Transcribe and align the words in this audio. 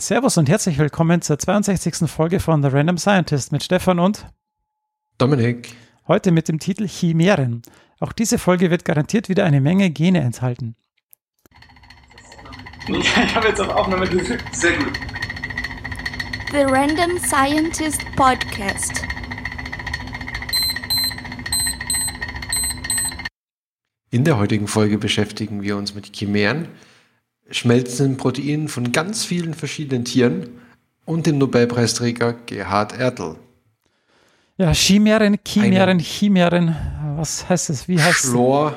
Servus 0.00 0.38
und 0.38 0.48
herzlich 0.48 0.78
willkommen 0.78 1.20
zur 1.20 1.38
62. 1.38 2.10
Folge 2.10 2.40
von 2.40 2.62
The 2.62 2.70
Random 2.70 2.96
Scientist 2.96 3.52
mit 3.52 3.62
Stefan 3.62 3.98
und 3.98 4.24
Dominik. 5.18 5.74
Heute 6.08 6.32
mit 6.32 6.48
dem 6.48 6.58
Titel 6.58 6.88
Chimären. 6.88 7.60
Auch 8.00 8.12
diese 8.12 8.38
Folge 8.38 8.70
wird 8.70 8.86
garantiert 8.86 9.28
wieder 9.28 9.44
eine 9.44 9.60
Menge 9.60 9.90
Gene 9.90 10.20
enthalten. 10.20 10.74
Ich 12.88 13.14
habe 13.34 13.48
jetzt 13.48 13.60
auf 13.60 13.68
Aufnahme 13.68 14.08
gedrückt. 14.08 14.42
Sehr 14.52 14.78
gut. 14.78 14.98
The 16.50 16.62
Random 16.62 17.18
Scientist 17.18 18.00
Podcast. 18.16 19.02
In 24.10 24.24
der 24.24 24.38
heutigen 24.38 24.66
Folge 24.66 24.96
beschäftigen 24.96 25.62
wir 25.62 25.76
uns 25.76 25.94
mit 25.94 26.16
Chimären, 26.16 26.68
schmelzenden 27.50 28.16
Proteinen 28.16 28.68
von 28.68 28.92
ganz 28.92 29.24
vielen 29.24 29.54
verschiedenen 29.54 30.04
Tieren 30.04 30.48
und 31.04 31.26
dem 31.26 31.38
Nobelpreisträger 31.38 32.34
Gerhard 32.46 32.98
Ertl. 32.98 33.36
Ja, 34.56 34.72
Chimären, 34.72 35.38
Chimären, 35.46 35.98
Chimären. 35.98 36.76
Was 37.16 37.48
heißt 37.48 37.70
es? 37.70 37.88
Wie 37.88 38.00
heißt 38.00 38.26
Schlor. 38.26 38.76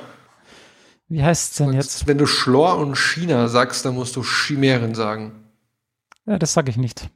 Wie 1.10 1.24
heißt 1.24 1.52
es 1.52 1.58
denn 1.58 1.74
jetzt? 1.74 2.08
Wenn 2.08 2.18
du 2.18 2.26
Schlor 2.26 2.78
und 2.78 2.96
China 2.98 3.48
sagst, 3.48 3.86
dann 3.86 3.94
musst 3.94 4.16
du 4.16 4.24
Chimären 4.24 4.96
sagen. 4.96 5.34
Ja, 6.26 6.40
das 6.40 6.54
sage 6.54 6.72
ich 6.72 6.78
nicht. 6.78 7.10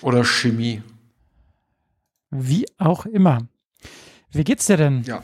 Oder 0.00 0.24
Chemie. 0.24 0.82
Wie 2.30 2.66
auch 2.78 3.04
immer. 3.04 3.48
Wie 4.30 4.44
geht's 4.44 4.66
dir 4.66 4.76
denn? 4.76 5.02
Ja. 5.02 5.22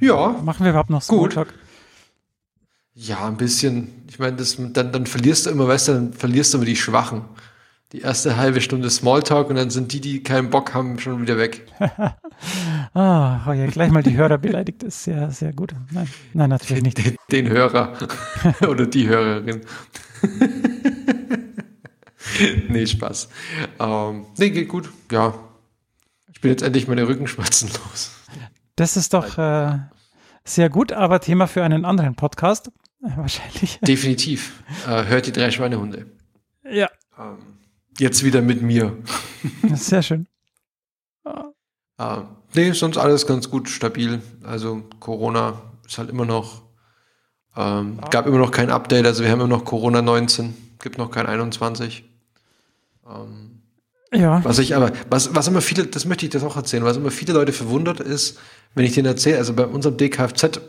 Ja. 0.00 0.40
Machen 0.42 0.64
wir 0.64 0.70
überhaupt 0.70 0.90
noch 0.90 1.06
Gut. 1.06 1.36
Ja, 2.94 3.26
ein 3.26 3.36
bisschen. 3.36 4.04
Ich 4.08 4.18
meine, 4.18 4.36
das, 4.36 4.56
dann, 4.58 4.92
dann 4.92 5.06
verlierst 5.06 5.46
du 5.46 5.50
immer, 5.50 5.66
weißt 5.66 5.88
du, 5.88 5.92
dann 5.92 6.12
verlierst 6.12 6.52
du 6.52 6.58
immer 6.58 6.66
die 6.66 6.76
Schwachen. 6.76 7.22
Die 7.92 8.00
erste 8.00 8.36
halbe 8.36 8.60
Stunde 8.60 8.88
Smalltalk 8.88 9.50
und 9.50 9.56
dann 9.56 9.70
sind 9.70 9.92
die, 9.92 10.00
die 10.00 10.22
keinen 10.22 10.50
Bock 10.50 10.72
haben, 10.72 10.98
schon 10.98 11.22
wieder 11.22 11.38
weg. 11.38 11.66
Ah, 12.94 13.48
oh 13.48 13.52
ja, 13.52 13.66
gleich 13.66 13.90
mal 13.90 14.02
die 14.02 14.16
Hörer 14.16 14.36
beleidigt 14.36 14.82
ist 14.82 15.04
sehr, 15.04 15.30
sehr 15.30 15.52
gut. 15.52 15.74
Nein, 15.92 16.08
nein 16.34 16.50
natürlich 16.50 16.82
nicht. 16.82 16.98
Den, 16.98 17.16
den 17.30 17.48
Hörer 17.48 17.96
oder 18.68 18.86
die 18.86 19.08
Hörerin. 19.08 19.62
nee, 22.68 22.86
Spaß. 22.86 23.28
Ähm, 23.78 24.26
nee, 24.36 24.50
geht 24.50 24.68
gut. 24.68 24.90
Ja. 25.10 25.34
Ich 26.32 26.40
bin 26.40 26.50
jetzt 26.50 26.62
endlich 26.62 26.88
meine 26.88 27.06
Rückenschmerzen 27.06 27.68
los. 27.68 28.10
Das 28.76 28.96
ist 28.96 29.14
doch 29.14 29.38
äh, 29.38 29.78
sehr 30.44 30.68
gut, 30.68 30.92
aber 30.92 31.20
Thema 31.20 31.46
für 31.46 31.62
einen 31.62 31.84
anderen 31.84 32.16
Podcast. 32.16 32.70
Wahrscheinlich. 33.16 33.78
Definitiv. 33.80 34.62
Äh, 34.86 35.04
hört 35.06 35.26
die 35.26 35.32
drei 35.32 35.50
Schweinehunde. 35.50 36.06
Ja, 36.64 36.88
Ähm, 37.18 37.38
jetzt 37.98 38.24
wieder 38.24 38.40
mit 38.40 38.62
mir. 38.62 38.96
sehr 39.74 40.02
schön. 40.02 40.26
Äh, 41.98 42.16
nee, 42.54 42.72
sonst 42.72 42.96
alles 42.96 43.26
ganz 43.26 43.50
gut 43.50 43.68
stabil. 43.68 44.22
Also 44.44 44.82
Corona 45.00 45.60
ist 45.86 45.98
halt 45.98 46.10
immer 46.10 46.24
noch, 46.24 46.62
ähm, 47.56 47.98
gab 48.10 48.26
immer 48.26 48.38
noch 48.38 48.50
kein 48.50 48.70
Update, 48.70 49.04
also 49.06 49.22
wir 49.22 49.30
haben 49.30 49.40
immer 49.40 49.48
noch 49.48 49.64
Corona 49.64 50.00
19, 50.00 50.54
gibt 50.80 50.96
noch 50.98 51.10
kein 51.10 51.26
21. 51.26 52.04
Ähm, 53.06 53.62
Ja, 54.14 54.42
was 54.44 54.58
ich 54.58 54.74
aber, 54.74 54.92
was, 55.10 55.34
was 55.34 55.48
immer 55.48 55.60
viele, 55.60 55.86
das 55.86 56.04
möchte 56.06 56.24
ich 56.24 56.32
das 56.32 56.44
auch 56.44 56.56
erzählen, 56.56 56.84
was 56.84 56.96
immer 56.96 57.10
viele 57.10 57.34
Leute 57.34 57.52
verwundert 57.52 58.00
ist, 58.00 58.38
wenn 58.74 58.84
ich 58.86 58.94
denen 58.94 59.06
erzähle, 59.06 59.38
also 59.38 59.52
bei 59.52 59.66
unserem 59.66 59.96
DKFZ, 59.96 60.60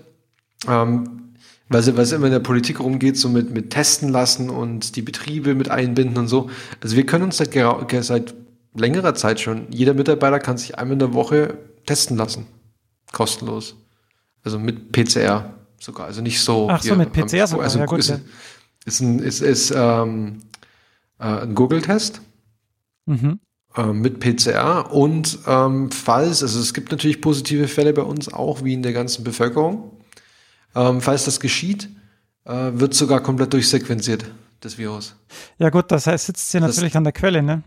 ähm, 0.67 1.22
weil 1.69 1.81
es 1.81 2.11
immer 2.11 2.25
in 2.25 2.31
der 2.31 2.39
Politik 2.39 2.79
rumgeht, 2.79 3.17
so 3.17 3.29
mit, 3.29 3.51
mit 3.51 3.71
testen 3.71 4.09
lassen 4.09 4.49
und 4.49 4.95
die 4.95 5.01
Betriebe 5.01 5.55
mit 5.55 5.69
einbinden 5.69 6.17
und 6.17 6.27
so. 6.27 6.49
Also 6.81 6.95
wir 6.95 7.05
können 7.05 7.23
uns 7.25 7.37
seit, 7.37 7.53
seit 8.03 8.33
längerer 8.75 9.15
Zeit 9.15 9.39
schon, 9.39 9.67
jeder 9.69 9.93
Mitarbeiter 9.93 10.39
kann 10.39 10.57
sich 10.57 10.77
einmal 10.77 10.93
in 10.93 10.99
der 10.99 11.13
Woche 11.13 11.57
testen 11.85 12.17
lassen. 12.17 12.45
Kostenlos. 13.11 13.75
Also 14.43 14.59
mit 14.59 14.91
PCR 14.91 15.53
sogar. 15.79 16.07
Also 16.07 16.21
nicht 16.21 16.41
so. 16.41 16.67
Ach 16.69 16.81
so, 16.81 16.95
mit 16.95 17.13
PCR 17.13 17.47
sogar, 17.47 17.65
Also 17.65 17.79
ja 17.79 17.85
gut, 17.85 17.99
ist, 17.99 18.09
ja. 18.09 18.19
ist 18.85 18.99
ein, 19.01 19.19
ist, 19.19 19.41
ist, 19.41 19.73
ähm, 19.75 20.39
äh, 21.19 21.41
ein 21.43 21.55
Google-Test 21.55 22.21
mhm. 23.05 23.39
ähm, 23.77 24.01
mit 24.01 24.19
PCR 24.19 24.91
und 24.91 25.39
ähm, 25.47 25.91
falls, 25.91 26.43
also 26.43 26.59
es 26.59 26.73
gibt 26.73 26.91
natürlich 26.91 27.21
positive 27.21 27.67
Fälle 27.67 27.93
bei 27.93 28.01
uns 28.01 28.31
auch, 28.31 28.63
wie 28.63 28.73
in 28.73 28.83
der 28.83 28.93
ganzen 28.93 29.23
Bevölkerung. 29.23 29.91
Ähm, 30.75 31.01
falls 31.01 31.25
das 31.25 31.39
geschieht, 31.39 31.89
äh, 32.45 32.71
wird 32.73 32.93
sogar 32.93 33.21
komplett 33.21 33.53
durchsequenziert, 33.53 34.25
das 34.59 34.77
Virus. 34.77 35.15
ja 35.59 35.69
gut, 35.69 35.91
das 35.91 36.07
heißt, 36.07 36.25
sitzt 36.25 36.51
sie 36.51 36.59
Das- 36.59 36.75
natürlich 36.75 36.97
an 36.97 37.03
der 37.03 37.13
Quelle, 37.13 37.43
ne? 37.43 37.63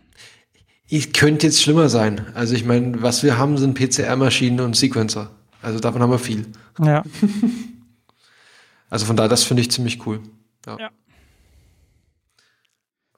Ich 0.89 1.13
könnte 1.13 1.47
jetzt 1.47 1.61
schlimmer 1.63 1.89
sein. 1.89 2.27
Also 2.35 2.55
ich 2.55 2.65
meine, 2.65 3.03
was 3.03 3.23
wir 3.25 3.39
haben, 3.39 3.59
sind 3.59 3.75
PCR-Maschinen 3.75 4.61
und 4.61 4.77
Sequencer. 4.77 5.31
Also 5.61 5.81
davon 5.81 6.01
haben 6.01 6.11
wir 6.11 6.19
viel. 6.21 6.47
Ja, 6.79 7.03
Also 8.89 9.05
von 9.07 9.17
daher, 9.17 9.29
das 9.29 9.43
finde 9.43 9.63
ich 9.63 9.71
ziemlich 9.73 10.07
cool. 10.07 10.21
Ja. 10.65 10.77
Ja. 10.79 10.91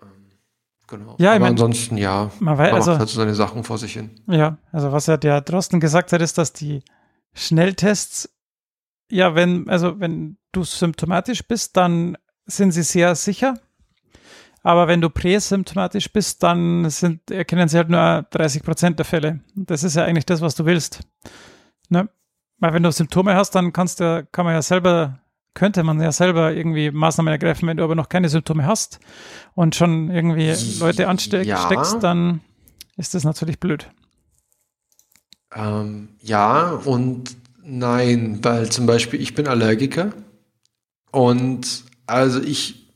Ähm, 0.03 0.09
Genau. 0.87 1.17
Ja, 1.19 1.33
ich 1.33 1.37
Aber 1.37 1.41
mein- 1.41 1.51
ansonsten, 1.53 1.99
ja, 1.99 2.31
man 2.41 2.57
weiß, 2.57 2.71
man 2.71 2.75
also, 2.81 2.91
macht 2.93 3.01
halt 3.01 3.09
so 3.11 3.17
seine 3.17 3.35
Sachen 3.35 3.65
vor 3.65 3.77
sich 3.79 3.93
hin. 3.93 4.11
ja, 4.27 4.57
also 4.73 4.93
was 4.93 5.07
ja 5.07 5.17
der 5.19 5.43
Drosten 5.43 5.81
gesagt 5.81 6.13
hat, 6.13 6.23
ist, 6.23 6.39
dass 6.39 6.53
die 6.55 6.83
Schnelltests, 7.35 8.31
ja, 9.11 9.35
wenn, 9.35 9.69
also 9.69 9.99
wenn 10.01 10.37
du 10.53 10.65
symptomatisch 10.65 11.43
bist, 11.47 11.77
dann 11.77 12.17
sind 12.47 12.73
sie 12.73 12.83
sehr 12.83 13.15
sicher. 13.15 13.55
Aber 14.63 14.89
wenn 14.89 15.01
du 15.01 15.09
präsymptomatisch 15.09 16.13
bist, 16.13 16.43
dann 16.43 16.91
sind, 16.91 17.31
erkennen 17.31 17.69
sie 17.69 17.77
halt 17.79 17.89
nur 17.91 18.27
30 18.31 18.63
Prozent 18.63 18.99
der 18.99 19.07
Fälle. 19.07 19.41
Und 19.57 19.71
Das 19.71 19.83
ist 19.85 19.95
ja 19.97 20.05
eigentlich 20.05 20.27
das, 20.27 20.41
was 20.41 20.55
du 20.57 20.67
willst. 20.67 21.01
Ne? 21.89 22.09
Weil 22.59 22.73
wenn 22.75 22.83
du 22.83 22.91
Symptome 22.91 23.35
hast, 23.35 23.55
dann 23.55 23.73
kannst 23.73 24.01
du, 24.01 24.27
kann 24.33 24.45
man 24.45 24.55
ja 24.55 24.63
selber, 24.63 25.21
könnte 25.55 25.85
man 25.85 26.01
ja 26.01 26.11
selber 26.13 26.53
irgendwie 26.53 26.91
Maßnahmen 26.91 27.31
ergreifen, 27.33 27.69
wenn 27.69 27.77
du 27.77 27.85
aber 27.85 27.95
noch 27.95 28.09
keine 28.09 28.29
Symptome 28.29 28.67
hast 28.67 28.99
und 29.55 29.75
schon 29.77 30.11
irgendwie 30.11 30.53
Leute 30.81 31.09
ansteckst, 31.09 31.47
Ja. 31.49 31.99
dann 32.01 32.41
ist 32.97 33.15
das 33.15 33.23
natürlich 33.25 33.61
blöd. 33.61 33.89
Ähm, 35.55 36.11
ja 36.21 36.71
und 36.73 37.37
nein, 37.69 38.39
weil 38.43 38.71
zum 38.71 38.87
Beispiel 38.87 39.21
ich 39.21 39.35
bin 39.35 39.47
Allergiker 39.47 40.13
und 41.11 41.85
also 42.07 42.41
ich, 42.41 42.93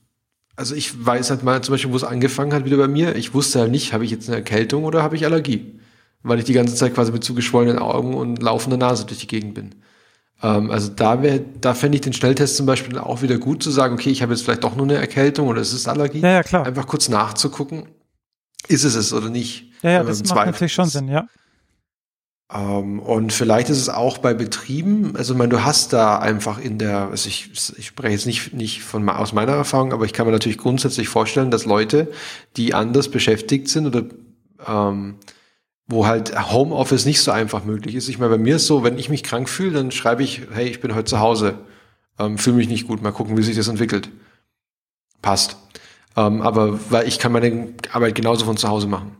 also 0.56 0.74
ich 0.74 1.04
weiß 1.04 1.30
halt 1.30 1.42
mal 1.42 1.62
zum 1.62 1.74
Beispiel, 1.74 1.92
wo 1.92 1.96
es 1.96 2.04
angefangen 2.04 2.52
hat 2.52 2.64
wieder 2.64 2.76
bei 2.76 2.88
mir. 2.88 3.14
Ich 3.16 3.34
wusste 3.34 3.60
halt 3.60 3.70
nicht, 3.70 3.92
habe 3.92 4.04
ich 4.04 4.10
jetzt 4.10 4.28
eine 4.28 4.36
Erkältung 4.36 4.84
oder 4.84 5.02
habe 5.02 5.16
ich 5.16 5.24
Allergie, 5.24 5.78
weil 6.22 6.38
ich 6.38 6.44
die 6.44 6.52
ganze 6.52 6.74
Zeit 6.74 6.94
quasi 6.94 7.12
mit 7.12 7.24
zugeschwollenen 7.24 7.78
Augen 7.78 8.14
und 8.14 8.42
laufender 8.42 8.76
Nase 8.76 9.04
durch 9.04 9.20
die 9.20 9.26
Gegend 9.26 9.54
bin. 9.54 9.74
Ähm, 10.42 10.70
also 10.70 10.88
da 10.88 11.22
wäre, 11.22 11.44
da 11.60 11.74
fände 11.74 11.96
ich 11.96 12.02
den 12.02 12.12
Schnelltest 12.12 12.56
zum 12.56 12.66
Beispiel 12.66 12.98
auch 12.98 13.22
wieder 13.22 13.38
gut 13.38 13.62
zu 13.62 13.70
sagen, 13.70 13.94
okay, 13.94 14.10
ich 14.10 14.22
habe 14.22 14.32
jetzt 14.32 14.42
vielleicht 14.42 14.64
doch 14.64 14.76
nur 14.76 14.86
eine 14.86 14.94
Erkältung 14.94 15.48
oder 15.48 15.60
es 15.60 15.72
ist 15.72 15.88
Allergie. 15.88 16.20
Ja, 16.20 16.30
ja, 16.30 16.42
klar. 16.42 16.66
Einfach 16.66 16.86
kurz 16.86 17.08
nachzugucken, 17.08 17.88
ist 18.68 18.84
es 18.84 18.94
es 18.94 19.12
oder 19.12 19.28
nicht. 19.30 19.72
Ja, 19.82 19.90
ja, 19.90 20.04
das 20.04 20.22
macht 20.24 20.46
natürlich 20.46 20.72
schon. 20.72 20.88
Sinn, 20.88 21.08
ja. 21.08 21.28
Ähm, 22.54 22.98
und 22.98 23.32
vielleicht 23.32 23.70
ist 23.70 23.78
es 23.78 23.88
auch 23.88 24.18
bei 24.18 24.34
Betrieben, 24.34 25.16
also 25.16 25.32
ich 25.32 25.38
meine, 25.38 25.50
du 25.50 25.64
hast 25.64 25.92
da 25.92 26.18
einfach 26.18 26.58
in 26.58 26.78
der, 26.78 27.08
also 27.08 27.28
ich, 27.28 27.50
ich 27.78 27.86
spreche 27.86 28.12
jetzt 28.12 28.26
nicht, 28.26 28.52
nicht 28.52 28.82
von, 28.82 29.08
aus 29.08 29.32
meiner 29.32 29.52
Erfahrung, 29.52 29.92
aber 29.92 30.04
ich 30.04 30.12
kann 30.12 30.26
mir 30.26 30.32
natürlich 30.32 30.58
grundsätzlich 30.58 31.08
vorstellen, 31.08 31.50
dass 31.50 31.64
Leute, 31.64 32.12
die 32.56 32.74
anders 32.74 33.10
beschäftigt 33.10 33.68
sind 33.68 33.86
oder 33.86 34.04
ähm, 34.66 35.16
wo 35.86 36.06
halt 36.06 36.52
Homeoffice 36.52 37.06
nicht 37.06 37.20
so 37.20 37.30
einfach 37.30 37.64
möglich 37.64 37.94
ist. 37.94 38.08
Ich 38.08 38.18
meine, 38.18 38.30
bei 38.30 38.38
mir 38.38 38.56
ist 38.56 38.66
so, 38.66 38.84
wenn 38.84 38.98
ich 38.98 39.08
mich 39.08 39.22
krank 39.22 39.48
fühle, 39.48 39.72
dann 39.72 39.90
schreibe 39.90 40.22
ich, 40.22 40.42
hey, 40.52 40.68
ich 40.68 40.80
bin 40.80 40.94
heute 40.94 41.04
zu 41.04 41.20
Hause, 41.20 41.58
ähm, 42.18 42.38
fühle 42.38 42.56
mich 42.56 42.68
nicht 42.68 42.86
gut, 42.86 43.02
mal 43.02 43.12
gucken, 43.12 43.36
wie 43.36 43.42
sich 43.42 43.56
das 43.56 43.68
entwickelt. 43.68 44.10
Passt. 45.22 45.56
Ähm, 46.16 46.42
aber 46.42 46.78
weil 46.90 47.08
ich 47.08 47.18
kann 47.18 47.32
meine 47.32 47.74
Arbeit 47.92 48.14
genauso 48.14 48.44
von 48.44 48.56
zu 48.56 48.68
Hause 48.68 48.86
machen. 48.86 49.16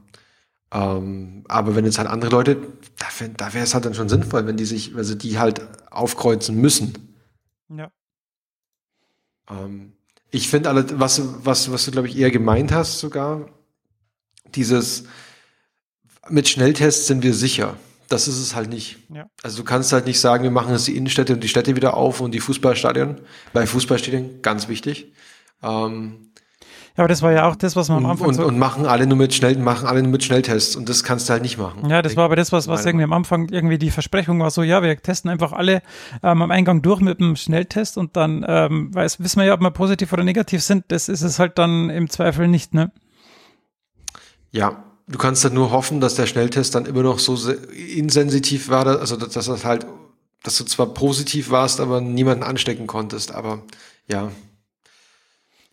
Ähm, 0.73 1.45
aber 1.49 1.75
wenn 1.77 1.85
jetzt 1.85 1.99
halt 1.99 2.09
andere 2.09 2.31
Leute, 2.31 2.57
da, 2.99 3.27
da 3.37 3.55
wäre 3.55 3.65
es 3.65 3.75
halt 3.75 3.85
dann 3.85 3.95
schon 3.95 4.09
sinnvoll, 4.09 4.47
wenn 4.47 4.57
die 4.57 4.65
sich, 4.65 4.95
also 4.97 5.15
die 5.15 5.39
halt 5.39 5.61
aufkreuzen 5.91 6.57
müssen. 6.57 7.17
Ja. 7.69 7.93
Ähm, 9.51 9.93
ich 10.31 10.49
finde 10.49 10.71
alle, 10.71 10.99
was, 10.99 11.21
was, 11.45 11.71
was 11.71 11.85
du, 11.85 11.91
glaube 11.91 12.09
ich, 12.09 12.17
eher 12.17 12.31
gemeint 12.31 12.73
hast 12.73 13.01
sogar, 13.01 13.51
dieses 14.55 15.05
mit 16.31 16.49
Schnelltests 16.49 17.07
sind 17.07 17.23
wir 17.23 17.35
sicher. 17.35 17.77
Das 18.09 18.29
ist 18.29 18.39
es 18.39 18.55
halt 18.55 18.71
nicht. 18.71 18.99
Ja. 19.13 19.29
Also 19.43 19.59
du 19.59 19.65
kannst 19.65 19.93
halt 19.93 20.07
nicht 20.07 20.21
sagen, 20.21 20.45
wir 20.45 20.51
machen 20.51 20.73
jetzt 20.73 20.87
die 20.87 20.97
Innenstädte 20.97 21.35
und 21.35 21.43
die 21.43 21.49
Städte 21.49 21.77
wieder 21.77 21.95
auf 21.95 22.21
und 22.21 22.33
die 22.33 22.41
Fußballstadien. 22.41 23.21
Bei 23.53 23.67
Fußballstadien, 23.67 24.41
ganz 24.43 24.69
wichtig. 24.69 25.13
Ähm, 25.63 26.32
aber 26.97 27.09
das 27.09 27.23
war 27.23 27.33
ja 27.33 27.49
auch 27.49 27.57
das, 27.57 27.75
was 27.77 27.89
man 27.89 27.99
am 27.99 28.07
Anfang 28.07 28.29
und, 28.29 28.35
so 28.35 28.45
und 28.47 28.59
machen 28.59 28.87
alle 28.87 29.07
nur 29.07 29.17
mit 29.17 29.33
schnell, 29.35 29.57
machen 29.59 29.87
alle 29.87 30.03
nur 30.03 30.13
mit 30.13 30.23
Schnelltests 30.25 30.77
und 30.77 30.89
das 30.89 31.05
kannst 31.05 31.29
du 31.29 31.33
halt 31.33 31.43
nicht 31.43 31.59
machen. 31.59 31.89
Ja, 31.89 32.03
das 32.03 32.17
war 32.17 32.25
aber 32.25 32.37
das, 32.37 32.53
was, 32.53 32.69
was 32.69 32.85
irgendwie 32.85 33.05
am 33.05 33.13
Anfang 33.13 33.49
irgendwie 33.51 33.79
die 33.79 33.91
Versprechung 33.91 34.41
war, 34.41 34.51
so, 34.51 34.63
ja, 34.63 34.83
wir 34.83 34.97
testen 35.01 35.31
einfach 35.31 35.53
alle 35.53 35.83
ähm, 36.23 36.43
am 36.43 36.51
Eingang 36.51 36.83
durch 36.83 37.01
mit 37.01 37.21
einem 37.21 37.37
Schnelltest 37.37 37.97
und 37.99 38.17
dann 38.17 38.45
ähm, 38.47 38.95
weiß, 38.95 39.21
wissen 39.21 39.39
wir 39.41 39.47
ja, 39.47 39.55
ob 39.55 39.61
wir 39.61 39.71
positiv 39.71 40.13
oder 40.13 40.25
negativ 40.25 40.63
sind. 40.63 40.85
Das 40.89 41.09
ist 41.09 41.23
es 41.23 41.39
halt 41.39 41.59
dann 41.59 41.89
im 41.91 42.11
Zweifel 42.11 42.49
nicht, 42.49 42.75
ne? 42.75 42.91
Ja, 44.51 44.85
du 45.09 45.19
kannst 45.19 45.45
dann 45.45 45.55
nur 45.55 45.71
hoffen, 45.71 46.01
dass 46.01 46.15
der 46.15 46.27
Schnelltest 46.27 46.75
dann 46.75 46.87
immer 46.87 47.03
noch 47.03 47.19
so 47.19 47.37
se- 47.37 47.55
insensitiv 47.55 48.69
war, 48.69 48.87
also 48.87 49.17
dass 49.17 49.33
das 49.33 49.65
halt, 49.65 49.87
dass 50.43 50.59
du 50.59 50.65
zwar 50.65 50.87
positiv 50.93 51.51
warst, 51.51 51.81
aber 51.81 52.01
niemanden 52.01 52.43
anstecken 52.45 52.87
konntest, 52.87 53.33
aber 53.33 53.63
ja. 54.09 54.31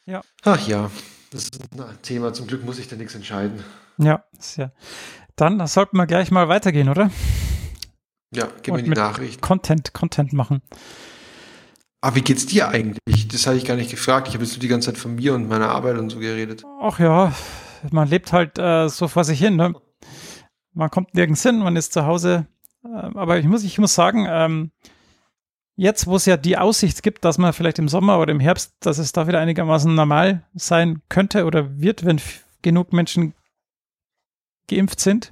Ja. 0.10 0.22
Ach 0.44 0.68
ja, 0.68 0.90
das 1.30 1.44
ist 1.44 1.60
ein 1.62 2.02
Thema. 2.02 2.34
Zum 2.34 2.48
Glück 2.48 2.66
muss 2.66 2.80
ich 2.80 2.88
da 2.88 2.96
nichts 2.96 3.14
entscheiden. 3.14 3.64
Ja, 4.00 4.24
sehr. 4.40 4.72
Dann 5.36 5.66
sollten 5.68 5.98
wir 5.98 6.08
gleich 6.08 6.32
mal 6.32 6.50
weitergehen, 6.50 6.90
oder? 6.90 7.12
Ja, 8.34 8.48
gib 8.64 8.74
Und 8.74 8.82
mir 8.82 8.96
die 8.96 9.00
Nachricht. 9.00 9.40
Content, 9.40 9.94
Content 9.94 10.34
machen. 10.34 10.64
Aber 12.02 12.16
wie 12.16 12.22
geht's 12.22 12.48
dir 12.48 12.70
eigentlich? 12.70 13.28
Das 13.28 13.46
habe 13.46 13.58
ich 13.58 13.66
gar 13.66 13.76
nicht 13.76 13.92
gefragt. 13.92 14.28
Ich 14.28 14.34
habe 14.34 14.44
jetzt 14.44 14.54
nur 14.54 14.62
die 14.62 14.68
ganze 14.68 14.88
Zeit 14.92 14.98
von 14.98 15.14
mir 15.14 15.36
und 15.36 15.48
meiner 15.48 15.70
Arbeit 15.70 16.00
und 16.00 16.10
so 16.10 16.18
geredet. 16.18 16.64
Ach 16.82 16.98
ja, 17.00 17.32
man 17.92 18.08
lebt 18.08 18.34
halt 18.34 18.58
äh, 18.58 18.90
so 18.90 19.08
vor 19.08 19.24
sich 19.24 19.38
hin, 19.38 19.58
ne? 19.58 19.74
Man 20.74 20.90
kommt 20.90 21.14
nirgends 21.14 21.44
hin, 21.44 21.60
man 21.60 21.76
ist 21.76 21.94
zu 21.94 22.08
Hause. 22.08 22.48
Ähm, 22.84 23.16
aber 23.16 23.38
ich 23.38 23.46
muss, 23.46 23.64
ich 23.64 23.78
muss 23.78 23.94
sagen, 23.94 24.26
ähm, 24.28 24.72
jetzt, 25.80 26.08
wo 26.08 26.16
es 26.18 26.26
ja 26.26 26.36
die 26.38 26.58
Aussicht 26.58 27.02
gibt, 27.04 27.24
dass 27.24 27.38
man 27.38 27.54
vielleicht 27.54 27.80
im 27.80 27.88
Sommer 27.88 28.20
oder 28.20 28.32
im 28.32 28.40
Herbst, 28.40 28.74
dass 28.82 28.98
es 28.98 29.12
da 29.14 29.28
wieder 29.28 29.40
einigermaßen 29.40 29.94
normal 29.96 30.44
sein 30.54 31.02
könnte 31.10 31.46
oder 31.46 31.80
wird, 31.80 32.06
wenn 32.06 32.20
genug 32.62 32.92
Menschen 32.92 33.34
geimpft 34.68 35.00
sind, 35.00 35.32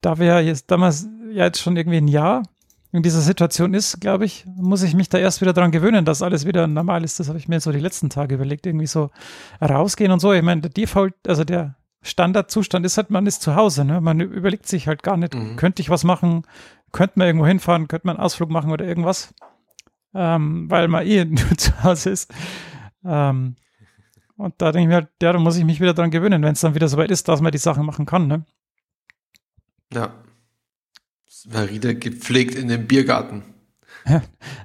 da 0.00 0.18
wir 0.18 0.40
jetzt 0.42 0.70
damals 0.70 1.06
ja 1.30 1.44
jetzt 1.44 1.60
schon 1.60 1.76
irgendwie 1.76 1.98
ein 1.98 2.08
Jahr 2.08 2.42
in 2.90 3.02
dieser 3.02 3.20
Situation 3.20 3.74
ist, 3.74 4.00
glaube 4.00 4.24
ich, 4.24 4.46
muss 4.56 4.82
ich 4.82 4.94
mich 4.94 5.10
da 5.10 5.18
erst 5.18 5.42
wieder 5.42 5.52
dran 5.52 5.70
gewöhnen, 5.70 6.06
dass 6.06 6.22
alles 6.22 6.46
wieder 6.46 6.66
normal 6.66 7.04
ist. 7.04 7.20
Das 7.20 7.28
habe 7.28 7.38
ich 7.38 7.46
mir 7.46 7.60
so 7.60 7.70
die 7.70 7.80
letzten 7.80 8.08
Tage 8.08 8.34
überlegt, 8.36 8.64
irgendwie 8.64 8.86
so 8.86 9.10
rausgehen 9.60 10.10
und 10.10 10.20
so. 10.20 10.32
Ich 10.32 10.42
meine, 10.42 10.62
der 10.62 10.70
Default, 10.70 11.12
also 11.26 11.44
der 11.44 11.74
Standardzustand 12.00 12.86
ist 12.86 12.96
halt, 12.96 13.10
man 13.10 13.26
ist 13.26 13.42
zu 13.42 13.54
Hause. 13.56 13.84
Ne? 13.84 14.00
Man 14.00 14.20
überlegt 14.20 14.66
sich 14.66 14.88
halt 14.88 15.02
gar 15.02 15.18
nicht, 15.18 15.34
Mhm. 15.34 15.56
könnte 15.56 15.82
ich 15.82 15.90
was 15.90 16.02
machen, 16.04 16.44
könnte 16.90 17.18
man 17.18 17.26
irgendwo 17.26 17.46
hinfahren, 17.46 17.88
könnte 17.88 18.06
man 18.06 18.16
einen 18.16 18.24
Ausflug 18.24 18.48
machen 18.48 18.70
oder 18.72 18.86
irgendwas, 18.86 19.34
ähm, 20.14 20.70
weil 20.70 20.88
man 20.88 21.06
eh 21.06 21.24
nur 21.26 21.56
zu 21.56 21.82
Hause 21.82 22.10
ist. 22.10 22.32
Ähm, 23.04 23.56
und 24.36 24.54
da 24.58 24.70
denke 24.72 24.82
ich 24.84 24.88
mir 24.88 24.94
halt, 24.94 25.08
ja, 25.20 25.32
da 25.32 25.38
muss 25.38 25.56
ich 25.56 25.64
mich 25.64 25.80
wieder 25.80 25.94
dran 25.94 26.10
gewöhnen, 26.10 26.42
wenn 26.42 26.52
es 26.52 26.60
dann 26.60 26.74
wieder 26.74 26.88
soweit 26.88 27.10
ist, 27.10 27.28
dass 27.28 27.40
man 27.40 27.52
die 27.52 27.58
Sachen 27.58 27.84
machen 27.84 28.06
kann. 28.06 28.28
Ne? 28.28 28.44
Ja. 29.92 30.14
Marida 31.46 31.92
gepflegt 31.92 32.54
in 32.54 32.68
den 32.68 32.86
Biergarten. 32.86 33.42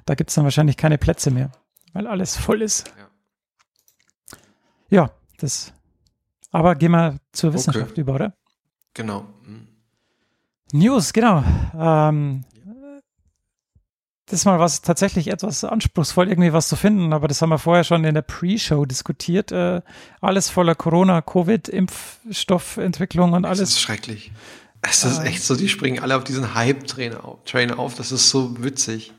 Da 0.06 0.14
gibt 0.14 0.30
es 0.30 0.34
dann 0.34 0.44
wahrscheinlich 0.44 0.76
keine 0.76 0.98
Plätze 0.98 1.30
mehr, 1.30 1.50
weil 1.92 2.06
alles 2.06 2.36
voll 2.36 2.62
ist. 2.62 2.92
Ja. 2.96 3.04
Ja, 4.90 5.10
das. 5.38 5.72
Aber 6.50 6.76
gehen 6.76 6.92
wir 6.92 7.18
zur 7.32 7.52
Wissenschaft 7.52 7.98
über, 7.98 8.14
oder? 8.14 8.36
Genau. 8.94 9.26
Mhm. 9.44 9.66
News, 10.72 11.12
genau. 11.12 11.42
Ähm, 11.76 12.44
das 14.26 14.40
ist 14.40 14.44
mal 14.46 14.58
was 14.58 14.80
tatsächlich 14.82 15.28
etwas 15.28 15.64
anspruchsvoll, 15.64 16.28
irgendwie 16.28 16.52
was 16.52 16.68
zu 16.68 16.76
finden, 16.76 17.12
aber 17.12 17.28
das 17.28 17.42
haben 17.42 17.50
wir 17.50 17.58
vorher 17.58 17.84
schon 17.84 18.04
in 18.04 18.14
der 18.14 18.22
Pre-Show 18.22 18.84
diskutiert. 18.86 19.52
Äh, 19.52 19.82
alles 20.20 20.48
voller 20.48 20.74
Corona, 20.74 21.20
Covid, 21.20 21.68
Impfstoffentwicklung 21.68 23.32
und 23.34 23.42
Das 23.42 23.52
ist 23.52 23.60
alles. 23.60 23.80
schrecklich. 23.80 24.32
Es 24.82 25.04
ist 25.04 25.20
Ah. 25.20 25.24
echt 25.24 25.42
so, 25.42 25.56
die 25.56 25.68
springen 25.68 26.02
alle 26.02 26.16
auf 26.16 26.24
diesen 26.24 26.54
Hype-Train 26.54 27.14
auf. 27.72 27.94
Das 27.94 28.12
ist 28.12 28.30
so 28.30 28.62
witzig. 28.62 29.12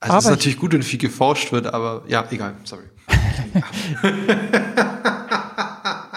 Also 0.00 0.16
es 0.16 0.24
ist 0.24 0.30
ich- 0.30 0.36
natürlich 0.36 0.58
gut, 0.58 0.72
wenn 0.72 0.82
viel 0.82 0.98
geforscht 1.00 1.50
wird, 1.52 1.66
aber 1.72 2.02
ja, 2.08 2.24
egal, 2.30 2.54
sorry. 2.64 2.84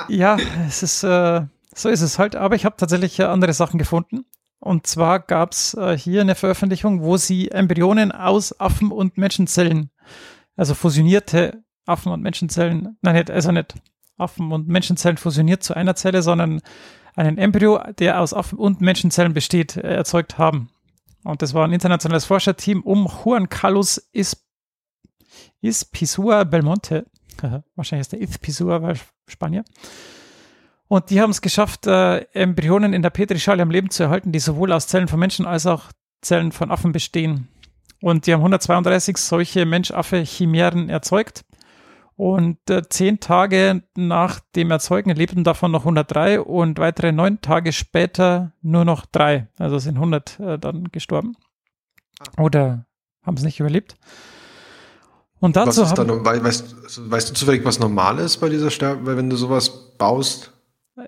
Ja, 0.07 0.37
es 0.67 0.83
ist, 0.83 1.03
äh, 1.03 1.41
so 1.73 1.87
ist 1.89 2.01
es 2.01 2.19
halt. 2.19 2.35
Aber 2.35 2.55
ich 2.55 2.65
habe 2.65 2.75
tatsächlich 2.77 3.17
äh, 3.19 3.23
andere 3.23 3.53
Sachen 3.53 3.77
gefunden. 3.77 4.25
Und 4.61 4.85
zwar 4.85 5.19
gab 5.19 5.53
es 5.53 5.73
äh, 5.73 5.97
hier 5.97 6.21
eine 6.21 6.35
Veröffentlichung, 6.35 7.01
wo 7.01 7.17
sie 7.17 7.49
Embryonen 7.49 8.11
aus 8.11 8.57
Affen- 8.59 8.91
und 8.91 9.17
Menschenzellen, 9.17 9.89
also 10.55 10.75
fusionierte 10.75 11.63
Affen- 11.87 12.11
und 12.11 12.21
Menschenzellen, 12.21 12.95
nein, 13.01 13.15
nicht, 13.15 13.31
also 13.31 13.51
nicht 13.51 13.73
Affen- 14.17 14.51
und 14.51 14.67
Menschenzellen 14.67 15.17
fusioniert 15.17 15.63
zu 15.63 15.73
einer 15.73 15.95
Zelle, 15.95 16.21
sondern 16.21 16.61
einen 17.15 17.39
Embryo, 17.39 17.79
der 17.97 18.21
aus 18.21 18.35
Affen- 18.35 18.59
und 18.59 18.81
Menschenzellen 18.81 19.33
besteht, 19.33 19.77
äh, 19.77 19.95
erzeugt 19.95 20.37
haben. 20.37 20.69
Und 21.23 21.41
das 21.41 21.55
war 21.55 21.65
ein 21.65 21.73
internationales 21.73 22.25
Forscherteam 22.25 22.83
um 22.83 23.07
Juan 23.07 23.49
Carlos 23.49 23.97
Is 24.11 24.45
Ispisua 25.61 26.43
Belmonte. 26.43 27.07
Wahrscheinlich 27.75 28.01
ist 28.01 28.11
der 28.11 28.21
Ispisua, 28.21 28.79
weil 28.83 28.95
Spanier. 29.27 29.63
Und 30.91 31.09
die 31.09 31.21
haben 31.21 31.29
es 31.31 31.39
geschafft, 31.41 31.87
äh, 31.87 32.17
Embryonen 32.33 32.91
in 32.91 33.01
der 33.01 33.11
Petrischale 33.11 33.63
am 33.63 33.71
Leben 33.71 33.89
zu 33.91 34.03
erhalten, 34.03 34.33
die 34.33 34.39
sowohl 34.39 34.73
aus 34.73 34.87
Zellen 34.87 35.07
von 35.07 35.19
Menschen 35.21 35.45
als 35.45 35.65
auch 35.65 35.85
Zellen 36.21 36.51
von 36.51 36.69
Affen 36.69 36.91
bestehen. 36.91 37.47
Und 38.01 38.27
die 38.27 38.33
haben 38.33 38.41
132 38.41 39.15
solche 39.15 39.65
Mensch-Affe-Chimären 39.65 40.89
erzeugt. 40.89 41.45
Und 42.17 42.57
äh, 42.69 42.81
zehn 42.89 43.21
Tage 43.21 43.83
nach 43.95 44.41
dem 44.53 44.69
Erzeugen 44.69 45.11
lebten 45.15 45.45
davon 45.45 45.71
noch 45.71 45.83
103 45.83 46.41
und 46.41 46.77
weitere 46.77 47.13
neun 47.13 47.39
Tage 47.39 47.71
später 47.71 48.51
nur 48.61 48.83
noch 48.83 49.05
drei. 49.05 49.47
Also 49.57 49.79
sind 49.79 49.95
100 49.95 50.39
äh, 50.41 50.59
dann 50.59 50.89
gestorben. 50.91 51.37
Oder 52.37 52.85
haben 53.25 53.37
es 53.37 53.43
nicht 53.43 53.61
überlebt. 53.61 53.95
Und 55.39 55.55
Was 55.55 55.75
dazu 55.77 55.83
ist 55.83 55.93
da, 55.97 56.01
haben, 56.01 56.07
noch- 56.17 56.25
wei- 56.25 56.43
weißt, 56.43 57.09
weißt 57.09 57.29
du 57.29 57.33
zufällig, 57.33 57.63
was 57.63 57.79
normal 57.79 58.19
ist 58.19 58.37
bei 58.37 58.49
dieser 58.49 58.69
Sterbe, 58.71 59.05
weil 59.05 59.15
wenn 59.15 59.29
du 59.29 59.37
sowas 59.37 59.95
baust? 59.97 60.51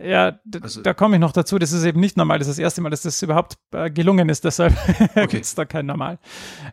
Ja, 0.01 0.39
Also- 0.61 0.81
da 0.81 0.93
komme 0.93 1.15
ich 1.15 1.19
noch 1.19 1.31
dazu. 1.33 1.59
Das 1.59 1.71
ist 1.71 1.83
eben 1.83 1.99
nicht 1.99 2.15
normal. 2.17 2.39
Das 2.39 2.47
ist 2.47 2.57
das 2.57 2.63
erste 2.63 2.81
Mal, 2.81 2.89
dass 2.89 3.01
das 3.01 3.21
überhaupt 3.21 3.57
äh, 3.73 3.89
gelungen 3.91 4.29
ist. 4.29 4.43
Deshalb 4.45 4.73
Okay. 5.15 5.27
gibt 5.27 5.45
es 5.45 5.55
da 5.55 5.65
kein 5.65 5.85
Normal. 5.85 6.19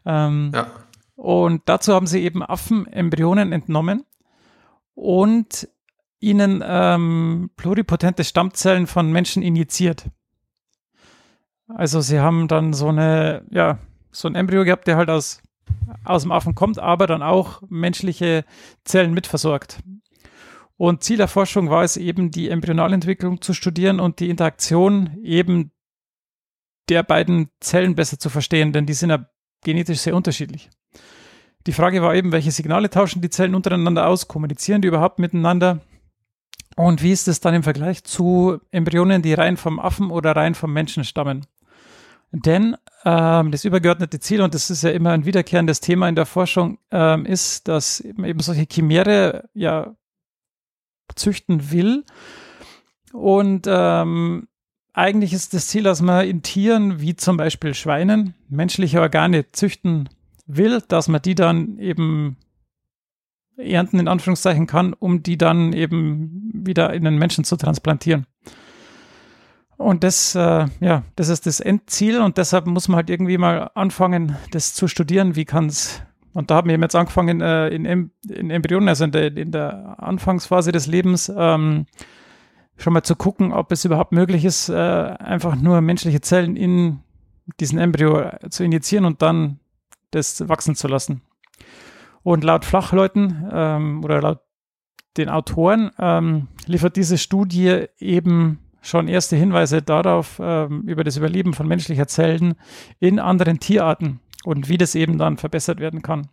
Ähm, 0.06 0.52
Ja. 0.54 0.70
Und 1.16 1.62
dazu 1.66 1.92
haben 1.92 2.06
sie 2.06 2.22
eben 2.22 2.42
Affenembryonen 2.42 3.52
entnommen 3.52 4.04
und 4.94 5.68
ihnen 6.18 6.62
ähm, 6.66 7.50
pluripotente 7.56 8.24
Stammzellen 8.24 8.86
von 8.86 9.10
Menschen 9.12 9.42
injiziert. 9.42 10.06
Also 11.68 12.00
sie 12.00 12.20
haben 12.20 12.48
dann 12.48 12.72
so 12.72 12.88
eine, 12.88 13.44
ja, 13.50 13.78
so 14.10 14.28
ein 14.28 14.34
Embryo 14.34 14.64
gehabt, 14.64 14.86
der 14.86 14.96
halt 14.96 15.08
aus, 15.10 15.40
aus 16.04 16.22
dem 16.22 16.32
Affen 16.32 16.54
kommt, 16.54 16.78
aber 16.78 17.06
dann 17.06 17.22
auch 17.22 17.62
menschliche 17.68 18.44
Zellen 18.84 19.12
mitversorgt. 19.14 19.78
Und 20.80 21.04
Ziel 21.04 21.18
der 21.18 21.28
Forschung 21.28 21.68
war 21.68 21.84
es 21.84 21.98
eben, 21.98 22.30
die 22.30 22.48
Embryonalentwicklung 22.48 23.42
zu 23.42 23.52
studieren 23.52 24.00
und 24.00 24.18
die 24.18 24.30
Interaktion 24.30 25.18
eben 25.22 25.72
der 26.88 27.02
beiden 27.02 27.50
Zellen 27.60 27.94
besser 27.94 28.18
zu 28.18 28.30
verstehen, 28.30 28.72
denn 28.72 28.86
die 28.86 28.94
sind 28.94 29.10
ja 29.10 29.28
genetisch 29.62 29.98
sehr 29.98 30.16
unterschiedlich. 30.16 30.70
Die 31.66 31.74
Frage 31.74 32.00
war 32.00 32.14
eben, 32.14 32.32
welche 32.32 32.50
Signale 32.50 32.88
tauschen 32.88 33.20
die 33.20 33.28
Zellen 33.28 33.54
untereinander 33.54 34.06
aus? 34.06 34.26
Kommunizieren 34.26 34.80
die 34.80 34.88
überhaupt 34.88 35.18
miteinander? 35.18 35.80
Und 36.76 37.02
wie 37.02 37.12
ist 37.12 37.28
es 37.28 37.40
dann 37.40 37.52
im 37.52 37.62
Vergleich 37.62 38.02
zu 38.04 38.58
Embryonen, 38.70 39.20
die 39.20 39.34
rein 39.34 39.58
vom 39.58 39.78
Affen 39.80 40.10
oder 40.10 40.34
rein 40.34 40.54
vom 40.54 40.72
Menschen 40.72 41.04
stammen? 41.04 41.44
Denn 42.32 42.74
ähm, 43.04 43.50
das 43.50 43.66
übergeordnete 43.66 44.18
Ziel, 44.18 44.40
und 44.40 44.54
das 44.54 44.70
ist 44.70 44.82
ja 44.82 44.92
immer 44.92 45.10
ein 45.10 45.26
wiederkehrendes 45.26 45.80
Thema 45.80 46.08
in 46.08 46.14
der 46.14 46.24
Forschung, 46.24 46.78
ähm, 46.90 47.26
ist, 47.26 47.68
dass 47.68 48.00
eben, 48.00 48.24
eben 48.24 48.40
solche 48.40 48.64
Chimäre 48.64 49.50
ja 49.52 49.94
züchten 51.14 51.70
will. 51.70 52.04
Und 53.12 53.66
ähm, 53.68 54.48
eigentlich 54.92 55.32
ist 55.32 55.54
das 55.54 55.68
Ziel, 55.68 55.82
dass 55.82 56.02
man 56.02 56.26
in 56.26 56.42
Tieren 56.42 57.00
wie 57.00 57.16
zum 57.16 57.36
Beispiel 57.36 57.74
Schweinen 57.74 58.34
menschliche 58.48 59.00
Organe 59.00 59.50
züchten 59.52 60.08
will, 60.46 60.82
dass 60.88 61.08
man 61.08 61.22
die 61.22 61.34
dann 61.34 61.78
eben 61.78 62.36
ernten 63.56 63.98
in 63.98 64.08
Anführungszeichen 64.08 64.66
kann, 64.66 64.94
um 64.94 65.22
die 65.22 65.38
dann 65.38 65.72
eben 65.72 66.50
wieder 66.54 66.92
in 66.92 67.04
den 67.04 67.18
Menschen 67.18 67.44
zu 67.44 67.56
transplantieren. 67.56 68.26
Und 69.76 70.04
das, 70.04 70.34
äh, 70.34 70.66
ja, 70.80 71.04
das 71.16 71.30
ist 71.30 71.46
das 71.46 71.60
Endziel 71.60 72.20
und 72.20 72.36
deshalb 72.36 72.66
muss 72.66 72.88
man 72.88 72.96
halt 72.96 73.08
irgendwie 73.08 73.38
mal 73.38 73.70
anfangen, 73.74 74.36
das 74.50 74.74
zu 74.74 74.88
studieren. 74.88 75.36
Wie 75.36 75.46
kann 75.46 75.68
es, 75.68 76.02
und 76.32 76.50
da 76.50 76.56
haben 76.56 76.68
wir 76.68 76.78
jetzt 76.78 76.94
angefangen 76.94 77.40
äh, 77.40 77.68
in, 77.68 77.84
in 78.28 78.50
Embryonen, 78.50 78.88
also 78.88 79.04
in 79.04 79.12
der, 79.12 79.36
in 79.36 79.50
der 79.50 79.96
Anfangsphase 79.98 80.72
des 80.72 80.86
Lebens, 80.86 81.32
ähm, 81.34 81.86
schon 82.76 82.92
mal 82.92 83.02
zu 83.02 83.16
gucken, 83.16 83.52
ob 83.52 83.72
es 83.72 83.84
überhaupt 83.84 84.12
möglich 84.12 84.44
ist, 84.44 84.68
äh, 84.68 84.74
einfach 84.74 85.56
nur 85.56 85.80
menschliche 85.80 86.20
Zellen 86.20 86.56
in 86.56 87.00
diesen 87.58 87.78
Embryo 87.78 88.30
zu 88.48 88.64
injizieren 88.64 89.04
und 89.04 89.22
dann 89.22 89.58
das 90.12 90.48
wachsen 90.48 90.76
zu 90.76 90.88
lassen. 90.88 91.22
Und 92.22 92.44
laut 92.44 92.64
Flachleuten 92.64 93.48
ähm, 93.52 94.04
oder 94.04 94.20
laut 94.20 94.40
den 95.16 95.28
Autoren 95.28 95.90
ähm, 95.98 96.48
liefert 96.66 96.96
diese 96.96 97.18
Studie 97.18 97.86
eben 97.98 98.60
schon 98.82 99.08
erste 99.08 99.36
Hinweise 99.36 99.82
darauf, 99.82 100.40
ähm, 100.42 100.82
über 100.82 101.02
das 101.04 101.16
Überleben 101.16 101.54
von 101.54 101.66
menschlicher 101.66 102.06
Zellen 102.06 102.54
in 103.00 103.18
anderen 103.18 103.58
Tierarten 103.58 104.20
und 104.44 104.68
wie 104.68 104.78
das 104.78 104.94
eben 104.94 105.18
dann 105.18 105.36
verbessert 105.36 105.80
werden 105.80 106.02
kann. 106.02 106.28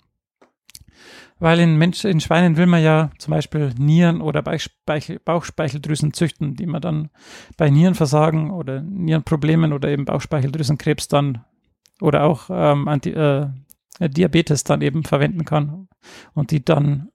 Weil 1.39 1.59
in, 1.59 1.77
Mensch, 1.77 2.03
in 2.03 2.19
Schweinen 2.19 2.57
will 2.57 2.65
man 2.65 2.81
ja 2.81 3.11
zum 3.19 3.31
Beispiel 3.31 3.73
Nieren 3.77 4.21
oder 4.21 4.41
Bauchspeichel, 4.41 5.19
Bauchspeicheldrüsen 5.19 6.13
züchten, 6.13 6.55
die 6.55 6.65
man 6.65 6.81
dann 6.81 7.09
bei 7.57 7.69
Nierenversagen 7.69 8.49
oder 8.49 8.81
Nierenproblemen 8.81 9.71
oder 9.71 9.89
eben 9.89 10.05
Bauchspeicheldrüsenkrebs 10.05 11.07
dann 11.07 11.43
oder 12.01 12.23
auch 12.23 12.49
ähm, 12.49 12.87
Anti, 12.87 13.11
äh, 13.11 13.49
Diabetes 13.99 14.63
dann 14.63 14.81
eben 14.81 15.03
verwenden 15.03 15.45
kann 15.45 15.87
und 16.33 16.51
die 16.51 16.63
dann 16.63 17.09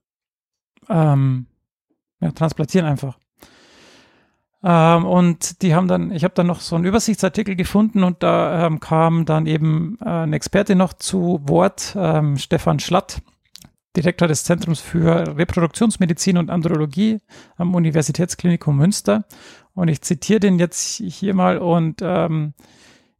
ähm, 0.89 1.47
ja, 2.21 2.31
transplantieren 2.31 2.87
einfach. 2.87 3.17
Ähm, 4.63 5.05
und 5.05 5.61
die 5.61 5.75
haben 5.75 5.87
dann, 5.87 6.11
ich 6.11 6.23
habe 6.23 6.33
dann 6.33 6.47
noch 6.47 6.61
so 6.61 6.75
einen 6.75 6.85
Übersichtsartikel 6.85 7.55
gefunden 7.55 8.03
und 8.03 8.23
da 8.23 8.65
ähm, 8.65 8.79
kam 8.79 9.25
dann 9.25 9.45
eben 9.45 9.97
äh, 10.01 10.09
ein 10.09 10.33
Experte 10.33 10.75
noch 10.75 10.93
zu 10.93 11.41
Wort, 11.43 11.95
ähm, 11.97 12.37
Stefan 12.37 12.79
Schlatt, 12.79 13.21
Direktor 13.95 14.27
des 14.27 14.45
Zentrums 14.45 14.79
für 14.79 15.37
Reproduktionsmedizin 15.37 16.37
und 16.37 16.49
Andrologie 16.49 17.19
am 17.57 17.75
Universitätsklinikum 17.75 18.77
Münster. 18.77 19.25
Und 19.75 19.89
ich 19.89 20.01
zitiere 20.01 20.39
den 20.39 20.59
jetzt 20.59 20.97
hier 20.97 21.33
mal 21.33 21.57
und 21.57 22.01
ähm, 22.01 22.53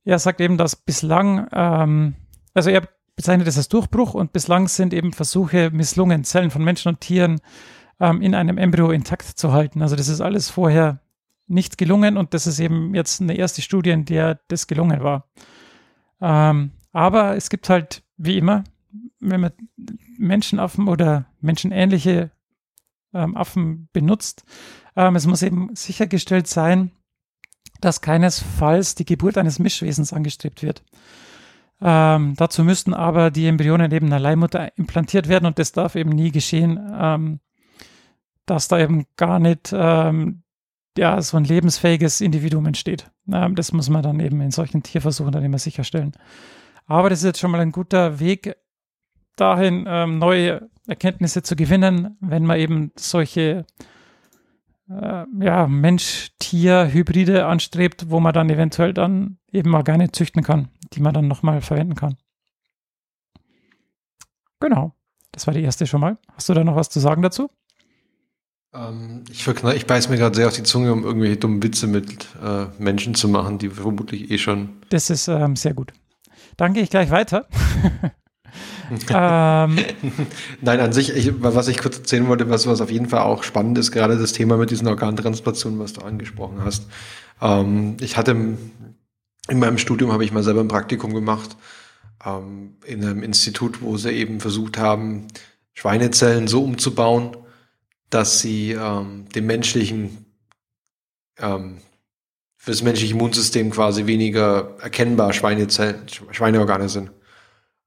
er 0.06 0.20
sagt 0.20 0.40
eben, 0.40 0.58
dass 0.58 0.76
bislang, 0.76 1.48
ähm, 1.52 2.16
also 2.54 2.70
er 2.70 2.88
bezeichnet 3.16 3.48
es 3.48 3.58
als 3.58 3.70
Durchbruch 3.70 4.14
und 4.14 4.34
bislang 4.34 4.68
sind 4.68 4.94
eben 4.94 5.14
Versuche 5.14 5.72
misslungen, 5.72 6.24
Zellen 6.24 6.52
von 6.52 6.64
Menschen 6.64 6.90
und 6.90 7.02
Tieren 7.02 7.42
ähm, 8.00 8.22
in 8.22 8.34
einem 8.34 8.58
Embryo 8.58 8.92
intakt 8.92 9.26
zu 9.26 9.52
halten. 9.52 9.82
Also 9.82 9.96
das 9.96 10.08
ist 10.08 10.22
alles 10.22 10.50
vorher 10.50 11.03
nicht 11.48 11.78
gelungen 11.78 12.18
und 12.18 12.34
das 12.34 12.48
ist 12.48 12.60
eben 12.60 12.96
jetzt 12.96 13.22
eine 13.22 13.36
erste 13.36 13.62
Studie, 13.62 13.92
in 13.92 14.06
der 14.06 14.40
das 14.48 14.68
gelungen 14.68 15.02
war. 15.04 15.28
Ähm, 16.22 16.72
aber 16.92 17.36
es 17.36 17.50
gibt 17.50 17.70
halt, 17.70 18.04
wie 18.18 18.38
immer, 18.38 18.64
wenn 19.20 19.42
man 19.42 19.52
Menschenaffen 20.18 20.88
oder 20.88 21.26
menschenähnliche 21.42 22.32
ähm, 23.14 23.36
Affen 23.36 23.90
benutzt, 23.94 24.44
ähm, 24.96 25.16
es 25.16 25.26
muss 25.26 25.42
eben 25.42 25.76
sichergestellt 25.76 26.48
sein, 26.48 26.92
dass 27.82 28.02
keinesfalls 28.02 28.96
die 28.96 29.06
Geburt 29.06 29.38
eines 29.38 29.60
Mischwesens 29.60 30.14
angestrebt 30.14 30.62
wird. 30.62 30.84
Ähm, 31.82 32.36
dazu 32.38 32.64
müssten 32.64 32.94
aber 32.94 33.30
die 33.30 33.48
Embryonen 33.48 33.90
neben 33.90 34.06
einer 34.06 34.20
Leihmutter 34.20 34.72
implantiert 34.78 35.28
werden 35.28 35.46
und 35.46 35.60
das 35.60 35.74
darf 35.74 35.96
eben 35.96 36.12
nie 36.12 36.32
geschehen, 36.32 36.80
ähm, 36.94 37.40
dass 38.46 38.70
da 38.70 38.80
eben 38.80 39.06
gar 39.18 39.40
nicht 39.40 39.74
ähm, 39.74 40.43
ja, 40.98 41.22
so 41.22 41.38
ein 41.38 41.44
lebensfähiges 41.44 42.22
Individuum 42.22 42.66
entsteht. 42.66 43.10
Ähm, 43.32 43.56
das 43.56 43.72
muss 43.72 43.90
man 43.90 44.04
dann 44.04 44.20
eben 44.20 44.42
in 44.42 44.52
solchen 44.52 44.84
Tierversuchen 44.84 45.32
dann 45.32 45.44
immer 45.44 45.60
sicherstellen. 45.60 46.14
Aber 46.86 47.10
das 47.10 47.20
ist 47.20 47.26
jetzt 47.26 47.40
schon 47.40 47.52
mal 47.52 47.62
ein 47.62 47.72
guter 47.72 48.20
Weg 48.20 48.56
dahin, 49.36 49.86
ähm, 49.88 50.20
neue 50.20 50.70
Erkenntnisse 50.88 51.42
zu 51.44 51.56
gewinnen, 51.56 52.18
wenn 52.20 52.46
man 52.46 52.60
eben 52.60 52.92
solche 52.96 53.66
äh, 54.90 55.26
ja, 55.40 55.68
Mensch-Tier-Hybride 55.68 57.46
anstrebt, 57.46 58.10
wo 58.10 58.20
man 58.20 58.34
dann 58.34 58.50
eventuell 58.50 58.94
dann 58.94 59.38
eben 59.52 59.74
Organe 59.74 60.12
züchten 60.12 60.44
kann, 60.44 60.70
die 60.94 61.02
man 61.02 61.14
dann 61.14 61.28
nochmal 61.28 61.62
verwenden 61.62 61.96
kann. 61.96 62.18
Genau, 64.60 64.94
das 65.32 65.48
war 65.48 65.54
die 65.54 65.64
erste 65.64 65.88
schon 65.88 66.02
mal. 66.02 66.18
Hast 66.34 66.50
du 66.50 66.54
da 66.54 66.64
noch 66.64 66.76
was 66.76 66.90
zu 66.90 67.00
sagen 67.00 67.22
dazu? 67.22 67.50
Ähm, 68.74 69.24
ich, 69.32 69.48
ich 69.48 69.86
beiß 69.86 70.10
mir 70.10 70.18
gerade 70.18 70.36
sehr 70.36 70.48
auf 70.48 70.56
die 70.56 70.64
Zunge, 70.64 70.92
um 70.92 71.04
irgendwelche 71.04 71.38
dummen 71.38 71.62
Witze 71.62 71.88
mit 71.88 72.28
äh, 72.44 72.66
Menschen 72.80 73.16
zu 73.16 73.28
machen, 73.28 73.58
die 73.60 73.70
vermutlich 73.70 74.32
eh 74.32 74.38
schon. 74.38 74.70
Das 74.90 75.10
ist 75.10 75.28
ähm, 75.28 75.56
sehr 75.56 75.74
gut. 75.74 75.94
Dann 76.58 76.74
gehe 76.74 76.84
ich 76.84 76.90
gleich 76.90 77.10
weiter. 77.10 77.48
ähm, 79.10 79.78
Nein, 80.62 80.80
an 80.80 80.94
sich, 80.94 81.16
ich, 81.16 81.32
was 81.42 81.68
ich 81.68 81.78
kurz 81.78 81.98
erzählen 82.00 82.28
wollte, 82.28 82.50
was, 82.50 82.68
was 82.68 82.82
auf 82.82 82.92
jeden 82.92 83.10
Fall 83.10 83.22
auch 83.22 83.44
spannend 83.44 83.78
ist, 83.78 83.92
gerade 83.92 84.18
das 84.18 84.34
Thema 84.34 84.58
mit 84.58 84.72
diesen 84.72 84.88
Organtransplantationen, 84.88 85.80
was 85.80 85.94
du 85.94 86.02
angesprochen 86.02 86.62
hast. 86.64 86.88
Ähm, 87.42 87.98
ich 88.02 88.18
hatte 88.18 88.36
in 89.50 89.60
meinem 89.60 89.78
Studium 89.78 90.12
habe 90.12 90.24
ich 90.24 90.32
mal 90.32 90.44
selber 90.44 90.62
ein 90.62 90.68
Praktikum 90.68 91.14
gemacht 91.14 91.58
ähm, 92.26 92.78
in 92.86 93.04
einem 93.04 93.24
Institut, 93.24 93.82
wo 93.82 93.98
sie 93.98 94.12
eben 94.12 94.40
versucht 94.40 94.78
haben, 94.78 95.28
Schweinezellen 95.74 96.48
so 96.48 96.64
umzubauen, 96.64 97.36
dass 98.14 98.40
sie 98.40 98.72
ähm, 98.72 99.26
dem 99.34 99.46
menschlichen, 99.46 100.26
ähm, 101.40 101.78
für 102.58 102.72
das 102.72 102.84
menschliche 102.84 103.14
Immunsystem 103.14 103.72
quasi 103.72 104.06
weniger 104.06 104.78
erkennbar 104.82 105.34
Schweinezellen, 105.34 106.04
Schweineorgane 106.32 106.90
sind. 106.90 107.12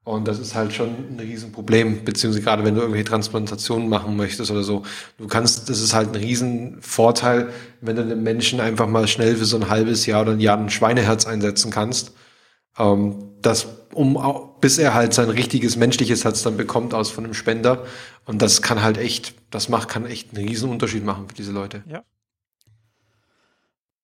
Und 0.06 0.28
das 0.28 0.38
ist 0.38 0.54
halt 0.54 0.72
schon 0.72 0.90
ein 1.10 1.18
Riesenproblem, 1.18 2.04
beziehungsweise 2.04 2.44
gerade 2.44 2.64
wenn 2.64 2.76
du 2.76 2.80
irgendwelche 2.80 3.08
Transplantationen 3.08 3.88
machen 3.88 4.16
möchtest 4.16 4.52
oder 4.52 4.62
so. 4.62 4.84
Du 5.18 5.26
kannst, 5.26 5.68
das 5.68 5.80
ist 5.80 5.94
halt 5.94 6.10
ein 6.10 6.14
Riesenvorteil, 6.14 7.48
wenn 7.80 7.96
du 7.96 8.02
einem 8.02 8.22
Menschen 8.22 8.60
einfach 8.60 8.86
mal 8.86 9.08
schnell 9.08 9.34
für 9.36 9.46
so 9.46 9.56
ein 9.56 9.68
halbes 9.68 10.06
Jahr 10.06 10.22
oder 10.22 10.32
ein 10.32 10.40
Jahr 10.40 10.58
ein 10.58 10.70
Schweineherz 10.70 11.26
einsetzen 11.26 11.72
kannst. 11.72 12.12
Ähm, 12.78 13.32
das, 13.42 13.66
um, 13.94 14.18
bis 14.60 14.78
er 14.78 14.94
halt 14.94 15.14
sein 15.14 15.30
richtiges 15.30 15.76
menschliches 15.76 16.24
Herz 16.24 16.42
dann 16.42 16.56
bekommt 16.56 16.94
aus 16.94 17.10
von 17.10 17.24
einem 17.24 17.34
Spender. 17.34 17.84
Und 18.24 18.42
das 18.42 18.62
kann 18.62 18.82
halt 18.82 18.98
echt, 18.98 19.34
das 19.50 19.68
macht, 19.68 19.88
kann 19.88 20.06
echt 20.06 20.34
einen 20.34 20.48
Riesenunterschied 20.48 21.04
machen 21.04 21.28
für 21.28 21.34
diese 21.34 21.52
Leute. 21.52 21.82
Ja. 21.86 22.04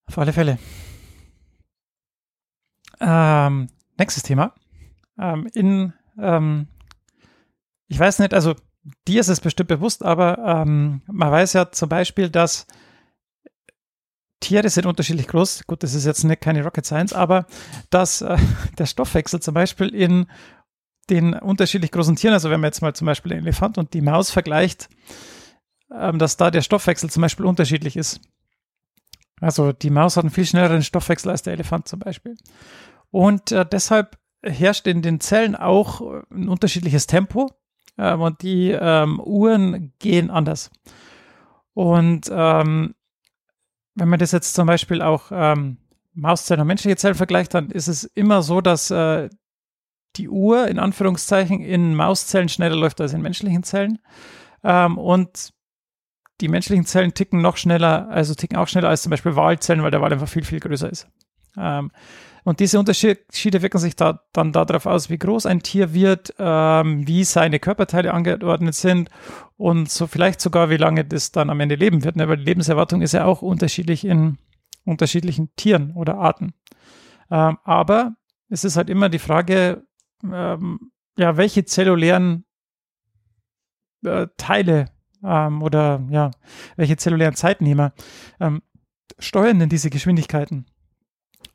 Auf 0.07 0.19
alle 0.19 0.33
Fälle. 0.33 0.59
Ähm, 3.00 3.69
nächstes 3.99 4.23
Thema 4.23 4.55
ähm, 5.19 5.49
in, 5.55 5.93
ähm, 6.19 6.67
ich 7.88 7.99
weiß 7.99 8.19
nicht, 8.19 8.35
also 8.35 8.55
dir 9.07 9.21
ist 9.21 9.29
es 9.29 9.41
bestimmt 9.41 9.69
bewusst, 9.69 10.05
aber 10.05 10.38
ähm, 10.38 11.02
man 11.07 11.31
weiß 11.31 11.52
ja 11.52 11.71
zum 11.71 11.88
Beispiel, 11.88 12.29
dass 12.29 12.67
Tiere 14.42 14.68
sind 14.68 14.87
unterschiedlich 14.87 15.28
groß. 15.28 15.66
Gut, 15.66 15.82
das 15.82 15.94
ist 15.94 16.04
jetzt 16.04 16.25
nicht 16.25 16.42
keine 16.42 16.62
Rocket 16.62 16.84
Science, 16.84 17.14
aber 17.14 17.46
dass 17.90 18.20
äh, 18.20 18.37
der 18.78 18.87
Stoffwechsel 18.87 19.40
zum 19.40 19.54
Beispiel 19.54 19.88
in 19.88 20.26
den 21.08 21.34
unterschiedlich 21.34 21.90
großen 21.90 22.16
Tieren, 22.16 22.34
also 22.34 22.50
wenn 22.50 22.61
man 22.61 22.68
jetzt 22.68 22.82
mal 22.82 22.94
zum 22.94 23.06
Beispiel 23.06 23.30
den 23.30 23.40
Elefant 23.40 23.78
und 23.78 23.94
die 23.94 24.02
Maus 24.02 24.30
vergleicht, 24.30 24.88
ähm, 25.90 26.18
dass 26.18 26.37
da 26.37 26.50
der 26.50 26.62
Stoffwechsel 26.62 27.11
zum 27.11 27.22
Beispiel 27.22 27.46
unterschiedlich 27.46 27.96
ist. 27.96 28.20
Also 29.40 29.72
die 29.72 29.90
Maus 29.90 30.16
hat 30.16 30.25
einen 30.25 30.30
viel 30.30 30.46
schnelleren 30.46 30.82
Stoffwechsel 30.82 31.30
als 31.30 31.42
der 31.42 31.54
Elefant 31.54 31.88
zum 31.88 31.99
Beispiel. 31.99 32.37
Und 33.11 33.50
äh, 33.52 33.66
deshalb 33.66 34.18
herrscht 34.42 34.87
in 34.87 35.02
den 35.02 35.20
Zellen 35.20 35.56
auch 35.56 36.00
ein 36.30 36.49
unterschiedliches 36.49 37.06
Tempo 37.06 37.50
ähm, 37.99 38.20
und 38.20 38.42
die 38.42 38.70
ähm, 38.70 39.20
Uhren 39.20 39.92
gehen 39.99 40.30
anders. 40.30 40.70
Und 41.75 42.30
ähm, 42.32 42.94
wenn 43.94 44.08
man 44.08 44.18
das 44.18 44.32
jetzt 44.32 44.54
zum 44.54 44.66
Beispiel 44.66 45.02
auch 45.02 45.30
ähm, 45.30 45.78
Mauszellen 46.14 46.61
und 46.61 46.66
menschliche 46.66 46.96
Zellen 46.96 47.14
vergleicht, 47.14 47.54
dann 47.54 47.70
ist 47.70 47.88
es 47.88 48.04
immer 48.04 48.42
so, 48.42 48.61
dass 48.61 48.90
äh, 48.90 49.28
die 50.16 50.28
Uhr 50.28 50.68
in 50.68 50.78
Anführungszeichen 50.78 51.61
in 51.61 51.94
Mauszellen 51.94 52.49
schneller 52.49 52.76
läuft 52.76 53.00
als 53.00 53.12
in 53.12 53.22
menschlichen 53.22 53.62
Zellen. 53.62 53.99
Ähm, 54.62 54.99
und 54.99 55.52
die 56.40 56.49
menschlichen 56.49 56.87
Zellen 56.87 57.14
ticken 57.14 57.40
noch 57.40 57.56
schneller, 57.56 58.08
also 58.08 58.34
ticken 58.34 58.58
auch 58.58 58.68
schneller 58.68 58.88
als 58.88 59.02
zum 59.02 59.11
Beispiel 59.11 59.37
Wahlzellen, 59.37 59.82
weil 59.82 59.90
der 59.90 60.00
Wal 60.00 60.12
einfach 60.12 60.28
viel, 60.28 60.44
viel 60.44 60.61
größer 60.61 60.90
ist. 60.90 61.08
Ähm, 61.56 61.90
und 62.44 62.58
diese 62.58 62.78
Unterschiede 62.78 63.62
wirken 63.62 63.78
sich 63.78 63.94
da, 63.94 64.25
dann 64.32 64.52
darauf 64.52 64.87
aus, 64.87 65.11
wie 65.11 65.18
groß 65.18 65.46
ein 65.46 65.62
Tier 65.62 65.94
wird, 65.94 66.34
ähm, 66.38 67.06
wie 67.06 67.22
seine 67.22 67.61
Körperteile 67.61 68.12
angeordnet 68.12 68.75
sind 68.75 69.11
und 69.62 69.88
so 69.88 70.09
vielleicht 70.09 70.40
sogar, 70.40 70.71
wie 70.71 70.76
lange 70.76 71.04
das 71.04 71.31
dann 71.31 71.49
am 71.49 71.61
Ende 71.61 71.76
leben 71.76 72.02
wird. 72.02 72.16
Ne? 72.16 72.28
Weil 72.28 72.38
die 72.38 72.45
Lebenserwartung 72.45 73.00
ist 73.00 73.12
ja 73.12 73.26
auch 73.26 73.42
unterschiedlich 73.42 74.04
in 74.04 74.38
unterschiedlichen 74.85 75.54
Tieren 75.54 75.92
oder 75.92 76.19
Arten. 76.19 76.52
Ähm, 77.31 77.59
aber 77.62 78.16
es 78.49 78.64
ist 78.64 78.76
halt 78.76 78.90
immer 78.90 79.09
die 79.09 79.21
Frage, 79.21 79.87
ähm, 80.25 80.90
ja, 81.16 81.37
welche 81.37 81.64
zellulären 81.64 82.45
äh, 84.04 84.26
Teile 84.37 84.87
ähm, 85.23 85.62
oder 85.62 86.02
ja, 86.11 86.33
welche 86.75 86.97
zellulären 86.97 87.37
Zeitnehmer 87.37 87.92
ähm, 88.40 88.62
steuern 89.21 89.61
denn 89.61 89.69
diese 89.69 89.90
Geschwindigkeiten? 89.90 90.66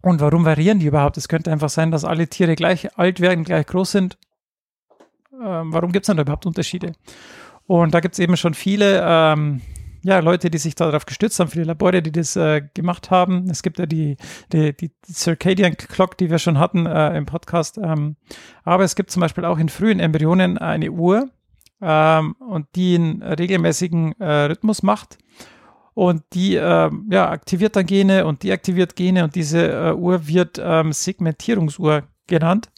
Und 0.01 0.21
warum 0.21 0.45
variieren 0.45 0.79
die 0.79 0.85
überhaupt? 0.85 1.17
Es 1.17 1.27
könnte 1.27 1.51
einfach 1.51 1.69
sein, 1.69 1.91
dass 1.91 2.05
alle 2.05 2.29
Tiere 2.29 2.55
gleich 2.55 2.97
alt 2.97 3.19
werden, 3.19 3.43
gleich 3.43 3.65
groß 3.65 3.91
sind. 3.91 4.17
Ähm, 5.33 5.73
warum 5.73 5.91
gibt 5.91 6.05
es 6.05 6.07
denn 6.07 6.15
da 6.15 6.23
überhaupt 6.23 6.45
Unterschiede? 6.45 6.93
Und 7.67 7.93
da 7.93 7.99
gibt 7.99 8.13
es 8.13 8.19
eben 8.19 8.37
schon 8.37 8.53
viele 8.53 9.03
ähm, 9.05 9.61
ja, 10.03 10.19
Leute, 10.19 10.49
die 10.49 10.57
sich 10.57 10.73
darauf 10.73 11.05
gestützt 11.05 11.39
haben, 11.39 11.49
viele 11.49 11.65
Labore, 11.65 12.01
die 12.01 12.11
das 12.11 12.35
äh, 12.35 12.61
gemacht 12.73 13.11
haben. 13.11 13.49
Es 13.49 13.61
gibt 13.61 13.77
ja 13.77 13.85
die, 13.85 14.17
die, 14.53 14.75
die 14.75 14.91
Circadian 15.05 15.75
Clock, 15.75 16.17
die 16.17 16.29
wir 16.29 16.39
schon 16.39 16.59
hatten 16.59 16.85
äh, 16.85 17.17
im 17.17 17.25
Podcast. 17.25 17.77
Ähm, 17.77 18.15
aber 18.63 18.83
es 18.83 18.95
gibt 18.95 19.11
zum 19.11 19.19
Beispiel 19.19 19.45
auch 19.45 19.59
in 19.59 19.69
frühen 19.69 19.99
Embryonen 19.99 20.57
eine 20.57 20.91
Uhr, 20.91 21.29
ähm, 21.81 22.35
und 22.39 22.67
die 22.75 22.95
einen 22.95 23.21
regelmäßigen 23.21 24.19
äh, 24.19 24.45
Rhythmus 24.45 24.83
macht. 24.83 25.17
Und 25.93 26.23
die 26.33 26.55
äh, 26.55 26.91
ja, 27.09 27.29
aktiviert 27.29 27.75
dann 27.75 27.87
Gene 27.87 28.25
und 28.25 28.43
deaktiviert 28.43 28.95
Gene 28.95 29.23
und 29.23 29.35
diese 29.35 29.71
äh, 29.71 29.93
Uhr 29.93 30.27
wird 30.27 30.61
ähm, 30.63 30.93
Segmentierungsuhr 30.93 32.03
genannt. 32.27 32.69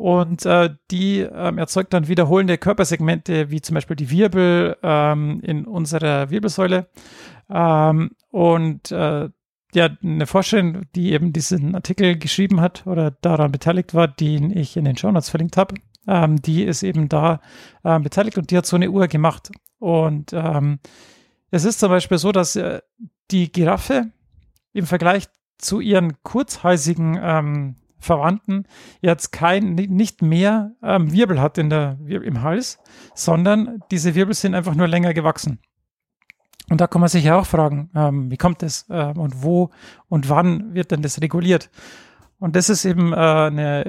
Und 0.00 0.46
äh, 0.46 0.70
die 0.90 1.18
ähm, 1.18 1.58
erzeugt 1.58 1.92
dann 1.92 2.08
wiederholende 2.08 2.56
Körpersegmente, 2.56 3.50
wie 3.50 3.60
zum 3.60 3.74
Beispiel 3.74 3.96
die 3.96 4.08
Wirbel 4.08 4.78
ähm, 4.82 5.40
in 5.42 5.66
unserer 5.66 6.30
Wirbelsäule. 6.30 6.88
Ähm, 7.50 8.12
und 8.30 8.90
äh, 8.92 9.28
ja, 9.74 9.88
eine 10.02 10.26
Forscherin, 10.26 10.86
die 10.94 11.12
eben 11.12 11.34
diesen 11.34 11.74
Artikel 11.74 12.16
geschrieben 12.16 12.62
hat 12.62 12.86
oder 12.86 13.10
daran 13.10 13.52
beteiligt 13.52 13.92
war, 13.92 14.08
den 14.08 14.56
ich 14.56 14.78
in 14.78 14.86
den 14.86 14.96
Show 14.96 15.12
Notes 15.12 15.28
verlinkt 15.28 15.58
habe, 15.58 15.74
ähm, 16.08 16.40
die 16.40 16.64
ist 16.64 16.82
eben 16.82 17.10
da 17.10 17.42
äh, 17.84 18.00
beteiligt 18.00 18.38
und 18.38 18.50
die 18.50 18.56
hat 18.56 18.64
so 18.64 18.76
eine 18.76 18.90
Uhr 18.90 19.06
gemacht. 19.06 19.50
Und 19.80 20.32
ähm, 20.32 20.78
es 21.50 21.66
ist 21.66 21.78
zum 21.78 21.90
Beispiel 21.90 22.16
so, 22.16 22.32
dass 22.32 22.56
äh, 22.56 22.80
die 23.30 23.52
Giraffe 23.52 24.06
im 24.72 24.86
Vergleich 24.86 25.26
zu 25.58 25.78
ihren 25.78 26.22
kurzhalsigen 26.22 27.20
ähm, 27.22 27.76
Verwandten 28.00 28.64
jetzt 29.00 29.30
kein, 29.30 29.74
nicht 29.74 30.22
mehr 30.22 30.72
ähm, 30.82 31.12
Wirbel 31.12 31.40
hat 31.40 31.58
in 31.58 31.70
der, 31.70 31.98
im 32.06 32.42
Hals, 32.42 32.78
sondern 33.14 33.80
diese 33.90 34.14
Wirbel 34.14 34.34
sind 34.34 34.54
einfach 34.54 34.74
nur 34.74 34.88
länger 34.88 35.14
gewachsen. 35.14 35.60
Und 36.70 36.80
da 36.80 36.86
kann 36.86 37.00
man 37.00 37.08
sich 37.08 37.24
ja 37.24 37.38
auch 37.38 37.46
fragen, 37.46 37.90
ähm, 37.94 38.30
wie 38.30 38.36
kommt 38.36 38.62
das 38.62 38.86
ähm, 38.90 39.18
und 39.18 39.42
wo 39.42 39.70
und 40.08 40.28
wann 40.28 40.72
wird 40.74 40.92
denn 40.92 41.02
das 41.02 41.20
reguliert? 41.20 41.68
Und 42.38 42.56
das 42.56 42.70
ist 42.70 42.84
eben 42.84 43.12
äh, 43.12 43.16
eine, 43.16 43.84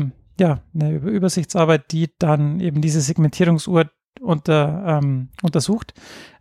äh, 0.00 0.42
ja, 0.42 0.60
eine 0.74 0.96
Übersichtsarbeit, 0.96 1.92
die 1.92 2.10
dann 2.18 2.60
eben 2.60 2.82
diese 2.82 3.00
Segmentierungsuhr 3.00 3.90
unter, 4.20 5.00
ähm, 5.02 5.30
untersucht. 5.42 5.94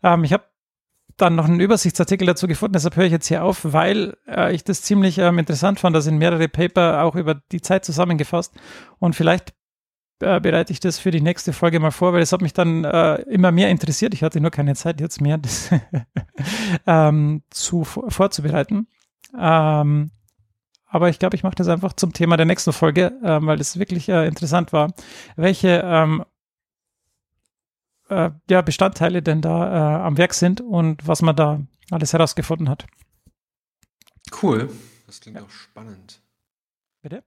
Ähm, 0.03 0.23
ich 0.23 0.33
habe 0.33 0.43
dann 1.17 1.35
noch 1.35 1.45
einen 1.45 1.59
Übersichtsartikel 1.59 2.27
dazu 2.27 2.47
gefunden, 2.47 2.73
deshalb 2.73 2.95
höre 2.95 3.05
ich 3.05 3.11
jetzt 3.11 3.27
hier 3.27 3.43
auf, 3.43 3.61
weil 3.63 4.17
äh, 4.27 4.53
ich 4.53 4.63
das 4.63 4.81
ziemlich 4.81 5.17
ähm, 5.17 5.39
interessant 5.39 5.79
fand. 5.79 5.95
Da 5.95 6.01
sind 6.01 6.17
mehrere 6.17 6.49
Paper 6.49 7.03
auch 7.03 7.15
über 7.15 7.35
die 7.51 7.61
Zeit 7.61 7.85
zusammengefasst 7.85 8.53
und 8.99 9.15
vielleicht 9.15 9.53
äh, 10.19 10.39
bereite 10.39 10.71
ich 10.71 10.79
das 10.79 10.99
für 10.99 11.11
die 11.11 11.21
nächste 11.21 11.53
Folge 11.53 11.79
mal 11.79 11.91
vor, 11.91 12.13
weil 12.13 12.21
es 12.21 12.31
hat 12.31 12.41
mich 12.41 12.53
dann 12.53 12.83
äh, 12.83 13.15
immer 13.23 13.51
mehr 13.51 13.69
interessiert. 13.69 14.13
Ich 14.13 14.23
hatte 14.23 14.41
nur 14.41 14.51
keine 14.51 14.75
Zeit 14.75 14.99
jetzt 15.01 15.21
mehr, 15.21 15.37
das 15.37 15.69
ähm, 16.87 17.43
zu, 17.49 17.83
vorzubereiten. 17.83 18.87
Ähm, 19.39 20.11
aber 20.87 21.09
ich 21.09 21.19
glaube, 21.19 21.35
ich 21.35 21.43
mache 21.43 21.55
das 21.55 21.67
einfach 21.67 21.93
zum 21.93 22.13
Thema 22.13 22.37
der 22.37 22.45
nächsten 22.45 22.71
Folge, 22.71 23.11
äh, 23.21 23.39
weil 23.41 23.59
es 23.59 23.77
wirklich 23.77 24.07
äh, 24.07 24.27
interessant 24.27 24.71
war, 24.71 24.93
welche 25.35 25.81
ähm, 25.83 26.23
äh, 28.09 28.31
ja, 28.49 28.61
Bestandteile 28.61 29.21
denn 29.21 29.41
da 29.41 29.99
äh, 29.99 30.03
am 30.03 30.17
Werk 30.17 30.33
sind 30.33 30.61
und 30.61 31.07
was 31.07 31.21
man 31.21 31.35
da 31.35 31.61
alles 31.91 32.13
herausgefunden 32.13 32.69
hat. 32.69 32.85
Cool. 34.41 34.69
Das 35.05 35.21
klingt 35.21 35.37
ja. 35.37 35.43
auch 35.43 35.49
spannend. 35.49 36.21
Bitte? 37.01 37.23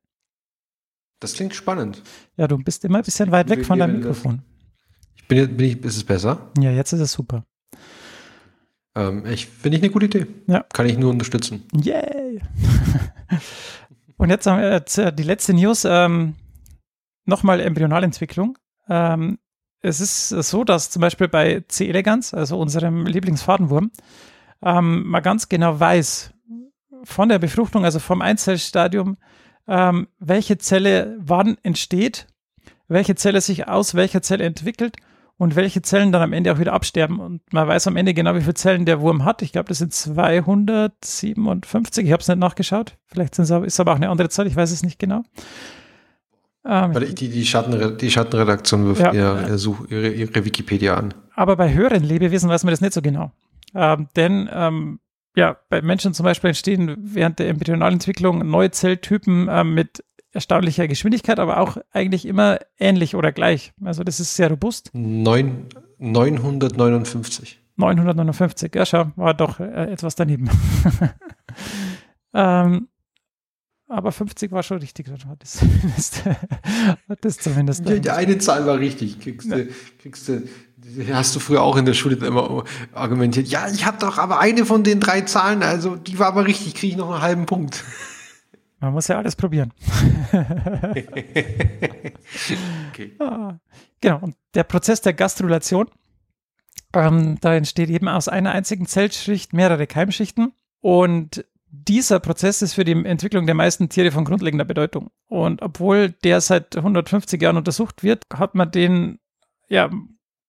Das 1.20 1.34
klingt 1.34 1.54
spannend. 1.54 2.02
Ja, 2.36 2.48
du 2.48 2.58
bist 2.58 2.84
immer 2.84 2.98
ein 2.98 3.04
bisschen 3.04 3.30
weit 3.30 3.48
weg 3.48 3.64
von 3.64 3.78
deinem 3.78 3.96
Mikrofon. 3.98 4.42
Ich 5.16 5.26
bin, 5.26 5.56
bin 5.56 5.66
ich, 5.66 5.84
ist 5.84 5.96
es 5.96 6.04
besser? 6.04 6.50
Ja, 6.58 6.70
jetzt 6.70 6.92
ist 6.92 7.00
es 7.00 7.12
super. 7.12 7.44
Ähm, 8.94 9.26
ich 9.26 9.46
finde 9.46 9.78
ich 9.78 9.84
eine 9.84 9.92
gute 9.92 10.06
Idee. 10.06 10.26
Ja. 10.46 10.64
Kann 10.72 10.86
ich 10.86 10.98
nur 10.98 11.10
unterstützen. 11.10 11.64
Yay! 11.72 12.40
Und 14.16 14.30
jetzt 14.30 14.46
haben 14.46 14.60
wir 14.60 14.72
jetzt, 14.72 14.98
äh, 14.98 15.12
die 15.12 15.22
letzte 15.22 15.54
News. 15.54 15.84
Ähm, 15.84 16.34
Nochmal 17.24 17.60
Embryonalentwicklung. 17.60 18.56
Ähm, 18.88 19.38
es 19.80 20.00
ist 20.00 20.28
so, 20.28 20.64
dass 20.64 20.90
zum 20.90 21.00
Beispiel 21.00 21.28
bei 21.28 21.64
C. 21.68 21.88
elegans, 21.88 22.34
also 22.34 22.58
unserem 22.58 23.06
Lieblingsfadenwurm, 23.06 23.90
ähm, 24.62 25.06
man 25.06 25.22
ganz 25.22 25.48
genau 25.48 25.78
weiß, 25.78 26.32
von 27.04 27.28
der 27.28 27.38
Befruchtung, 27.38 27.84
also 27.84 28.00
vom 28.00 28.22
Einzellstadium, 28.22 29.18
ähm, 29.68 30.08
welche 30.18 30.58
Zelle 30.58 31.16
wann 31.20 31.58
entsteht, 31.62 32.26
welche 32.88 33.14
Zelle 33.14 33.40
sich 33.40 33.68
aus 33.68 33.94
welcher 33.94 34.20
Zelle 34.22 34.42
entwickelt 34.44 34.96
und 35.36 35.54
welche 35.54 35.82
Zellen 35.82 36.10
dann 36.10 36.22
am 36.22 36.32
Ende 36.32 36.52
auch 36.52 36.58
wieder 36.58 36.72
absterben. 36.72 37.20
Und 37.20 37.52
man 37.52 37.68
weiß 37.68 37.86
am 37.86 37.96
Ende 37.96 38.14
genau, 38.14 38.34
wie 38.34 38.40
viele 38.40 38.54
Zellen 38.54 38.86
der 38.86 39.00
Wurm 39.00 39.24
hat. 39.24 39.42
Ich 39.42 39.52
glaube, 39.52 39.68
das 39.68 39.78
sind 39.78 39.94
257. 39.94 42.04
Ich 42.04 42.12
habe 42.12 42.20
es 42.20 42.28
nicht 42.28 42.38
nachgeschaut. 42.38 42.96
Vielleicht 43.06 43.38
ist 43.38 43.50
es 43.50 43.78
aber 43.78 43.92
auch 43.92 43.96
eine 43.96 44.08
andere 44.08 44.30
Zahl. 44.30 44.48
Ich 44.48 44.56
weiß 44.56 44.72
es 44.72 44.82
nicht 44.82 44.98
genau. 44.98 45.22
Ähm, 46.64 46.92
die, 47.14 47.28
die, 47.28 47.44
Schattenre 47.44 47.96
die 47.96 48.10
Schattenredaktion 48.10 48.86
wirft 48.86 49.00
ja, 49.00 49.12
ihr, 49.12 49.58
ihre, 49.88 50.08
ihre, 50.08 50.44
Wikipedia 50.44 50.94
an. 50.96 51.14
Aber 51.34 51.56
bei 51.56 51.72
höheren 51.72 52.02
Lebewesen 52.02 52.50
weiß 52.50 52.64
man 52.64 52.72
das 52.72 52.80
nicht 52.80 52.92
so 52.92 53.02
genau. 53.02 53.32
Ähm, 53.74 54.08
denn 54.16 54.48
ähm, 54.52 55.00
ja, 55.36 55.56
bei 55.68 55.82
Menschen 55.82 56.14
zum 56.14 56.24
Beispiel 56.24 56.48
entstehen 56.48 56.96
während 56.98 57.38
der 57.38 57.48
Embryonalentwicklung 57.48 58.48
neue 58.50 58.70
Zelltypen 58.70 59.48
ähm, 59.50 59.74
mit 59.74 60.04
erstaunlicher 60.32 60.88
Geschwindigkeit, 60.88 61.38
aber 61.38 61.58
auch 61.58 61.78
eigentlich 61.92 62.26
immer 62.26 62.58
ähnlich 62.78 63.14
oder 63.14 63.32
gleich. 63.32 63.72
Also 63.84 64.04
das 64.04 64.20
ist 64.20 64.36
sehr 64.36 64.50
robust. 64.50 64.90
9, 64.92 65.66
959. 65.98 67.60
959, 67.76 68.74
ja 68.74 68.84
schau, 68.84 69.12
war 69.16 69.34
doch 69.34 69.60
äh, 69.60 69.92
etwas 69.92 70.16
daneben. 70.16 70.50
ähm, 72.34 72.88
aber 73.88 74.12
50 74.12 74.52
war 74.52 74.62
schon 74.62 74.78
richtig. 74.78 75.08
Hat 75.08 75.42
das, 75.42 75.62
hat 77.08 77.18
das 77.24 77.38
zumindest. 77.38 77.88
Die, 77.88 78.00
die 78.00 78.10
eine 78.10 78.38
Zahl 78.38 78.66
war 78.66 78.78
richtig. 78.78 79.18
Kriegst 79.18 79.50
du, 79.50 79.68
kriegst 79.98 80.28
du, 80.28 80.42
hast 81.10 81.34
du 81.34 81.40
früher 81.40 81.62
auch 81.62 81.76
in 81.76 81.86
der 81.86 81.94
Schule 81.94 82.16
immer 82.16 82.64
argumentiert. 82.92 83.48
Ja, 83.48 83.68
ich 83.68 83.86
habe 83.86 83.98
doch 83.98 84.18
aber 84.18 84.40
eine 84.40 84.66
von 84.66 84.84
den 84.84 85.00
drei 85.00 85.22
Zahlen, 85.22 85.62
also 85.62 85.96
die 85.96 86.18
war 86.18 86.28
aber 86.28 86.46
richtig, 86.46 86.74
kriege 86.74 86.92
ich 86.92 86.98
noch 86.98 87.10
einen 87.10 87.22
halben 87.22 87.46
Punkt. 87.46 87.84
Man 88.80 88.92
muss 88.92 89.08
ja 89.08 89.18
alles 89.18 89.34
probieren. 89.34 89.72
okay. 92.92 93.16
ah, 93.18 93.56
genau. 94.00 94.20
Und 94.20 94.36
der 94.54 94.62
Prozess 94.62 95.00
der 95.00 95.14
Gastrulation, 95.14 95.88
ähm, 96.92 97.38
da 97.40 97.54
entsteht 97.54 97.90
eben 97.90 98.06
aus 98.06 98.28
einer 98.28 98.52
einzigen 98.52 98.86
Zellschicht 98.86 99.52
mehrere 99.52 99.88
Keimschichten. 99.88 100.52
Und 100.80 101.44
dieser 101.70 102.20
Prozess 102.20 102.62
ist 102.62 102.74
für 102.74 102.84
die 102.84 102.92
Entwicklung 102.92 103.46
der 103.46 103.54
meisten 103.54 103.88
Tiere 103.88 104.10
von 104.10 104.24
grundlegender 104.24 104.64
Bedeutung. 104.64 105.10
Und 105.26 105.62
obwohl 105.62 106.10
der 106.10 106.40
seit 106.40 106.76
150 106.76 107.40
Jahren 107.40 107.56
untersucht 107.56 108.02
wird, 108.02 108.24
hat 108.32 108.54
man 108.54 108.70
den 108.70 109.18
ja 109.68 109.90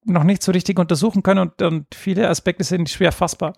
noch 0.05 0.23
nicht 0.23 0.41
so 0.41 0.51
richtig 0.51 0.79
untersuchen 0.79 1.23
können 1.23 1.41
und, 1.41 1.61
und 1.61 1.93
viele 1.93 2.29
Aspekte 2.29 2.63
sind 2.63 2.89
schwer 2.89 3.11
fassbar. 3.11 3.53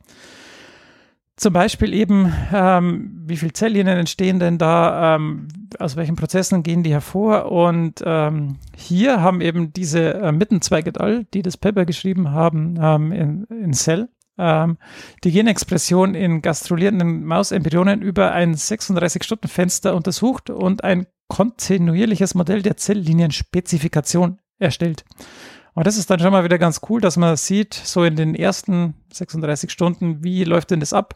Zum 1.38 1.54
Beispiel 1.54 1.94
eben, 1.94 2.32
ähm, 2.54 3.24
wie 3.26 3.38
viele 3.38 3.54
Zelllinien 3.54 3.98
entstehen 3.98 4.40
denn 4.40 4.58
da, 4.58 5.16
ähm, 5.16 5.48
aus 5.80 5.96
welchen 5.96 6.16
Prozessen 6.16 6.62
gehen 6.62 6.84
die 6.84 6.92
hervor? 6.92 7.52
Und 7.52 8.04
ähm, 8.06 8.58
hier 8.76 9.22
haben 9.22 9.42
eben 9.42 9.74
diese 9.74 10.14
äh, 10.16 10.32
Mittenzweig 10.32 10.86
et 10.86 11.00
al., 11.00 11.26
die 11.34 11.42
das 11.42 11.58
Paper 11.58 11.86
geschrieben 11.86 12.32
haben, 12.32 12.78
ähm, 12.80 13.12
in, 13.12 13.44
in 13.46 13.74
Cell, 13.74 14.10
ähm, 14.42 14.78
die 15.24 15.32
Genexpression 15.32 16.16
in 16.16 16.42
gastrulierenden 16.42 17.24
Mausembryonen 17.26 18.02
über 18.02 18.32
ein 18.32 18.56
36-Stunden-Fenster 18.56 19.96
untersucht 19.96 20.50
und 20.50 20.84
ein 20.84 21.06
kontinuierliches 21.28 22.34
Modell 22.34 22.64
der 22.64 22.76
Zelllinienspezifikation 22.76 24.40
erstellt. 24.58 25.06
Und 25.74 25.88
das 25.88 25.98
ist 25.98 26.10
dann 26.10 26.20
schon 26.20 26.32
mal 26.32 26.44
wieder 26.44 26.58
ganz 26.58 26.82
cool, 26.90 27.00
dass 27.00 27.18
man 27.18 27.38
sieht, 27.38 27.74
so 27.74 28.04
in 28.04 28.16
den 28.16 28.36
ersten 28.36 28.96
36 29.14 29.72
Stunden, 29.72 30.24
wie 30.24 30.44
läuft 30.44 30.72
denn 30.72 30.82
das 30.82 30.92
ab? 30.92 31.14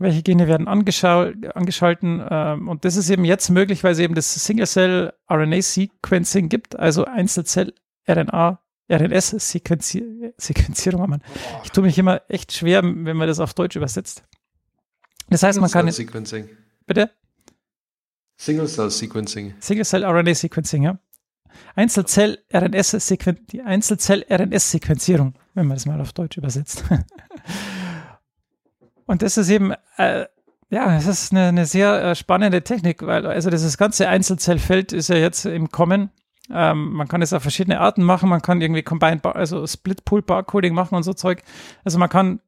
Welche 0.00 0.22
Gene 0.22 0.48
werden 0.48 0.68
angeschalten? 0.68 2.24
Ähm, 2.30 2.68
und 2.68 2.84
das 2.84 2.96
ist 2.96 3.10
eben 3.10 3.24
jetzt 3.24 3.50
möglich, 3.50 3.84
weil 3.84 3.92
es 3.92 3.98
eben 3.98 4.14
das 4.14 4.34
Single-Cell-RNA-Sequencing 4.34 6.48
gibt, 6.48 6.78
also 6.78 7.04
Einzelzell-RNA 7.04 8.60
RNS-Sequenzierung. 8.90 11.12
Oh, 11.12 11.18
ich 11.64 11.70
tue 11.70 11.84
mich 11.84 11.98
immer 11.98 12.22
echt 12.28 12.52
schwer, 12.52 12.82
wenn 12.82 13.16
man 13.16 13.28
das 13.28 13.40
auf 13.40 13.54
Deutsch 13.54 13.76
übersetzt. 13.76 14.24
Das 15.28 15.42
heißt, 15.42 15.60
man 15.60 15.70
kann. 15.70 15.90
Sequencing. 15.90 16.48
Bitte? 16.86 17.10
Single-Cell-Sequencing. 18.38 19.54
Single-Cell-RNA-Sequencing, 19.60 20.84
ja. 20.84 20.98
Einzelzell-RNS-Sequenzierung, 21.74 23.46
die 23.48 23.62
Einzelzell-RNS-Sequenzierung, 23.62 25.34
wenn 25.54 25.66
man 25.66 25.76
das 25.76 25.86
mal 25.86 26.00
auf 26.00 26.12
Deutsch 26.12 26.36
übersetzt. 26.36 26.84
Und 29.06 29.22
das 29.22 29.38
ist 29.38 29.48
eben, 29.48 29.72
äh, 29.96 30.26
ja, 30.70 30.96
es 30.96 31.06
ist 31.06 31.32
eine, 31.32 31.48
eine 31.48 31.66
sehr 31.66 32.02
äh, 32.02 32.14
spannende 32.14 32.62
Technik, 32.62 33.02
weil 33.02 33.26
also 33.26 33.50
dieses 33.50 33.76
ganze 33.76 34.08
Einzelzellfeld 34.08 34.92
ist 34.92 35.08
ja 35.08 35.16
jetzt 35.16 35.46
im 35.46 35.70
Kommen 35.70 36.10
ähm, 36.50 36.92
man 36.92 37.08
kann 37.08 37.22
es 37.22 37.32
auf 37.32 37.42
verschiedene 37.42 37.80
Arten 37.80 38.02
machen. 38.02 38.28
Man 38.28 38.42
kann 38.42 38.60
irgendwie 38.60 38.82
Combined, 38.82 39.22
Bar 39.22 39.36
also 39.36 39.66
Split 39.66 40.04
Pool 40.04 40.22
Barcoding 40.22 40.74
machen 40.74 40.94
und 40.94 41.02
so 41.02 41.12
Zeug. 41.12 41.42
Also 41.84 41.98
man 41.98 42.08
kann 42.08 42.40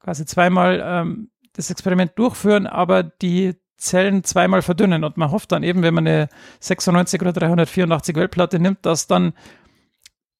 quasi 0.00 0.24
zweimal 0.26 0.82
ähm, 0.84 1.30
das 1.54 1.70
Experiment 1.70 2.12
durchführen, 2.16 2.66
aber 2.66 3.02
die 3.02 3.54
Zellen 3.76 4.22
zweimal 4.22 4.62
verdünnen 4.62 5.02
und 5.04 5.16
man 5.16 5.30
hofft 5.30 5.52
dann 5.52 5.64
eben, 5.64 5.82
wenn 5.82 5.94
man 5.94 6.06
eine 6.06 6.28
96 6.60 7.20
oder 7.20 7.32
384 7.32 8.14
Weltplatte 8.14 8.60
nimmt, 8.60 8.86
dass 8.86 9.08
dann 9.08 9.32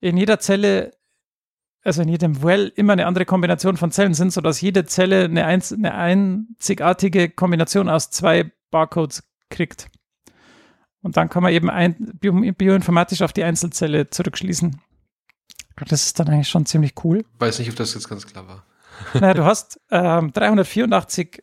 in 0.01 0.17
jeder 0.17 0.39
Zelle, 0.39 0.93
also 1.83 2.03
in 2.03 2.09
jedem 2.09 2.43
Well, 2.43 2.73
immer 2.77 2.93
eine 2.93 3.07
andere 3.07 3.25
Kombination 3.25 3.77
von 3.77 3.91
Zellen 3.91 4.15
sind, 4.15 4.33
sodass 4.33 4.61
jede 4.61 4.85
Zelle 4.85 5.25
eine, 5.25 5.45
einz 5.45 5.73
eine 5.73 5.95
einzigartige 5.95 7.31
Kombination 7.31 7.89
aus 7.89 8.11
zwei 8.11 8.53
Barcodes 8.71 9.25
kriegt. 9.51 9.91
Und 11.03 11.17
dann 11.17 11.29
kann 11.29 11.43
man 11.43 11.53
eben 11.53 11.69
ein, 11.69 11.97
bio 12.21 12.33
bioinformatisch 12.33 13.23
auf 13.23 13.33
die 13.33 13.45
Einzelzelle 13.45 14.09
zurückschließen. 14.09 14.81
Das 15.89 16.05
ist 16.07 16.21
dann 16.21 16.29
eigentlich 16.29 16.49
schon 16.49 16.67
ziemlich 16.67 16.93
cool. 17.05 17.25
Weiß 17.39 17.59
nicht, 17.59 17.71
ob 17.71 17.77
das 17.77 17.95
jetzt 17.95 18.09
ganz 18.09 18.27
klar 18.27 18.47
war. 18.47 18.65
Naja, 19.15 19.35
du 19.35 19.45
hast 19.45 19.81
ähm, 19.91 20.33
384 20.33 21.43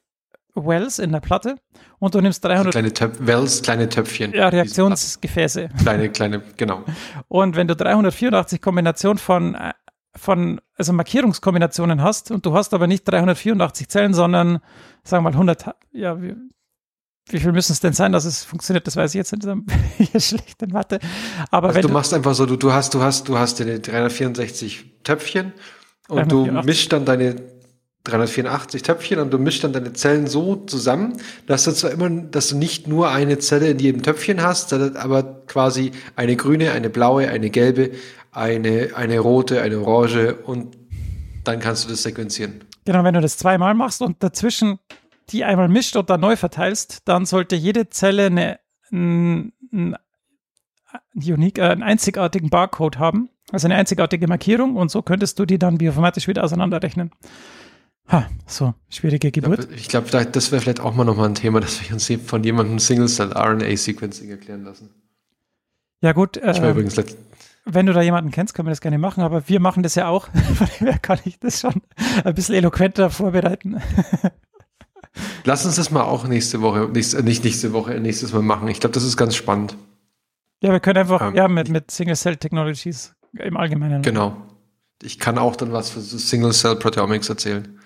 Wells 0.55 0.99
in 0.99 1.11
der 1.11 1.19
Platte 1.19 1.55
und 1.99 2.15
du 2.15 2.21
nimmst 2.21 2.43
300 2.43 2.71
kleine 2.71 2.93
Töp 2.93 3.17
Wells, 3.19 3.61
kleine 3.61 3.89
Töpfchen. 3.89 4.33
Ja, 4.33 4.49
Reaktionsgefäße. 4.49 5.69
Kleine, 5.81 6.09
kleine, 6.09 6.41
genau. 6.57 6.83
Und 7.27 7.55
wenn 7.55 7.67
du 7.67 7.75
384 7.75 8.61
Kombinationen 8.61 9.17
von, 9.17 9.55
äh, 9.55 9.73
von, 10.15 10.61
also 10.75 10.93
Markierungskombinationen 10.93 12.01
hast 12.01 12.31
und 12.31 12.45
du 12.45 12.53
hast 12.53 12.73
aber 12.73 12.87
nicht 12.87 13.03
384 13.03 13.89
Zellen, 13.89 14.13
sondern, 14.13 14.59
sagen 15.03 15.23
wir 15.23 15.31
mal 15.31 15.33
100, 15.33 15.75
ja, 15.91 16.17
wie, 17.29 17.39
viel 17.39 17.51
müssen 17.51 17.71
es 17.71 17.79
denn 17.79 17.93
sein, 17.93 18.11
dass 18.11 18.25
es 18.25 18.43
funktioniert? 18.43 18.85
Das 18.87 18.95
weiß 18.95 19.11
ich 19.11 19.17
jetzt 19.17 19.31
nicht. 19.31 19.47
hier 19.97 20.19
schlecht 20.19 20.61
in 20.61 20.71
Mathe. 20.71 20.99
Aber 21.51 21.67
also 21.67 21.77
wenn 21.77 21.87
du 21.87 21.93
machst 21.93 22.13
einfach 22.13 22.33
so, 22.33 22.45
du, 22.45 22.55
du 22.55 22.73
hast, 22.73 22.93
du 22.93 23.01
hast, 23.01 23.27
du 23.27 23.37
hast 23.37 23.59
deine 23.59 23.79
364 23.79 25.03
Töpfchen 25.03 25.53
und 26.07 26.31
384. 26.31 26.61
du 26.61 26.65
mischst 26.65 26.91
dann 26.91 27.05
deine 27.05 27.35
384 28.03 28.81
Töpfchen 28.81 29.19
und 29.19 29.31
du 29.31 29.37
mischst 29.37 29.63
dann 29.63 29.73
deine 29.73 29.93
Zellen 29.93 30.27
so 30.27 30.55
zusammen, 30.55 31.17
dass 31.47 31.65
du 31.65 31.71
zwar 31.71 31.91
immer, 31.91 32.09
dass 32.09 32.49
du 32.49 32.57
nicht 32.57 32.87
nur 32.87 33.09
eine 33.11 33.39
Zelle 33.39 33.69
in 33.69 33.79
jedem 33.79 34.01
Töpfchen 34.01 34.41
hast, 34.41 34.73
aber 34.73 35.23
quasi 35.47 35.91
eine 36.15 36.35
grüne, 36.35 36.71
eine 36.71 36.89
blaue, 36.89 37.29
eine 37.29 37.49
gelbe, 37.49 37.91
eine, 38.31 38.89
eine 38.95 39.19
rote, 39.19 39.61
eine 39.61 39.79
orange 39.79 40.35
und 40.45 40.77
dann 41.43 41.59
kannst 41.59 41.85
du 41.85 41.89
das 41.89 42.03
sequenzieren. 42.03 42.61
Genau, 42.85 43.03
wenn 43.03 43.13
du 43.13 43.21
das 43.21 43.37
zweimal 43.37 43.73
machst 43.75 44.01
und 44.01 44.23
dazwischen 44.23 44.79
die 45.31 45.43
einmal 45.43 45.69
mischt 45.69 45.95
und 45.95 46.09
dann 46.09 46.21
neu 46.21 46.35
verteilst, 46.35 47.07
dann 47.07 47.25
sollte 47.25 47.55
jede 47.55 47.89
Zelle 47.89 48.27
eine, 48.27 48.59
einen, 48.91 49.53
einen, 49.71 49.95
unique, 51.15 51.59
äh, 51.59 51.69
einen 51.69 51.83
einzigartigen 51.83 52.49
Barcode 52.49 52.99
haben, 52.99 53.29
also 53.51 53.67
eine 53.67 53.75
einzigartige 53.75 54.27
Markierung 54.27 54.75
und 54.75 54.91
so 54.91 55.01
könntest 55.01 55.39
du 55.39 55.45
die 55.45 55.59
dann 55.59 55.77
bioinformatisch 55.77 56.27
wieder 56.27 56.43
auseinanderrechnen. 56.43 57.11
Ha, 58.11 58.27
so, 58.47 58.73
schwierige 58.89 59.31
Geburt. 59.31 59.69
Ich 59.75 59.87
glaube, 59.87 60.09
glaub, 60.09 60.33
das 60.33 60.51
wäre 60.51 60.61
vielleicht 60.61 60.79
auch 60.79 60.95
mal 60.95 61.03
nochmal 61.03 61.29
ein 61.29 61.35
Thema, 61.35 61.59
dass 61.59 61.81
wir 61.83 61.93
uns 61.93 62.11
von 62.25 62.43
jemandem 62.43 62.79
Single-Cell-RNA-Sequencing 62.79 64.31
erklären 64.31 64.63
lassen. 64.63 64.89
Ja, 66.01 66.13
gut. 66.13 66.37
Ich 66.37 66.43
war 66.43 66.63
äh, 66.63 66.71
übrigens 66.71 66.95
wenn 67.65 67.85
du 67.85 67.93
da 67.93 68.01
jemanden 68.01 68.31
kennst, 68.31 68.53
können 68.53 68.67
wir 68.67 68.71
das 68.71 68.81
gerne 68.81 68.97
machen, 68.97 69.21
aber 69.21 69.47
wir 69.47 69.59
machen 69.59 69.83
das 69.83 69.95
ja 69.95 70.07
auch. 70.07 70.27
Von 70.55 70.67
dem 70.79 70.87
her 70.87 70.99
kann 70.99 71.19
ich 71.25 71.39
das 71.39 71.59
schon 71.59 71.81
ein 72.23 72.33
bisschen 72.33 72.55
eloquenter 72.55 73.09
vorbereiten. 73.09 73.81
Lass 75.45 75.65
uns 75.65 75.75
das 75.75 75.91
mal 75.91 76.03
auch 76.03 76.27
nächste 76.27 76.61
Woche, 76.61 76.89
nächste, 76.91 77.23
nicht 77.23 77.43
nächste 77.43 77.73
Woche, 77.73 77.99
nächstes 77.99 78.33
Mal 78.33 78.41
machen. 78.41 78.67
Ich 78.67 78.79
glaube, 78.79 78.93
das 78.93 79.03
ist 79.03 79.17
ganz 79.17 79.35
spannend. 79.35 79.75
Ja, 80.61 80.71
wir 80.71 80.79
können 80.79 80.97
einfach, 80.97 81.21
ähm, 81.21 81.35
ja, 81.35 81.47
mit, 81.47 81.69
mit 81.69 81.89
Single-Cell-Technologies 81.89 83.15
im 83.37 83.57
Allgemeinen. 83.57 84.01
Genau. 84.01 84.35
Ich 85.01 85.19
kann 85.19 85.37
auch 85.37 85.55
dann 85.55 85.71
was 85.71 85.89
für 85.89 86.01
Single-Cell-Proteomics 86.01 87.29
erzählen. 87.29 87.79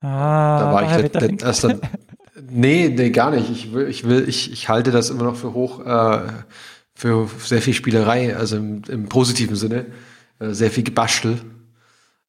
Ah, 0.00 0.58
da 0.58 0.72
war 0.72 0.82
ich 0.82 1.10
der, 1.10 1.28
der 1.28 1.46
erste. 1.46 1.80
Nee, 2.48 2.88
nee, 2.88 3.10
gar 3.10 3.30
nicht. 3.30 3.50
Ich 3.50 3.72
will, 3.72 3.88
ich 3.88 4.04
will, 4.04 4.28
ich, 4.28 4.50
ich 4.50 4.68
halte 4.68 4.90
das 4.90 5.10
immer 5.10 5.24
noch 5.24 5.36
für 5.36 5.52
hoch, 5.52 5.84
äh, 5.84 6.22
für 6.94 7.28
sehr 7.38 7.62
viel 7.62 7.74
Spielerei, 7.74 8.36
also 8.36 8.56
im, 8.56 8.82
im 8.88 9.08
positiven 9.08 9.56
Sinne, 9.56 9.86
äh, 10.38 10.50
sehr 10.50 10.70
viel 10.70 10.82
Gebastel. 10.82 11.40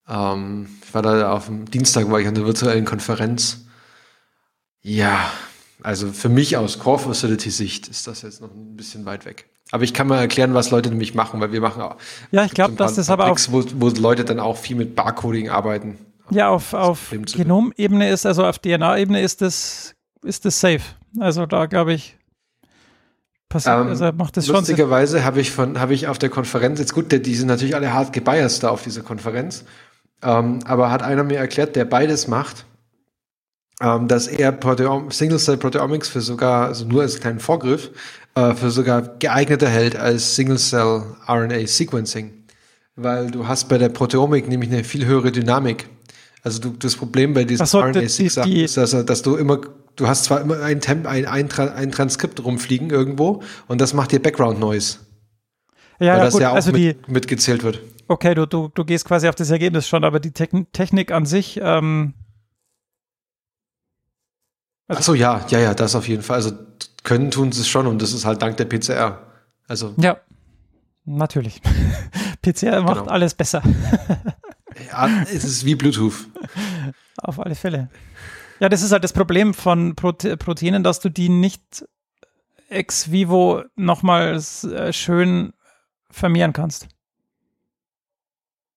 Ähm, 0.08 0.68
ich 0.84 0.94
war 0.94 1.02
da 1.02 1.32
auf 1.32 1.46
dem 1.46 1.66
Dienstag 1.66 2.10
war 2.12 2.20
ich 2.20 2.28
an 2.28 2.36
der 2.36 2.46
virtuellen 2.46 2.86
Konferenz. 2.86 3.66
Ja, 4.82 5.32
also 5.84 6.12
für 6.12 6.30
mich 6.30 6.58
aus 6.58 6.80
Core 6.80 7.00
Facility 7.00 7.50
Sicht 7.50 7.88
ist 7.88 8.08
das 8.08 8.22
jetzt 8.22 8.42
noch 8.42 8.52
ein 8.52 8.76
bisschen 8.76 9.06
weit 9.06 9.26
weg. 9.26 9.46
Aber 9.72 9.84
ich 9.84 9.94
kann 9.94 10.08
mal 10.08 10.20
erklären, 10.20 10.54
was 10.54 10.70
Leute 10.70 10.90
nämlich 10.90 11.16
machen, 11.16 11.40
weil 11.40 11.52
wir 11.52 11.62
machen 11.62 11.82
auch. 11.82 11.96
Ja, 12.32 12.44
ich 12.44 12.52
glaube, 12.52 12.76
dass 12.76 12.96
das 12.96 13.10
aber 13.10 13.32
auch. 13.32 13.40
Wo, 13.50 13.64
wo 13.76 13.88
Leute 13.90 14.26
dann 14.26 14.40
auch 14.40 14.58
viel 14.58 14.76
mit 14.76 14.96
Barcoding 14.96 15.50
arbeiten. 15.50 15.98
Ja, 16.30 16.50
auf, 16.50 16.74
auf 16.74 17.12
Genomebene 17.12 18.10
ist, 18.10 18.26
also 18.26 18.46
auf 18.46 18.60
DNA-Ebene 18.60 19.22
ist 19.22 19.42
das, 19.42 19.96
ist 20.24 20.46
das 20.46 20.60
safe. 20.60 20.82
Also 21.20 21.46
da 21.46 21.66
glaube 21.66 21.94
ich, 21.94 22.18
passiert, 23.50 23.82
ähm, 23.82 23.88
also 23.88 24.12
macht 24.14 24.38
das 24.38 24.48
schon 24.48 24.56
Lustigerweise 24.56 25.24
habe 25.24 25.42
ich 25.42 25.52
von, 25.52 25.80
habe 25.80 25.94
ich 25.94 26.08
auf 26.08 26.18
der 26.18 26.30
Konferenz, 26.30 26.80
jetzt 26.80 26.94
gut, 26.94 27.12
die 27.12 27.36
sind 27.36 27.48
natürlich 27.48 27.76
alle 27.76 27.94
hart 27.94 28.14
gebiased 28.14 28.64
da 28.64 28.70
auf 28.70 28.84
dieser 28.84 29.02
Konferenz, 29.02 29.66
ähm, 30.24 30.60
aber 30.66 30.90
hat 30.90 31.04
einer 31.04 31.24
mir 31.24 31.38
erklärt, 31.38 31.76
der 31.76 31.86
beides 31.86 32.28
macht, 32.28 32.66
ähm, 33.82 34.08
dass 34.08 34.28
er 34.28 34.56
Single-Cell-Proteomics 35.10 36.10
für 36.10 36.22
sogar, 36.22 36.68
also 36.68 36.86
nur 36.86 37.02
als 37.02 37.20
kleinen 37.20 37.40
Vorgriff, 37.40 37.90
äh, 38.36 38.54
für 38.54 38.70
sogar 38.70 39.02
geeigneter 39.20 39.68
hält 39.68 39.96
als 39.96 40.36
Single-Cell-RNA-Sequencing. 40.36 42.32
Weil 42.96 43.32
du 43.32 43.48
hast 43.48 43.70
bei 43.70 43.78
der 43.78 43.90
Proteomik 43.90 44.48
nämlich 44.48 44.72
eine 44.72 44.84
viel 44.84 45.06
höhere 45.06 45.32
Dynamik. 45.32 45.88
Also 46.44 46.60
du, 46.60 46.70
das 46.72 46.96
Problem 46.96 47.34
bei 47.34 47.44
diesen 47.44 47.66
so, 47.66 47.80
RNA-Seq-Sachen 47.80 48.50
die, 48.50 48.58
die, 48.58 48.64
ist, 48.64 48.78
dass, 48.78 48.92
dass 49.06 49.22
du 49.24 49.36
immer, 49.36 49.62
du 49.96 50.08
hast 50.08 50.26
zwar 50.26 50.42
immer 50.42 50.62
ein, 50.62 50.80
Temp, 50.82 51.08
ein, 51.08 51.26
ein, 51.26 51.52
ein 51.52 51.92
Transkript 51.92 52.44
rumfliegen 52.44 52.90
irgendwo 52.90 53.42
und 53.68 53.82
das 53.82 53.94
macht 53.94 54.12
dir 54.12 54.20
Background-Noise. 54.22 54.98
Ja, 56.00 56.14
weil 56.14 56.18
ja, 56.18 56.24
das 56.26 56.34
gut, 56.34 56.42
ja 56.42 56.52
auch 56.52 56.56
also 56.56 56.72
mit, 56.72 56.80
die, 56.82 56.96
mitgezählt 57.12 57.64
wird. 57.64 57.80
Okay, 58.08 58.34
du, 58.34 58.46
du, 58.46 58.70
du 58.74 58.86
gehst 58.86 59.06
quasi 59.06 59.28
auf 59.28 59.36
das 59.36 59.52
Ergebnis 59.52 59.88
schon, 59.88 60.04
aber 60.04 60.20
die 60.20 60.32
Technik 60.32 61.12
an 61.12 61.26
sich. 61.26 61.60
Ähm, 61.64 62.14
also 64.92 65.00
Ach 65.00 65.06
so, 65.06 65.14
ja, 65.14 65.46
ja, 65.50 65.60
ja, 65.60 65.74
das 65.74 65.96
auf 65.96 66.08
jeden 66.08 66.22
Fall. 66.22 66.36
Also 66.36 66.52
können 67.04 67.32
tun 67.32 67.52
sie 67.52 67.62
es 67.62 67.68
schon 67.68 67.88
und 67.88 68.02
das 68.02 68.14
ist 68.14 68.26
halt 68.26 68.42
dank 68.42 68.58
der 68.58 68.66
PCR. 68.66 69.22
Also 69.68 69.94
ja, 69.98 70.18
natürlich. 71.06 71.62
PCR 72.42 72.82
macht 72.82 73.00
genau. 73.00 73.12
alles 73.12 73.34
besser. 73.34 73.62
Ja, 74.90 75.24
es 75.24 75.44
ist 75.44 75.66
wie 75.66 75.76
Bluetooth. 75.76 76.28
Auf 77.18 77.40
alle 77.40 77.56
Fälle. 77.56 77.90
Ja, 78.62 78.70
das 78.70 78.82
ist 78.82 78.94
halt 78.94 79.04
das 79.04 79.12
Problem 79.12 79.54
von 79.54 79.96
Prote 79.96 80.38
Proteinen, 80.38 80.82
dass 80.82 81.02
du 81.02 81.10
die 81.10 81.28
nicht 81.28 81.86
ex 82.70 83.12
vivo 83.12 83.64
nochmal 83.76 84.42
äh, 84.64 84.94
schön 84.94 85.52
vermehren 86.10 86.54
kannst. 86.54 86.88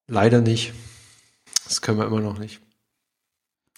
Leider 0.08 0.40
nicht. 0.40 0.74
Das 1.64 1.80
können 1.80 1.98
wir 1.98 2.06
immer 2.06 2.20
noch 2.20 2.38
nicht. 2.38 2.60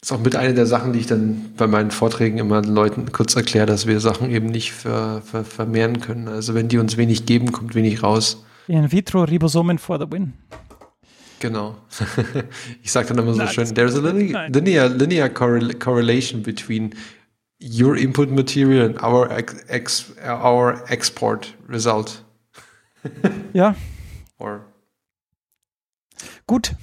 Ist 0.07 0.13
auch 0.13 0.21
mit 0.21 0.37
einer 0.37 0.53
der 0.53 0.67
Sachen, 0.67 0.93
die 0.93 1.01
ich 1.01 1.09
dann 1.09 1.53
bei 1.57 1.67
meinen 1.67 1.91
Vorträgen 1.91 2.39
immer 2.39 2.63
den 2.63 2.73
Leuten 2.73 3.11
kurz 3.11 3.35
erkläre, 3.35 3.67
dass 3.67 3.89
wir 3.89 3.99
Sachen 3.99 4.31
eben 4.31 4.47
nicht 4.47 4.71
ver, 4.71 5.21
ver, 5.23 5.43
vermehren 5.43 5.99
können. 5.99 6.29
Also 6.29 6.55
wenn 6.55 6.69
die 6.69 6.79
uns 6.79 6.97
wenig 6.97 7.27
geben, 7.27 7.51
kommt 7.51 7.75
wenig 7.75 8.05
raus. 8.05 8.45
In 8.69 8.93
vitro 8.93 9.25
Ribosomen 9.25 9.79
for 9.79 9.99
the 9.99 10.07
win. 10.09 10.35
Genau. 11.41 11.75
ich 12.85 12.93
sage 12.93 13.09
dann 13.09 13.19
immer 13.19 13.35
so 13.35 13.49
schön, 13.49 13.75
there's 13.75 13.97
a 13.97 13.99
linear, 13.99 14.49
linear, 14.49 14.89
linear 14.89 15.29
correlation 15.29 16.41
between 16.41 16.95
your 17.61 17.97
input 17.97 18.31
material 18.31 18.87
and 18.87 19.03
our, 19.03 19.29
ex, 19.67 20.13
our 20.25 20.85
export 20.89 21.53
result. 21.69 22.25
ja. 23.53 23.75
Or. 24.39 24.67
Gut. 26.47 26.77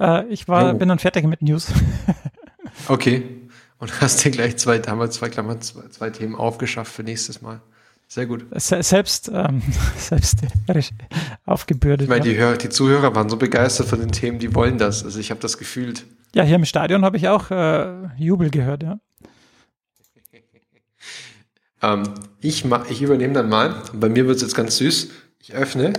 Äh, 0.00 0.26
ich 0.26 0.48
war, 0.48 0.74
oh. 0.74 0.78
bin 0.78 0.88
dann 0.88 0.98
fertig 0.98 1.24
mit 1.26 1.42
News. 1.42 1.72
okay. 2.88 3.22
Und 3.78 4.00
hast 4.00 4.24
dir 4.24 4.30
gleich 4.30 4.56
zwei, 4.56 4.80
haben 4.80 4.98
wir 4.98 5.10
zwei, 5.10 5.28
Klammern, 5.28 5.60
zwei, 5.60 5.88
zwei 5.88 6.10
Themen 6.10 6.34
aufgeschafft 6.34 6.92
für 6.92 7.02
nächstes 7.02 7.42
Mal. 7.42 7.60
Sehr 8.08 8.26
gut. 8.26 8.46
Selbst, 8.52 9.30
ähm, 9.32 9.62
selbst 9.96 10.38
aufgebürdet. 11.46 12.02
Ich 12.02 12.08
meine, 12.08 12.24
die, 12.24 12.36
Hör 12.36 12.56
die 12.56 12.68
Zuhörer 12.68 13.14
waren 13.14 13.28
so 13.28 13.36
begeistert 13.36 13.88
von 13.88 13.98
den 13.98 14.12
Themen, 14.12 14.38
die 14.38 14.54
wollen 14.54 14.78
das. 14.78 15.04
Also 15.04 15.18
ich 15.18 15.30
habe 15.30 15.40
das 15.40 15.58
gefühlt. 15.58 16.04
Ja, 16.34 16.44
hier 16.44 16.56
im 16.56 16.64
Stadion 16.64 17.04
habe 17.04 17.16
ich 17.16 17.28
auch 17.28 17.50
äh, 17.50 18.08
Jubel 18.16 18.50
gehört, 18.50 18.82
ja. 18.82 18.98
ähm, 21.82 22.14
ich, 22.40 22.64
ich 22.88 23.02
übernehme 23.02 23.34
dann 23.34 23.48
mal. 23.48 23.82
Bei 23.92 24.08
mir 24.08 24.26
wird 24.26 24.36
es 24.36 24.42
jetzt 24.42 24.54
ganz 24.54 24.76
süß. 24.76 25.10
Ich 25.40 25.54
öffne. 25.54 25.92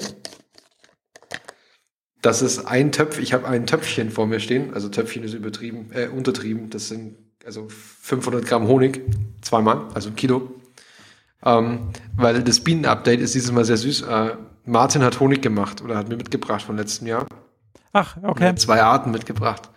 Das 2.26 2.42
ist 2.42 2.66
ein 2.66 2.92
Töpf. 2.92 3.20
Ich 3.20 3.34
habe 3.34 3.48
ein 3.48 3.68
Töpfchen 3.68 4.10
vor 4.10 4.26
mir 4.26 4.40
stehen. 4.40 4.74
Also 4.74 4.90
Töpfchen 4.90 5.24
ist 5.24 5.36
übertrieben, 5.36 5.92
äh, 5.94 6.08
untertrieben. 6.08 6.72
Das 6.72 6.88
sind 6.88 7.18
also 7.46 7.68
500 7.70 8.44
Gramm 8.48 8.68
Honig. 8.68 9.02
Zweimal, 9.44 9.90
also 9.94 10.10
ein 10.10 10.16
Kilo. 10.16 10.50
Ähm, 11.46 11.90
weil 12.16 12.42
das 12.42 12.62
Bienen-Update 12.62 13.20
ist 13.20 13.36
dieses 13.36 13.52
Mal 13.52 13.64
sehr 13.64 13.78
süß. 13.78 14.02
Äh, 14.02 14.32
Martin 14.66 15.04
hat 15.04 15.20
Honig 15.20 15.44
gemacht 15.44 15.84
oder 15.84 15.98
hat 15.98 16.10
mir 16.10 16.18
mitgebracht 16.18 16.64
von 16.64 16.78
letztem 16.78 17.06
Jahr. 17.06 17.28
Ach, 17.94 18.18
okay. 18.24 18.48
hat 18.48 18.60
zwei 18.60 18.82
Arten 18.82 19.12
mitgebracht. 19.12 19.70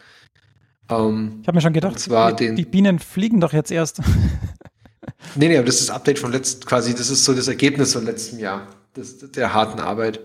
Ähm, 0.88 1.40
ich 1.42 1.48
habe 1.48 1.56
mir 1.56 1.60
schon 1.60 1.74
gedacht, 1.74 1.98
zwar 1.98 2.34
die, 2.34 2.46
den, 2.46 2.56
die 2.56 2.64
Bienen 2.64 2.98
fliegen 2.98 3.40
doch 3.40 3.52
jetzt 3.52 3.70
erst. 3.70 4.00
nee, 5.34 5.48
nee, 5.48 5.58
aber 5.58 5.66
das 5.66 5.80
ist 5.80 5.90
das 5.90 5.94
Update 5.94 6.18
von 6.18 6.32
letztem, 6.32 6.66
quasi, 6.66 6.94
das 6.94 7.10
ist 7.10 7.26
so 7.26 7.34
das 7.34 7.46
Ergebnis 7.46 7.92
von 7.92 8.06
letztem 8.06 8.38
Jahr, 8.38 8.68
das, 8.94 9.18
der 9.18 9.52
harten 9.52 9.80
Arbeit. 9.80 10.20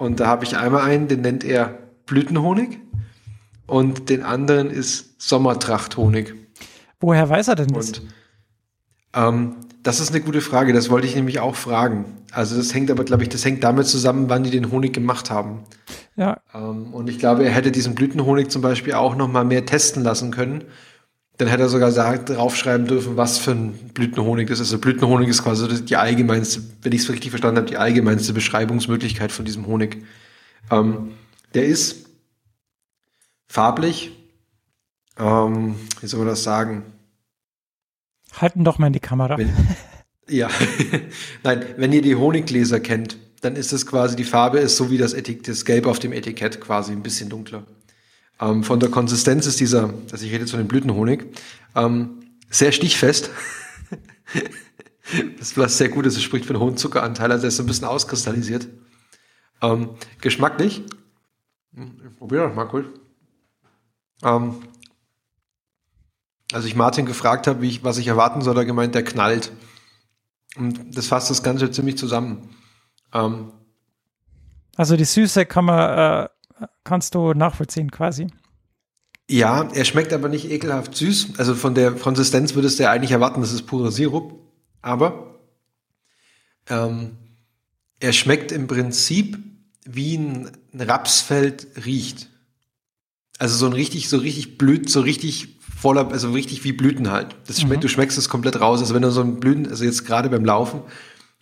Und 0.00 0.18
da 0.18 0.28
habe 0.28 0.46
ich 0.46 0.56
einmal 0.56 0.80
einen, 0.80 1.08
den 1.08 1.20
nennt 1.20 1.44
er 1.44 1.78
Blütenhonig. 2.06 2.80
Und 3.66 4.08
den 4.08 4.22
anderen 4.22 4.70
ist 4.70 5.20
Sommertrachthonig. 5.20 6.32
Woher 7.00 7.28
weiß 7.28 7.48
er 7.48 7.54
denn 7.54 7.68
das? 7.68 7.88
Und 7.88 8.02
ähm, 9.14 9.56
das 9.82 10.00
ist 10.00 10.10
eine 10.10 10.22
gute 10.22 10.40
Frage, 10.40 10.72
das 10.72 10.88
wollte 10.88 11.06
ich 11.06 11.14
nämlich 11.14 11.40
auch 11.40 11.54
fragen. 11.54 12.06
Also 12.32 12.56
das 12.56 12.72
hängt 12.72 12.90
aber, 12.90 13.04
glaube 13.04 13.24
ich, 13.24 13.28
das 13.28 13.44
hängt 13.44 13.62
damit 13.62 13.88
zusammen, 13.88 14.30
wann 14.30 14.42
die 14.42 14.50
den 14.50 14.70
Honig 14.70 14.94
gemacht 14.94 15.30
haben. 15.30 15.64
Ja, 16.16 16.38
Ähm, 16.54 16.94
und 16.94 17.10
ich 17.10 17.18
glaube, 17.18 17.44
er 17.44 17.50
hätte 17.50 17.70
diesen 17.70 17.94
Blütenhonig 17.94 18.48
zum 18.48 18.62
Beispiel 18.62 18.94
auch 18.94 19.16
noch 19.16 19.28
mal 19.28 19.44
mehr 19.44 19.66
testen 19.66 20.02
lassen 20.02 20.30
können. 20.30 20.64
Dann 21.40 21.48
hätte 21.48 21.62
er 21.62 21.68
sogar 21.70 21.90
sagt, 21.90 22.28
draufschreiben 22.28 22.86
dürfen, 22.86 23.16
was 23.16 23.38
für 23.38 23.52
ein 23.52 23.72
Blütenhonig 23.94 24.48
das 24.48 24.60
ist. 24.60 24.66
Also 24.66 24.78
Blütenhonig 24.78 25.28
ist 25.28 25.42
quasi 25.42 25.82
die 25.82 25.96
allgemeinste, 25.96 26.62
wenn 26.82 26.92
ich 26.92 27.00
es 27.00 27.10
richtig 27.10 27.30
verstanden 27.30 27.56
habe, 27.56 27.66
die 27.66 27.78
allgemeinste 27.78 28.34
Beschreibungsmöglichkeit 28.34 29.32
von 29.32 29.46
diesem 29.46 29.66
Honig. 29.66 30.04
Ähm, 30.70 31.12
der 31.54 31.64
ist 31.64 32.10
farblich, 33.48 34.12
ähm, 35.18 35.76
wie 36.02 36.06
soll 36.06 36.18
man 36.18 36.28
das 36.28 36.42
sagen? 36.42 36.84
halten 38.34 38.64
doch 38.64 38.78
mal 38.78 38.88
in 38.88 38.92
die 38.92 39.00
Kamera. 39.00 39.38
Wenn, 39.38 39.50
ja, 40.28 40.48
nein, 41.42 41.64
wenn 41.78 41.92
ihr 41.92 42.02
die 42.02 42.16
Honiggläser 42.16 42.80
kennt, 42.80 43.16
dann 43.40 43.56
ist 43.56 43.72
es 43.72 43.86
quasi, 43.86 44.14
die 44.14 44.24
Farbe 44.24 44.58
ist 44.58 44.76
so 44.76 44.90
wie 44.90 44.98
das, 44.98 45.14
Etik 45.14 45.44
das 45.44 45.64
Gelb 45.64 45.86
auf 45.86 45.98
dem 45.98 46.12
Etikett, 46.12 46.60
quasi 46.60 46.92
ein 46.92 47.02
bisschen 47.02 47.30
dunkler. 47.30 47.64
Ähm, 48.40 48.64
von 48.64 48.80
der 48.80 48.90
Konsistenz 48.90 49.46
ist 49.46 49.60
dieser, 49.60 49.92
also 50.10 50.24
ich 50.24 50.32
rede 50.32 50.40
jetzt 50.40 50.50
von 50.50 50.60
dem 50.60 50.68
Blütenhonig, 50.68 51.26
ähm, 51.74 52.20
sehr 52.48 52.72
stichfest. 52.72 53.30
das 55.38 55.56
was 55.56 55.78
sehr 55.78 55.88
gut 55.88 56.06
es 56.06 56.20
spricht 56.22 56.46
für 56.46 56.54
einen 56.54 56.62
hohen 56.62 56.76
Zuckeranteil, 56.76 57.30
also 57.32 57.44
er 57.44 57.48
ist 57.48 57.60
ein 57.60 57.66
bisschen 57.66 57.86
auskristallisiert. 57.86 58.68
Ähm, 59.62 59.90
geschmacklich, 60.20 60.82
Hm, 61.74 62.00
ich 62.04 62.16
probiere 62.16 62.48
doch 62.48 62.54
mal 62.54 62.66
kurz. 62.66 62.86
Ähm, 64.22 64.62
als 66.52 66.64
ich 66.64 66.74
Martin 66.74 67.06
gefragt 67.06 67.46
habe, 67.46 67.64
ich, 67.64 67.84
was 67.84 67.98
ich 67.98 68.08
erwarten 68.08 68.42
soll, 68.42 68.54
hat 68.54 68.62
er 68.62 68.64
gemeint, 68.64 68.94
der 68.94 69.04
knallt. 69.04 69.52
Und 70.56 70.96
das 70.96 71.06
fasst 71.06 71.30
das 71.30 71.42
Ganze 71.42 71.70
ziemlich 71.70 71.96
zusammen. 71.96 72.50
Ähm, 73.12 73.52
Also 74.76 74.96
die 74.96 75.04
Süße 75.04 75.46
kann 75.46 75.66
man, 75.66 76.24
äh, 76.24 76.28
kannst 76.84 77.14
du 77.14 77.32
nachvollziehen 77.34 77.90
quasi. 77.90 78.28
ja, 79.28 79.62
er 79.72 79.84
schmeckt 79.84 80.12
aber 80.12 80.28
nicht 80.28 80.50
ekelhaft 80.50 80.96
süß. 80.96 81.34
Also 81.38 81.54
von 81.54 81.74
der 81.74 81.92
Konsistenz 81.92 82.54
würdest 82.54 82.78
du 82.78 82.82
ja 82.84 82.90
eigentlich 82.90 83.12
erwarten, 83.12 83.40
das 83.40 83.52
ist 83.52 83.62
purer 83.66 83.90
Sirup. 83.92 84.38
Aber 84.82 85.38
ähm, 86.68 87.16
er 88.00 88.12
schmeckt 88.12 88.52
im 88.52 88.66
Prinzip 88.66 89.38
wie 89.84 90.16
ein, 90.16 90.50
ein 90.72 90.80
Rapsfeld 90.80 91.66
riecht. 91.84 92.28
Also 93.38 93.56
so 93.56 93.66
ein 93.66 93.72
richtig, 93.72 94.08
so 94.08 94.18
richtig 94.18 94.58
blüht, 94.58 94.90
so 94.90 95.00
richtig 95.00 95.58
voller, 95.60 96.08
also 96.10 96.32
richtig 96.32 96.62
wie 96.64 96.72
Blüten 96.72 97.10
halt. 97.10 97.34
Das 97.46 97.60
schmeckt, 97.60 97.78
Mhm. 97.78 97.82
du 97.82 97.88
schmeckst 97.88 98.18
es 98.18 98.28
komplett 98.28 98.60
raus. 98.60 98.80
Also 98.80 98.94
wenn 98.94 99.02
du 99.02 99.10
so 99.10 99.22
ein 99.22 99.40
Blüten, 99.40 99.66
also 99.68 99.84
jetzt 99.84 100.04
gerade 100.04 100.28
beim 100.28 100.44
Laufen, 100.44 100.82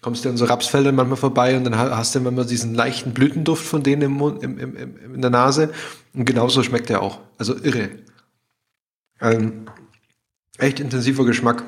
kommst 0.00 0.24
du 0.24 0.28
an 0.28 0.36
so 0.36 0.44
Rapsfeldern 0.44 0.94
manchmal 0.94 1.16
vorbei 1.16 1.56
und 1.56 1.64
dann 1.64 1.76
ha- 1.76 1.96
hast 1.96 2.14
du 2.14 2.20
manchmal 2.20 2.46
diesen 2.46 2.74
leichten 2.74 3.12
Blütenduft 3.14 3.64
von 3.64 3.82
denen 3.82 4.02
im 4.02 4.12
Mund, 4.12 4.42
im, 4.42 4.58
im, 4.58 4.76
im, 4.76 5.14
in 5.14 5.20
der 5.20 5.30
Nase. 5.30 5.72
Und 6.14 6.24
genauso 6.24 6.62
schmeckt 6.62 6.88
er 6.90 7.02
auch. 7.02 7.20
Also 7.36 7.56
irre. 7.56 7.90
Ein 9.18 9.68
echt 10.58 10.78
intensiver 10.80 11.24
Geschmack. 11.24 11.64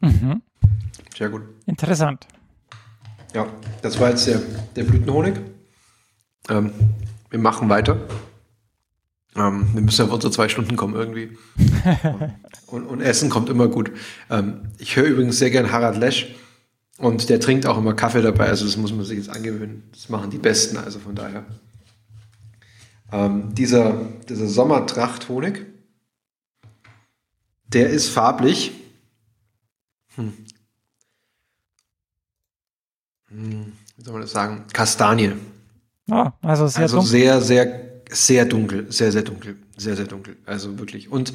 Mhm. 0.00 0.42
Sehr 1.16 1.28
gut. 1.28 1.42
Interessant. 1.66 2.26
Ja, 3.34 3.46
das 3.82 3.98
war 4.00 4.10
jetzt 4.10 4.26
der, 4.26 4.40
der 4.76 4.84
Blütenhonig. 4.84 5.34
Ähm, 6.48 6.72
wir 7.30 7.38
machen 7.38 7.68
weiter. 7.68 7.98
Ähm, 9.36 9.68
wir 9.74 9.82
müssen 9.82 10.06
auf 10.06 10.12
unsere 10.12 10.32
zwei 10.32 10.48
Stunden 10.48 10.76
kommen 10.76 10.94
irgendwie. 10.94 11.36
und, 12.66 12.86
und 12.86 13.00
Essen 13.00 13.28
kommt 13.30 13.48
immer 13.48 13.68
gut. 13.68 13.90
Ähm, 14.30 14.70
ich 14.78 14.96
höre 14.96 15.04
übrigens 15.06 15.38
sehr 15.38 15.50
gern 15.50 15.70
Harald 15.70 15.98
Lesch 15.98 16.34
und 16.98 17.30
der 17.30 17.40
trinkt 17.40 17.66
auch 17.66 17.78
immer 17.78 17.94
Kaffee 17.94 18.22
dabei. 18.22 18.48
Also 18.48 18.66
das 18.66 18.76
muss 18.76 18.92
man 18.92 19.04
sich 19.04 19.18
jetzt 19.18 19.30
angewöhnen. 19.30 19.84
Das 19.92 20.08
machen 20.08 20.30
die 20.30 20.38
Besten, 20.38 20.76
also 20.76 20.98
von 20.98 21.14
daher. 21.14 21.44
Ähm, 23.10 23.54
dieser, 23.54 24.04
dieser 24.28 24.48
Sommertracht-Honig, 24.48 25.64
der 27.68 27.90
ist 27.90 28.08
farblich. 28.08 28.72
Hm, 30.16 30.32
wie 33.96 34.02
soll 34.02 34.12
man 34.12 34.22
das 34.22 34.32
sagen? 34.32 34.64
Kastanie. 34.72 35.32
Ah, 36.10 36.32
also 36.42 36.66
sehr 36.66 36.82
also 36.82 36.96
dunkel. 36.96 37.10
sehr, 37.10 37.40
sehr, 37.40 37.90
sehr 38.10 38.44
dunkel, 38.46 38.90
sehr, 38.90 39.12
sehr 39.12 39.22
dunkel, 39.22 39.56
sehr, 39.76 39.96
sehr 39.96 40.06
dunkel. 40.06 40.36
Also 40.46 40.78
wirklich. 40.78 41.10
Und 41.10 41.34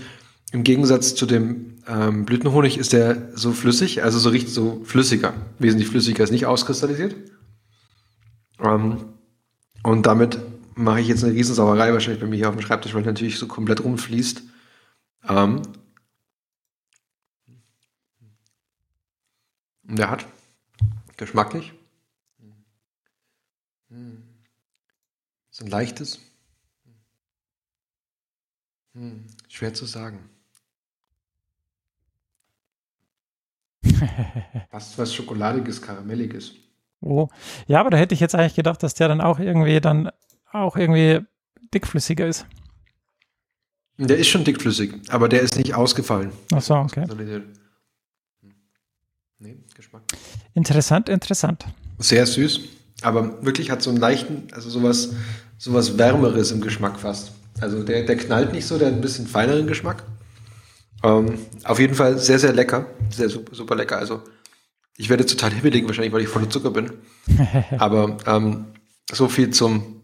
im 0.54 0.64
Gegensatz 0.64 1.16
zu 1.16 1.26
dem 1.26 1.82
ähm, 1.88 2.26
Blütenhonig 2.26 2.78
ist 2.78 2.94
der 2.94 3.36
so 3.36 3.52
flüssig, 3.54 4.04
also 4.04 4.20
so 4.20 4.30
richtig 4.30 4.54
so 4.54 4.84
flüssiger, 4.86 5.34
wesentlich 5.58 5.90
flüssiger, 5.90 6.24
ist 6.24 6.30
nicht 6.30 6.46
auskristallisiert. 6.46 7.16
Ähm, 8.60 9.16
und 9.82 10.06
damit 10.06 10.40
mache 10.76 11.02
ich 11.02 11.08
jetzt 11.08 11.24
eine 11.24 11.34
Riesensauerei 11.34 11.92
wahrscheinlich 11.92 12.22
bei 12.22 12.28
mir 12.28 12.36
hier 12.36 12.50
auf 12.50 12.56
dem 12.56 12.62
Schreibtisch, 12.62 12.94
weil 12.94 13.02
natürlich 13.02 13.40
so 13.40 13.48
komplett 13.48 13.84
rumfließt. 13.84 14.44
Ähm, 15.28 15.64
und 19.88 19.98
der 19.98 20.12
hat 20.12 20.28
geschmacklich 21.18 21.74
so 25.50 25.66
ein 25.66 25.72
leichtes, 25.72 26.20
hm, 28.94 29.26
schwer 29.48 29.74
zu 29.74 29.86
sagen. 29.88 30.30
Was, 34.72 34.98
was 34.98 35.14
Schokoladiges, 35.14 35.82
Karamelliges. 35.82 36.54
Oh. 37.02 37.28
Ja, 37.68 37.80
aber 37.80 37.90
da 37.90 37.98
hätte 37.98 38.14
ich 38.14 38.20
jetzt 38.20 38.34
eigentlich 38.36 38.56
gedacht, 38.56 38.82
dass 38.82 38.94
der 38.94 39.08
dann 39.08 39.22
auch 39.22 39.40
irgendwie 39.40 39.80
dann 39.82 40.10
auch 40.52 40.78
irgendwie 40.78 41.20
dickflüssiger 41.74 42.28
ist. 42.28 42.46
Der 43.98 44.18
ist 44.18 44.28
schon 44.28 44.44
dickflüssig, 44.44 44.94
aber 45.10 45.30
der 45.30 45.42
ist 45.42 45.56
nicht 45.58 45.76
ausgefallen. 45.76 46.32
Ach 46.52 46.62
so, 46.62 46.76
okay. 46.76 47.06
Hm. 47.08 48.54
Nee, 49.40 49.58
Geschmack. 49.76 50.04
Interessant, 50.54 51.10
interessant. 51.10 51.66
Sehr 52.00 52.26
süß, 52.26 52.62
aber 53.02 53.44
wirklich 53.46 53.70
hat 53.70 53.82
so 53.82 53.92
einen 53.92 54.00
leichten, 54.00 54.48
also 54.54 54.70
sowas, 54.70 55.14
sowas 55.58 55.98
Wärmeres 55.98 56.52
im 56.52 56.62
Geschmack 56.62 57.00
fast. 57.00 57.34
Also 57.62 57.84
der, 57.84 58.04
der 58.04 58.18
knallt 58.18 58.52
nicht 58.52 58.66
so, 58.66 58.78
der 58.78 58.88
hat 58.88 58.96
ein 58.96 59.02
bisschen 59.02 59.28
feineren 59.28 59.68
Geschmack. 59.68 60.04
Ähm, 61.04 61.38
auf 61.66 61.80
jeden 61.80 61.96
Fall 61.96 62.18
sehr, 62.18 62.40
sehr 62.40 62.54
lecker. 62.54 62.88
Sehr 63.10 63.30
super, 63.30 63.54
super 63.54 63.76
lecker. 63.76 63.98
Also 63.98 64.24
ich 64.98 65.10
werde 65.10 65.26
total 65.26 65.52
hibbelig, 65.52 65.86
wahrscheinlich, 65.86 66.14
weil 66.14 66.22
ich 66.22 66.30
voller 66.30 66.50
Zucker 66.50 66.72
bin. 66.72 66.92
Aber 67.78 68.18
ähm, 68.26 68.74
so 69.12 69.28
viel 69.28 69.52
zum, 69.52 70.04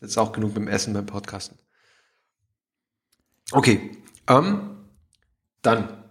jetzt 0.00 0.18
auch 0.18 0.32
genug 0.32 0.54
beim 0.54 0.68
Essen, 0.68 0.94
beim 0.94 1.06
Podcasten. 1.06 1.58
Okay, 3.52 3.98
ähm, 4.28 4.70
dann 5.62 6.04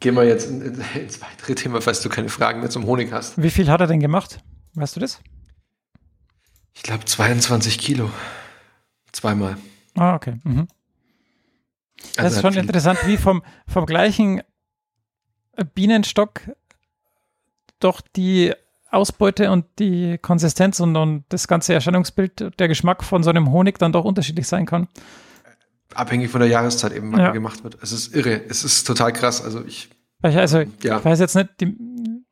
gehen 0.00 0.14
wir 0.14 0.24
jetzt 0.24 0.48
in, 0.48 0.62
in, 0.62 0.84
ins 0.94 1.20
weitere 1.20 1.54
Thema, 1.54 1.80
falls 1.80 2.00
du 2.00 2.08
keine 2.08 2.28
Fragen 2.28 2.60
mehr 2.60 2.70
zum 2.70 2.86
Honig 2.86 3.12
hast. 3.12 3.40
Wie 3.42 3.50
viel 3.50 3.68
hat 3.68 3.80
er 3.80 3.86
denn 3.86 4.00
gemacht? 4.00 4.38
Weißt 4.74 4.96
du 4.96 5.00
das? 5.00 5.20
Ich 6.72 6.82
glaube 6.82 7.04
22 7.04 7.78
Kilo. 7.78 8.10
Zweimal. 9.12 9.56
Ah, 9.94 10.14
okay. 10.14 10.38
Mhm. 10.44 10.68
Das 12.16 12.24
Also 12.24 12.38
ist 12.38 12.44
hat 12.44 12.54
schon 12.54 12.62
interessant, 12.62 12.98
wie 13.06 13.16
vom, 13.16 13.42
vom 13.66 13.86
gleichen 13.86 14.42
Bienenstock 15.74 16.42
doch 17.80 18.00
die 18.00 18.52
Ausbeute 18.90 19.50
und 19.50 19.66
die 19.78 20.18
Konsistenz 20.18 20.80
und, 20.80 20.96
und 20.96 21.24
das 21.28 21.48
ganze 21.48 21.74
Erscheinungsbild, 21.74 22.58
der 22.58 22.68
Geschmack 22.68 23.02
von 23.02 23.22
so 23.22 23.30
einem 23.30 23.50
Honig 23.50 23.78
dann 23.78 23.92
doch 23.92 24.04
unterschiedlich 24.04 24.46
sein 24.46 24.66
kann. 24.66 24.88
Abhängig 25.94 26.30
von 26.30 26.40
der 26.40 26.48
Jahreszeit 26.48 26.92
eben, 26.92 27.12
wann 27.12 27.20
Ja. 27.20 27.30
gemacht 27.32 27.62
wird. 27.64 27.78
Es 27.82 27.92
ist 27.92 28.14
irre. 28.14 28.40
Es 28.48 28.64
ist 28.64 28.84
total 28.84 29.12
krass. 29.12 29.42
Also 29.42 29.64
ich, 29.64 29.90
ich, 30.24 30.36
also, 30.36 30.60
Ja. 30.82 30.98
ich 30.98 31.04
weiß 31.04 31.20
jetzt 31.20 31.34
nicht, 31.36 31.50
die, 31.60 31.76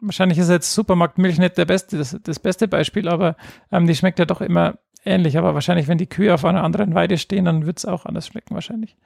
wahrscheinlich 0.01 0.39
ist 0.39 0.49
jetzt 0.51 0.73
Supermarktmilch 0.75 1.39
nicht 1.39 1.59
der 1.59 1.65
beste, 1.65 1.99
das, 1.99 2.17
das 2.23 2.39
beste 2.39 2.67
Beispiel, 2.69 3.09
aber 3.09 3.37
ähm, 3.71 3.87
die 3.87 3.95
schmeckt 3.95 4.19
ja 4.19 4.25
doch 4.25 4.41
immer 4.41 4.79
ähnlich. 5.05 5.39
Aber 5.39 5.55
wahrscheinlich, 5.55 5.89
wenn 5.89 5.99
die 5.99 6.09
Kühe 6.09 6.33
auf 6.35 6.45
einer 6.45 6.63
anderen 6.65 6.95
Weide 6.95 7.19
stehen, 7.19 7.45
dann 7.45 7.67
wird 7.67 7.79
es 7.79 7.85
auch 7.87 8.07
anders 8.07 8.29
schmecken, 8.29 8.55
wahrscheinlich. 8.55 8.97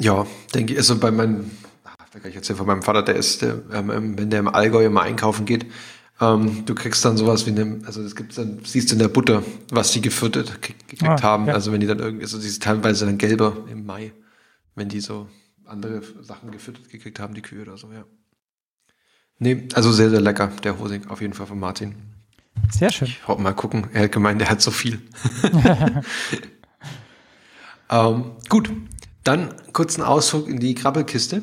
Ja, 0.00 0.26
denke 0.54 0.72
ich, 0.72 0.78
also 0.78 0.98
bei 0.98 1.10
meinem, 1.10 1.50
ach, 1.84 1.94
da 2.12 2.18
kann 2.20 2.30
ich 2.30 2.36
erzählen 2.36 2.56
von 2.56 2.66
meinem 2.66 2.82
Vater, 2.82 3.02
der 3.02 3.16
ist, 3.16 3.42
der, 3.42 3.60
ähm, 3.72 3.90
ähm, 3.90 4.18
wenn 4.18 4.30
der 4.30 4.40
im 4.40 4.48
Allgäu 4.48 4.84
immer 4.86 5.02
einkaufen 5.02 5.44
geht, 5.46 5.66
ähm, 6.20 6.64
du 6.66 6.74
kriegst 6.74 7.04
dann 7.04 7.16
sowas 7.16 7.46
wie 7.46 7.50
eine, 7.50 7.80
also 7.86 8.02
es 8.02 8.16
gibt 8.16 8.36
dann, 8.38 8.60
siehst 8.64 8.90
du 8.90 8.94
in 8.94 8.98
der 9.00 9.08
Butter, 9.08 9.42
was 9.70 9.92
die 9.92 10.00
gefüttert 10.00 10.60
ge- 10.62 10.74
gekriegt 10.88 11.04
Ah, 11.04 11.22
haben. 11.22 11.46
ja. 11.46 11.54
Also 11.54 11.72
wenn 11.72 11.80
die 11.80 11.86
dann 11.86 11.98
irgendwie, 12.00 12.24
also 12.24 12.38
die 12.40 12.46
ist 12.48 12.62
teilweise 12.62 13.06
dann 13.06 13.18
gelber 13.18 13.56
im 13.70 13.86
Mai, 13.86 14.12
wenn 14.74 14.88
die 14.88 15.00
so 15.00 15.28
andere 15.64 16.02
Sachen 16.22 16.50
gefüttert 16.50 16.88
gekriegt 16.88 17.20
haben, 17.20 17.34
die 17.34 17.42
Kühe 17.42 17.62
oder 17.62 17.76
so, 17.76 17.92
ja. 17.92 18.04
Nee, 19.38 19.68
also 19.74 19.92
sehr, 19.92 20.10
sehr 20.10 20.20
lecker, 20.20 20.48
der 20.64 20.78
Hosing, 20.80 21.06
auf 21.06 21.20
jeden 21.20 21.34
Fall 21.34 21.46
von 21.46 21.60
Martin. 21.60 21.94
Sehr 22.72 22.90
schön. 22.90 23.06
Ich 23.06 23.28
wollte 23.28 23.40
mal 23.42 23.52
gucken. 23.54 23.86
Er 23.92 24.04
hat 24.04 24.12
gemeint, 24.12 24.42
er 24.42 24.50
hat 24.50 24.60
so 24.60 24.72
viel. 24.72 25.00
ähm, 27.90 28.32
gut, 28.48 28.70
dann 29.24 29.54
kurz 29.72 29.96
einen 29.96 30.06
Ausflug 30.06 30.48
in 30.48 30.58
die 30.58 30.74
Krabbelkiste. 30.74 31.42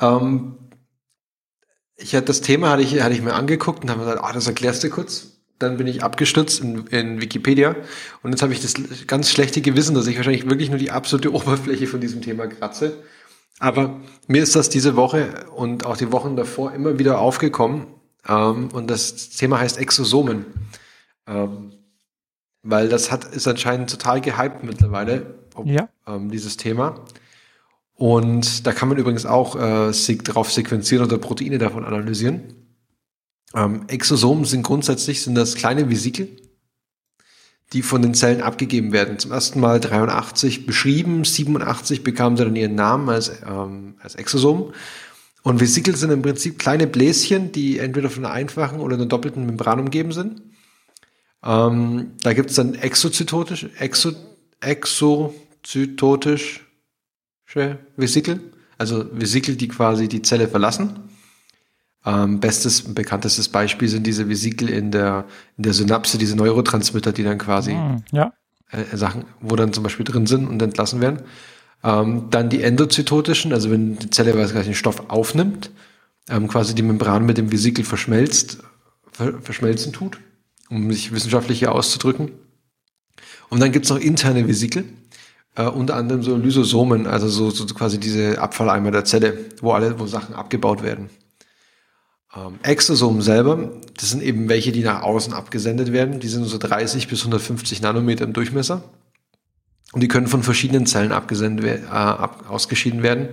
Ähm, 0.00 0.56
ich 1.96 2.14
hatte 2.14 2.26
das 2.26 2.40
Thema 2.40 2.70
hatte 2.70 2.82
ich, 2.82 3.00
hatte 3.00 3.14
ich 3.14 3.22
mir 3.22 3.34
angeguckt 3.34 3.84
und 3.84 3.90
habe 3.90 4.00
gesagt, 4.00 4.20
ah, 4.22 4.32
das 4.32 4.46
erklärst 4.46 4.82
du 4.84 4.90
kurz. 4.90 5.38
Dann 5.58 5.76
bin 5.76 5.86
ich 5.86 6.02
abgestürzt 6.02 6.60
in, 6.60 6.86
in 6.88 7.20
Wikipedia 7.20 7.76
und 8.22 8.32
jetzt 8.32 8.42
habe 8.42 8.52
ich 8.52 8.60
das 8.60 8.74
ganz 9.06 9.30
schlechte 9.30 9.60
Gewissen, 9.60 9.94
dass 9.94 10.08
ich 10.08 10.16
wahrscheinlich 10.16 10.48
wirklich 10.48 10.68
nur 10.68 10.78
die 10.78 10.90
absolute 10.90 11.32
Oberfläche 11.34 11.86
von 11.86 12.00
diesem 12.00 12.22
Thema 12.22 12.46
kratze. 12.48 13.02
Aber 13.60 14.00
mir 14.26 14.42
ist 14.42 14.56
das 14.56 14.68
diese 14.68 14.96
Woche 14.96 15.46
und 15.54 15.86
auch 15.86 15.96
die 15.96 16.10
Wochen 16.10 16.34
davor 16.34 16.72
immer 16.72 16.98
wieder 16.98 17.20
aufgekommen. 17.20 17.86
Ähm, 18.28 18.68
und 18.72 18.90
das 18.90 19.30
Thema 19.30 19.60
heißt 19.60 19.78
Exosomen. 19.78 20.46
Ähm, 21.28 21.72
weil 22.64 22.88
das 22.88 23.12
hat, 23.12 23.24
ist 23.26 23.46
anscheinend 23.46 23.90
total 23.90 24.20
gehypt 24.20 24.64
mittlerweile, 24.64 25.34
ob, 25.54 25.66
Ja. 25.66 25.88
ähm, 26.06 26.30
dieses 26.30 26.56
Thema. 26.56 27.04
Und 27.94 28.66
da 28.66 28.72
kann 28.72 28.88
man 28.88 28.98
übrigens 28.98 29.24
auch 29.24 29.56
äh, 29.56 29.92
sig 29.92 30.24
drauf 30.24 30.50
sequenzieren 30.52 31.06
oder 31.06 31.18
Proteine 31.18 31.58
davon 31.58 31.84
analysieren. 31.84 32.54
Ähm, 33.54 33.84
Exosomen 33.86 34.44
sind 34.44 34.62
grundsätzlich 34.64 35.22
sind 35.22 35.36
das 35.36 35.54
kleine 35.54 35.88
Vesikel, 35.88 36.28
die 37.72 37.82
von 37.82 38.02
den 38.02 38.14
Zellen 38.14 38.42
abgegeben 38.42 38.92
werden. 38.92 39.18
Zum 39.20 39.30
ersten 39.30 39.60
Mal 39.60 39.78
83 39.80 40.66
beschrieben, 40.66 41.24
87 41.24 42.02
bekamen 42.02 42.36
sie 42.36 42.44
dann 42.44 42.56
ihren 42.56 42.74
Namen 42.74 43.08
als, 43.08 43.30
ähm, 43.48 43.94
als 44.00 44.16
Exosom. 44.16 44.72
Und 45.44 45.60
Vesikel 45.60 45.94
sind 45.94 46.10
im 46.10 46.22
Prinzip 46.22 46.58
kleine 46.58 46.86
Bläschen, 46.86 47.52
die 47.52 47.78
entweder 47.78 48.10
von 48.10 48.24
einer 48.24 48.34
einfachen 48.34 48.80
oder 48.80 48.96
einer 48.96 49.06
doppelten 49.06 49.46
Membran 49.46 49.78
umgeben 49.78 50.10
sind. 50.10 50.42
Ähm, 51.44 52.12
da 52.22 52.32
gibt 52.32 52.50
es 52.50 52.56
dann 52.56 52.74
exozytotisch, 52.74 53.68
exo, 53.78 55.34
exozytotische 55.64 56.60
Vesikel, 57.96 58.40
also 58.78 59.06
Vesikel, 59.12 59.56
die 59.56 59.68
quasi 59.68 60.08
die 60.08 60.22
Zelle 60.22 60.48
verlassen. 60.48 61.00
Ähm, 62.06 62.38
bestes 62.38 62.82
und 62.82 62.94
bekanntestes 62.94 63.48
Beispiel 63.48 63.88
sind 63.88 64.06
diese 64.06 64.28
Vesikel 64.28 64.68
in 64.68 64.90
der, 64.90 65.24
in 65.56 65.62
der 65.62 65.72
Synapse, 65.72 66.18
diese 66.18 66.36
Neurotransmitter, 66.36 67.12
die 67.12 67.22
dann 67.22 67.38
quasi 67.38 67.72
Hm, 67.72 68.02
ja. 68.12 68.32
äh, 68.70 68.94
Sachen, 68.94 69.24
wo 69.40 69.56
dann 69.56 69.72
zum 69.72 69.84
Beispiel 69.84 70.04
drin 70.04 70.26
sind 70.26 70.46
und 70.46 70.60
entlassen 70.60 71.00
werden. 71.00 71.22
Ähm, 71.82 72.28
dann 72.30 72.50
die 72.50 72.62
endozytotischen, 72.62 73.54
also 73.54 73.70
wenn 73.70 73.96
die 73.98 74.10
Zelle 74.10 74.36
weiß 74.36 74.52
gar 74.52 74.58
nicht, 74.60 74.68
den 74.68 74.74
Stoff 74.74 75.08
aufnimmt, 75.08 75.70
ähm, 76.28 76.48
quasi 76.48 76.74
die 76.74 76.82
Membran 76.82 77.24
mit 77.24 77.38
dem 77.38 77.50
Vesikel 77.50 77.84
verschmelzt, 77.86 78.58
ver 79.12 79.40
verschmelzen 79.40 79.94
tut, 79.94 80.20
um 80.68 80.92
sich 80.92 81.12
wissenschaftlich 81.12 81.60
hier 81.60 81.72
auszudrücken. 81.72 82.32
Und 83.48 83.60
dann 83.60 83.72
gibt's 83.72 83.88
noch 83.88 83.98
interne 83.98 84.46
Vesikel, 84.46 84.84
äh, 85.56 85.66
unter 85.66 85.96
anderem 85.96 86.22
so 86.22 86.36
Lysosomen, 86.36 87.06
also 87.06 87.28
so, 87.28 87.50
so 87.50 87.64
quasi 87.66 87.98
diese 87.98 88.40
Abfalleimer 88.40 88.90
der 88.90 89.04
Zelle, 89.04 89.38
wo 89.60 89.72
alle, 89.72 89.98
wo 89.98 90.06
Sachen 90.06 90.34
abgebaut 90.34 90.82
werden. 90.82 91.10
Ähm, 92.36 92.58
Exosomen 92.62 93.22
selber, 93.22 93.70
das 93.96 94.10
sind 94.10 94.22
eben 94.22 94.48
welche, 94.48 94.72
die 94.72 94.82
nach 94.82 95.02
außen 95.02 95.32
abgesendet 95.32 95.92
werden. 95.92 96.20
Die 96.20 96.28
sind 96.28 96.44
so 96.44 96.58
30 96.58 97.08
bis 97.08 97.20
150 97.20 97.82
Nanometer 97.82 98.24
im 98.24 98.32
Durchmesser. 98.32 98.82
Und 99.92 100.00
die 100.00 100.08
können 100.08 100.26
von 100.26 100.42
verschiedenen 100.42 100.86
Zellen 100.86 101.12
abgesendet, 101.12 101.84
äh, 101.84 101.86
ab, 101.88 102.46
ausgeschieden 102.48 103.02
werden. 103.02 103.28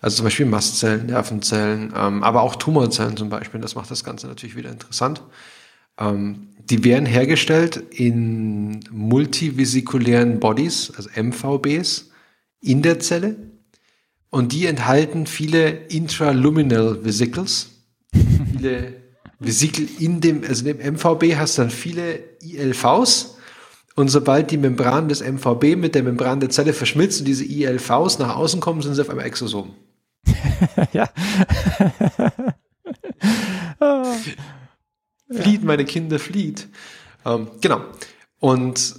Also 0.00 0.16
zum 0.16 0.24
Beispiel 0.24 0.46
Mastzellen, 0.46 1.06
Nervenzellen, 1.06 1.92
ähm, 1.96 2.24
aber 2.24 2.42
auch 2.42 2.56
Tumorzellen 2.56 3.16
zum 3.16 3.28
Beispiel. 3.28 3.60
Das 3.60 3.76
macht 3.76 3.90
das 3.90 4.02
Ganze 4.02 4.26
natürlich 4.26 4.56
wieder 4.56 4.70
interessant. 4.70 5.22
Ähm, 5.98 6.48
die 6.70 6.84
werden 6.84 7.06
hergestellt 7.06 7.76
in 7.90 8.80
multivesikulären 8.90 10.38
Bodies, 10.38 10.92
also 10.96 11.10
MVBs, 11.20 12.10
in 12.60 12.82
der 12.82 13.00
Zelle. 13.00 13.36
Und 14.30 14.52
die 14.52 14.66
enthalten 14.66 15.26
viele 15.26 15.70
intraluminal 15.88 17.04
Vesicles. 17.04 17.70
viele 18.52 18.94
Vesikel 19.40 19.88
in 19.98 20.20
dem, 20.20 20.44
also 20.44 20.68
in 20.68 20.78
dem 20.78 20.94
MVB 20.94 21.34
hast 21.36 21.58
du 21.58 21.62
dann 21.62 21.70
viele 21.70 22.20
ILVs. 22.40 23.36
Und 23.96 24.08
sobald 24.08 24.52
die 24.52 24.56
Membran 24.56 25.08
des 25.08 25.20
MVB 25.20 25.76
mit 25.76 25.96
der 25.96 26.04
Membran 26.04 26.38
der 26.38 26.50
Zelle 26.50 26.72
verschmilzt 26.72 27.20
und 27.20 27.26
diese 27.26 27.44
ILVs 27.44 28.20
nach 28.20 28.36
außen 28.36 28.60
kommen, 28.60 28.82
sind 28.82 28.94
sie 28.94 29.00
auf 29.00 29.10
einmal 29.10 29.26
Exosom. 29.26 29.74
ja. 30.92 31.08
Flieht, 35.30 35.64
meine 35.64 35.84
Kinder, 35.84 36.18
flieht. 36.18 36.68
Ähm, 37.24 37.48
genau. 37.60 37.82
Und 38.38 38.96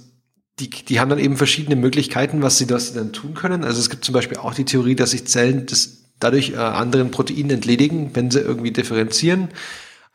die, 0.58 0.70
die 0.70 1.00
haben 1.00 1.08
dann 1.08 1.18
eben 1.18 1.36
verschiedene 1.36 1.76
Möglichkeiten, 1.76 2.42
was 2.42 2.58
sie 2.58 2.66
das 2.66 2.94
dann 2.94 3.12
tun 3.12 3.34
können. 3.34 3.64
Also 3.64 3.80
es 3.80 3.90
gibt 3.90 4.04
zum 4.04 4.12
Beispiel 4.12 4.38
auch 4.38 4.54
die 4.54 4.64
Theorie, 4.64 4.94
dass 4.94 5.10
sich 5.10 5.26
Zellen 5.26 5.66
das 5.66 6.04
dadurch 6.20 6.50
äh, 6.50 6.56
anderen 6.56 7.10
Proteinen 7.10 7.50
entledigen, 7.50 8.10
wenn 8.14 8.30
sie 8.30 8.40
irgendwie 8.40 8.70
differenzieren. 8.70 9.48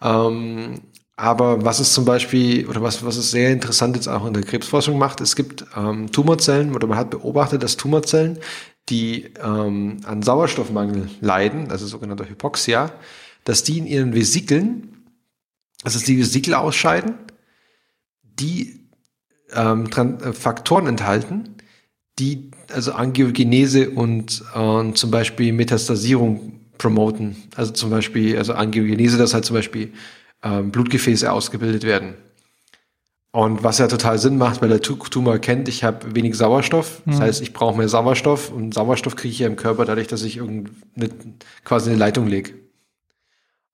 Ähm, 0.02 0.82
aber 1.16 1.66
was 1.66 1.80
es 1.80 1.94
zum 1.94 2.06
Beispiel, 2.06 2.68
oder 2.68 2.82
was, 2.82 3.04
was 3.04 3.18
es 3.18 3.32
sehr 3.32 3.52
interessant 3.52 3.96
jetzt 3.96 4.08
auch 4.08 4.26
in 4.26 4.34
der 4.34 4.44
Krebsforschung 4.44 4.98
macht, 5.00 5.20
es 5.20 5.36
gibt 5.36 5.66
ähm, 5.76 6.12
Tumorzellen, 6.12 6.76
oder 6.76 6.88
man 6.88 6.98
hat 6.98 7.10
beobachtet, 7.10 7.64
dass 7.64 7.76
Tumorzellen, 7.76 8.38
die 8.90 9.32
ähm, 9.44 9.98
an 10.06 10.22
Sauerstoffmangel 10.22 11.10
leiden, 11.20 11.72
also 11.72 11.88
sogenannter 11.88 12.30
Hypoxia, 12.30 12.92
dass 13.44 13.64
die 13.64 13.80
in 13.80 13.88
ihren 13.88 14.14
Vesikeln, 14.14 14.97
also 15.96 16.06
die 16.06 16.20
Vesikel 16.20 16.54
ausscheiden, 16.54 17.16
die 18.22 18.90
ähm, 19.54 19.88
äh, 19.88 20.34
Faktoren 20.34 20.86
enthalten, 20.88 21.56
die 22.20 22.52
also 22.74 22.92
Angiogenese 22.92 23.92
und 23.92 24.44
äh, 24.54 24.94
zum 24.94 25.12
Beispiel 25.12 25.54
Metastasierung 25.54 26.60
promoten. 26.78 27.38
Also 27.56 27.72
zum 27.72 27.90
Beispiel, 27.90 28.38
also 28.38 28.54
Angiogenese, 28.54 29.18
dass 29.18 29.34
halt 29.34 29.46
zum 29.46 29.56
Beispiel 29.56 29.94
ähm, 30.44 30.72
Blutgefäße 30.72 31.32
ausgebildet 31.32 31.84
werden. 31.84 32.16
Und 33.32 33.64
was 33.64 33.78
ja 33.78 33.88
total 33.88 34.20
Sinn 34.20 34.38
macht, 34.38 34.62
weil 34.62 34.70
der 34.70 34.82
Tu- 34.82 34.96
Tumor 34.96 35.34
erkennt, 35.34 35.70
ich 35.70 35.84
habe 35.84 36.16
wenig 36.16 36.36
Sauerstoff. 36.36 37.02
Das 37.06 37.22
heißt, 37.22 37.42
ich 37.42 37.54
brauche 37.54 37.78
mehr 37.78 37.88
Sauerstoff 37.88 38.52
und 38.52 38.74
Sauerstoff 38.74 39.16
kriege 39.16 39.32
ich 39.32 39.40
ja 39.40 39.48
im 39.48 39.56
Körper 39.56 39.86
dadurch, 39.86 40.08
dass 40.08 40.24
ich 40.24 40.38
irgendeine, 40.38 41.12
quasi 41.64 41.92
eine 41.92 42.00
Leitung 42.00 42.28
lege, 42.28 42.54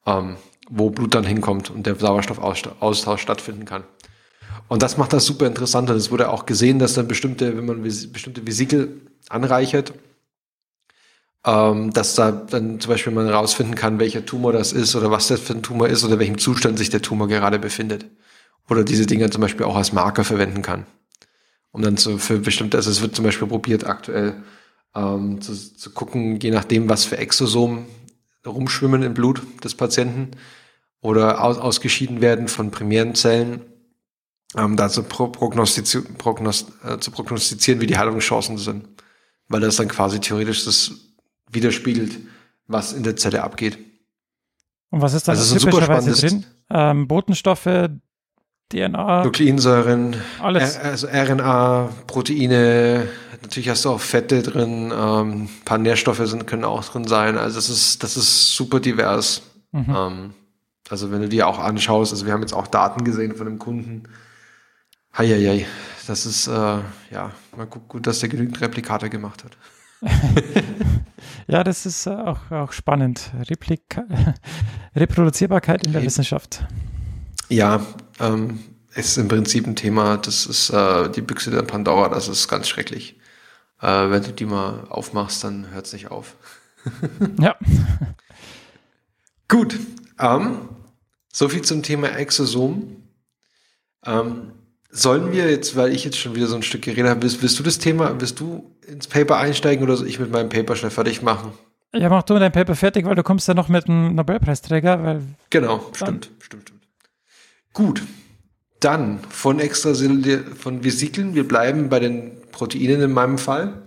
ähm, 0.06 0.36
wo 0.70 0.90
Blut 0.90 1.16
dann 1.16 1.26
hinkommt 1.26 1.70
und 1.70 1.86
der 1.86 1.96
Sauerstoffaustausch 1.96 3.22
stattfinden 3.22 3.66
kann. 3.66 3.84
Und 4.68 4.82
das 4.82 4.98
macht 4.98 5.14
das 5.14 5.26
super 5.26 5.46
interessant. 5.46 5.90
Und 5.90 5.98
es 5.98 6.12
wurde 6.12 6.30
auch 6.30 6.46
gesehen, 6.46 6.80
dass 6.80 6.94
dann 6.94 7.08
bestimmte, 7.08 7.58
wenn 7.58 7.66
man 7.66 7.82
bestimmte 7.84 8.48
Vesikel 8.48 9.02
anreichert, 9.30 9.94
ähm, 11.46 11.92
dass 11.92 12.16
da 12.16 12.32
dann 12.32 12.80
zum 12.80 12.90
Beispiel 12.90 13.14
man 13.14 13.28
herausfinden 13.28 13.76
kann, 13.76 14.00
welcher 14.00 14.26
Tumor 14.26 14.54
das 14.54 14.72
ist 14.72 14.96
oder 14.96 15.12
was 15.12 15.28
das 15.28 15.42
für 15.42 15.54
ein 15.54 15.64
Tumor 15.64 15.90
ist 15.90 16.04
oder 16.04 16.20
welchem 16.20 16.38
Zustand 16.38 16.78
sich 16.78 16.90
der 16.90 17.02
Tumor 17.02 17.28
gerade 17.28 17.60
befindet. 17.60 18.06
Oder 18.70 18.84
diese 18.84 19.06
Dinge 19.06 19.30
zum 19.30 19.42
Beispiel 19.42 19.66
auch 19.66 19.76
als 19.76 19.92
Marker 19.92 20.24
verwenden 20.24 20.62
kann. 20.62 20.86
Um 21.72 21.82
dann 21.82 21.98
so 21.98 22.18
für 22.18 22.40
bestimmte, 22.40 22.78
also 22.78 22.90
es 22.90 23.02
wird 23.02 23.16
zum 23.16 23.26
Beispiel 23.26 23.48
probiert 23.48 23.86
aktuell 23.86 24.36
ähm, 24.96 25.42
zu, 25.42 25.54
zu 25.54 25.92
gucken, 25.92 26.40
je 26.40 26.52
nachdem, 26.52 26.88
was 26.88 27.04
für 27.04 27.18
Exosomen 27.18 27.86
rumschwimmen 28.46 29.04
im 29.04 29.14
Blut 29.14 29.42
des 29.64 29.76
Patienten 29.76 30.32
oder 31.02 31.44
aus, 31.44 31.58
ausgeschieden 31.58 32.22
werden 32.22 32.48
von 32.48 32.72
primären 32.72 33.16
Zellen, 33.16 33.62
ähm, 34.56 34.76
da 34.78 34.90
zu, 34.90 35.04
pro, 35.04 35.28
prognostizi 35.28 36.02
prognost 36.02 36.72
äh, 36.84 37.00
zu 37.00 37.12
prognostizieren, 37.12 37.82
wie 37.82 37.88
die 37.88 37.98
Heilungschancen 37.98 38.58
sind. 38.58 38.88
Weil 39.48 39.62
das 39.62 39.76
dann 39.76 39.88
quasi 39.88 40.20
theoretisch 40.20 40.66
das 40.66 40.92
widerspiegelt, 41.50 42.18
was 42.68 42.94
in 42.94 43.04
der 43.04 43.16
Zelle 43.16 43.44
abgeht. 43.44 43.78
Und 44.90 45.02
was 45.02 45.14
ist 45.14 45.28
dann 45.28 45.38
Also 45.38 45.58
typischerweise 45.58 46.14
drin? 46.14 46.46
Ähm, 46.70 47.08
Botenstoffe, 47.08 47.90
DNA, 48.74 49.24
Nukleinsäuren, 49.24 50.16
alles. 50.42 50.76
R- 50.78 50.86
also 50.86 51.08
RNA, 51.08 51.90
Proteine, 52.08 53.08
natürlich 53.42 53.70
hast 53.70 53.86
du 53.86 53.92
auch 53.92 54.00
Fette 54.00 54.42
drin, 54.42 54.92
ähm, 54.96 55.44
ein 55.44 55.50
paar 55.66 55.78
Nährstoffe 55.78 56.22
sind, 56.26 56.48
können 56.48 56.64
auch 56.66 56.84
drin 56.84 57.06
sein. 57.08 57.38
Also 57.38 57.56
das 57.58 57.70
ist, 57.70 58.02
das 58.04 58.18
ist 58.18 58.56
super 58.56 58.80
divers. 58.80 59.44
Mhm. 59.72 59.96
Ähm, 59.96 60.34
also 60.90 61.12
wenn 61.12 61.22
du 61.22 61.30
dir 61.30 61.48
auch 61.48 61.60
anschaust, 61.60 62.12
also 62.12 62.26
wir 62.26 62.34
haben 62.34 62.42
jetzt 62.42 62.54
auch 62.54 62.68
Daten 62.68 63.04
gesehen 63.04 63.36
von 63.36 63.48
einem 63.48 63.60
Kunden. 63.60 64.04
Heieiei, 65.18 65.68
das 66.08 66.26
ist, 66.26 66.48
äh, 66.48 66.52
ja, 66.52 67.32
mal 67.56 67.68
gut, 67.68 67.88
gut, 67.88 68.08
dass 68.08 68.20
der 68.20 68.30
genügend 68.30 68.60
Replikate 68.62 69.10
gemacht 69.10 69.44
hat. 69.44 69.58
Ja, 71.48 71.64
das 71.64 71.86
ist 71.86 72.08
auch, 72.08 72.52
auch 72.52 72.72
spannend. 72.72 73.32
Replika 73.50 74.06
Reproduzierbarkeit 74.96 75.86
in 75.86 75.92
der 75.92 76.02
Re- 76.02 76.06
Wissenschaft. 76.06 76.66
Ja, 77.50 77.86
ähm, 78.20 78.60
ist 78.96 79.18
im 79.18 79.28
Prinzip 79.28 79.68
ein 79.68 79.76
Thema, 79.76 80.18
das 80.18 80.46
ist 80.46 80.70
äh, 80.70 81.10
die 81.10 81.22
Büchse 81.22 81.52
der 81.52 81.64
Pandora, 81.64 82.10
das 82.10 82.28
ist 82.28 82.48
ganz 82.48 82.68
schrecklich. 82.68 83.20
Äh, 83.82 84.10
wenn 84.10 84.24
du 84.24 84.32
die 84.32 84.46
mal 84.46 84.86
aufmachst, 84.90 85.44
dann 85.44 85.72
hört 85.72 85.86
es 85.86 85.94
nicht 85.94 86.12
auf. 86.12 86.36
Ja, 87.40 87.56
Gut, 89.54 89.80
ähm, 90.20 90.70
so 91.32 91.48
viel 91.48 91.62
zum 91.62 91.84
Thema 91.84 92.08
Exosom. 92.18 93.04
Ähm, 94.04 94.54
sollen 94.90 95.32
wir 95.32 95.48
jetzt, 95.48 95.76
weil 95.76 95.94
ich 95.94 96.04
jetzt 96.04 96.18
schon 96.18 96.34
wieder 96.34 96.48
so 96.48 96.56
ein 96.56 96.64
Stück 96.64 96.82
geredet 96.82 97.08
habe, 97.08 97.22
willst, 97.22 97.44
willst 97.44 97.60
du 97.60 97.64
das 97.64 97.78
Thema, 97.78 98.20
willst 98.20 98.40
du 98.40 98.76
ins 98.88 99.06
Paper 99.06 99.38
einsteigen 99.38 99.84
oder 99.84 99.96
soll 99.96 100.08
ich 100.08 100.20
mit 100.20 100.32
meinem 100.32 100.50
Paper 100.50 100.76
schnell 100.76 100.90
fertig 100.90 101.22
machen? 101.22 101.54
Ja, 101.94 102.10
mach 102.10 102.24
du 102.24 102.40
dein 102.40 102.52
Paper 102.52 102.76
fertig, 102.76 103.06
weil 103.06 103.14
du 103.14 103.22
kommst 103.22 103.48
ja 103.48 103.54
noch 103.54 103.70
mit 103.70 103.88
einem 103.88 104.16
Nobelpreisträger, 104.16 105.04
weil. 105.04 105.22
Genau, 105.52 105.92
stimmt, 105.94 106.32
stimmt. 106.40 106.73
Gut. 107.74 108.04
Dann 108.80 109.20
von 109.30 109.60
extrazellular, 109.60 110.44
von 110.56 110.84
Vesikeln, 110.84 111.36
wir 111.36 111.48
bleiben 111.48 111.90
bei 111.90 112.00
den 112.00 112.32
Proteinen 112.52 113.02
in 113.02 113.12
meinem 113.12 113.38
Fall. 113.38 113.84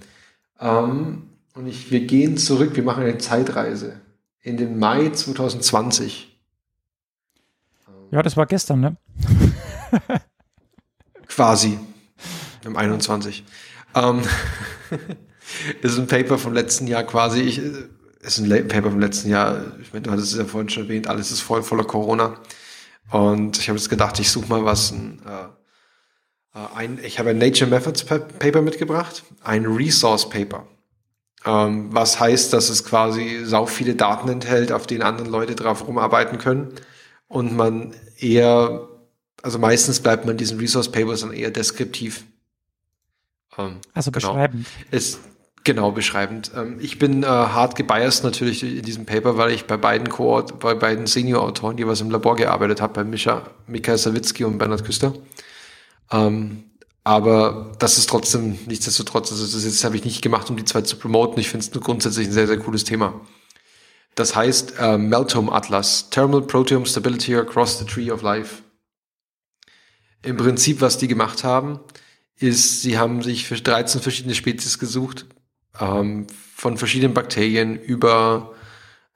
Ähm, 0.60 1.24
und 1.54 1.66
ich, 1.66 1.90
wir 1.90 2.00
gehen 2.00 2.36
zurück, 2.36 2.76
wir 2.76 2.82
machen 2.82 3.04
eine 3.04 3.18
Zeitreise 3.18 4.00
in 4.42 4.56
den 4.56 4.78
Mai 4.78 5.10
2020. 5.10 6.38
Ja, 8.10 8.22
das 8.22 8.36
war 8.36 8.46
gestern, 8.46 8.80
ne? 8.80 8.96
Quasi. 11.28 11.78
Im 12.64 12.76
21. 12.76 13.44
Ähm, 13.94 14.22
ist 15.82 15.98
ein 15.98 16.06
Paper 16.06 16.38
vom 16.38 16.52
letzten 16.52 16.86
Jahr 16.86 17.04
quasi. 17.04 17.40
Ich, 17.40 17.60
ist 18.20 18.38
ein 18.38 18.68
Paper 18.68 18.90
vom 18.90 19.00
letzten 19.00 19.30
Jahr. 19.30 19.62
Ich 19.80 19.92
meine, 19.92 20.02
du 20.02 20.10
hattest 20.10 20.32
es 20.32 20.38
ja 20.38 20.44
vorhin 20.44 20.68
schon 20.68 20.84
erwähnt, 20.84 21.06
alles 21.08 21.30
ist 21.30 21.40
voll 21.40 21.62
voller 21.62 21.84
Corona. 21.84 22.38
Und 23.10 23.58
ich 23.58 23.68
habe 23.68 23.78
jetzt 23.78 23.88
gedacht, 23.88 24.18
ich 24.18 24.30
suche 24.30 24.48
mal 24.48 24.64
was. 24.64 24.92
Ein, 24.92 25.20
äh, 25.26 26.58
äh, 26.58 26.66
ein, 26.74 26.98
ich 27.02 27.18
habe 27.18 27.30
ein 27.30 27.38
Nature 27.38 27.70
Methods 27.70 28.04
Paper 28.04 28.62
mitgebracht, 28.62 29.24
ein 29.42 29.66
Resource 29.66 30.28
Paper. 30.28 30.66
Ähm, 31.44 31.94
was 31.94 32.18
heißt, 32.18 32.52
dass 32.52 32.68
es 32.68 32.84
quasi 32.84 33.44
sau 33.44 33.66
viele 33.66 33.94
Daten 33.94 34.28
enthält, 34.28 34.72
auf 34.72 34.86
denen 34.86 35.02
andere 35.02 35.28
Leute 35.28 35.54
drauf 35.54 35.86
rumarbeiten 35.86 36.38
können. 36.38 36.74
Und 37.28 37.56
man 37.56 37.94
eher, 38.18 38.88
also 39.42 39.58
meistens 39.58 40.00
bleibt 40.00 40.26
man 40.26 40.36
diesen 40.36 40.58
Resource 40.58 40.90
Papers 40.90 41.20
dann 41.20 41.32
eher 41.32 41.50
deskriptiv. 41.50 42.24
Ähm, 43.56 43.80
also 43.94 44.10
genau. 44.10 44.32
beschreibend. 44.32 44.66
Ist, 44.90 45.20
Genau, 45.66 45.90
beschreibend. 45.90 46.52
Ähm, 46.54 46.78
ich 46.80 47.00
bin 47.00 47.24
äh, 47.24 47.26
hart 47.26 47.74
gebiased 47.74 48.22
natürlich 48.22 48.62
in 48.62 48.84
diesem 48.84 49.04
Paper, 49.04 49.36
weil 49.36 49.50
ich 49.50 49.64
bei 49.64 49.76
beiden 49.76 50.08
Co 50.08 50.40
bei 50.60 50.76
beiden 50.76 51.08
Senior-Autoren 51.08 51.76
jeweils 51.76 52.00
im 52.00 52.08
Labor 52.08 52.36
gearbeitet 52.36 52.80
habe, 52.80 52.92
bei 52.92 53.02
Micha, 53.02 53.50
Mikael 53.66 53.98
Sawicki 53.98 54.44
und 54.44 54.58
Bernhard 54.58 54.84
Küster. 54.84 55.12
Ähm, 56.12 56.62
aber 57.02 57.72
das 57.80 57.98
ist 57.98 58.08
trotzdem, 58.08 58.60
nichtsdestotrotz, 58.66 59.32
also 59.32 59.42
das, 59.42 59.64
das 59.64 59.82
habe 59.82 59.96
ich 59.96 60.04
nicht 60.04 60.22
gemacht, 60.22 60.48
um 60.50 60.56
die 60.56 60.64
zwei 60.64 60.82
zu 60.82 60.94
promoten. 60.98 61.40
Ich 61.40 61.48
finde 61.50 61.66
es 61.66 61.72
grundsätzlich 61.72 62.28
ein 62.28 62.32
sehr, 62.32 62.46
sehr 62.46 62.60
cooles 62.60 62.84
Thema. 62.84 63.20
Das 64.14 64.36
heißt 64.36 64.74
äh, 64.78 64.98
Meltome 64.98 65.50
Atlas, 65.50 66.10
Thermal 66.10 66.42
Proteome 66.42 66.86
Stability 66.86 67.34
Across 67.34 67.80
the 67.80 67.86
Tree 67.86 68.12
of 68.12 68.22
Life. 68.22 68.62
Im 70.22 70.36
Prinzip, 70.36 70.80
was 70.80 70.96
die 70.96 71.08
gemacht 71.08 71.42
haben, 71.42 71.80
ist, 72.38 72.82
sie 72.82 72.98
haben 72.98 73.20
sich 73.20 73.48
für 73.48 73.56
13 73.56 74.00
verschiedene 74.00 74.36
Spezies 74.36 74.78
gesucht, 74.78 75.26
ähm, 75.80 76.26
von 76.54 76.78
verschiedenen 76.78 77.14
Bakterien 77.14 77.78
über 77.78 78.54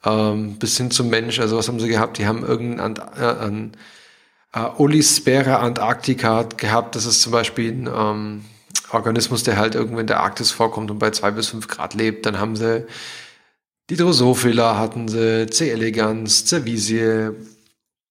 ähm, 0.05 0.59
bis 0.59 0.77
hin 0.77 0.91
zum 0.91 1.09
Mensch. 1.11 1.41
Also 1.41 1.57
was 1.57 1.69
haben 1.69 1.81
sie 1.81 1.89
gehabt? 1.89 2.19
Die 2.19 2.27
haben 2.27 2.45
irgendeinen 2.45 3.73
äh, 4.53 4.61
äh, 4.61 4.71
Olispera 4.77 5.57
Antarctica 5.57 6.43
gehabt. 6.57 6.97
Das 6.97 7.07
ist 7.07 7.23
zum 7.23 7.33
Beispiel 7.33 7.73
ein 7.73 7.91
ähm, 7.93 8.45
Organismus, 8.93 9.43
der 9.43 9.57
halt 9.57 9.75
irgendwo 9.75 10.01
in 10.01 10.07
der 10.07 10.21
Arktis 10.21 10.51
vorkommt 10.51 10.91
und 10.91 10.99
bei 10.99 11.11
zwei 11.11 11.31
bis 11.31 11.49
fünf 11.49 11.69
Grad 11.69 11.95
lebt. 11.95 12.27
Dann 12.27 12.39
haben 12.39 12.57
sie 12.57 12.87
die 13.91 13.97
Drosophila 13.97 14.79
hatten 14.79 15.09
sie, 15.09 15.49
C. 15.51 15.71
elegans, 15.71 16.47
Cervisie, 16.47 17.31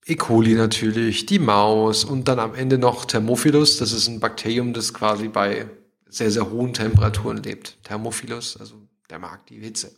E. 0.06 0.16
coli 0.16 0.56
natürlich, 0.56 1.26
die 1.26 1.40
Maus 1.40 2.04
und 2.04 2.28
dann 2.28 2.38
am 2.40 2.54
Ende 2.54 2.78
noch 2.78 3.06
Thermophilus. 3.06 3.78
Das 3.78 3.94
ist 3.94 4.10
ein 4.10 4.20
Bakterium, 4.20 4.74
das 4.74 4.94
quasi 4.94 5.30
bei 5.30 5.68
sehr, 6.10 6.32
sehr 6.32 6.50
hohen 6.50 6.74
Temperaturen 6.74 7.38
lebt. 7.38 7.78
Thermophilus, 7.84 8.58
also 8.58 8.76
der 9.10 9.20
mag 9.20 9.46
die 9.48 9.60
Hitze. 9.60 9.92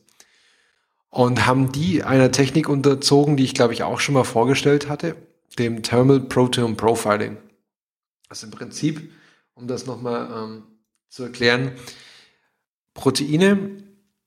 Und 1.10 1.46
haben 1.46 1.72
die 1.72 2.04
einer 2.04 2.32
Technik 2.32 2.70
unterzogen, 2.70 3.38
die 3.38 3.44
ich 3.44 3.54
glaube 3.54 3.74
ich 3.74 3.84
auch 3.84 4.00
schon 4.00 4.14
mal 4.14 4.24
vorgestellt 4.24 4.88
hatte, 4.88 5.16
dem 5.60 5.84
Thermal 5.84 6.22
Proteome 6.22 6.76
Profiling. 6.76 7.38
Also 8.30 8.46
im 8.48 8.52
Prinzip, 8.52 9.12
um 9.56 9.68
das 9.68 9.86
nochmal 9.86 10.30
ähm, 10.32 10.64
zu 11.10 11.24
erklären, 11.24 11.74
Proteine, 12.94 13.84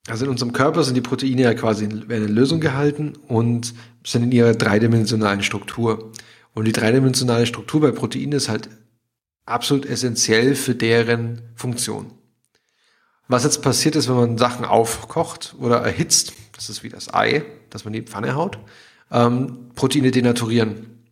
also 0.07 0.27
in 0.27 0.31
unserem 0.31 0.53
Körper 0.53 0.83
sind 0.83 0.95
die 0.95 1.01
Proteine 1.01 1.43
ja 1.43 1.55
quasi 1.55 1.85
in 1.85 2.11
eine 2.11 2.27
Lösung 2.27 2.61
gehalten 2.61 3.15
und 3.29 3.75
sind 4.07 4.25
in 4.25 4.33
ihrer 4.33 4.55
dreidimensionalen 4.55 5.43
Struktur. 5.43 6.13
Und 6.53 6.67
die 6.67 6.73
dreidimensionale 6.73 7.47
Struktur 7.47 7.81
bei 7.81 7.91
Proteinen 7.91 8.33
ist 8.33 8.49
halt 8.49 8.69
absolut 9.47 9.87
essentiell 9.87 10.55
für 10.55 10.75
deren 10.75 11.43
Funktion. 11.55 12.13
Was 13.29 13.45
jetzt 13.45 13.63
passiert 13.63 13.97
ist, 13.97 14.09
wenn 14.09 14.17
man 14.17 14.39
Sachen 14.39 14.65
aufkocht 14.65 15.55
oder 15.59 15.81
erhitzt, 15.81 16.35
das 16.53 16.69
ist 16.69 16.83
wie 16.83 16.91
das 16.91 17.13
Ei, 17.13 17.45
das 17.71 17.85
man 17.85 17.95
in 17.95 18.05
die 18.05 18.11
Pfanne 18.11 18.35
haut, 18.35 18.59
ähm, 19.11 19.71
Proteine 19.75 20.11
denaturieren. 20.11 21.05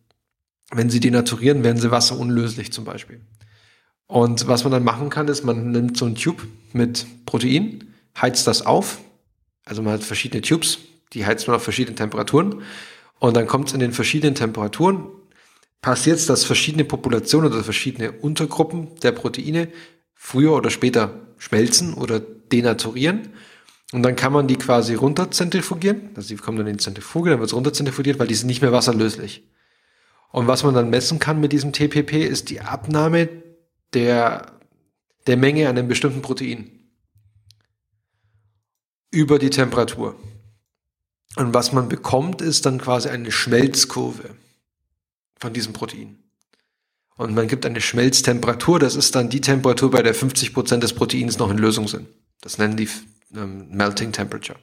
Wenn 0.71 0.89
sie 0.89 0.99
denaturieren, 0.99 1.63
werden 1.63 1.81
sie 1.81 1.91
wasserunlöslich 1.91 2.71
zum 2.71 2.85
Beispiel. 2.85 3.21
Und 4.07 4.47
was 4.47 4.63
man 4.63 4.71
dann 4.71 4.83
machen 4.83 5.09
kann, 5.09 5.27
ist, 5.27 5.43
man 5.43 5.71
nimmt 5.71 5.97
so 5.97 6.05
einen 6.05 6.15
Tube 6.15 6.43
mit 6.71 7.05
Protein, 7.25 7.93
heizt 8.19 8.45
das 8.45 8.63
auf. 8.63 8.99
Also 9.65 9.81
man 9.81 9.93
hat 9.93 10.03
verschiedene 10.03 10.41
Tubes, 10.41 10.79
die 11.13 11.25
heizt 11.25 11.47
man 11.47 11.55
auf 11.55 11.63
verschiedenen 11.63 11.95
Temperaturen. 11.95 12.61
Und 13.19 13.35
dann 13.35 13.47
kommt 13.47 13.69
es 13.69 13.73
in 13.73 13.79
den 13.79 13.93
verschiedenen 13.93 14.35
Temperaturen 14.35 15.07
passiert 15.83 16.17
es, 16.17 16.25
dass 16.25 16.45
verschiedene 16.45 16.85
Populationen 16.85 17.51
oder 17.51 17.63
verschiedene 17.63 18.13
Untergruppen 18.13 18.95
der 19.03 19.11
Proteine 19.11 19.67
früher 20.15 20.53
oder 20.53 20.71
später 20.71 21.19
schmelzen 21.37 21.93
oder 21.93 22.19
denaturieren. 22.19 23.33
Und 23.91 24.01
dann 24.01 24.15
kann 24.15 24.33
man 24.33 24.47
die 24.47 24.55
quasi 24.55 24.95
runterzentrifugieren. 24.95 26.09
Also 26.15 26.29
die 26.29 26.41
kommen 26.41 26.57
dann 26.57 26.67
in 26.67 26.77
die 26.77 26.83
Zentrifuge, 26.83 27.29
dann 27.29 27.39
wird 27.39 27.49
es 27.49 27.53
runterzentrifugiert, 27.53 28.17
weil 28.17 28.27
die 28.27 28.33
sind 28.33 28.47
nicht 28.47 28.61
mehr 28.61 28.71
wasserlöslich. 28.71 29.43
Und 30.31 30.47
was 30.47 30.63
man 30.63 30.73
dann 30.73 30.89
messen 30.89 31.19
kann 31.19 31.41
mit 31.41 31.51
diesem 31.51 31.73
TPP 31.73 32.25
ist 32.25 32.49
die 32.49 32.61
Abnahme 32.61 33.29
der, 33.93 34.53
der 35.27 35.37
Menge 35.37 35.67
an 35.67 35.77
einem 35.77 35.89
bestimmten 35.89 36.21
Protein 36.21 36.71
über 39.11 39.37
die 39.37 39.51
Temperatur. 39.51 40.15
Und 41.35 41.53
was 41.53 41.73
man 41.73 41.89
bekommt, 41.89 42.41
ist 42.41 42.65
dann 42.65 42.79
quasi 42.79 43.09
eine 43.09 43.31
Schmelzkurve 43.31 44.29
von 45.39 45.53
diesem 45.53 45.73
Protein. 45.73 46.17
Und 47.15 47.35
man 47.35 47.47
gibt 47.47 47.65
eine 47.65 47.81
Schmelztemperatur, 47.81 48.79
das 48.79 48.95
ist 48.95 49.15
dann 49.15 49.29
die 49.29 49.41
Temperatur, 49.41 49.91
bei 49.91 50.01
der 50.01 50.15
50 50.15 50.53
Prozent 50.53 50.83
des 50.83 50.93
Proteins 50.93 51.37
noch 51.37 51.51
in 51.51 51.57
Lösung 51.57 51.87
sind. 51.87 52.07
Das 52.41 52.57
nennen 52.57 52.75
die 52.75 52.89
ähm, 53.35 53.69
Melting 53.69 54.11
Temperature. 54.11 54.59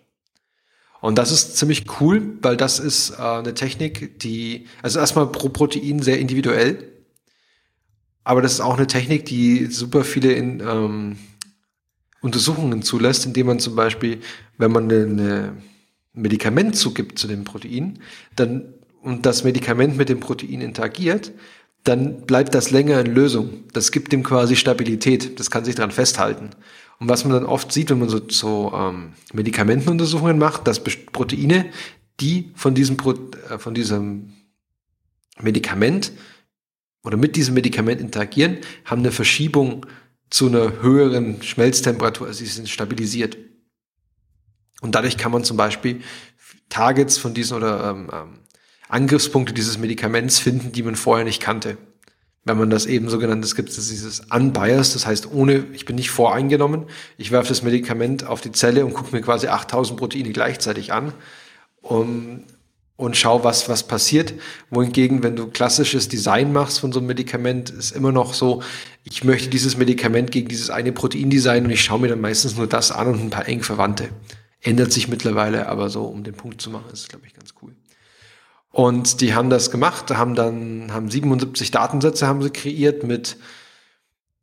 Und 1.01 1.17
das 1.17 1.31
ist 1.31 1.57
ziemlich 1.57 1.87
cool, 2.01 2.39
weil 2.43 2.57
das 2.57 2.79
ist 2.79 3.11
äh, 3.11 3.23
eine 3.23 3.55
Technik, 3.55 4.19
die, 4.21 4.67
also 4.83 4.99
erstmal 4.99 5.27
pro 5.29 5.49
Protein 5.49 6.03
sehr 6.03 6.19
individuell, 6.19 6.91
aber 8.25 8.43
das 8.43 8.55
ist 8.55 8.61
auch 8.61 8.77
eine 8.77 8.87
Technik, 8.87 9.25
die 9.27 9.67
super 9.67 10.05
viele 10.05 10.33
in, 10.33 10.61
ähm, 10.61 11.19
Untersuchungen 12.21 12.83
zulässt, 12.83 13.25
indem 13.25 13.47
man 13.47 13.61
zum 13.61 13.75
Beispiel, 13.75 14.21
wenn 14.59 14.73
man 14.73 14.91
ein 14.91 15.63
Medikament 16.13 16.77
zugibt 16.77 17.19
zu 17.19 17.27
dem 17.27 17.45
Protein, 17.45 18.01
dann 18.37 18.75
und 19.03 19.27
das 19.27 19.45
Medikament 19.45 19.97
mit 19.97 20.09
dem 20.09 20.21
Protein 20.21 20.61
interagiert, 20.61 21.33
dann 21.85 22.27
bleibt 22.27 22.55
das 22.55 22.71
länger 22.71 23.01
in 23.01 23.15
Lösung. 23.15 23.65
Das 23.73 23.91
gibt 23.91 24.13
dem 24.13 24.23
quasi 24.23 24.57
Stabilität. 24.57 25.41
Das 25.41 25.51
kann 25.51 25.65
sich 25.65 25.75
daran 25.75 25.91
festhalten. 25.91 26.51
Und 26.99 27.09
was 27.09 27.25
man 27.25 27.33
dann 27.33 27.47
oft 27.47 27.73
sieht, 27.73 27.91
wenn 27.91 27.99
man 27.99 28.11
so, 28.11 28.21
so 28.29 28.73
ähm, 28.75 29.15
Medikamentenuntersuchungen 29.33 30.39
macht, 30.39 30.67
dass 30.67 30.85
Proteine, 30.85 31.71
die 32.21 32.53
von 32.55 32.75
diesem, 32.75 32.99
Pro 32.99 33.13
äh, 33.13 33.59
von 33.59 33.73
diesem 33.73 34.35
Medikament 35.41 36.13
oder 37.03 37.17
mit 37.17 37.37
diesem 37.37 37.55
Medikament 37.55 38.03
interagieren, 38.03 38.59
haben 38.85 39.01
eine 39.01 39.13
Verschiebung 39.13 39.87
zu 40.29 40.49
einer 40.49 40.83
höheren 40.83 41.43
Schmelztemperatur, 41.43 42.27
also 42.27 42.45
sie 42.45 42.51
sind 42.51 42.69
stabilisiert. 42.69 43.39
Und 44.83 44.95
dadurch 44.95 45.17
kann 45.17 45.33
man 45.33 45.45
zum 45.45 45.57
Beispiel 45.57 46.03
Targets 46.69 47.17
von 47.17 47.33
diesen 47.33 47.57
oder 47.57 47.91
ähm, 47.91 48.11
ähm 48.13 48.40
Angriffspunkte 48.91 49.55
dieses 49.55 49.79
Medikaments 49.79 50.39
finden, 50.39 50.73
die 50.73 50.83
man 50.83 50.97
vorher 50.97 51.25
nicht 51.25 51.41
kannte. 51.41 51.79
Wenn 52.45 52.59
man 52.59 52.71
das 52.71 52.87
eben 52.87 53.09
sogenannte, 53.09 53.45
es 53.45 53.55
gibt 53.55 53.69
dieses 53.69 54.21
unbiased, 54.31 54.95
das 54.95 55.07
heißt 55.07 55.31
ohne, 55.31 55.67
ich 55.73 55.85
bin 55.85 55.97
nicht 55.97 56.11
voreingenommen, 56.11 56.87
ich 57.19 57.31
werfe 57.31 57.51
das 57.51 57.63
Medikament 57.63 58.27
auf 58.27 58.41
die 58.41 58.53
Zelle 58.53 58.87
und 58.87 58.95
gucke 58.95 59.15
mir 59.15 59.21
quasi 59.23 59.49
8000 59.49 59.99
Proteine 59.99 60.31
gleichzeitig 60.31 60.93
an 60.93 61.13
um, 61.83 62.45
und 62.97 63.17
schau, 63.17 63.45
was, 63.45 63.69
was 63.69 63.83
passiert. 63.87 64.35
Wohingegen, 64.71 65.23
wenn 65.23 65.35
du 65.35 65.47
klassisches 65.47 66.09
Design 66.09 66.53
machst 66.53 66.81
von 66.81 66.93
so 66.93 67.01
einem 67.01 67.07
Medikament, 67.07 67.71
ist 67.71 67.93
immer 67.93 68.13
noch 68.13 68.35
so, 68.35 68.63
ich 69.05 69.25
möchte 69.25 69.49
dieses 69.49 69.79
Medikament 69.79 70.31
gegen 70.31 70.49
dieses 70.49 70.69
eine 70.69 70.93
Protein 70.93 71.31
designen 71.31 71.67
und 71.67 71.73
ich 71.73 71.83
schaue 71.83 72.01
mir 72.01 72.09
dann 72.09 72.21
meistens 72.21 72.57
nur 72.57 72.67
das 72.67 72.93
an 72.93 73.09
und 73.09 73.21
ein 73.21 73.31
paar 73.31 73.49
eng 73.49 73.63
Verwandte. 73.63 74.11
Ändert 74.61 74.93
sich 74.93 75.09
mittlerweile, 75.09 75.69
aber 75.69 75.89
so, 75.89 76.05
um 76.05 76.25
den 76.25 76.35
Punkt 76.35 76.61
zu 76.61 76.69
machen, 76.69 76.91
ist, 76.93 77.09
glaube 77.09 77.27
ich, 77.27 77.33
ganz 77.33 77.55
cool. 77.63 77.75
Und 78.71 79.21
die 79.21 79.35
haben 79.35 79.51
das 79.51 79.71
gemacht, 79.71 80.11
haben 80.11 80.35
dann, 80.35 80.93
haben 80.93 81.11
77 81.11 81.71
Datensätze 81.71 82.27
haben 82.27 82.43
sie 82.43 82.51
kreiert 82.51 83.03
mit 83.03 83.37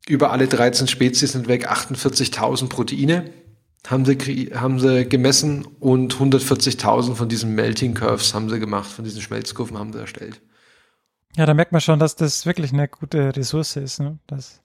über 0.06 0.32
alle 0.32 0.48
13 0.48 0.86
Spezies 0.86 1.32
hinweg 1.32 1.70
48.000 1.70 2.68
Proteine 2.68 3.30
haben 3.86 4.04
sie, 4.04 4.50
haben 4.54 4.80
sie 4.80 5.08
gemessen 5.08 5.66
und 5.80 6.14
140.000 6.14 7.14
von 7.14 7.28
diesen 7.28 7.54
Melting 7.54 7.94
Curves 7.94 8.34
haben 8.34 8.50
sie 8.50 8.58
gemacht, 8.58 8.90
von 8.90 9.04
diesen 9.04 9.22
Schmelzkurven 9.22 9.78
haben 9.78 9.92
sie 9.92 10.00
erstellt. 10.00 10.40
Ja, 11.36 11.46
da 11.46 11.54
merkt 11.54 11.72
man 11.72 11.80
schon, 11.80 11.98
dass 11.98 12.16
das 12.16 12.44
wirklich 12.44 12.72
eine 12.72 12.88
gute 12.88 13.34
Ressource 13.34 13.76
ist. 13.76 14.00
Ne? 14.00 14.18
Das 14.26 14.60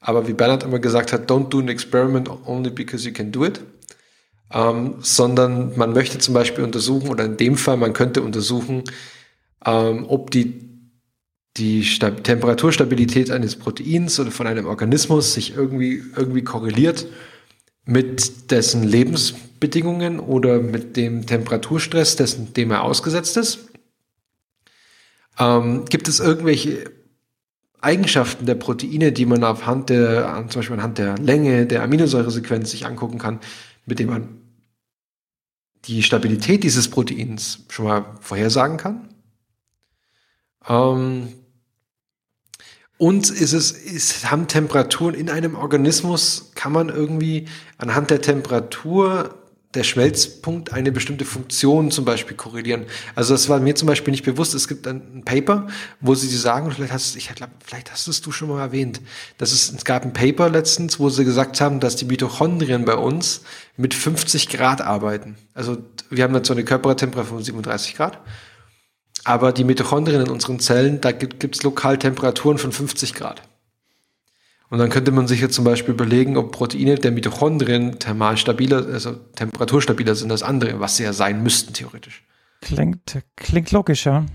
Aber 0.00 0.26
wie 0.26 0.32
Bernhard 0.32 0.62
immer 0.62 0.78
gesagt 0.78 1.12
hat, 1.12 1.30
don't 1.30 1.48
do 1.48 1.58
an 1.58 1.68
experiment 1.68 2.30
only 2.46 2.70
because 2.70 3.06
you 3.06 3.12
can 3.12 3.32
do 3.32 3.44
it. 3.44 3.60
Ähm, 4.52 4.96
sondern 5.00 5.76
man 5.76 5.92
möchte 5.92 6.18
zum 6.18 6.34
Beispiel 6.34 6.64
untersuchen, 6.64 7.08
oder 7.08 7.24
in 7.24 7.36
dem 7.36 7.56
Fall, 7.56 7.76
man 7.76 7.92
könnte 7.92 8.22
untersuchen, 8.22 8.84
ähm, 9.64 10.06
ob 10.08 10.30
die 10.30 10.70
die 11.56 11.84
Stab 11.84 12.24
Temperaturstabilität 12.24 13.30
eines 13.30 13.56
Proteins 13.56 14.18
oder 14.20 14.30
von 14.30 14.46
einem 14.46 14.66
Organismus 14.66 15.34
sich 15.34 15.54
irgendwie, 15.56 16.02
irgendwie 16.16 16.42
korreliert 16.42 17.06
mit 17.84 18.50
dessen 18.50 18.84
Lebensbedingungen 18.84 20.20
oder 20.20 20.60
mit 20.60 20.96
dem 20.96 21.26
Temperaturstress, 21.26 22.16
dessen, 22.16 22.54
dem 22.54 22.70
er 22.70 22.84
ausgesetzt 22.84 23.36
ist. 23.36 23.69
Ähm, 25.38 25.84
gibt 25.86 26.08
es 26.08 26.20
irgendwelche 26.20 26.90
Eigenschaften 27.80 28.46
der 28.46 28.56
Proteine, 28.56 29.12
die 29.12 29.26
man 29.26 29.42
anhand 29.42 29.88
der, 29.88 30.44
zum 30.48 30.60
Beispiel 30.60 30.76
anhand 30.76 30.98
der 30.98 31.16
Länge 31.18 31.66
der 31.66 31.82
Aminosäuresequenz 31.82 32.70
sich 32.70 32.86
angucken 32.86 33.18
kann, 33.18 33.40
mit 33.86 33.98
dem 33.98 34.10
man 34.10 34.40
die 35.86 36.02
Stabilität 36.02 36.62
dieses 36.62 36.88
Proteins 36.88 37.64
schon 37.70 37.86
mal 37.86 38.04
vorhersagen 38.20 38.76
kann? 38.76 39.08
Ähm, 40.68 41.28
und 42.98 43.30
ist 43.30 43.54
es, 43.54 43.70
ist, 43.70 44.30
haben 44.30 44.46
Temperaturen 44.46 45.14
in 45.14 45.30
einem 45.30 45.54
Organismus, 45.54 46.52
kann 46.54 46.72
man 46.72 46.90
irgendwie 46.90 47.48
anhand 47.78 48.10
der 48.10 48.20
Temperatur 48.20 49.39
der 49.74 49.84
Schmelzpunkt 49.84 50.72
eine 50.72 50.90
bestimmte 50.90 51.24
Funktion 51.24 51.90
zum 51.90 52.04
Beispiel 52.04 52.36
korrelieren. 52.36 52.86
Also 53.14 53.34
das 53.34 53.48
war 53.48 53.60
mir 53.60 53.76
zum 53.76 53.86
Beispiel 53.86 54.10
nicht 54.10 54.24
bewusst. 54.24 54.52
Es 54.54 54.66
gibt 54.66 54.86
ein 54.86 55.22
Paper, 55.24 55.68
wo 56.00 56.14
sie 56.14 56.28
sagen, 56.28 56.72
vielleicht 56.72 56.92
hast, 56.92 57.14
ich 57.14 57.32
glaub, 57.34 57.50
vielleicht 57.64 57.92
hast 57.92 58.08
es 58.08 58.20
du 58.20 58.32
schon 58.32 58.48
mal 58.48 58.60
erwähnt, 58.60 59.00
dass 59.38 59.52
es, 59.52 59.72
es 59.72 59.84
gab 59.84 60.04
ein 60.04 60.12
Paper 60.12 60.50
letztens, 60.50 60.98
wo 60.98 61.08
sie 61.08 61.24
gesagt 61.24 61.60
haben, 61.60 61.78
dass 61.78 61.94
die 61.94 62.04
Mitochondrien 62.04 62.84
bei 62.84 62.96
uns 62.96 63.42
mit 63.76 63.94
50 63.94 64.48
Grad 64.48 64.80
arbeiten. 64.80 65.36
Also 65.54 65.78
wir 66.10 66.24
haben 66.24 66.34
jetzt 66.34 66.48
so 66.48 66.54
eine 66.54 66.64
Körpertemperatur 66.64 67.36
von 67.36 67.44
37 67.44 67.96
Grad 67.96 68.20
aber 69.24 69.52
die 69.52 69.64
Mitochondrien 69.64 70.22
in 70.22 70.30
unseren 70.30 70.60
Zellen, 70.60 71.00
da 71.00 71.12
gibt 71.12 71.56
es 71.56 71.62
lokal 71.62 71.98
Temperaturen 71.98 72.58
von 72.58 72.72
50 72.72 73.14
Grad. 73.14 73.42
Und 74.70 74.78
dann 74.78 74.88
könnte 74.88 75.10
man 75.10 75.26
sich 75.26 75.40
jetzt 75.40 75.54
zum 75.54 75.64
Beispiel 75.64 75.94
überlegen, 75.94 76.36
ob 76.36 76.52
Proteine 76.52 76.94
der 76.94 77.10
Mitochondrien 77.10 77.98
thermal 77.98 78.36
stabiler, 78.36 78.86
also 78.86 79.14
temperaturstabiler 79.34 80.14
sind 80.14 80.30
als 80.30 80.44
andere, 80.44 80.78
was 80.78 80.96
sie 80.96 81.02
ja 81.02 81.12
sein 81.12 81.42
müssten, 81.42 81.74
theoretisch. 81.74 82.22
Klingt, 82.60 83.20
klingt 83.34 83.72
logisch, 83.72 84.06
ja. 84.06 84.26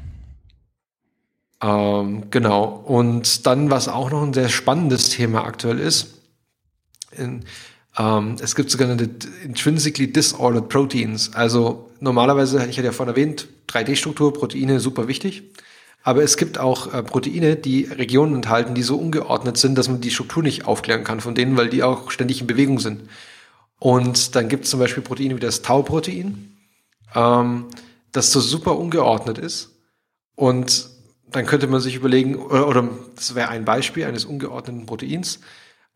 Ähm, 1.63 2.29
genau. 2.31 2.65
Und 2.65 3.47
dann, 3.47 3.71
was 3.71 3.87
auch 3.87 4.11
noch 4.11 4.23
ein 4.23 4.33
sehr 4.33 4.49
spannendes 4.49 5.09
Thema 5.09 5.45
aktuell 5.45 5.79
ist, 5.79 6.15
in, 7.11 7.45
ähm, 7.97 8.35
es 8.41 8.55
gibt 8.55 8.69
sogenannte 8.71 9.09
intrinsically 9.43 10.11
disordered 10.11 10.67
proteins. 10.67 11.33
Also 11.33 11.89
normalerweise, 12.01 12.57
ich 12.65 12.77
hatte 12.77 12.87
ja 12.87 12.91
vorhin 12.91 13.15
erwähnt, 13.15 13.47
3D-Struktur, 13.69 14.33
Proteine, 14.33 14.81
super 14.81 15.07
wichtig. 15.07 15.43
Aber 16.05 16.21
es 16.21 16.37
gibt 16.37 16.59
auch 16.59 16.93
äh, 16.93 17.01
Proteine, 17.01 17.55
die 17.55 17.85
Regionen 17.85 18.35
enthalten, 18.35 18.75
die 18.75 18.83
so 18.83 18.95
ungeordnet 18.95 19.57
sind, 19.57 19.75
dass 19.75 19.89
man 19.89 20.01
die 20.01 20.11
Struktur 20.11 20.43
nicht 20.43 20.67
aufklären 20.67 21.03
kann 21.03 21.19
von 21.19 21.33
denen, 21.33 21.57
weil 21.57 21.67
die 21.67 21.81
auch 21.81 22.11
ständig 22.11 22.41
in 22.41 22.45
Bewegung 22.45 22.79
sind. 22.79 23.09
Und 23.79 24.35
dann 24.35 24.47
gibt 24.47 24.65
es 24.65 24.69
zum 24.69 24.79
Beispiel 24.79 25.01
Proteine 25.01 25.35
wie 25.35 25.39
das 25.39 25.63
Tau-Protein, 25.63 26.57
ähm, 27.15 27.65
das 28.11 28.31
so 28.31 28.39
super 28.39 28.77
ungeordnet 28.77 29.39
ist. 29.39 29.71
Und 30.35 30.91
dann 31.31 31.47
könnte 31.47 31.65
man 31.65 31.81
sich 31.81 31.95
überlegen, 31.95 32.35
oder, 32.35 32.67
oder 32.67 32.87
das 33.15 33.33
wäre 33.33 33.49
ein 33.49 33.65
Beispiel 33.65 34.05
eines 34.05 34.25
ungeordneten 34.25 34.85
Proteins, 34.85 35.39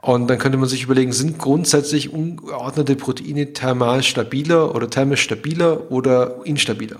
und 0.02 0.28
dann 0.28 0.40
könnte 0.40 0.58
man 0.58 0.70
sich 0.70 0.82
überlegen, 0.82 1.12
sind 1.12 1.38
grundsätzlich 1.38 2.12
ungeordnete 2.12 2.96
Proteine 2.96 3.54
thermal 3.54 4.02
stabiler 4.02 4.74
oder 4.74 4.90
thermisch 4.90 5.22
stabiler 5.22 5.92
oder 5.92 6.44
instabiler? 6.46 7.00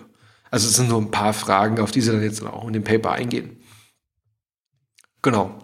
Also 0.52 0.68
es 0.68 0.76
sind 0.76 0.90
nur 0.90 1.02
ein 1.02 1.12
paar 1.12 1.34
Fragen, 1.34 1.80
auf 1.80 1.92
die 1.92 2.02
Sie 2.02 2.12
dann 2.12 2.24
jetzt 2.24 2.44
auch 2.44 2.68
in 2.68 2.74
dem 2.74 2.84
Paper 2.84 3.12
eingehen. 3.12 3.58
Genau. 5.22 5.60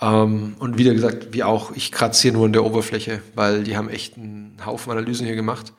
Ähm, 0.00 0.56
und 0.58 0.78
wieder 0.78 0.94
gesagt, 0.94 1.28
wie 1.32 1.44
auch, 1.44 1.72
ich 1.76 1.92
kratze 1.92 2.22
hier 2.22 2.32
nur 2.32 2.46
in 2.46 2.52
der 2.52 2.64
Oberfläche, 2.64 3.22
weil 3.34 3.62
die 3.62 3.76
haben 3.76 3.88
echt 3.88 4.16
einen 4.16 4.56
Haufen 4.64 4.90
Analysen 4.90 5.26
hier 5.26 5.36
gemacht. 5.36 5.72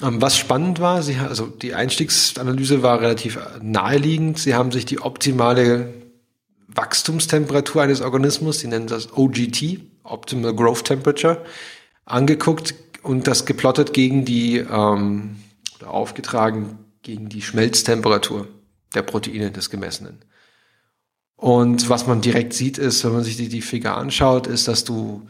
Ähm, 0.00 0.22
was 0.22 0.36
spannend 0.36 0.80
war, 0.80 1.02
sie, 1.02 1.16
also 1.16 1.46
die 1.46 1.74
Einstiegsanalyse 1.74 2.82
war 2.82 3.00
relativ 3.00 3.38
naheliegend. 3.60 4.38
Sie 4.38 4.54
haben 4.54 4.70
sich 4.70 4.86
die 4.86 5.00
optimale 5.00 5.92
Wachstumstemperatur 6.68 7.82
eines 7.82 8.00
Organismus, 8.00 8.60
sie 8.60 8.68
nennen 8.68 8.86
das 8.86 9.12
OGT, 9.16 9.80
Optimal 10.04 10.54
Growth 10.54 10.84
Temperature, 10.84 11.44
angeguckt 12.04 12.74
und 13.02 13.26
das 13.26 13.44
geplottet 13.44 13.92
gegen 13.92 14.24
die, 14.24 14.58
ähm, 14.58 15.36
aufgetragen 15.84 16.78
gegen 17.02 17.28
die 17.28 17.42
Schmelztemperatur 17.42 18.48
der 18.94 19.02
Proteine 19.02 19.50
des 19.50 19.70
Gemessenen. 19.70 20.24
Und 21.36 21.88
was 21.88 22.06
man 22.06 22.20
direkt 22.20 22.52
sieht, 22.52 22.78
ist, 22.78 23.04
wenn 23.04 23.12
man 23.12 23.24
sich 23.24 23.36
die, 23.36 23.48
die 23.48 23.62
Figur 23.62 23.96
anschaut, 23.96 24.46
ist, 24.46 24.68
dass 24.68 24.84
du 24.84 25.28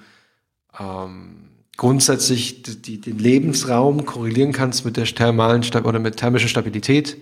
ähm, 0.78 1.48
grundsätzlich 1.76 2.62
die, 2.62 2.82
die, 2.82 3.00
den 3.00 3.18
Lebensraum 3.18 4.04
korrelieren 4.04 4.52
kannst 4.52 4.84
mit 4.84 4.96
der 4.96 5.06
thermalen 5.06 5.64
oder 5.84 5.98
mit 5.98 6.16
thermischer 6.18 6.48
Stabilität 6.48 7.16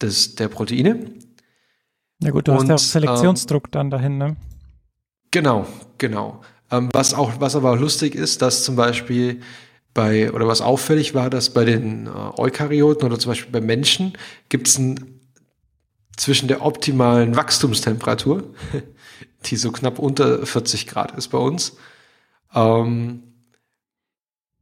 des, 0.00 0.36
der 0.36 0.48
Proteine. 0.48 1.10
Ja 2.22 2.30
gut, 2.30 2.46
du 2.46 2.52
und, 2.52 2.60
hast 2.60 2.68
ja 2.68 2.74
auch 2.74 2.78
Selektionsdruck 2.78 3.64
ähm, 3.66 3.70
dann 3.72 3.90
dahin, 3.90 4.18
ne? 4.18 4.36
Genau, 5.32 5.66
genau. 5.98 6.42
Ähm, 6.70 6.90
was 6.92 7.14
auch, 7.14 7.40
was 7.40 7.56
aber 7.56 7.72
auch 7.72 7.78
lustig 7.78 8.14
ist, 8.14 8.42
dass 8.42 8.64
zum 8.64 8.76
Beispiel 8.76 9.40
bei, 9.94 10.32
oder 10.32 10.46
was 10.46 10.60
auffällig 10.60 11.14
war, 11.14 11.30
dass 11.30 11.50
bei 11.50 11.64
den 11.64 12.06
äh, 12.06 12.10
Eukaryoten 12.10 13.06
oder 13.06 13.18
zum 13.18 13.30
Beispiel 13.30 13.52
bei 13.52 13.60
Menschen 13.60 14.14
gibt 14.48 14.68
es 14.68 14.80
zwischen 16.16 16.48
der 16.48 16.64
optimalen 16.64 17.36
Wachstumstemperatur, 17.36 18.44
die 19.46 19.56
so 19.56 19.70
knapp 19.72 19.98
unter 19.98 20.46
40 20.46 20.86
Grad 20.86 21.16
ist 21.16 21.28
bei 21.28 21.38
uns, 21.38 21.76
ähm, 22.54 23.22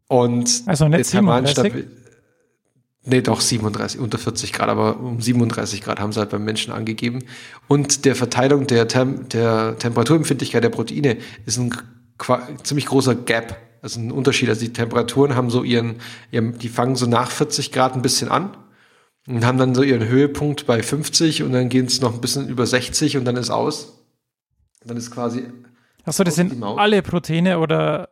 und 0.08 0.64
also 0.66 0.88
nicht 0.88 1.06
37? 1.06 1.86
Nee, 3.04 3.22
doch 3.22 3.40
37, 3.40 4.00
unter 4.00 4.18
40 4.18 4.52
Grad, 4.52 4.68
aber 4.68 4.98
um 4.98 5.20
37 5.20 5.82
Grad 5.82 6.00
haben 6.00 6.12
sie 6.12 6.18
halt 6.18 6.30
beim 6.30 6.44
Menschen 6.44 6.72
angegeben. 6.72 7.20
Und 7.68 8.04
der 8.04 8.14
Verteilung 8.14 8.66
der, 8.66 8.88
Tem 8.88 9.28
der 9.28 9.78
Temperaturempfindlichkeit 9.78 10.62
der 10.64 10.68
Proteine 10.68 11.16
ist 11.46 11.58
ein 11.58 11.72
ziemlich 12.62 12.86
großer 12.86 13.14
Gap, 13.14 13.56
also 13.82 14.00
ein 14.00 14.12
Unterschied. 14.12 14.48
Also 14.48 14.62
die 14.62 14.72
Temperaturen 14.72 15.34
haben 15.34 15.50
so 15.50 15.62
ihren, 15.62 15.96
ihren, 16.30 16.58
die 16.58 16.68
fangen 16.68 16.96
so 16.96 17.06
nach 17.06 17.30
40 17.30 17.72
Grad 17.72 17.94
ein 17.94 18.02
bisschen 18.02 18.28
an 18.28 18.56
und 19.26 19.44
haben 19.44 19.58
dann 19.58 19.74
so 19.74 19.82
ihren 19.82 20.06
Höhepunkt 20.06 20.66
bei 20.66 20.82
50 20.82 21.42
und 21.42 21.52
dann 21.52 21.68
gehen 21.68 21.86
es 21.86 22.00
noch 22.00 22.14
ein 22.14 22.20
bisschen 22.20 22.48
über 22.48 22.66
60 22.66 23.16
und 23.16 23.24
dann 23.24 23.36
ist 23.36 23.50
aus. 23.50 23.94
Dann 24.84 24.96
ist 24.96 25.10
quasi. 25.10 25.44
Achso, 26.04 26.24
das 26.24 26.34
sind 26.34 26.62
alle 26.62 27.02
Proteine 27.02 27.58
oder 27.58 28.08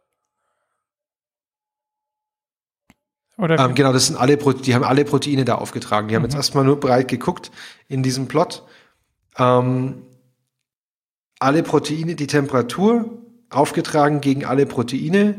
Oder 3.39 3.59
Ähm, 3.59 3.75
genau, 3.75 3.93
das 3.93 4.07
sind 4.09 4.17
alle, 4.17 4.37
Pro- 4.37 4.53
die 4.53 4.75
haben 4.75 4.85
alle 4.85 5.05
Proteine 5.05 5.45
da 5.45 5.55
aufgetragen. 5.55 6.09
Die 6.09 6.17
haben 6.17 6.25
jetzt 6.25 6.35
erstmal 6.35 6.65
nur 6.65 6.81
breit 6.81 7.09
geguckt 7.09 7.51
in 7.87 8.03
diesem 8.03 8.27
Plot. 8.27 8.65
Ähm, 9.37 10.03
alle 11.39 11.63
Proteine, 11.63 12.17
die 12.17 12.27
Temperatur 12.27 13.23
aufgetragen 13.49 14.21
gegen 14.21 14.45
alle 14.45 14.67
Proteine, 14.67 15.37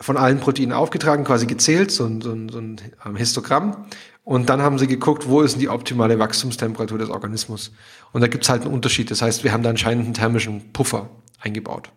von 0.00 0.16
allen 0.16 0.38
Proteinen 0.38 0.72
aufgetragen, 0.72 1.24
quasi 1.24 1.46
gezählt, 1.46 1.90
so 1.90 2.04
ein, 2.04 2.20
so 2.20 2.32
ein, 2.32 2.48
so 2.48 2.58
ein 2.58 2.80
ähm, 3.04 3.16
Histogramm. 3.16 3.86
Und 4.24 4.50
dann 4.50 4.60
haben 4.60 4.78
sie 4.78 4.86
geguckt, 4.86 5.28
wo 5.28 5.40
ist 5.40 5.52
denn 5.52 5.60
die 5.60 5.68
optimale 5.68 6.18
Wachstumstemperatur 6.18 6.98
des 6.98 7.08
Organismus. 7.08 7.72
Und 8.12 8.20
da 8.20 8.26
gibt's 8.26 8.48
halt 8.48 8.62
einen 8.62 8.74
Unterschied. 8.74 9.10
Das 9.10 9.22
heißt, 9.22 9.42
wir 9.42 9.52
haben 9.52 9.62
da 9.62 9.70
anscheinend 9.70 10.04
einen 10.04 10.14
thermischen 10.14 10.72
Puffer 10.72 11.08
eingebaut. 11.40 11.90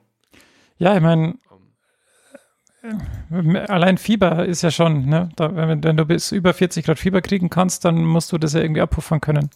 Ja, 0.78 0.96
ich 0.96 1.02
meine, 1.02 1.36
allein 3.68 3.98
Fieber 3.98 4.46
ist 4.46 4.62
ja 4.64 4.72
schon, 4.72 5.06
ne? 5.06 5.30
Da, 5.36 5.56
wenn, 5.56 5.84
wenn 5.84 5.98
du 5.98 6.06
bis 6.06 6.32
über 6.32 6.54
40 6.54 6.86
Grad 6.86 7.00
Fieber 7.00 7.22
kriegen 7.22 7.50
kannst, 7.50 7.86
dann 7.86 8.04
musst 8.04 8.32
du 8.32 8.38
das 8.38 8.54
ja 8.54 8.62
irgendwie 8.62 8.82
abpuffern 8.82 9.22
können. 9.22 9.50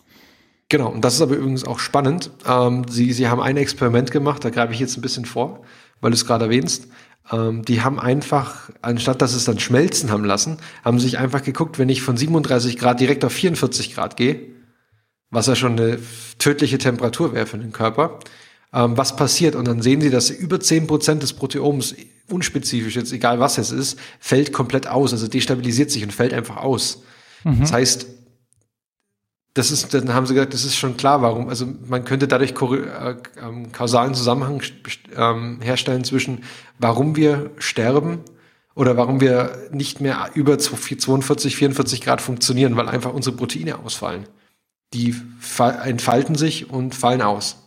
Genau, 0.69 0.89
und 0.89 1.05
das 1.05 1.15
ist 1.15 1.21
aber 1.21 1.35
übrigens 1.35 1.63
auch 1.63 1.79
spannend. 1.79 2.31
Ähm, 2.47 2.85
sie, 2.89 3.13
sie 3.13 3.27
haben 3.27 3.41
ein 3.41 3.57
Experiment 3.57 4.11
gemacht, 4.11 4.43
da 4.43 4.49
greife 4.49 4.73
ich 4.73 4.79
jetzt 4.79 4.97
ein 4.97 5.01
bisschen 5.01 5.25
vor, 5.25 5.61
weil 6.01 6.11
du 6.11 6.15
es 6.15 6.25
gerade 6.25 6.45
erwähnst. 6.45 6.87
Ähm, 7.31 7.63
die 7.65 7.81
haben 7.81 7.99
einfach, 7.99 8.69
anstatt 8.81 9.21
dass 9.21 9.33
es 9.33 9.45
dann 9.45 9.59
schmelzen 9.59 10.11
haben 10.11 10.25
lassen, 10.25 10.57
haben 10.83 10.99
sich 10.99 11.17
einfach 11.17 11.43
geguckt, 11.43 11.79
wenn 11.79 11.89
ich 11.89 12.01
von 12.01 12.17
37 12.17 12.77
Grad 12.77 12.99
direkt 12.99 13.25
auf 13.25 13.33
44 13.33 13.93
Grad 13.95 14.17
gehe, 14.17 14.41
was 15.29 15.47
ja 15.47 15.55
schon 15.55 15.79
eine 15.79 15.99
tödliche 16.39 16.77
Temperatur 16.77 17.33
wäre 17.33 17.45
für 17.45 17.57
den 17.57 17.71
Körper, 17.71 18.19
ähm, 18.73 18.97
was 18.97 19.15
passiert? 19.15 19.55
Und 19.55 19.67
dann 19.67 19.81
sehen 19.81 20.01
sie, 20.01 20.09
dass 20.09 20.29
über 20.29 20.57
10% 20.57 21.19
des 21.19 21.33
Proteoms, 21.33 21.95
unspezifisch 22.29 22.95
jetzt, 22.95 23.11
egal 23.13 23.39
was 23.39 23.57
es 23.57 23.71
ist, 23.71 23.99
fällt 24.19 24.51
komplett 24.51 24.87
aus, 24.87 25.13
also 25.13 25.27
destabilisiert 25.27 25.91
sich 25.91 26.03
und 26.03 26.11
fällt 26.11 26.33
einfach 26.33 26.57
aus. 26.57 27.03
Das 27.59 27.71
heißt, 27.71 28.07
das 29.55 29.71
ist, 29.71 29.93
dann 29.93 30.13
haben 30.13 30.27
sie 30.27 30.33
gesagt, 30.35 30.53
das 30.53 30.65
ist 30.65 30.75
schon 30.75 30.97
klar, 30.97 31.21
warum. 31.21 31.49
Also 31.49 31.65
man 31.87 32.05
könnte 32.05 32.27
dadurch 32.27 32.51
äh, 32.51 33.15
ähm, 33.41 33.71
kausalen 33.71 34.13
Zusammenhang 34.13 34.61
ähm, 35.17 35.59
herstellen 35.61 36.03
zwischen, 36.03 36.43
warum 36.77 37.15
wir 37.15 37.49
sterben 37.57 38.19
oder 38.75 38.97
warum 38.97 39.21
wir 39.21 39.57
nicht 39.71 40.01
mehr 40.01 40.29
über 40.35 40.59
42, 40.59 41.55
44 41.55 42.01
Grad 42.01 42.21
funktionieren, 42.21 42.75
weil 42.75 42.89
einfach 42.89 43.13
unsere 43.13 43.35
Proteine 43.35 43.79
ausfallen. 43.79 44.27
Die 44.93 45.15
fa- 45.39 45.83
entfalten 45.83 46.35
sich 46.35 46.69
und 46.69 46.93
fallen 46.93 47.21
aus. 47.21 47.64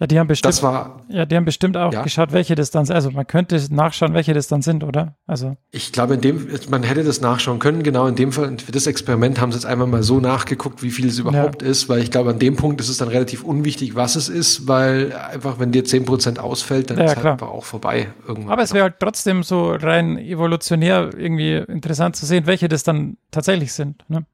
Ja, 0.00 0.06
die 0.06 0.18
haben 0.18 0.28
bestimmt, 0.28 0.48
Das 0.54 0.62
war, 0.62 1.02
ja, 1.08 1.26
die 1.26 1.34
haben 1.34 1.44
bestimmt 1.44 1.76
auch 1.76 1.92
Ja. 1.92 2.02
geschaut, 2.02 2.32
welche 2.32 2.54
das 2.54 2.70
dann, 2.70 2.88
also 2.90 3.10
man 3.10 3.26
könnte 3.26 3.60
nachschauen, 3.74 4.14
welche 4.14 4.32
das 4.32 4.46
dann 4.46 4.62
sind, 4.62 4.84
oder? 4.84 5.16
Also, 5.26 5.56
ich 5.72 5.90
glaube, 5.92 6.14
in 6.14 6.20
dem, 6.20 6.48
man 6.70 6.82
hätte 6.84 7.02
das 7.02 7.20
nachschauen 7.20 7.58
können. 7.58 7.82
Genau 7.82 8.06
in 8.06 8.14
dem 8.14 8.30
Fall, 8.32 8.56
für 8.58 8.70
das 8.72 8.86
Experiment 8.86 9.40
haben 9.40 9.50
sie 9.50 9.56
jetzt 9.58 9.64
einmal 9.66 9.86
mal 9.88 10.02
so 10.04 10.20
nachgeguckt, 10.20 10.82
wie 10.82 10.90
viel 10.90 11.08
es 11.08 11.18
überhaupt 11.18 11.62
ist, 11.62 11.88
weil 11.88 12.00
ich 12.02 12.10
glaube, 12.10 12.30
an 12.30 12.38
dem 12.38 12.54
Punkt 12.56 12.80
ist 12.80 12.88
es 12.88 12.98
dann 12.98 13.08
relativ 13.08 13.42
unwichtig, 13.42 13.94
was 13.96 14.14
es 14.16 14.28
ist, 14.28 14.68
weil 14.68 15.12
einfach, 15.12 15.58
wenn 15.58 15.72
dir 15.72 15.84
10% 15.84 16.38
ausfällt, 16.38 16.90
dann 16.90 16.98
Ja, 16.98 17.04
ist 17.04 17.10
halt 17.10 17.20
klar. 17.20 17.32
einfach 17.32 17.48
auch 17.48 17.64
vorbei 17.64 18.08
irgendwann. 18.26 18.52
aber 18.52 18.62
es 18.62 18.72
wäre 18.72 18.84
halt 18.84 18.94
trotzdem 19.00 19.42
so 19.42 19.72
rein 19.72 20.16
evolutionär 20.18 21.10
irgendwie 21.16 21.56
interessant 21.56 22.14
zu 22.16 22.24
sehen, 22.26 22.46
welche 22.46 22.68
das 22.68 22.82
dann 22.84 23.16
tatsächlich 23.30 23.72
sind. 23.72 24.04
Ne? 24.08 24.24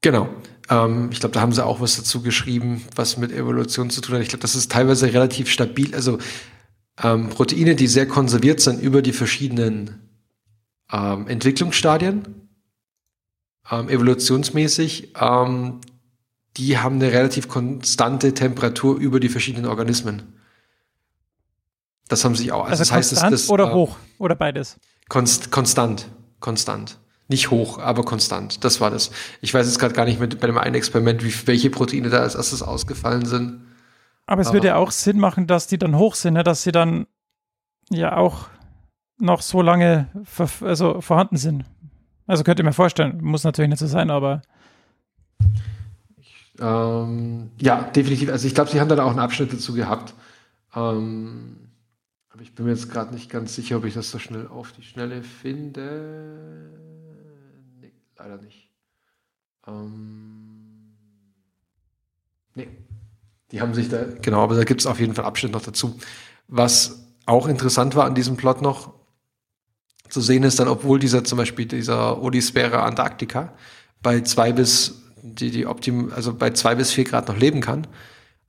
Genau. 0.00 0.28
Ähm, 0.68 1.10
ich 1.12 1.20
glaube, 1.20 1.34
da 1.34 1.40
haben 1.40 1.52
sie 1.52 1.64
auch 1.64 1.80
was 1.80 1.96
dazu 1.96 2.22
geschrieben, 2.22 2.84
was 2.94 3.16
mit 3.16 3.32
Evolution 3.32 3.90
zu 3.90 4.00
tun 4.00 4.14
hat. 4.14 4.22
Ich 4.22 4.28
glaube, 4.28 4.42
das 4.42 4.54
ist 4.54 4.70
teilweise 4.70 5.12
relativ 5.12 5.50
stabil. 5.50 5.94
Also 5.94 6.18
ähm, 7.02 7.28
Proteine, 7.28 7.74
die 7.74 7.86
sehr 7.86 8.06
konserviert 8.06 8.60
sind 8.60 8.80
über 8.80 9.02
die 9.02 9.12
verschiedenen 9.12 10.10
ähm, 10.92 11.26
Entwicklungsstadien, 11.28 12.48
ähm, 13.70 13.88
evolutionsmäßig, 13.88 15.14
ähm, 15.20 15.80
die 16.56 16.78
haben 16.78 16.96
eine 16.96 17.12
relativ 17.12 17.48
konstante 17.48 18.34
Temperatur 18.34 18.98
über 18.98 19.20
die 19.20 19.28
verschiedenen 19.28 19.66
Organismen. 19.66 20.34
Das 22.08 22.24
haben 22.24 22.34
sich 22.34 22.50
auch. 22.50 22.64
Also, 22.66 22.78
das 22.78 22.90
heißt, 22.90 23.12
das, 23.12 23.20
das, 23.20 23.48
oder 23.48 23.70
äh, 23.70 23.72
hoch 23.72 23.96
oder 24.18 24.34
beides. 24.34 24.76
Konst, 25.08 25.50
konstant, 25.50 26.08
konstant. 26.40 26.98
Nicht 27.30 27.50
hoch, 27.50 27.78
aber 27.78 28.02
konstant. 28.02 28.64
Das 28.64 28.80
war 28.80 28.90
das. 28.90 29.12
Ich 29.40 29.54
weiß 29.54 29.64
jetzt 29.66 29.78
gerade 29.78 29.94
gar 29.94 30.04
nicht 30.04 30.18
mit 30.18 30.40
bei 30.40 30.48
dem 30.48 30.58
einen 30.58 30.74
Experiment, 30.74 31.22
wie, 31.24 31.32
welche 31.46 31.70
Proteine 31.70 32.10
da 32.10 32.18
als 32.18 32.34
erstes 32.34 32.60
ausgefallen 32.60 33.24
sind. 33.24 33.60
Aber 34.26 34.42
es 34.42 34.48
Aber- 34.48 34.54
würde 34.56 34.66
ja 34.66 34.76
auch 34.76 34.90
Sinn 34.90 35.18
machen, 35.20 35.46
dass 35.46 35.68
die 35.68 35.78
dann 35.78 35.96
hoch 35.96 36.16
sind, 36.16 36.34
ne? 36.34 36.42
dass 36.42 36.64
sie 36.64 36.72
dann 36.72 37.06
ja 37.88 38.16
auch 38.16 38.48
noch 39.18 39.42
so 39.42 39.62
lange 39.62 40.08
also 40.60 41.00
vorhanden 41.00 41.36
sind. 41.36 41.64
Also 42.26 42.42
könnt 42.42 42.58
ihr 42.58 42.64
mir 42.64 42.72
vorstellen, 42.72 43.18
muss 43.22 43.44
natürlich 43.44 43.68
nicht 43.70 43.78
so 43.80 43.86
sein, 43.86 44.10
aber 44.10 44.42
Ähm, 46.58 47.50
ja, 47.58 47.82
definitiv. 47.82 48.30
Also 48.30 48.46
ich 48.46 48.54
glaube, 48.54 48.70
sie 48.70 48.80
haben 48.80 48.88
dann 48.88 49.00
auch 49.00 49.10
einen 49.10 49.18
Abschnitt 49.18 49.52
dazu 49.52 49.72
gehabt. 49.72 50.14
Ähm, 50.74 51.56
aber 52.32 52.42
ich 52.42 52.54
bin 52.54 52.66
mir 52.66 52.72
jetzt 52.72 52.90
gerade 52.90 53.14
nicht 53.14 53.30
ganz 53.30 53.54
sicher, 53.54 53.76
ob 53.78 53.84
ich 53.84 53.94
das 53.94 54.10
so 54.10 54.18
schnell 54.18 54.46
auf 54.48 54.72
die 54.72 54.82
Schnelle 54.82 55.22
finde. 55.22 56.70
Leider 58.22 58.36
nicht. 58.36 58.68
Ähm, 59.66 60.94
nee. 62.54 62.68
Die 63.50 63.62
haben 63.62 63.72
sich 63.72 63.88
da, 63.88 64.04
genau, 64.20 64.42
aber 64.42 64.56
da 64.56 64.64
gibt 64.64 64.82
es 64.82 64.86
auf 64.86 65.00
jeden 65.00 65.14
Fall 65.14 65.24
Abschnitt 65.24 65.52
noch 65.52 65.62
dazu. 65.62 65.98
Was 66.48 67.06
auch 67.24 67.48
interessant 67.48 67.96
war 67.96 68.04
an 68.04 68.14
diesem 68.14 68.36
Plot 68.36 68.60
noch 68.60 68.92
zu 70.10 70.20
sehen 70.20 70.42
ist, 70.42 70.60
dann, 70.60 70.68
obwohl 70.68 70.98
dieser 70.98 71.24
zum 71.24 71.38
Beispiel 71.38 71.64
dieser 71.64 72.22
Odysphäre 72.22 72.82
Antarktika 72.82 73.54
bei 74.02 74.20
zwei 74.20 74.52
bis 74.52 75.00
die, 75.22 75.50
die 75.50 75.66
optim, 75.66 76.12
also 76.14 76.34
bei 76.34 76.50
zwei 76.50 76.74
bis 76.74 76.92
vier 76.92 77.04
Grad 77.04 77.28
noch 77.28 77.38
leben 77.38 77.62
kann, 77.62 77.86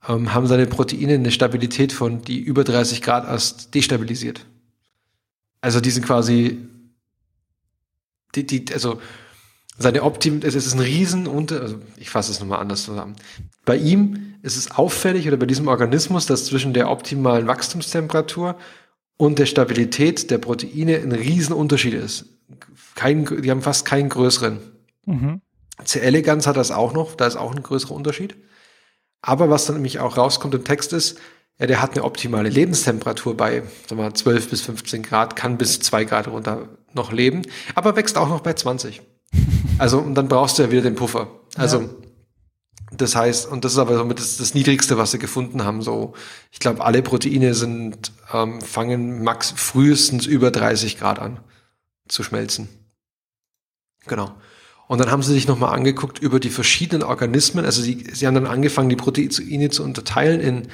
ähm, 0.06 0.34
haben 0.34 0.46
seine 0.46 0.66
Proteine 0.66 1.14
eine 1.14 1.30
Stabilität 1.30 1.92
von, 1.92 2.20
die 2.22 2.40
über 2.40 2.64
30 2.64 3.00
Grad 3.00 3.24
erst 3.24 3.74
destabilisiert. 3.74 4.44
Also 5.62 5.80
die 5.80 5.90
sind 5.90 6.04
quasi, 6.04 6.58
die, 8.34 8.46
die, 8.46 8.66
also 8.74 9.00
seine 9.78 10.02
Optim, 10.02 10.40
es 10.42 10.54
ist 10.54 10.74
ein 10.74 10.80
Riesenunter, 10.80 11.60
also 11.60 11.76
ich 11.96 12.10
fasse 12.10 12.30
es 12.30 12.40
nochmal 12.40 12.60
anders 12.60 12.84
zusammen. 12.84 13.16
Bei 13.64 13.76
ihm 13.76 14.34
ist 14.42 14.56
es 14.56 14.70
auffällig 14.70 15.26
oder 15.26 15.36
bei 15.36 15.46
diesem 15.46 15.68
Organismus, 15.68 16.26
dass 16.26 16.46
zwischen 16.46 16.72
der 16.72 16.90
optimalen 16.90 17.46
Wachstumstemperatur 17.46 18.56
und 19.16 19.38
der 19.38 19.46
Stabilität 19.46 20.30
der 20.30 20.38
Proteine 20.38 20.96
ein 20.96 21.12
Riesenunterschied 21.12 21.94
ist. 21.94 22.26
Kein, 22.94 23.24
die 23.24 23.50
haben 23.50 23.62
fast 23.62 23.84
keinen 23.84 24.08
größeren. 24.08 24.58
mhm. 25.06 25.40
C. 25.84 26.00
elegans 26.00 26.46
hat 26.46 26.56
das 26.56 26.70
auch 26.70 26.92
noch, 26.92 27.16
da 27.16 27.26
ist 27.26 27.36
auch 27.36 27.54
ein 27.54 27.62
größerer 27.62 27.94
Unterschied. 27.94 28.36
Aber 29.22 29.48
was 29.50 29.66
dann 29.66 29.76
nämlich 29.76 30.00
auch 30.00 30.16
rauskommt 30.16 30.54
im 30.54 30.64
Text 30.64 30.92
ist, 30.92 31.18
ja, 31.58 31.66
der 31.66 31.80
hat 31.80 31.92
eine 31.92 32.04
optimale 32.04 32.48
Lebenstemperatur 32.48 33.36
bei 33.36 33.60
sagen 33.60 34.00
wir, 34.00 34.04
mal, 34.04 34.14
12 34.14 34.50
bis 34.50 34.60
15 34.62 35.02
Grad, 35.02 35.36
kann 35.36 35.58
bis 35.58 35.80
2 35.80 36.04
Grad 36.04 36.28
runter 36.28 36.68
noch 36.92 37.12
leben, 37.12 37.42
aber 37.74 37.96
wächst 37.96 38.18
auch 38.18 38.28
noch 38.28 38.40
bei 38.40 38.52
20. 38.52 39.02
Also, 39.78 39.98
und 39.98 40.14
dann 40.14 40.28
brauchst 40.28 40.58
du 40.58 40.62
ja 40.62 40.70
wieder 40.70 40.82
den 40.82 40.94
Puffer. 40.94 41.28
Also, 41.56 41.88
das 42.96 43.16
heißt, 43.16 43.50
und 43.50 43.64
das 43.64 43.72
ist 43.72 43.78
aber 43.78 43.96
somit 43.96 44.18
das, 44.18 44.36
das 44.36 44.54
Niedrigste, 44.54 44.98
was 44.98 45.12
sie 45.12 45.18
gefunden 45.18 45.64
haben. 45.64 45.82
So, 45.82 46.14
ich 46.50 46.58
glaube, 46.58 46.84
alle 46.84 47.02
Proteine 47.02 47.54
sind, 47.54 48.12
ähm, 48.32 48.60
fangen 48.60 49.22
max 49.24 49.52
frühestens 49.56 50.26
über 50.26 50.50
30 50.50 50.98
Grad 50.98 51.18
an 51.18 51.40
zu 52.08 52.22
schmelzen. 52.22 52.68
Genau. 54.06 54.34
Und 54.88 55.00
dann 55.00 55.10
haben 55.10 55.22
sie 55.22 55.32
sich 55.32 55.48
nochmal 55.48 55.74
angeguckt 55.74 56.18
über 56.18 56.38
die 56.38 56.50
verschiedenen 56.50 57.02
Organismen. 57.02 57.64
Also 57.64 57.80
sie, 57.80 58.04
sie 58.12 58.26
haben 58.26 58.34
dann 58.34 58.46
angefangen, 58.46 58.90
die 58.90 58.96
Proteine 58.96 59.70
zu 59.70 59.82
unterteilen 59.82 60.40
in 60.40 60.68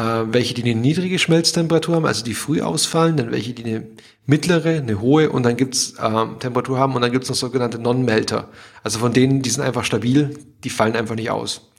welche, 0.00 0.54
die 0.54 0.62
eine 0.62 0.74
niedrige 0.74 1.18
Schmelztemperatur 1.18 1.96
haben, 1.96 2.06
also 2.06 2.24
die 2.24 2.34
früh 2.34 2.60
ausfallen, 2.60 3.16
dann 3.16 3.30
welche, 3.30 3.54
die 3.54 3.64
eine 3.64 3.86
mittlere, 4.26 4.76
eine 4.78 5.00
hohe 5.00 5.30
und 5.30 5.42
dann 5.44 5.56
gibt's 5.56 5.94
ähm, 6.02 6.38
Temperatur 6.38 6.78
haben 6.78 6.94
und 6.94 7.02
dann 7.02 7.12
gibt's 7.12 7.28
noch 7.28 7.36
sogenannte 7.36 7.78
Non-Melter. 7.78 8.48
Also 8.82 8.98
von 8.98 9.12
denen, 9.12 9.42
die 9.42 9.50
sind 9.50 9.62
einfach 9.62 9.84
stabil, 9.84 10.38
die 10.64 10.70
fallen 10.70 10.96
einfach 10.96 11.14
nicht 11.14 11.30
aus. 11.30 11.72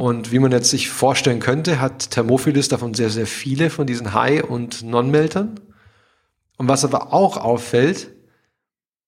Und 0.00 0.32
wie 0.32 0.38
man 0.38 0.52
jetzt 0.52 0.70
sich 0.70 0.88
vorstellen 0.88 1.40
könnte, 1.40 1.80
hat 1.80 2.10
Thermophilus 2.10 2.68
davon 2.68 2.94
sehr, 2.94 3.10
sehr 3.10 3.26
viele 3.26 3.70
von 3.70 3.86
diesen 3.86 4.14
High- 4.14 4.44
und 4.44 4.82
Non-Meltern. 4.82 5.60
Und 6.56 6.68
was 6.68 6.84
aber 6.84 7.12
auch 7.12 7.36
auffällt, 7.36 8.10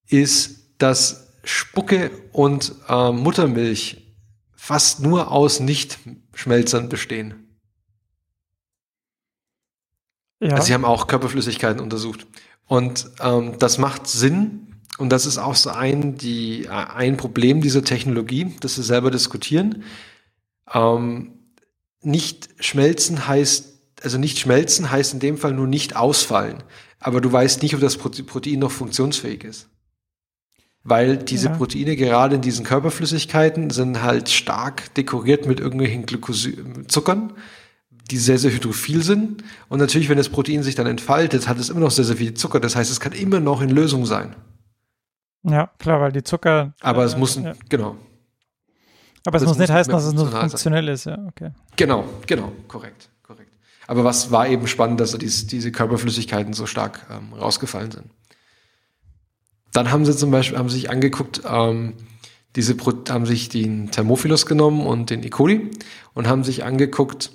ist, 0.08 0.74
dass 0.78 1.32
Spucke 1.44 2.10
und 2.32 2.74
äh, 2.88 3.12
Muttermilch 3.12 4.14
fast 4.54 5.00
nur 5.00 5.30
aus 5.30 5.60
Nicht-Schmelzern 5.60 6.88
bestehen. 6.88 7.49
Ja. 10.40 10.52
Also 10.54 10.64
sie 10.66 10.74
haben 10.74 10.84
auch 10.84 11.06
Körperflüssigkeiten 11.06 11.80
untersucht. 11.80 12.26
Und 12.66 13.10
ähm, 13.20 13.54
das 13.58 13.78
macht 13.78 14.06
Sinn. 14.06 14.66
Und 14.98 15.10
das 15.10 15.24
ist 15.26 15.38
auch 15.38 15.54
so 15.54 15.70
ein, 15.70 16.16
die, 16.16 16.64
äh, 16.64 16.68
ein 16.68 17.16
Problem 17.16 17.60
dieser 17.60 17.84
Technologie, 17.84 18.54
das 18.60 18.74
sie 18.74 18.82
selber 18.82 19.10
diskutieren. 19.10 19.82
Ähm, 20.72 21.32
nicht 22.02 22.48
schmelzen 22.60 23.26
heißt, 23.26 23.66
also 24.02 24.18
nicht 24.18 24.38
schmelzen 24.38 24.90
heißt 24.90 25.12
in 25.14 25.20
dem 25.20 25.36
Fall 25.36 25.52
nur 25.52 25.66
nicht 25.66 25.96
ausfallen. 25.96 26.62
Aber 26.98 27.20
du 27.20 27.30
weißt 27.32 27.62
nicht, 27.62 27.74
ob 27.74 27.80
das 27.80 27.98
Prote- 27.98 28.24
Protein 28.24 28.58
noch 28.60 28.70
funktionsfähig 28.70 29.44
ist. 29.44 29.68
weil 30.82 31.18
diese 31.18 31.48
Ja. 31.48 31.56
Proteine 31.56 31.94
gerade 31.94 32.36
in 32.36 32.40
diesen 32.40 32.64
Körperflüssigkeiten 32.64 33.68
sind 33.68 34.00
halt 34.02 34.30
stark 34.30 34.94
dekoriert 34.94 35.46
mit 35.46 35.60
irgendwelchen 35.60 36.06
Glukose 36.06 36.54
Zuckern, 36.88 37.34
die 38.10 38.16
sehr, 38.18 38.38
sehr 38.38 38.52
hydrophil 38.52 39.02
sind. 39.02 39.42
Und 39.68 39.78
natürlich, 39.78 40.08
wenn 40.08 40.16
das 40.18 40.28
Protein 40.28 40.62
sich 40.62 40.74
dann 40.74 40.86
entfaltet, 40.86 41.48
hat 41.48 41.58
es 41.58 41.70
immer 41.70 41.80
noch 41.80 41.90
sehr, 41.90 42.04
sehr 42.04 42.16
viel 42.16 42.34
Zucker. 42.34 42.60
Das 42.60 42.76
heißt, 42.76 42.90
es 42.90 43.00
kann 43.00 43.12
immer 43.12 43.40
noch 43.40 43.60
in 43.62 43.70
Lösung 43.70 44.06
sein. 44.06 44.34
Ja, 45.42 45.70
klar, 45.78 46.00
weil 46.00 46.12
die 46.12 46.22
Zucker. 46.22 46.74
Aber 46.80 47.02
äh, 47.02 47.06
es 47.06 47.16
muss, 47.16 47.36
Ja. 47.36 47.54
genau, 47.68 47.96
Aber 49.26 49.36
es 49.36 49.42
das 49.42 49.48
muss 49.48 49.58
nicht 49.58 49.68
muss 49.68 49.76
heißen, 49.76 49.92
dass 49.92 50.04
es 50.04 50.12
nur 50.12 50.24
funktional 50.24 50.42
sein. 50.42 50.50
funktionell 50.50 50.88
ist, 50.88 51.04
ja, 51.06 51.18
okay. 51.28 51.50
genau, 51.76 52.04
genau, 52.26 52.52
korrekt, 52.68 53.08
korrekt. 53.22 53.52
Aber 53.86 54.04
was 54.04 54.30
war 54.30 54.46
eben 54.48 54.66
spannend, 54.66 55.00
dass 55.00 55.16
dies, 55.16 55.46
diese 55.46 55.72
Körperflüssigkeiten 55.72 56.52
so 56.52 56.66
stark 56.66 57.06
ähm, 57.10 57.32
rausgefallen 57.32 57.90
sind. 57.90 58.10
Dann 59.72 59.90
haben 59.92 60.04
sie 60.04 60.16
zum 60.16 60.30
Beispiel, 60.30 60.58
haben 60.58 60.68
sich 60.68 60.90
angeguckt, 60.90 61.42
ähm, 61.48 61.94
diese 62.56 62.76
haben 63.08 63.26
sich 63.26 63.48
den 63.48 63.90
Thermophilus 63.92 64.44
genommen 64.44 64.84
und 64.84 65.10
den 65.10 65.22
E. 65.22 65.30
coli 65.30 65.70
und 66.14 66.26
haben 66.26 66.42
sich 66.42 66.64
angeguckt, 66.64 67.30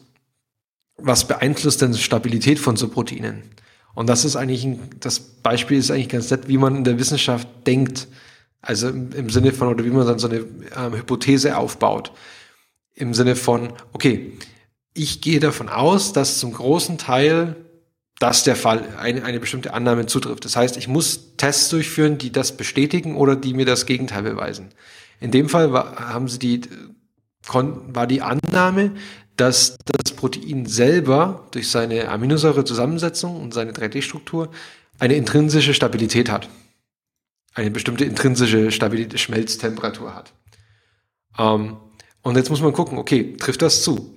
was 0.98 1.28
beeinflusst 1.28 1.82
denn 1.82 1.91
die 1.91 2.00
Stabilität 2.00 2.60
von 2.60 2.76
so 2.76 2.88
Proteinen? 2.88 3.43
Und 3.93 4.08
das 4.08 4.26
ist 4.26 4.36
eigentlich 4.36 4.66
ein, 4.66 4.89
das 5.00 5.20
Beispiel 5.20 5.78
ist 5.78 5.89
eigentlich 5.89 6.10
ganz 6.10 6.30
nett, 6.30 6.48
wie 6.48 6.58
man 6.58 6.76
in 6.76 6.84
der 6.84 7.00
Wissenschaft 7.00 7.48
denkt. 7.66 8.08
Also 8.62 8.89
im, 8.89 9.12
im 9.14 9.30
Sinne 9.30 9.54
von, 9.54 9.70
oder 9.70 9.86
wie 9.86 9.89
man 9.89 10.06
dann 10.06 10.20
so 10.20 10.28
eine 10.28 10.46
ähm, 10.78 10.93
Hypothese 10.93 11.58
aufbaut. 11.58 12.12
Im 12.93 13.14
Sinne 13.14 13.36
von, 13.36 13.74
okay, 13.93 14.34
ich 14.93 15.22
gehe 15.22 15.39
davon 15.39 15.70
aus, 15.70 16.14
dass 16.14 16.39
zum 16.39 16.54
großen 16.54 16.98
Teil 16.98 17.56
das 18.20 18.43
der 18.43 18.56
Fall, 18.56 18.96
eine, 18.98 19.24
eine 19.24 19.39
bestimmte 19.39 19.74
Annahme 19.74 20.06
zutrifft. 20.06 20.46
Das 20.46 20.56
heißt, 20.56 20.78
ich 20.78 20.88
muss 20.88 21.36
Tests 21.36 21.70
durchführen, 21.70 22.18
die 22.18 22.32
das 22.32 22.56
bestätigen 22.56 23.16
oder 23.18 23.36
die 23.36 23.54
mir 23.54 23.66
das 23.66 23.86
Gegenteil 23.86 24.24
beweisen. 24.24 24.70
In 25.20 25.32
dem 25.32 25.50
Fall 25.50 25.74
war, 25.74 26.14
haben 26.14 26.28
sie 26.28 26.39
die, 26.39 26.62
war 27.52 28.08
die 28.08 28.22
Annahme, 28.22 28.91
dass 29.38 29.78
das 29.86 30.14
Protein 30.16 30.66
selber 30.66 31.48
durch 31.52 31.70
seine 31.70 32.10
Aminosäurezusammensetzung 32.10 33.42
und 33.42 33.54
seine 33.54 33.72
3D-Struktur 33.74 34.50
eine 35.00 35.16
intrinsische 35.16 35.74
Stabilität 35.74 36.30
hat. 36.32 36.48
Eine 37.54 37.72
bestimmte 37.72 38.06
intrinsische 38.06 38.72
Stabilität, 38.72 39.20
Schmelztemperatur 39.20 40.14
hat. 40.16 40.34
Ähm, 41.38 41.78
und 42.22 42.36
jetzt 42.38 42.50
muss 42.50 42.62
man 42.62 42.74
gucken, 42.74 42.98
okay, 42.98 43.36
trifft 43.38 43.62
das 43.62 43.84
zu? 43.84 44.16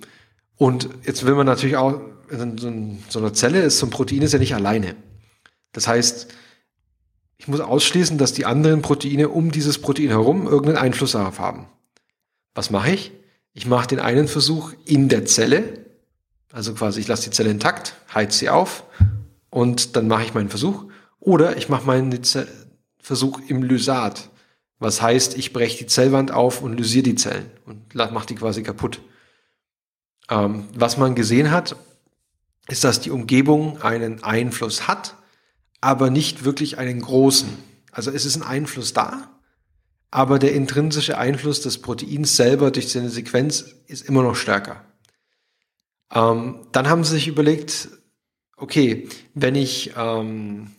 Und 0.55 0.89
jetzt 1.05 1.25
will 1.25 1.35
man 1.35 1.45
natürlich 1.45 1.77
auch, 1.77 2.01
in 2.29 2.57
so, 2.57 2.67
ein- 2.67 3.03
so 3.09 3.19
eine 3.19 3.33
Zelle 3.33 3.61
ist, 3.61 3.79
so 3.79 3.87
ein 3.87 3.91
Protein 3.91 4.21
ist 4.21 4.33
ja 4.33 4.39
nicht 4.39 4.55
alleine. 4.55 4.95
Das 5.71 5.87
heißt, 5.87 6.33
ich 7.37 7.47
muss 7.47 7.59
ausschließen, 7.61 8.17
dass 8.17 8.33
die 8.33 8.45
anderen 8.45 8.81
Proteine 8.81 9.29
um 9.29 9.51
dieses 9.51 9.79
Protein 9.79 10.09
herum 10.09 10.47
irgendeinen 10.47 10.77
Einfluss 10.77 11.13
darauf 11.13 11.39
haben. 11.39 11.67
Was 12.55 12.69
mache 12.69 12.91
ich? 12.91 13.11
Ich 13.53 13.65
mache 13.65 13.87
den 13.87 13.99
einen 13.99 14.27
Versuch 14.27 14.73
in 14.85 15.09
der 15.09 15.25
Zelle, 15.25 15.85
also 16.51 16.73
quasi 16.73 16.99
ich 16.99 17.07
lasse 17.07 17.29
die 17.29 17.35
Zelle 17.35 17.51
intakt, 17.51 17.95
heiz 18.13 18.39
sie 18.39 18.49
auf 18.49 18.83
und 19.49 19.95
dann 19.95 20.07
mache 20.07 20.23
ich 20.23 20.33
meinen 20.33 20.49
Versuch. 20.49 20.85
Oder 21.19 21.57
ich 21.57 21.69
mache 21.69 21.85
meinen 21.85 22.17
Versuch 22.99 23.41
im 23.47 23.63
Lysat, 23.63 24.29
was 24.79 25.01
heißt, 25.01 25.37
ich 25.37 25.51
breche 25.51 25.77
die 25.77 25.87
Zellwand 25.87 26.31
auf 26.31 26.61
und 26.61 26.77
lysiere 26.77 27.03
die 27.03 27.15
Zellen 27.15 27.51
und 27.65 27.93
mache 27.93 28.27
die 28.27 28.35
quasi 28.35 28.63
kaputt. 28.63 29.01
Ähm, 30.29 30.67
was 30.73 30.97
man 30.97 31.15
gesehen 31.15 31.51
hat, 31.51 31.75
ist, 32.67 32.83
dass 32.83 33.01
die 33.01 33.11
Umgebung 33.11 33.81
einen 33.81 34.23
Einfluss 34.23 34.87
hat, 34.87 35.15
aber 35.81 36.09
nicht 36.09 36.45
wirklich 36.45 36.77
einen 36.77 37.01
großen. 37.01 37.49
Also 37.91 38.11
es 38.11 38.25
ist 38.25 38.37
ein 38.37 38.43
Einfluss 38.43 38.93
da, 38.93 39.29
aber 40.11 40.39
der 40.39 40.53
intrinsische 40.53 41.17
Einfluss 41.17 41.61
des 41.61 41.79
Proteins 41.79 42.35
selber 42.35 42.71
durch 42.71 42.91
seine 42.91 43.09
Sequenz 43.09 43.75
ist 43.87 44.07
immer 44.07 44.23
noch 44.23 44.35
stärker. 44.35 44.83
Ähm, 46.13 46.67
dann 46.71 46.89
haben 46.89 47.03
sie 47.03 47.13
sich 47.13 47.27
überlegt, 47.27 47.89
okay, 48.57 49.07
wenn 49.33 49.55
ich 49.55 49.93
ähm, 49.95 50.71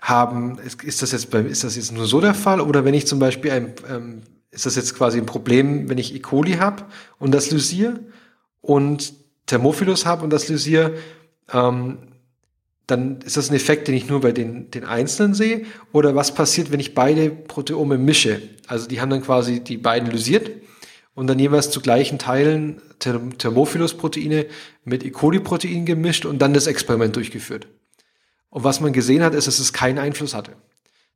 haben, 0.00 0.58
ist 0.58 1.02
das 1.02 1.12
jetzt 1.12 1.30
bei, 1.30 1.40
ist 1.40 1.64
das 1.64 1.76
jetzt 1.76 1.92
nur 1.92 2.06
so 2.06 2.20
der 2.20 2.34
Fall 2.34 2.60
oder 2.60 2.84
wenn 2.84 2.94
ich 2.94 3.06
zum 3.06 3.18
Beispiel 3.18 3.50
ein, 3.50 3.74
ähm, 3.88 4.22
ist 4.50 4.64
das 4.64 4.76
jetzt 4.76 4.94
quasi 4.94 5.18
ein 5.18 5.26
Problem, 5.26 5.88
wenn 5.88 5.98
ich 5.98 6.14
E. 6.14 6.20
coli 6.20 6.54
habe 6.54 6.84
und 7.18 7.32
das 7.32 7.50
lysiere 7.50 8.00
und 8.60 9.12
Thermophilus 9.46 10.06
habe 10.06 10.24
und 10.24 10.30
das 10.30 10.48
lysiere, 10.48 10.94
ähm, 11.52 11.98
dann 12.88 13.20
ist 13.20 13.36
das 13.36 13.50
ein 13.50 13.54
Effekt, 13.54 13.86
den 13.86 13.94
ich 13.94 14.08
nur 14.08 14.22
bei 14.22 14.32
den, 14.32 14.70
den 14.70 14.84
Einzelnen 14.84 15.34
sehe? 15.34 15.66
Oder 15.92 16.14
was 16.14 16.34
passiert, 16.34 16.72
wenn 16.72 16.80
ich 16.80 16.94
beide 16.94 17.30
Proteome 17.30 17.98
mische? 17.98 18.40
Also 18.66 18.88
die 18.88 19.00
haben 19.00 19.10
dann 19.10 19.22
quasi 19.22 19.60
die 19.60 19.76
beiden 19.76 20.10
lysiert 20.10 20.50
und 21.14 21.26
dann 21.26 21.38
jeweils 21.38 21.70
zu 21.70 21.80
gleichen 21.82 22.18
Teilen 22.18 22.80
Ther- 22.98 23.20
Thermophilus-Proteine 23.36 24.46
mit 24.84 25.04
E. 25.04 25.10
coli-Protein 25.10 25.84
gemischt 25.84 26.24
und 26.24 26.40
dann 26.40 26.54
das 26.54 26.66
Experiment 26.66 27.14
durchgeführt. 27.14 27.68
Und 28.48 28.64
was 28.64 28.80
man 28.80 28.94
gesehen 28.94 29.22
hat, 29.22 29.34
ist, 29.34 29.46
dass 29.46 29.58
es 29.58 29.74
keinen 29.74 29.98
Einfluss 29.98 30.34
hatte. 30.34 30.52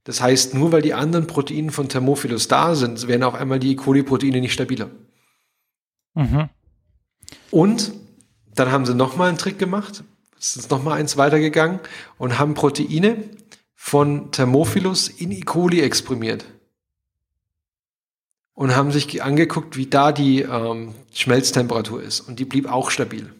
Das 0.05 0.21
heißt, 0.21 0.53
nur 0.53 0.73
weil 0.73 0.83
die 0.83 0.93
anderen 0.93 1.27
Proteine 1.27 1.73
von 1.73 1.89
Thermophilus 1.89 2.49
da 2.49 2.75
sind, 2.75 3.09
werden 3.09 3.23
auf 3.23 3.35
einmal 3.35 3.59
die 3.59 3.73
E. 3.73 3.77
coli-Proteine 3.77 4.43
nicht 4.43 4.53
stabiler. 4.53 4.91
Mhm. 6.15 6.51
Und 7.51 7.93
dann 8.55 8.71
haben 8.71 8.85
sie 8.85 8.95
nochmal 8.95 9.31
einen 9.31 9.39
Trick 9.39 9.59
gemacht, 9.59 10.05
sind 10.43 10.71
nochmal 10.71 10.99
eins 10.99 11.17
weitergegangen 11.17 11.81
und 12.19 12.39
haben 12.39 12.55
Proteine 12.55 13.23
von 13.75 14.31
Thermophilus 14.33 15.09
in 15.09 15.31
E. 15.31 15.41
coli 15.41 15.81
exprimiert. 15.81 16.45
Und 18.55 18.77
haben 18.77 18.93
sich 18.93 19.09
ge- 19.09 19.21
angeguckt, 19.23 19.77
wie 19.77 19.87
da 19.87 20.13
die 20.13 20.43
ähm, 20.43 20.95
Schmelztemperatur 21.13 22.03
ist. 22.03 22.21
Und 22.21 22.39
die 22.39 22.45
blieb 22.45 22.71
auch 22.71 22.91
stabil. 22.91 23.33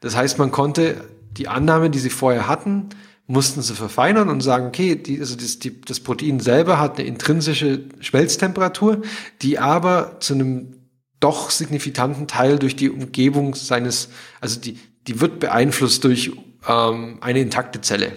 Das 0.00 0.16
heißt, 0.16 0.38
man 0.38 0.50
konnte 0.50 1.08
die 1.32 1.48
Annahme, 1.48 1.90
die 1.90 1.98
sie 1.98 2.10
vorher 2.10 2.48
hatten, 2.48 2.88
mussten 3.26 3.62
sie 3.62 3.74
verfeinern 3.74 4.28
und 4.28 4.40
sagen, 4.40 4.66
okay, 4.66 4.96
die, 4.96 5.20
also 5.20 5.36
das, 5.36 5.58
die, 5.58 5.80
das 5.82 6.00
Protein 6.00 6.40
selber 6.40 6.80
hat 6.80 6.98
eine 6.98 7.06
intrinsische 7.06 7.84
Schmelztemperatur, 8.00 9.02
die 9.42 9.58
aber 9.58 10.18
zu 10.20 10.34
einem 10.34 10.76
doch 11.20 11.50
signifikanten 11.50 12.26
Teil 12.26 12.58
durch 12.58 12.74
die 12.74 12.90
Umgebung 12.90 13.54
seines, 13.54 14.08
also 14.40 14.58
die, 14.58 14.78
die 15.06 15.20
wird 15.20 15.40
beeinflusst 15.40 16.04
durch 16.04 16.32
ähm, 16.68 17.18
eine 17.20 17.40
intakte 17.40 17.80
Zelle. 17.80 18.12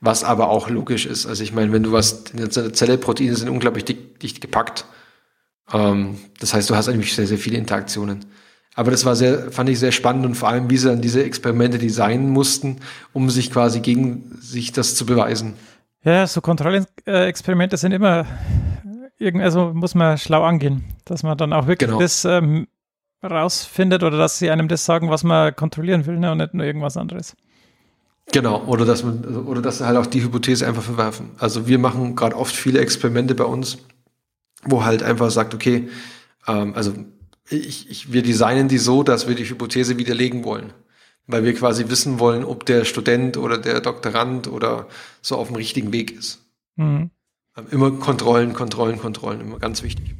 Was 0.00 0.24
aber 0.24 0.48
auch 0.50 0.68
logisch 0.68 1.06
ist. 1.06 1.26
Also 1.26 1.44
ich 1.44 1.52
meine, 1.52 1.72
wenn 1.72 1.84
du 1.84 1.92
was, 1.92 2.24
in 2.32 2.38
der 2.38 2.50
Zelle 2.50 2.98
Proteine 2.98 3.36
sind 3.36 3.48
unglaublich 3.48 3.84
dick, 3.84 4.18
dicht 4.20 4.40
gepackt. 4.40 4.84
Ähm, 5.72 6.18
das 6.40 6.54
heißt, 6.54 6.68
du 6.70 6.74
hast 6.76 6.88
eigentlich 6.88 7.14
sehr, 7.14 7.26
sehr 7.26 7.38
viele 7.38 7.58
Interaktionen. 7.58 8.24
Aber 8.74 8.90
das 8.90 9.04
war 9.04 9.14
sehr, 9.14 9.52
fand 9.52 9.68
ich 9.68 9.78
sehr 9.78 9.92
spannend 9.92 10.24
und 10.24 10.34
vor 10.34 10.48
allem, 10.48 10.70
wie 10.70 10.78
sie 10.78 10.88
dann 10.88 11.02
diese 11.02 11.22
Experimente 11.22 11.78
designen 11.78 12.30
mussten, 12.30 12.78
um 13.12 13.28
sich 13.28 13.52
quasi 13.52 13.80
gegen 13.80 14.38
sich 14.40 14.72
das 14.72 14.94
zu 14.94 15.04
beweisen. 15.04 15.54
Ja, 16.04 16.26
so 16.26 16.40
Kontrollexperimente 16.40 17.76
sind 17.76 17.92
immer 17.92 18.26
also 19.40 19.72
muss 19.72 19.94
man 19.94 20.18
schlau 20.18 20.42
angehen, 20.42 20.84
dass 21.04 21.22
man 21.22 21.38
dann 21.38 21.52
auch 21.52 21.66
wirklich 21.66 21.88
Genau. 21.88 22.00
das 22.00 22.24
ähm, 22.24 22.66
rausfindet 23.22 24.02
oder 24.02 24.18
dass 24.18 24.38
sie 24.38 24.50
einem 24.50 24.68
das 24.68 24.84
sagen, 24.84 25.10
was 25.10 25.24
man 25.24 25.54
kontrollieren 25.54 26.06
will, 26.06 26.18
ne, 26.18 26.32
und 26.32 26.38
nicht 26.38 26.54
nur 26.54 26.66
irgendwas 26.66 26.96
anderes. 26.96 27.36
Genau, 28.32 28.64
oder 28.64 28.84
dass 28.84 29.02
man, 29.02 29.24
oder 29.46 29.60
dass 29.60 29.78
sie 29.78 29.86
halt 29.86 29.96
auch 29.96 30.06
die 30.06 30.22
Hypothese 30.22 30.66
einfach 30.66 30.82
verwerfen. 30.82 31.30
Also 31.38 31.66
wir 31.66 31.78
machen 31.78 32.14
gerade 32.16 32.36
oft 32.36 32.54
viele 32.54 32.80
Experimente 32.80 33.34
bei 33.34 33.44
uns, 33.44 33.78
wo 34.64 34.84
halt 34.84 35.02
einfach 35.02 35.30
sagt, 35.30 35.54
okay, 35.54 35.88
ähm, 36.46 36.74
also 36.74 36.94
ich, 37.48 37.90
ich, 37.90 38.12
wir 38.12 38.22
designen 38.22 38.68
die 38.68 38.78
so, 38.78 39.02
dass 39.02 39.28
wir 39.28 39.34
die 39.34 39.44
Hypothese 39.44 39.98
widerlegen 39.98 40.44
wollen. 40.44 40.72
Weil 41.26 41.44
wir 41.44 41.54
quasi 41.54 41.88
wissen 41.88 42.18
wollen, 42.18 42.44
ob 42.44 42.66
der 42.66 42.84
Student 42.84 43.36
oder 43.36 43.58
der 43.58 43.80
Doktorand 43.80 44.48
oder 44.48 44.88
so 45.20 45.36
auf 45.36 45.48
dem 45.48 45.56
richtigen 45.56 45.92
Weg 45.92 46.16
ist. 46.16 46.44
Mhm. 46.76 47.10
Ähm, 47.56 47.66
Immer 47.70 47.90
Kontrollen, 47.92 48.54
Kontrollen, 48.54 48.98
Kontrollen, 48.98 49.40
immer 49.40 49.58
ganz 49.58 49.82
wichtig. 49.82 50.14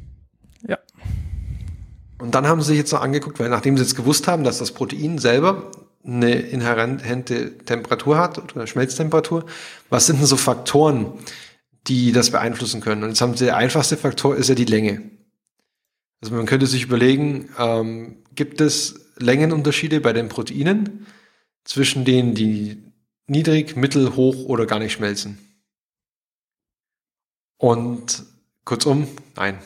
Und 2.23 2.33
dann 2.35 2.47
haben 2.47 2.61
sie 2.61 2.67
sich 2.67 2.77
jetzt 2.77 2.93
noch 2.93 3.01
angeguckt, 3.01 3.37
weil 3.41 3.49
nachdem 3.49 3.75
sie 3.75 3.83
jetzt 3.83 3.97
gewusst 3.97 4.29
haben, 4.29 4.45
dass 4.45 4.57
das 4.57 4.71
Protein 4.71 5.17
selber 5.17 5.69
eine 6.05 6.31
inhärente 6.35 7.57
Temperatur 7.57 8.17
hat 8.17 8.55
oder 8.55 8.65
Schmelztemperatur, 8.65 9.45
was 9.89 10.05
sind 10.05 10.19
denn 10.19 10.25
so 10.25 10.37
Faktoren, 10.37 11.11
die 11.87 12.13
das 12.13 12.31
beeinflussen 12.31 12.79
können? 12.79 13.03
Und 13.03 13.09
jetzt 13.09 13.19
haben 13.19 13.35
sie, 13.35 13.43
der 13.43 13.57
einfachste 13.57 13.97
Faktor 13.97 14.37
ist 14.37 14.47
ja 14.47 14.55
die 14.55 14.63
Länge. 14.63 15.01
Also 16.21 16.33
man 16.33 16.45
könnte 16.45 16.65
sich 16.65 16.83
überlegen, 16.83 17.49
ähm, 17.59 18.23
gibt 18.35 18.61
es 18.61 19.11
Längenunterschiede 19.17 19.99
bei 19.99 20.13
den 20.13 20.29
Proteinen 20.29 21.05
zwischen 21.65 22.05
denen, 22.05 22.35
die 22.35 22.81
niedrig, 23.27 23.75
mittel, 23.75 24.15
hoch 24.15 24.45
oder 24.45 24.65
gar 24.65 24.79
nicht 24.79 24.93
schmelzen? 24.93 25.39
Und 27.57 28.23
kurzum, 28.63 29.09
nein, 29.35 29.57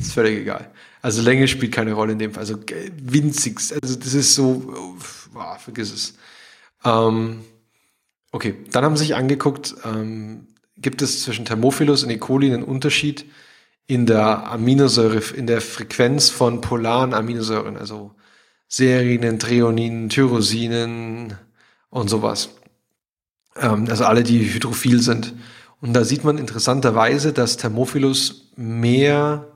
ist 0.00 0.14
völlig 0.14 0.40
egal. 0.40 0.72
Also 1.06 1.22
Länge 1.22 1.46
spielt 1.46 1.70
keine 1.70 1.92
Rolle 1.92 2.14
in 2.14 2.18
dem 2.18 2.32
Fall. 2.32 2.40
Also 2.40 2.54
äh, 2.54 2.90
winzig, 3.00 3.60
also 3.80 3.94
das 3.94 4.12
ist 4.12 4.34
so, 4.34 4.74
oh, 4.74 5.56
vergiss 5.56 5.92
es. 5.92 6.14
Ähm, 6.84 7.44
okay, 8.32 8.56
dann 8.72 8.84
haben 8.84 8.96
sie 8.96 9.04
sich 9.04 9.14
angeguckt, 9.14 9.76
ähm, 9.84 10.48
gibt 10.76 11.02
es 11.02 11.22
zwischen 11.22 11.44
Thermophilus 11.44 12.02
und 12.02 12.10
E. 12.10 12.18
coli 12.18 12.52
einen 12.52 12.64
Unterschied 12.64 13.24
in 13.86 14.06
der 14.06 14.50
Aminosäure, 14.50 15.22
in 15.36 15.46
der 15.46 15.60
Frequenz 15.60 16.28
von 16.28 16.60
polaren 16.60 17.14
Aminosäuren, 17.14 17.76
also 17.76 18.10
Serinen, 18.66 19.38
Threoninen, 19.38 20.08
Tyrosinen 20.08 21.38
und 21.88 22.10
sowas. 22.10 22.48
Ähm, 23.54 23.86
also 23.88 24.06
alle, 24.06 24.24
die 24.24 24.52
hydrophil 24.52 25.00
sind. 25.00 25.34
Und 25.80 25.92
da 25.92 26.02
sieht 26.02 26.24
man 26.24 26.36
interessanterweise, 26.36 27.32
dass 27.32 27.58
Thermophilus 27.58 28.50
mehr, 28.56 29.52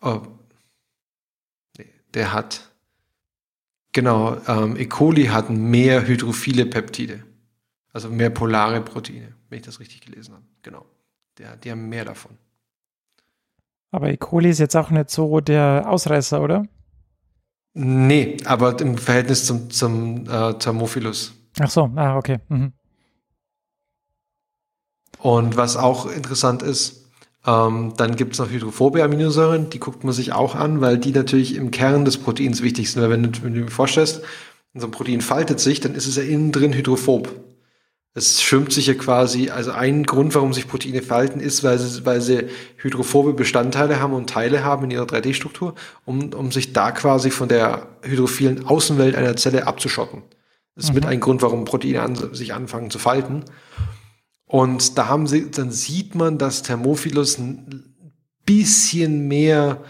oh, 0.00 0.22
der 2.14 2.32
hat, 2.32 2.70
genau, 3.92 4.36
ähm, 4.46 4.76
E. 4.76 4.86
coli 4.86 5.26
hat 5.26 5.50
mehr 5.50 6.06
hydrophile 6.06 6.66
Peptide. 6.66 7.24
Also 7.92 8.10
mehr 8.10 8.30
polare 8.30 8.80
Proteine, 8.80 9.34
wenn 9.48 9.58
ich 9.58 9.64
das 9.64 9.80
richtig 9.80 10.02
gelesen 10.02 10.34
habe. 10.34 10.44
Genau. 10.62 10.84
Der, 11.38 11.56
die 11.56 11.70
haben 11.70 11.88
mehr 11.88 12.04
davon. 12.04 12.36
Aber 13.90 14.10
E. 14.10 14.16
coli 14.16 14.50
ist 14.50 14.58
jetzt 14.58 14.76
auch 14.76 14.90
nicht 14.90 15.10
so 15.10 15.40
der 15.40 15.84
Ausreißer, 15.86 16.42
oder? 16.42 16.66
Nee, 17.74 18.38
aber 18.44 18.80
im 18.80 18.98
Verhältnis 18.98 19.46
zum, 19.46 19.70
zum 19.70 20.26
äh, 20.28 20.54
Thermophilus. 20.54 21.34
Ach 21.60 21.70
so, 21.70 21.90
ah, 21.96 22.16
okay. 22.16 22.38
Mhm. 22.48 22.72
Und 25.18 25.56
was 25.56 25.76
auch 25.76 26.06
interessant 26.06 26.62
ist, 26.62 26.97
ähm, 27.48 27.94
dann 27.96 28.16
gibt 28.16 28.34
es 28.34 28.38
noch 28.38 28.50
hydrophobe 28.50 29.02
Aminosäuren, 29.02 29.70
die 29.70 29.80
guckt 29.80 30.04
man 30.04 30.12
sich 30.12 30.32
auch 30.32 30.54
an, 30.54 30.82
weil 30.82 30.98
die 30.98 31.12
natürlich 31.12 31.54
im 31.56 31.70
Kern 31.70 32.04
des 32.04 32.18
Proteins 32.18 32.62
wichtig 32.62 32.90
sind. 32.90 33.00
Weil 33.00 33.10
wenn 33.10 33.22
du, 33.22 33.42
wenn 33.42 33.54
du 33.54 33.62
dir 33.62 33.70
vorstellst, 33.70 34.22
so 34.74 34.86
ein 34.86 34.90
Protein 34.90 35.22
faltet 35.22 35.58
sich, 35.58 35.80
dann 35.80 35.94
ist 35.94 36.06
es 36.06 36.16
ja 36.16 36.22
innen 36.22 36.52
drin 36.52 36.74
hydrophob. 36.74 37.30
Es 38.12 38.42
schwimmt 38.42 38.72
sich 38.72 38.88
ja 38.88 38.94
quasi, 38.94 39.48
also 39.48 39.70
ein 39.70 40.04
Grund, 40.04 40.34
warum 40.34 40.52
sich 40.52 40.68
Proteine 40.68 41.00
falten, 41.00 41.40
ist, 41.40 41.64
weil 41.64 41.78
sie, 41.78 42.04
weil 42.04 42.20
sie 42.20 42.48
hydrophobe 42.76 43.32
Bestandteile 43.32 44.00
haben 44.00 44.12
und 44.12 44.28
Teile 44.28 44.64
haben 44.64 44.84
in 44.84 44.90
ihrer 44.90 45.04
3D-Struktur, 45.04 45.74
um, 46.04 46.32
um 46.34 46.52
sich 46.52 46.72
da 46.72 46.90
quasi 46.90 47.30
von 47.30 47.48
der 47.48 47.86
hydrophilen 48.02 48.66
Außenwelt 48.66 49.14
einer 49.14 49.36
Zelle 49.36 49.66
abzuschotten. 49.66 50.22
Das 50.74 50.84
ist 50.84 50.90
mhm. 50.90 50.96
mit 50.96 51.06
ein 51.06 51.20
Grund, 51.20 51.40
warum 51.42 51.64
Proteine 51.64 52.02
an, 52.02 52.34
sich 52.34 52.52
anfangen 52.52 52.90
zu 52.90 52.98
falten. 52.98 53.44
Und 54.48 54.98
da 54.98 55.06
haben 55.06 55.26
sie, 55.26 55.50
dann 55.50 55.70
sieht 55.70 56.14
man, 56.14 56.38
dass 56.38 56.62
Thermophilus 56.62 57.38
ein 57.38 57.94
bisschen 58.44 59.28
mehr 59.28 59.84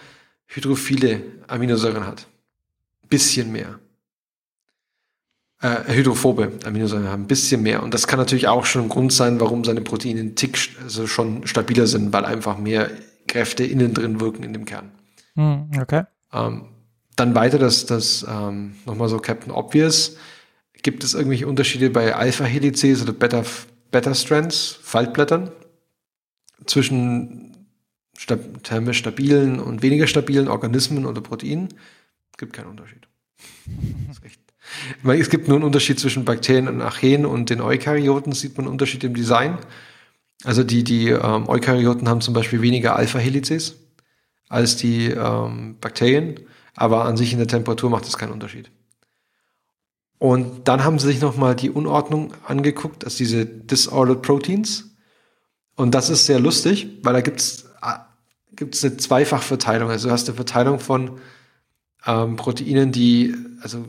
hydrophile 0.46 1.22
Aminosäuren 1.46 2.06
hat. 2.06 2.26
Bisschen 3.08 3.50
mehr 3.52 3.78
äh, 5.62 5.92
hydrophobe 5.92 6.52
Aminosäuren 6.64 7.08
haben, 7.08 7.22
ein 7.22 7.26
bisschen 7.26 7.62
mehr. 7.62 7.82
Und 7.82 7.94
das 7.94 8.06
kann 8.06 8.18
natürlich 8.18 8.48
auch 8.48 8.64
schon 8.64 8.82
ein 8.82 8.88
Grund 8.88 9.12
sein, 9.12 9.40
warum 9.40 9.64
seine 9.64 9.80
Proteine 9.80 10.20
einen 10.20 10.34
Tick 10.34 10.58
also 10.82 11.06
schon 11.06 11.46
stabiler 11.46 11.86
sind, 11.86 12.12
weil 12.12 12.24
einfach 12.24 12.58
mehr 12.58 12.90
Kräfte 13.26 13.64
innen 13.64 13.94
drin 13.94 14.20
wirken 14.20 14.42
in 14.42 14.52
dem 14.52 14.64
Kern. 14.64 14.90
Hm, 15.34 15.70
okay. 15.80 16.02
Ähm, 16.32 16.66
dann 17.16 17.34
weiter, 17.34 17.58
das, 17.58 17.86
das 17.86 18.26
ähm, 18.28 18.74
nochmal 18.86 19.08
so 19.08 19.18
Captain 19.18 19.52
Obvious. 19.52 20.16
Gibt 20.82 21.02
es 21.02 21.14
irgendwelche 21.14 21.48
Unterschiede 21.48 21.90
bei 21.90 22.14
Alpha-Helices 22.14 23.02
oder 23.02 23.12
Beta, 23.90 24.10
Beta-Strands, 24.10 24.78
Faltblättern, 24.82 25.52
zwischen 26.66 27.68
stab 28.16 28.62
thermisch 28.64 28.98
stabilen 28.98 29.60
und 29.60 29.82
weniger 29.82 30.06
stabilen 30.06 30.48
Organismen 30.48 31.06
oder 31.06 31.20
Proteinen? 31.20 31.68
Gibt 32.36 32.52
keinen 32.52 32.68
Unterschied. 32.68 33.08
Echt 34.24 34.40
es 35.04 35.30
gibt 35.30 35.48
nur 35.48 35.56
einen 35.56 35.64
Unterschied 35.64 35.98
zwischen 35.98 36.24
Bakterien 36.24 36.68
und 36.68 36.82
Archeen 36.82 37.26
und 37.26 37.50
den 37.50 37.60
Eukaryoten, 37.60 38.32
sieht 38.32 38.56
man 38.56 38.66
einen 38.66 38.72
Unterschied 38.72 39.04
im 39.04 39.14
Design. 39.14 39.58
Also 40.44 40.62
die, 40.62 40.84
die 40.84 41.08
ähm, 41.08 41.48
Eukaryoten 41.48 42.08
haben 42.08 42.20
zum 42.20 42.34
Beispiel 42.34 42.62
weniger 42.62 42.96
Alpha-Helices 42.96 43.76
als 44.48 44.76
die 44.76 45.06
ähm, 45.06 45.76
Bakterien, 45.80 46.40
aber 46.74 47.04
an 47.04 47.16
sich 47.16 47.32
in 47.32 47.38
der 47.38 47.48
Temperatur 47.48 47.90
macht 47.90 48.06
das 48.06 48.16
keinen 48.16 48.32
Unterschied. 48.32 48.70
Und 50.18 50.66
dann 50.66 50.84
haben 50.84 50.98
sie 50.98 51.06
sich 51.06 51.20
nochmal 51.20 51.54
die 51.54 51.70
Unordnung 51.70 52.34
angeguckt, 52.46 53.04
also 53.04 53.18
diese 53.18 53.46
Disordered 53.46 54.22
Proteins. 54.22 54.90
Und 55.76 55.94
das 55.94 56.10
ist 56.10 56.26
sehr 56.26 56.40
lustig, 56.40 56.88
weil 57.02 57.14
da 57.14 57.20
gibt's 57.20 57.68
gibt's 58.58 58.84
eine 58.84 58.96
Zweifachverteilung. 58.96 59.88
Also 59.88 60.08
du 60.08 60.12
hast 60.12 60.28
eine 60.28 60.36
Verteilung 60.36 60.80
von 60.80 61.20
ähm, 62.04 62.36
Proteinen, 62.36 62.92
die, 62.92 63.34
also 63.62 63.86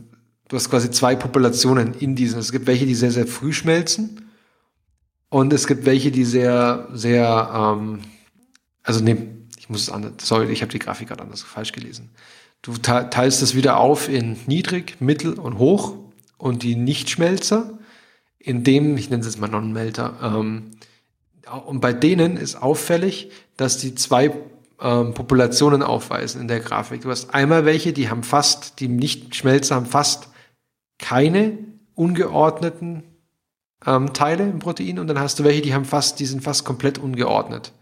du 0.48 0.56
hast 0.56 0.70
quasi 0.70 0.92
zwei 0.92 1.16
Populationen 1.16 1.94
in 1.96 2.16
diesen. 2.16 2.40
Es 2.40 2.52
gibt 2.52 2.68
welche, 2.68 2.86
die 2.86 2.96
sehr, 2.96 3.12
sehr 3.12 3.28
früh 3.28 3.52
schmelzen. 3.52 4.30
Und 5.30 5.54
es 5.54 5.68
gibt 5.68 5.86
welche, 5.86 6.12
die 6.12 6.24
sehr, 6.24 6.88
sehr, 6.94 7.52
ähm, 7.54 8.02
also 8.84 9.04
nee, 9.04 9.18
ich 9.58 9.70
muss 9.70 9.82
es 9.82 9.90
anders, 9.90 10.14
sorry, 10.22 10.52
ich 10.52 10.62
habe 10.62 10.72
die 10.72 10.80
Grafik 10.80 11.10
gerade 11.10 11.24
anders 11.24 11.42
falsch 11.42 11.72
gelesen. 11.72 12.10
Du 12.62 12.74
teilst 12.78 13.42
das 13.42 13.56
wieder 13.56 13.78
auf 13.78 14.10
in 14.10 14.38
niedrig, 14.48 15.00
mittel 15.00 15.34
und 15.34 15.58
hoch 15.58 15.96
und 16.40 16.64
die 16.64 16.76
Nichtschmelzer, 16.76 17.78
in 18.40 18.64
dem, 18.64 18.98
ich 18.98 19.12
nenne 19.12 19.22
es 19.22 19.28
jetzt 19.28 19.40
mal 19.40 19.48
Non-Melter, 19.48 20.18
ähm, 20.24 20.72
und 21.66 21.82
bei 21.82 21.94
denen 21.94 22.38
ist 22.38 22.56
auffällig, 22.56 23.32
dass 23.58 23.78
die 23.78 23.96
zwei 23.96 24.32
ähm, 24.82 25.14
Populationen 25.14 25.84
aufweisen 25.84 26.42
in 26.42 26.48
der 26.48 26.60
Grafik. 26.60 27.02
Du 27.02 27.10
hast 27.10 27.34
einmal 27.34 27.66
welche, 27.66 27.94
die 27.94 28.10
haben 28.10 28.24
fast, 28.24 28.80
die 28.80 28.88
Nichtschmelzer 28.88 29.76
haben 29.76 29.86
fast 29.86 30.30
keine 30.98 31.58
ungeordneten 31.96 33.04
ähm, 33.86 34.14
Teile 34.14 34.44
im 34.44 34.60
Protein 34.60 35.00
und 35.00 35.08
dann 35.08 35.20
hast 35.20 35.40
du 35.40 35.44
welche, 35.44 35.62
die 35.62 35.74
haben 35.74 35.86
fast, 35.86 36.20
die 36.20 36.26
sind 36.26 36.44
fast 36.44 36.66
komplett 36.66 36.98
ungeordnet. 36.98 37.74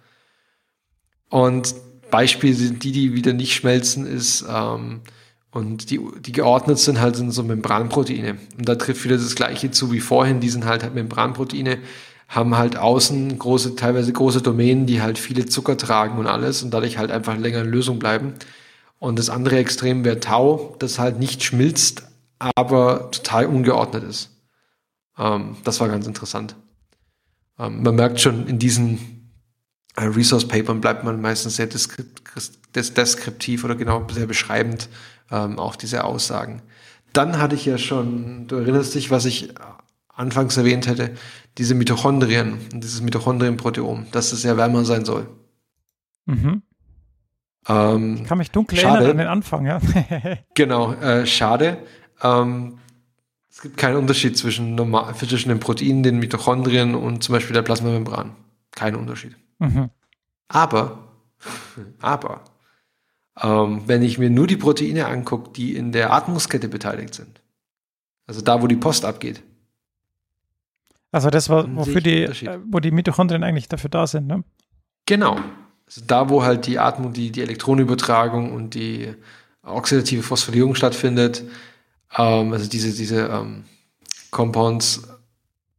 Und 1.29 1.75
Beispiel 2.09 2.53
sind 2.53 2.83
die, 2.83 2.91
die 2.91 3.13
wieder 3.13 3.33
nicht 3.33 3.53
schmelzen, 3.53 4.05
ist 4.05 4.45
ähm, 4.49 5.01
und 5.51 5.89
die, 5.89 5.99
die 6.19 6.31
geordnet 6.31 6.77
sind 6.77 6.99
halt 6.99 7.15
sind 7.15 7.31
so 7.31 7.43
Membranproteine. 7.43 8.37
Und 8.57 8.67
da 8.67 8.75
trifft 8.75 9.03
wieder 9.03 9.15
das 9.15 9.35
gleiche 9.35 9.71
zu 9.71 9.91
wie 9.91 9.99
vorhin, 9.99 10.39
die 10.39 10.49
sind 10.49 10.65
halt, 10.65 10.83
halt 10.83 10.93
Membranproteine, 10.93 11.79
haben 12.27 12.57
halt 12.57 12.77
außen 12.77 13.39
große, 13.39 13.75
teilweise 13.75 14.11
große 14.11 14.41
Domänen, 14.41 14.85
die 14.85 15.01
halt 15.01 15.17
viele 15.17 15.45
Zucker 15.45 15.77
tragen 15.77 16.19
und 16.19 16.27
alles 16.27 16.61
und 16.61 16.71
dadurch 16.71 16.97
halt 16.97 17.11
einfach 17.11 17.37
länger 17.37 17.61
in 17.61 17.67
Lösung 17.67 17.99
bleiben. 17.99 18.33
Und 18.99 19.17
das 19.19 19.29
andere 19.29 19.57
Extrem 19.57 20.03
wäre 20.03 20.19
Tau, 20.19 20.75
das 20.79 20.99
halt 20.99 21.19
nicht 21.19 21.43
schmilzt, 21.43 22.03
aber 22.55 23.11
total 23.11 23.45
ungeordnet 23.45 24.03
ist. 24.03 24.31
Ähm, 25.17 25.55
das 25.63 25.79
war 25.79 25.87
ganz 25.87 26.05
interessant. 26.05 26.55
Ähm, 27.57 27.83
man 27.83 27.95
merkt 27.95 28.19
schon, 28.19 28.47
in 28.47 28.59
diesen 28.59 29.16
Resource 30.05 30.47
Papern 30.47 30.79
bleibt 30.81 31.03
man 31.03 31.19
meistens 31.21 31.55
sehr 31.55 31.67
deskriptiv 32.75 33.63
oder 33.63 33.75
genau 33.75 34.05
sehr 34.11 34.27
beschreibend, 34.27 34.89
ähm, 35.31 35.57
auch 35.57 35.75
diese 35.75 36.03
Aussagen. 36.03 36.61
Dann 37.13 37.39
hatte 37.39 37.55
ich 37.55 37.65
ja 37.65 37.77
schon, 37.77 38.47
du 38.47 38.57
erinnerst 38.57 38.93
dich, 38.93 39.09
was 39.09 39.25
ich 39.25 39.49
anfangs 40.13 40.55
erwähnt 40.57 40.87
hätte, 40.87 41.15
diese 41.57 41.73
Mitochondrien, 41.73 42.59
dieses 42.73 43.01
Mitochondrienproteom, 43.01 44.07
dass 44.11 44.33
es 44.33 44.43
ja 44.43 44.57
wärmer 44.57 44.85
sein 44.85 45.05
soll. 45.05 45.27
Mhm. 46.25 46.61
Ähm, 47.67 48.17
ich 48.21 48.23
kann 48.25 48.37
mich 48.37 48.51
dunkel 48.51 48.77
schade. 48.77 49.05
erinnern 49.05 49.11
an 49.11 49.17
den 49.17 49.27
Anfang, 49.27 49.65
ja. 49.65 49.81
genau, 50.53 50.93
äh, 50.93 51.25
schade. 51.25 51.77
Ähm, 52.21 52.77
es 53.49 53.61
gibt 53.61 53.77
keinen 53.77 53.97
Unterschied 53.97 54.37
zwischen, 54.37 54.75
normal, 54.75 55.15
zwischen 55.15 55.49
den 55.49 55.59
Proteinen, 55.59 56.03
den 56.03 56.19
Mitochondrien 56.19 56.93
und 56.93 57.23
zum 57.23 57.33
Beispiel 57.33 57.55
der 57.55 57.63
Plasmamembran. 57.63 58.35
Kein 58.71 58.95
Unterschied. 58.95 59.35
Mhm. 59.59 59.89
Aber, 60.47 61.07
aber, 62.01 62.43
ähm, 63.41 63.83
wenn 63.85 64.01
ich 64.01 64.17
mir 64.17 64.29
nur 64.29 64.47
die 64.47 64.57
Proteine 64.57 65.07
angucke, 65.07 65.51
die 65.51 65.75
in 65.75 65.91
der 65.91 66.13
Atmungskette 66.13 66.67
beteiligt 66.67 67.13
sind, 67.13 67.41
also 68.25 68.41
da, 68.41 68.61
wo 68.61 68.67
die 68.67 68.75
Post 68.75 69.05
abgeht. 69.05 69.41
Also 71.11 71.29
das 71.29 71.49
war, 71.49 71.73
wofür 71.75 72.01
die, 72.01 72.23
äh, 72.23 72.59
wo 72.65 72.79
die 72.79 72.91
Mitochondrien 72.91 73.43
eigentlich 73.43 73.69
dafür 73.69 73.89
da 73.89 74.05
sind, 74.05 74.27
ne? 74.27 74.43
Genau. 75.05 75.37
Also 75.85 76.01
da, 76.05 76.29
wo 76.29 76.43
halt 76.43 76.67
die 76.67 76.79
Atmung, 76.79 77.13
die, 77.13 77.31
die 77.31 77.41
Elektronenübertragung 77.41 78.51
und 78.51 78.73
die 78.75 79.13
oxidative 79.63 80.21
Phosphorylierung 80.21 80.75
stattfindet, 80.75 81.43
ähm, 82.17 82.51
also 82.51 82.69
diese, 82.69 82.93
diese 82.93 83.27
ähm, 83.27 83.63
Compounds, 84.31 85.07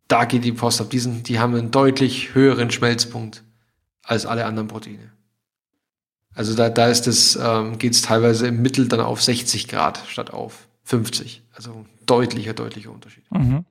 da 0.09 0.25
geht 0.25 0.45
die 0.45 0.53
Post 0.53 0.81
ab. 0.81 0.89
Diesen, 0.91 1.23
die 1.23 1.39
haben 1.39 1.55
einen 1.55 1.71
deutlich 1.71 2.35
höheren 2.35 2.71
Schmelzpunkt 2.71 3.43
als 4.09 4.27
alle 4.27 4.47
anderen 4.47 4.69
Proteine. 4.69 5.13
Also 6.35 6.55
da, 6.55 6.71
da 6.71 6.89
ist 6.89 7.07
es, 7.07 7.37
ähm, 7.37 7.79
geht 7.79 7.93
es 7.93 8.03
teilweise 8.03 8.47
im 8.47 8.63
Mittel 8.63 8.89
dann 8.89 9.01
auf 9.01 9.23
60 9.23 9.69
Grad 9.69 10.03
statt 10.09 10.33
auf 10.33 10.69
50. 10.85 11.43
Also 11.53 11.85
deutlicher, 12.07 12.55
deutlicher 12.55 12.91
Unterschied. 12.91 13.25
Mhm. 13.31 13.65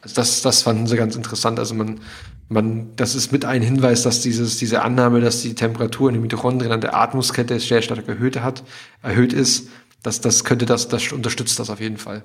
Also 0.00 0.16
das, 0.16 0.42
das 0.42 0.62
fanden 0.62 0.86
sie 0.88 0.96
ganz 0.96 1.14
interessant. 1.14 1.60
Also 1.60 1.74
man, 1.74 2.00
man, 2.48 2.96
das 2.96 3.14
ist 3.14 3.30
mit 3.30 3.44
ein 3.44 3.62
Hinweis, 3.62 4.02
dass 4.02 4.20
dieses, 4.20 4.58
diese 4.58 4.82
Annahme, 4.82 5.20
dass 5.20 5.42
die 5.42 5.54
Temperatur 5.54 6.08
in 6.08 6.14
den 6.14 6.22
Mitochondrien 6.22 6.72
an 6.72 6.80
der 6.80 6.96
Atmungskette 6.96 7.60
sehr 7.60 7.82
stark 7.82 8.08
erhöht 8.08 8.40
hat, 8.40 8.64
erhöht 9.02 9.32
ist, 9.32 9.68
das, 10.02 10.20
das 10.20 10.42
könnte 10.42 10.66
das, 10.66 10.88
das 10.88 11.12
unterstützt 11.12 11.58
das 11.60 11.70
auf 11.70 11.78
jeden 11.78 11.98
Fall. 11.98 12.24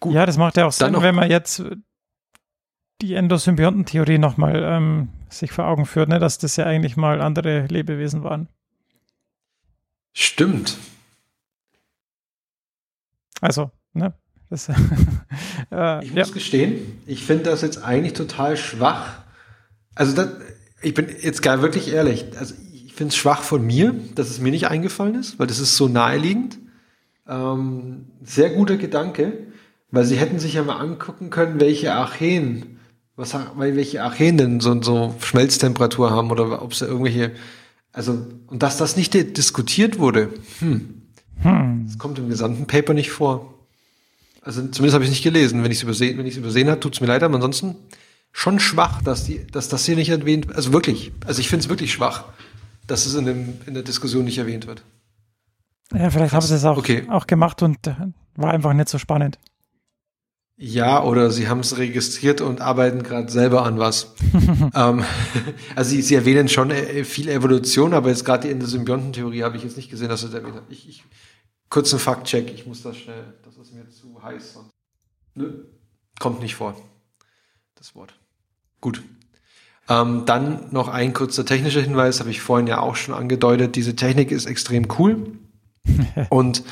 Gut. 0.00 0.14
Ja, 0.14 0.26
das 0.26 0.36
macht 0.36 0.56
ja 0.56 0.66
auch 0.66 0.72
Sinn, 0.72 1.00
wenn 1.00 1.14
man 1.14 1.30
jetzt 1.30 1.62
die 3.02 3.14
Endosymbiontentheorie 3.14 4.18
nochmal 4.18 4.62
ähm, 4.64 5.08
sich 5.28 5.52
vor 5.52 5.66
Augen 5.66 5.86
führt, 5.86 6.08
ne? 6.08 6.18
dass 6.18 6.38
das 6.38 6.56
ja 6.56 6.66
eigentlich 6.66 6.96
mal 6.96 7.20
andere 7.20 7.66
Lebewesen 7.66 8.24
waren. 8.24 8.48
Stimmt. 10.12 10.76
Also, 13.40 13.70
ne? 13.92 14.12
Das, 14.50 14.68
äh, 15.72 16.04
ich 16.04 16.12
muss 16.12 16.28
ja. 16.28 16.34
gestehen, 16.34 17.00
ich 17.06 17.24
finde 17.24 17.44
das 17.44 17.62
jetzt 17.62 17.82
eigentlich 17.82 18.14
total 18.14 18.56
schwach. 18.56 19.22
Also, 19.94 20.14
das, 20.14 20.28
ich 20.82 20.94
bin 20.94 21.08
jetzt 21.20 21.42
gar 21.42 21.62
wirklich 21.62 21.92
ehrlich. 21.92 22.26
Also, 22.36 22.54
ich 22.72 22.92
finde 22.92 23.12
es 23.12 23.16
schwach 23.16 23.42
von 23.42 23.64
mir, 23.64 23.94
dass 24.14 24.28
es 24.28 24.40
mir 24.40 24.50
nicht 24.50 24.66
eingefallen 24.66 25.14
ist, 25.14 25.38
weil 25.38 25.46
das 25.46 25.60
ist 25.60 25.76
so 25.76 25.88
naheliegend. 25.88 26.58
Ähm, 27.28 28.06
sehr 28.22 28.50
guter 28.50 28.76
Gedanke, 28.76 29.46
weil 29.90 30.04
sie 30.04 30.16
hätten 30.16 30.40
sich 30.40 30.54
ja 30.54 30.64
mal 30.64 30.78
angucken 30.78 31.30
können, 31.30 31.60
welche 31.60 31.94
Archeen 31.94 32.79
was, 33.20 33.36
weil 33.56 33.76
welche 33.76 34.02
Archeen 34.02 34.38
denn 34.38 34.60
so, 34.60 34.82
so 34.82 35.14
Schmelztemperatur 35.20 36.10
haben 36.10 36.30
oder 36.30 36.62
ob 36.62 36.74
sie 36.74 36.86
irgendwelche, 36.86 37.32
also, 37.92 38.26
und 38.46 38.62
dass 38.62 38.78
das 38.78 38.96
nicht 38.96 39.14
diskutiert 39.14 39.98
wurde, 39.98 40.30
hm. 40.58 41.02
hm. 41.42 41.84
Das 41.86 41.98
kommt 41.98 42.18
im 42.18 42.28
gesamten 42.28 42.66
Paper 42.66 42.94
nicht 42.94 43.10
vor. 43.10 43.54
Also 44.42 44.62
zumindest 44.62 44.94
habe 44.94 45.04
ich 45.04 45.10
es 45.10 45.16
nicht 45.16 45.22
gelesen. 45.22 45.62
Wenn 45.62 45.70
ich 45.70 45.78
es 45.78 45.82
übersehen, 45.82 46.16
wenn 46.18 46.26
ich 46.26 46.32
es 46.32 46.38
übersehen 46.38 46.68
habe, 46.68 46.80
tut 46.80 46.94
es 46.94 47.00
mir 47.00 47.06
leid, 47.08 47.22
aber 47.22 47.34
ansonsten 47.34 47.76
schon 48.32 48.58
schwach, 48.58 49.02
dass 49.02 49.24
die, 49.24 49.46
dass 49.46 49.68
das 49.68 49.84
hier 49.84 49.96
nicht 49.96 50.08
erwähnt, 50.08 50.54
also 50.54 50.72
wirklich, 50.72 51.12
also 51.26 51.40
ich 51.40 51.48
finde 51.48 51.64
es 51.64 51.68
wirklich 51.68 51.92
schwach, 51.92 52.24
dass 52.86 53.06
es 53.06 53.14
in, 53.14 53.26
dem, 53.26 53.54
in 53.66 53.74
der 53.74 53.82
Diskussion 53.82 54.24
nicht 54.24 54.38
erwähnt 54.38 54.66
wird. 54.66 54.82
Ja, 55.92 56.10
vielleicht 56.10 56.32
haben 56.32 56.46
sie 56.46 56.54
es 56.54 56.64
auch, 56.64 56.78
okay. 56.78 57.04
auch 57.08 57.26
gemacht 57.26 57.62
und 57.62 57.86
äh, 57.86 57.94
war 58.36 58.52
einfach 58.52 58.72
nicht 58.72 58.88
so 58.88 58.98
spannend. 58.98 59.38
Ja, 60.62 61.02
oder 61.02 61.30
sie 61.30 61.48
haben 61.48 61.60
es 61.60 61.78
registriert 61.78 62.42
und 62.42 62.60
arbeiten 62.60 63.02
gerade 63.02 63.32
selber 63.32 63.64
an 63.64 63.78
was. 63.78 64.14
ähm, 64.74 65.02
also 65.74 65.90
sie, 65.90 66.02
sie, 66.02 66.14
erwähnen 66.14 66.50
schon 66.50 66.70
äh, 66.70 67.02
viel 67.04 67.30
Evolution, 67.30 67.94
aber 67.94 68.10
jetzt 68.10 68.26
gerade 68.26 68.46
in 68.48 68.58
der 68.58 68.68
Symbiontentheorie 68.68 69.42
habe 69.42 69.56
ich 69.56 69.62
jetzt 69.62 69.78
nicht 69.78 69.90
gesehen, 69.90 70.10
dass 70.10 70.20
sie 70.20 70.26
das 70.26 70.34
erwähnt. 70.34 70.60
Ich, 70.68 70.86
ich, 70.86 71.04
kurzen 71.70 71.98
Faktcheck, 71.98 72.52
ich 72.52 72.66
muss 72.66 72.82
das 72.82 72.98
schnell, 72.98 73.32
das 73.42 73.56
ist 73.56 73.72
mir 73.72 73.88
zu 73.88 74.22
heiß. 74.22 74.52
Sonst. 74.52 74.70
Nö, 75.34 75.64
kommt 76.18 76.42
nicht 76.42 76.56
vor, 76.56 76.76
das 77.76 77.94
Wort. 77.94 78.12
Gut. 78.82 79.02
Ähm, 79.88 80.24
dann 80.26 80.70
noch 80.72 80.88
ein 80.88 81.14
kurzer 81.14 81.46
technischer 81.46 81.80
Hinweis, 81.80 82.20
habe 82.20 82.30
ich 82.30 82.42
vorhin 82.42 82.66
ja 82.66 82.80
auch 82.80 82.96
schon 82.96 83.14
angedeutet. 83.14 83.76
Diese 83.76 83.96
Technik 83.96 84.30
ist 84.30 84.44
extrem 84.44 84.88
cool 84.98 85.38
und 86.28 86.64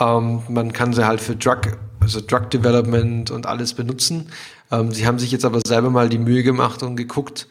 ähm, 0.00 0.42
man 0.48 0.72
kann 0.72 0.94
sie 0.94 1.06
halt 1.06 1.20
für 1.20 1.36
Drug 1.36 1.76
also 2.04 2.20
Drug 2.20 2.50
Development 2.50 3.30
und 3.30 3.46
alles 3.46 3.74
benutzen. 3.74 4.28
Ähm, 4.70 4.92
sie 4.92 5.06
haben 5.06 5.18
sich 5.18 5.32
jetzt 5.32 5.44
aber 5.44 5.60
selber 5.66 5.90
mal 5.90 6.08
die 6.08 6.18
Mühe 6.18 6.42
gemacht 6.42 6.82
und 6.82 6.96
geguckt, 6.96 7.48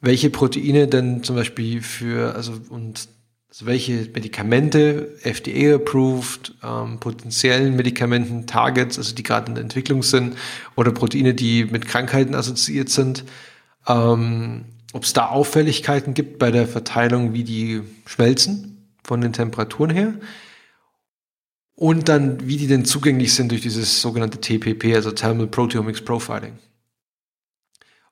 welche 0.00 0.30
Proteine 0.30 0.88
denn 0.88 1.22
zum 1.22 1.36
Beispiel 1.36 1.82
für, 1.82 2.34
also 2.34 2.52
und 2.70 3.08
also 3.50 3.66
welche 3.66 4.08
Medikamente 4.14 5.16
FDA 5.22 5.76
approved, 5.76 6.54
ähm, 6.62 7.00
potenziellen 7.00 7.76
Medikamenten, 7.76 8.46
Targets, 8.46 8.98
also 8.98 9.14
die 9.14 9.22
gerade 9.22 9.48
in 9.48 9.54
der 9.54 9.64
Entwicklung 9.64 10.02
sind, 10.02 10.36
oder 10.76 10.92
Proteine, 10.92 11.34
die 11.34 11.64
mit 11.64 11.86
Krankheiten 11.86 12.34
assoziiert 12.34 12.90
sind, 12.90 13.24
ähm, 13.86 14.66
ob 14.92 15.04
es 15.04 15.12
da 15.12 15.26
Auffälligkeiten 15.28 16.14
gibt 16.14 16.38
bei 16.38 16.50
der 16.50 16.66
Verteilung, 16.66 17.32
wie 17.32 17.44
die 17.44 17.82
schmelzen 18.06 18.86
von 19.02 19.20
den 19.20 19.32
Temperaturen 19.32 19.90
her 19.90 20.14
und 21.78 22.08
dann, 22.08 22.44
wie 22.44 22.56
die 22.56 22.66
denn 22.66 22.84
zugänglich 22.84 23.32
sind 23.34 23.52
durch 23.52 23.60
dieses 23.60 24.02
sogenannte 24.02 24.40
TPP, 24.40 24.96
also 24.96 25.12
Thermal 25.12 25.46
Proteomics 25.46 26.04
Profiling. 26.04 26.58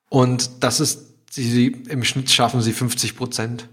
Und 0.07 0.63
das 0.63 0.79
ist, 0.79 1.15
sie, 1.29 1.67
im 1.89 2.05
Schnitt 2.05 2.31
schaffen 2.31 2.61
sie 2.61 2.71
50 2.71 3.17
Prozent, 3.17 3.67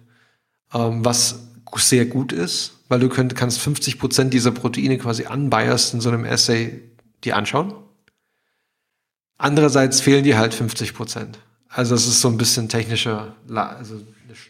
ähm, 0.72 1.05
was 1.05 1.47
sehr 1.76 2.07
gut 2.07 2.32
ist, 2.32 2.72
weil 2.88 2.99
du 2.99 3.09
könnt, 3.09 3.36
kannst 3.36 3.61
50 3.61 4.01
Prozent 4.01 4.34
dieser 4.34 4.51
Proteine 4.51 4.99
quasi 4.99 5.26
unbiased 5.26 5.95
in 5.95 6.01
so 6.01 6.09
einem 6.09 6.24
Essay 6.24 6.82
dir 7.22 7.36
anschauen. 7.36 7.72
Andererseits 9.38 10.01
fehlen 10.01 10.24
dir 10.24 10.38
halt 10.38 10.55
50 10.55 10.92
Prozent. 10.95 11.38
Also 11.68 11.95
es 11.95 12.09
ist 12.09 12.20
so 12.20 12.28
ein 12.28 12.36
bisschen 12.36 12.68
technische, 12.68 13.32
also 13.49 14.01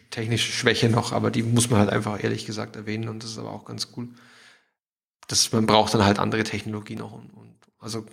technische 0.09 0.51
Schwäche 0.51 0.89
noch, 0.89 1.11
aber 1.11 1.29
die 1.29 1.43
muss 1.43 1.69
man 1.69 1.81
halt 1.81 1.91
einfach 1.91 2.23
ehrlich 2.23 2.47
gesagt 2.47 2.75
erwähnen 2.75 3.09
und 3.09 3.23
das 3.23 3.29
ist 3.29 3.37
aber 3.37 3.51
auch 3.51 3.65
ganz 3.65 3.89
cool 3.95 4.07
das, 5.27 5.51
man 5.51 5.65
braucht 5.65 5.93
dann 5.93 6.05
halt 6.05 6.19
andere 6.19 6.43
Technologien 6.43 6.99
noch. 6.99 7.11
Und, 7.11 7.29
und, 7.33 7.55
also 7.79 8.05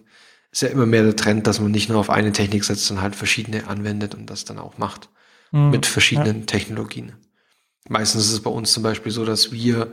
ist 0.50 0.62
ja 0.62 0.68
immer 0.68 0.86
mehr 0.86 1.02
der 1.02 1.16
Trend, 1.16 1.46
dass 1.46 1.60
man 1.60 1.70
nicht 1.70 1.88
nur 1.88 1.98
auf 1.98 2.10
eine 2.10 2.32
Technik 2.32 2.64
setzt, 2.64 2.86
sondern 2.86 3.02
halt 3.02 3.16
verschiedene 3.16 3.66
anwendet 3.66 4.14
und 4.14 4.26
das 4.26 4.44
dann 4.44 4.58
auch 4.58 4.78
macht 4.78 5.08
mhm, 5.50 5.70
mit 5.70 5.86
verschiedenen 5.86 6.40
ja. 6.40 6.46
Technologien. 6.46 7.12
Meistens 7.88 8.26
ist 8.26 8.32
es 8.32 8.42
bei 8.42 8.50
uns 8.50 8.72
zum 8.72 8.82
Beispiel 8.82 9.12
so, 9.12 9.24
dass 9.24 9.50
wir 9.50 9.90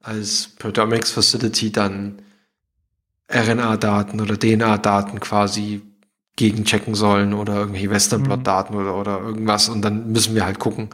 als 0.00 0.48
Proteomics 0.58 1.10
Facility 1.10 1.72
dann 1.72 2.22
RNA-Daten 3.30 4.20
oder 4.20 4.38
DNA-Daten 4.38 5.20
quasi 5.20 5.82
gegenchecken 6.36 6.94
sollen 6.94 7.34
oder 7.34 7.56
irgendwelche 7.56 7.90
Western 7.90 8.22
Blot-Daten 8.22 8.74
mhm. 8.74 8.80
oder, 8.80 8.96
oder 8.96 9.20
irgendwas 9.20 9.68
und 9.68 9.82
dann 9.82 10.10
müssen 10.12 10.34
wir 10.34 10.44
halt 10.44 10.58
gucken 10.58 10.88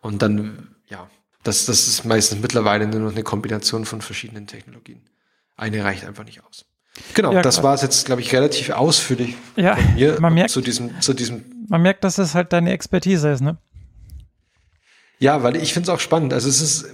und 0.00 0.22
dann, 0.22 0.74
ja, 0.88 1.08
das, 1.42 1.66
das 1.66 1.86
ist 1.86 2.04
meistens 2.04 2.40
mittlerweile 2.40 2.86
nur 2.86 3.00
noch 3.00 3.12
eine 3.12 3.22
Kombination 3.22 3.84
von 3.84 4.02
verschiedenen 4.02 4.46
Technologien. 4.46 5.00
Eine 5.56 5.84
reicht 5.84 6.04
einfach 6.04 6.24
nicht 6.24 6.42
aus. 6.44 6.66
Genau, 7.14 7.32
ja, 7.32 7.42
das 7.42 7.62
war 7.62 7.74
es 7.74 7.82
jetzt, 7.82 8.06
glaube 8.06 8.20
ich, 8.20 8.32
relativ 8.32 8.70
ausführlich 8.70 9.36
ja, 9.56 9.76
von 9.76 9.94
mir 9.94 10.20
man 10.20 10.34
merkt, 10.34 10.50
zu 10.50 10.60
diesem, 10.60 11.00
zu 11.00 11.14
diesem. 11.14 11.44
Man 11.68 11.82
merkt, 11.82 12.04
dass 12.04 12.18
es 12.18 12.34
halt 12.34 12.52
deine 12.52 12.72
Expertise 12.72 13.30
ist, 13.30 13.40
ne? 13.40 13.56
Ja, 15.18 15.42
weil 15.42 15.56
ich 15.56 15.72
finde 15.72 15.90
es 15.90 15.94
auch 15.94 16.00
spannend. 16.00 16.32
Also 16.32 16.48
es 16.48 16.60
ist, 16.60 16.86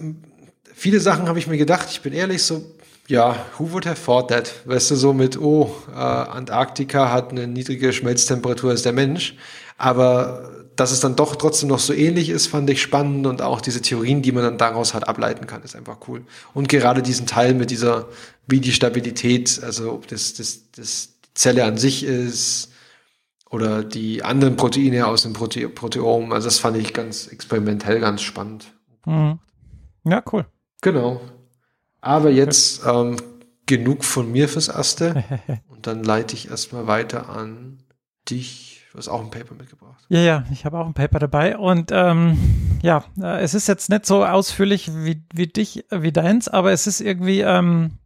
viele 0.74 1.00
Sachen 1.00 1.28
habe 1.28 1.38
ich 1.38 1.46
mir 1.46 1.56
gedacht, 1.56 1.88
ich 1.90 2.02
bin 2.02 2.12
ehrlich, 2.12 2.42
so, 2.42 2.64
ja, 3.08 3.36
who 3.56 3.72
would 3.72 3.86
have 3.86 4.04
thought 4.04 4.28
that? 4.28 4.52
Weißt 4.64 4.90
du, 4.90 4.96
so 4.96 5.12
mit, 5.12 5.40
oh, 5.40 5.74
äh, 5.90 5.94
Antarktika 5.94 7.10
hat 7.10 7.30
eine 7.30 7.46
niedrige 7.46 7.92
Schmelztemperatur 7.92 8.70
als 8.70 8.82
der 8.82 8.92
Mensch. 8.92 9.36
Aber 9.78 10.55
dass 10.76 10.92
es 10.92 11.00
dann 11.00 11.16
doch 11.16 11.36
trotzdem 11.36 11.70
noch 11.70 11.78
so 11.78 11.94
ähnlich 11.94 12.28
ist, 12.28 12.48
fand 12.48 12.68
ich 12.68 12.82
spannend 12.82 13.26
und 13.26 13.40
auch 13.40 13.60
diese 13.62 13.80
Theorien, 13.80 14.20
die 14.20 14.32
man 14.32 14.42
dann 14.42 14.58
daraus 14.58 14.92
halt 14.92 15.08
ableiten 15.08 15.46
kann, 15.46 15.62
ist 15.62 15.74
einfach 15.74 15.98
cool. 16.06 16.24
Und 16.52 16.68
gerade 16.68 17.02
diesen 17.02 17.26
Teil 17.26 17.54
mit 17.54 17.70
dieser, 17.70 18.08
wie 18.46 18.60
die 18.60 18.72
Stabilität, 18.72 19.60
also 19.62 19.92
ob 19.92 20.06
das, 20.06 20.34
das, 20.34 20.70
das 20.72 21.14
Zelle 21.34 21.64
an 21.64 21.78
sich 21.78 22.04
ist 22.04 22.72
oder 23.48 23.82
die 23.82 24.22
anderen 24.22 24.56
Proteine 24.56 25.06
aus 25.06 25.22
dem 25.22 25.32
Prote 25.32 25.68
Proteom, 25.70 26.32
also 26.32 26.46
das 26.46 26.58
fand 26.58 26.76
ich 26.76 26.92
ganz 26.92 27.26
experimentell 27.28 28.00
ganz 28.00 28.20
spannend. 28.20 28.66
Mhm. 29.06 29.38
Ja, 30.04 30.22
cool. 30.32 30.44
Genau. 30.82 31.22
Aber 32.02 32.30
jetzt 32.30 32.82
ähm, 32.86 33.16
genug 33.64 34.04
von 34.04 34.30
mir 34.30 34.48
fürs 34.48 34.68
Erste 34.68 35.24
und 35.68 35.86
dann 35.86 36.04
leite 36.04 36.34
ich 36.34 36.50
erstmal 36.50 36.86
weiter 36.86 37.30
an 37.30 37.78
dich. 38.28 38.75
Du 38.96 39.00
hast 39.00 39.08
auch 39.08 39.20
ein 39.20 39.28
Paper 39.28 39.54
mitgebracht. 39.54 40.06
Ja, 40.08 40.20
ja, 40.20 40.44
ich 40.50 40.64
habe 40.64 40.78
auch 40.78 40.86
ein 40.86 40.94
Paper 40.94 41.18
dabei. 41.18 41.58
Und 41.58 41.90
ähm, 41.92 42.78
ja, 42.80 43.04
äh, 43.20 43.42
es 43.42 43.52
ist 43.52 43.66
jetzt 43.66 43.90
nicht 43.90 44.06
so 44.06 44.24
ausführlich 44.24 44.90
wie, 44.90 45.22
wie 45.34 45.48
dich, 45.48 45.84
wie 45.90 46.12
deins, 46.12 46.48
aber 46.48 46.72
es 46.72 46.86
ist 46.86 47.02
irgendwie, 47.02 47.40
ähm, 47.42 47.98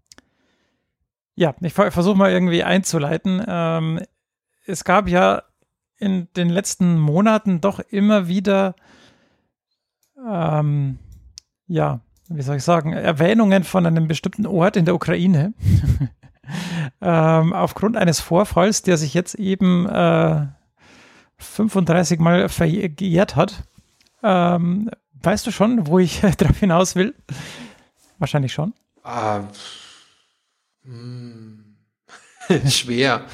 ja, 1.37 1.55
ich 1.61 1.75
versuche 1.75 2.19
mal 2.19 2.33
irgendwie 2.33 2.65
einzuleiten. 2.65 3.41
Ähm, 3.47 4.01
es 4.67 4.83
gab 4.83 5.07
ja 5.07 5.45
in 5.97 6.27
den 6.35 6.49
letzten 6.49 6.99
Monaten 6.99 7.61
doch 7.61 7.79
immer 7.79 8.27
wieder, 8.27 8.75
ähm, 10.29 10.99
ja, 11.69 12.01
wie 12.29 12.43
soll 12.43 12.57
ich 12.57 12.65
sagen, 12.65 12.95
Erwähnungen 12.95 13.63
von 13.63 13.87
einem 13.87 14.09
bestimmten 14.09 14.45
Ort 14.45 14.77
in 14.77 14.87
der 14.87 14.97
Ukraine. 14.97 15.55
ähm, 17.01 17.53
aufgrund 17.53 17.97
eines 17.97 18.19
Vorfalls, 18.19 18.83
der 18.83 18.97
sich 18.97 19.15
jetzt 19.15 19.37
eben 19.37 19.87
äh, 19.87 20.49
35 21.41 22.21
Mal 22.21 22.49
verjährt 22.49 23.37
hat. 23.37 23.65
Ähm, 24.23 24.91
weißt 25.23 25.47
du 25.47 25.51
schon, 25.51 25.87
wo 25.87 25.99
ich 25.99 26.21
darauf 26.39 26.59
hinaus 26.59 26.95
will? 26.95 27.15
Wahrscheinlich 28.19 28.53
schon. 28.53 28.75
Ah, 29.03 29.43
hm. 30.85 31.50
Schwer. 32.69 33.25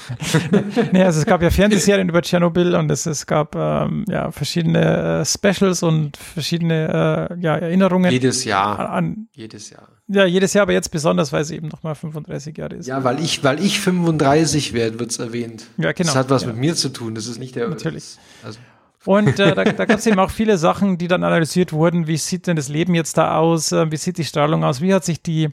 nee, 0.92 1.02
also 1.02 1.20
es 1.20 1.26
gab 1.26 1.42
ja 1.42 1.50
Fernsehserien 1.50 2.08
über 2.08 2.22
Tschernobyl 2.22 2.74
und 2.74 2.90
es, 2.90 3.06
es 3.06 3.26
gab 3.26 3.54
ähm, 3.54 4.04
ja 4.08 4.30
verschiedene 4.30 5.20
äh, 5.20 5.24
Specials 5.24 5.82
und 5.82 6.16
verschiedene 6.16 7.30
äh, 7.30 7.40
ja, 7.40 7.56
Erinnerungen. 7.56 8.10
Jedes 8.10 8.44
Jahr. 8.44 8.90
An, 8.90 9.28
jedes 9.32 9.70
Jahr. 9.70 9.88
Ja, 10.08 10.24
jedes 10.24 10.54
Jahr, 10.54 10.62
aber 10.62 10.72
jetzt 10.72 10.90
besonders, 10.90 11.32
weil 11.32 11.42
es 11.42 11.50
eben 11.50 11.68
nochmal 11.68 11.94
35 11.94 12.56
Jahre 12.56 12.76
ist. 12.76 12.86
Ja, 12.86 13.02
weil 13.02 13.20
ich, 13.20 13.42
weil 13.42 13.60
ich 13.60 13.80
35 13.80 14.72
werde, 14.72 15.00
wird 15.00 15.10
es 15.10 15.18
erwähnt. 15.18 15.66
Ja, 15.78 15.92
genau. 15.92 16.08
Das 16.08 16.16
hat 16.16 16.30
was 16.30 16.42
ja. 16.42 16.48
mit 16.48 16.58
mir 16.58 16.76
zu 16.76 16.90
tun, 16.90 17.14
das 17.14 17.26
ist 17.26 17.38
nicht 17.38 17.56
der. 17.56 17.68
Natürlich. 17.68 18.16
Also. 18.44 18.58
Und 19.04 19.38
äh, 19.38 19.54
da, 19.54 19.64
da 19.64 19.84
gab 19.84 19.98
es 19.98 20.06
eben 20.06 20.18
auch 20.18 20.30
viele 20.30 20.58
Sachen, 20.58 20.98
die 20.98 21.08
dann 21.08 21.24
analysiert 21.24 21.72
wurden. 21.72 22.06
Wie 22.06 22.16
sieht 22.16 22.46
denn 22.46 22.56
das 22.56 22.68
Leben 22.68 22.94
jetzt 22.94 23.18
da 23.18 23.36
aus? 23.36 23.72
Äh, 23.72 23.90
wie 23.90 23.96
sieht 23.96 24.18
die 24.18 24.24
Strahlung 24.24 24.64
aus? 24.64 24.80
Wie 24.80 24.94
hat 24.94 25.04
sich 25.04 25.22
die 25.22 25.50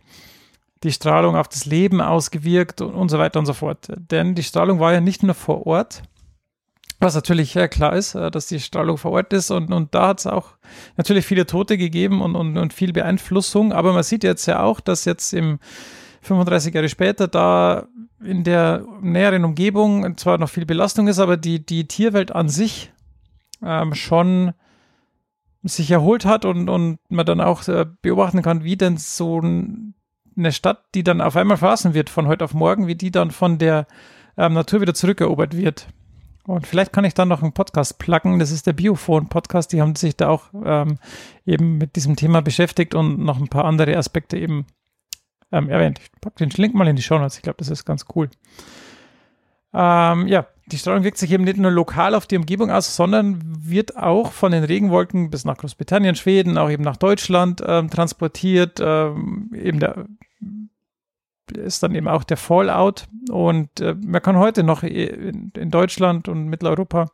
die 0.83 0.91
Strahlung 0.91 1.35
auf 1.35 1.47
das 1.47 1.65
Leben 1.65 2.01
ausgewirkt 2.01 2.81
und, 2.81 2.93
und 2.93 3.09
so 3.09 3.17
weiter 3.17 3.39
und 3.39 3.45
so 3.45 3.53
fort. 3.53 3.87
Denn 3.95 4.35
die 4.35 4.43
Strahlung 4.43 4.79
war 4.79 4.93
ja 4.93 5.01
nicht 5.01 5.23
nur 5.23 5.33
vor 5.33 5.65
Ort, 5.65 6.03
Was 6.99 7.15
natürlich 7.15 7.53
ja, 7.53 7.67
klar 7.67 7.93
ist, 7.95 8.15
äh, 8.15 8.31
dass 8.31 8.47
die 8.47 8.59
Strahlung 8.59 8.97
vor 8.97 9.11
Ort 9.11 9.33
ist 9.33 9.51
und, 9.51 9.73
und 9.73 9.93
da 9.95 10.09
hat 10.09 10.19
es 10.19 10.27
auch 10.27 10.51
natürlich 10.95 11.25
viele 11.25 11.45
Tote 11.45 11.77
gegeben 11.77 12.21
und, 12.21 12.35
und, 12.35 12.57
und 12.57 12.73
viel 12.73 12.93
Beeinflussung. 12.93 13.73
Aber 13.73 13.93
man 13.93 14.03
sieht 14.03 14.23
jetzt 14.23 14.45
ja 14.45 14.61
auch, 14.63 14.79
dass 14.79 15.05
jetzt 15.05 15.33
im 15.33 15.59
35 16.21 16.73
Jahre 16.73 16.89
später 16.89 17.27
da 17.27 17.87
in 18.23 18.43
der 18.43 18.85
näheren 19.01 19.43
Umgebung 19.43 20.17
zwar 20.17 20.37
noch 20.37 20.49
viel 20.49 20.65
Belastung 20.65 21.07
ist, 21.07 21.19
aber 21.19 21.35
die, 21.35 21.65
die 21.65 21.87
Tierwelt 21.87 22.31
an 22.31 22.47
sich 22.47 22.93
ähm, 23.61 23.93
schon 23.95 24.53
sich 25.63 25.91
erholt 25.91 26.25
hat 26.25 26.45
und, 26.45 26.69
und 26.69 26.99
man 27.09 27.25
dann 27.25 27.41
auch 27.41 27.67
äh, 27.67 27.85
beobachten 28.01 28.41
kann, 28.41 28.63
wie 28.63 28.77
denn 28.77 28.97
so 28.97 29.41
eine 30.37 30.51
Stadt, 30.51 30.83
die 30.95 31.03
dann 31.03 31.21
auf 31.21 31.35
einmal 31.35 31.57
verlassen 31.57 31.93
wird 31.93 32.09
von 32.09 32.27
heute 32.27 32.45
auf 32.45 32.53
morgen, 32.53 32.87
wie 32.87 32.95
die 32.95 33.11
dann 33.11 33.31
von 33.31 33.57
der 33.57 33.87
ähm, 34.37 34.53
Natur 34.53 34.81
wieder 34.81 34.93
zurückerobert 34.93 35.55
wird. 35.55 35.87
Und 36.45 36.67
vielleicht 36.67 36.91
kann 36.91 37.05
ich 37.05 37.13
dann 37.13 37.29
noch 37.29 37.41
einen 37.41 37.53
Podcast 37.53 37.99
pluggen. 37.99 38.39
Das 38.39 38.51
ist 38.51 38.67
der 38.67 38.73
Biophone-Podcast. 38.73 39.71
Die 39.71 39.81
haben 39.81 39.95
sich 39.95 40.17
da 40.17 40.29
auch 40.29 40.45
ähm, 40.65 40.97
eben 41.45 41.77
mit 41.77 41.95
diesem 41.95 42.15
Thema 42.15 42.41
beschäftigt 42.41 42.95
und 42.95 43.19
noch 43.19 43.39
ein 43.39 43.47
paar 43.47 43.65
andere 43.65 43.95
Aspekte 43.95 44.37
eben 44.37 44.65
ähm, 45.53 45.69
erwähnt. 45.69 45.99
Ich 46.01 46.11
packe 46.19 46.45
den 46.45 46.49
Link 46.49 46.75
mal 46.75 46.87
in 46.87 46.97
die 46.97 47.01
Show 47.01 47.17
Notes. 47.17 47.37
Ich 47.37 47.43
glaube, 47.43 47.57
das 47.59 47.69
ist 47.69 47.85
ganz 47.85 48.05
cool. 48.13 48.29
Ähm, 49.73 50.27
ja, 50.27 50.47
die 50.67 50.77
Strahlung 50.77 51.03
wirkt 51.03 51.17
sich 51.17 51.31
eben 51.31 51.43
nicht 51.43 51.57
nur 51.57 51.71
lokal 51.71 52.15
auf 52.15 52.25
die 52.25 52.37
Umgebung 52.37 52.71
aus, 52.71 52.95
sondern 52.95 53.41
wird 53.45 53.97
auch 53.97 54.31
von 54.31 54.51
den 54.51 54.63
Regenwolken 54.63 55.29
bis 55.29 55.45
nach 55.45 55.57
Großbritannien, 55.57 56.15
Schweden, 56.15 56.57
auch 56.57 56.69
eben 56.69 56.83
nach 56.83 56.97
Deutschland 56.97 57.61
ähm, 57.65 57.89
transportiert. 57.89 58.79
Ähm, 58.81 59.51
eben 59.53 59.79
der 59.79 60.05
ist 61.57 61.83
dann 61.83 61.95
eben 61.95 62.07
auch 62.07 62.23
der 62.23 62.37
Fallout. 62.37 63.07
Und 63.29 63.79
äh, 63.79 63.95
man 63.95 64.21
kann 64.21 64.37
heute 64.37 64.63
noch 64.63 64.83
in, 64.83 65.51
in 65.55 65.69
Deutschland 65.69 66.27
und 66.27 66.45
Mitteleuropa 66.45 67.09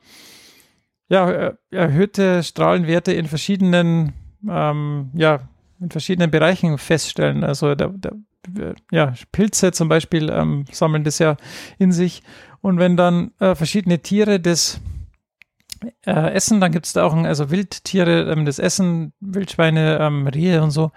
ja, 1.10 1.54
erhöhte 1.72 2.44
Strahlenwerte 2.44 3.12
in 3.14 3.26
verschiedenen, 3.26 4.14
ähm, 4.48 5.10
ja, 5.14 5.50
in 5.80 5.90
verschiedenen 5.90 6.30
Bereichen 6.30 6.78
feststellen. 6.78 7.44
Also 7.44 7.74
der, 7.74 7.90
der, 7.90 8.76
ja, 8.92 9.14
Pilze 9.32 9.72
zum 9.72 9.90
Beispiel 9.90 10.30
ähm, 10.30 10.66
sammeln 10.72 11.04
das 11.04 11.20
ja 11.20 11.36
in 11.78 11.92
sich. 11.92 12.22
Und 12.62 12.80
wenn 12.80 12.98
dann 12.98 13.32
äh, 13.40 13.56
verschiedene 13.56 14.00
Tiere 14.00 14.40
das 14.40 14.82
äh, 16.06 16.34
essen, 16.34 16.60
dann 16.60 16.72
gibt 16.72 16.86
es 16.86 16.94
da 16.94 17.04
auch 17.04 17.14
ein, 17.14 17.26
also 17.26 17.50
Wildtiere 17.52 18.32
ähm, 18.32 18.46
das 18.46 18.60
Essen, 18.60 19.14
Wildschweine, 19.20 20.00
ähm, 20.00 20.28
Rehe 20.28 20.62
und 20.62 20.72
so. 20.72 20.92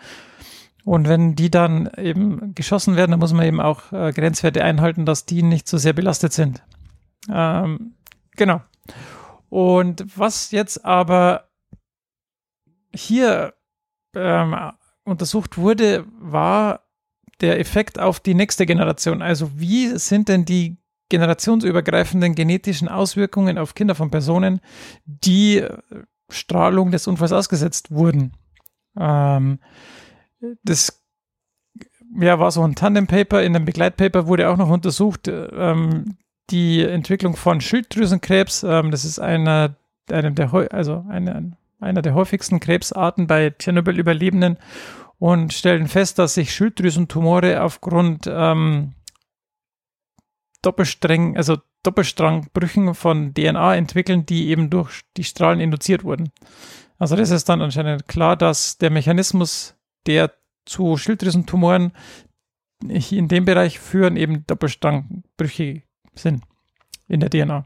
Und 0.84 1.08
wenn 1.08 1.36
die 1.36 1.50
dann 1.50 1.88
eben 1.96 2.54
geschossen 2.54 2.96
werden, 2.96 3.12
dann 3.12 3.20
muss 3.20 3.32
man 3.32 3.46
eben 3.46 3.60
auch 3.60 3.92
äh, 3.92 4.12
Grenzwerte 4.12 4.64
einhalten, 4.64 5.06
dass 5.06 5.26
die 5.26 5.42
nicht 5.42 5.68
so 5.68 5.78
sehr 5.78 5.92
belastet 5.92 6.32
sind. 6.32 6.62
Ähm, 7.30 7.94
genau. 8.32 8.62
Und 9.48 10.04
was 10.16 10.50
jetzt 10.50 10.84
aber 10.84 11.48
hier 12.94 13.54
ähm, 14.16 14.56
untersucht 15.04 15.56
wurde, 15.56 16.04
war 16.18 16.80
der 17.40 17.60
Effekt 17.60 17.98
auf 17.98 18.18
die 18.18 18.34
nächste 18.34 18.66
Generation. 18.66 19.22
Also 19.22 19.50
wie 19.58 19.98
sind 19.98 20.28
denn 20.28 20.44
die 20.44 20.81
generationsübergreifenden 21.12 22.34
genetischen 22.34 22.88
Auswirkungen 22.88 23.58
auf 23.58 23.74
Kinder 23.74 23.94
von 23.94 24.10
Personen, 24.10 24.60
die 25.04 25.58
äh, 25.58 25.78
Strahlung 26.30 26.90
des 26.90 27.06
Unfalls 27.06 27.32
ausgesetzt 27.32 27.90
wurden? 27.90 28.32
Ähm, 28.98 29.58
das 30.64 31.04
ja, 32.18 32.38
war 32.38 32.50
so 32.50 32.62
ein 32.62 32.74
Tandem-Paper. 32.74 33.42
In 33.42 33.54
einem 33.54 33.66
Begleitpaper 33.66 34.26
wurde 34.26 34.48
auch 34.48 34.56
noch 34.56 34.70
untersucht, 34.70 35.28
ähm, 35.28 36.16
die 36.48 36.82
Entwicklung 36.82 37.36
von 37.36 37.60
Schilddrüsenkrebs. 37.60 38.62
Ähm, 38.62 38.90
das 38.90 39.04
ist 39.04 39.18
einer, 39.18 39.76
einem 40.10 40.34
der, 40.34 40.50
also 40.72 41.04
eine, 41.10 41.52
einer 41.78 42.00
der 42.00 42.14
häufigsten 42.14 42.58
Krebsarten 42.58 43.26
bei 43.26 43.50
Tschernobyl-Überlebenden 43.50 44.56
und 45.18 45.52
stellen 45.52 45.88
fest, 45.88 46.18
dass 46.18 46.34
sich 46.34 46.54
Schilddrüsentumore 46.54 47.62
aufgrund 47.62 48.26
ähm, 48.26 48.94
Doppelstrang, 50.62 51.36
also 51.36 51.58
Doppelstrangbrüchen 51.82 52.94
von 52.94 53.34
DNA 53.34 53.76
entwickeln, 53.76 54.24
die 54.24 54.48
eben 54.48 54.70
durch 54.70 55.02
die 55.16 55.24
Strahlen 55.24 55.60
induziert 55.60 56.04
wurden. 56.04 56.30
Also 56.98 57.16
das 57.16 57.30
ist 57.30 57.48
dann 57.48 57.60
anscheinend 57.60 58.06
klar, 58.06 58.36
dass 58.36 58.78
der 58.78 58.90
Mechanismus 58.90 59.74
der 60.06 60.32
zu 60.64 60.96
Schilddrüsentumoren 60.96 61.92
in 62.88 63.28
dem 63.28 63.44
Bereich 63.44 63.78
führen, 63.78 64.16
eben 64.16 64.46
Doppelstrangbrüche 64.46 65.82
sind 66.14 66.44
in 67.08 67.20
der 67.20 67.30
DNA. 67.30 67.58
Und 67.58 67.64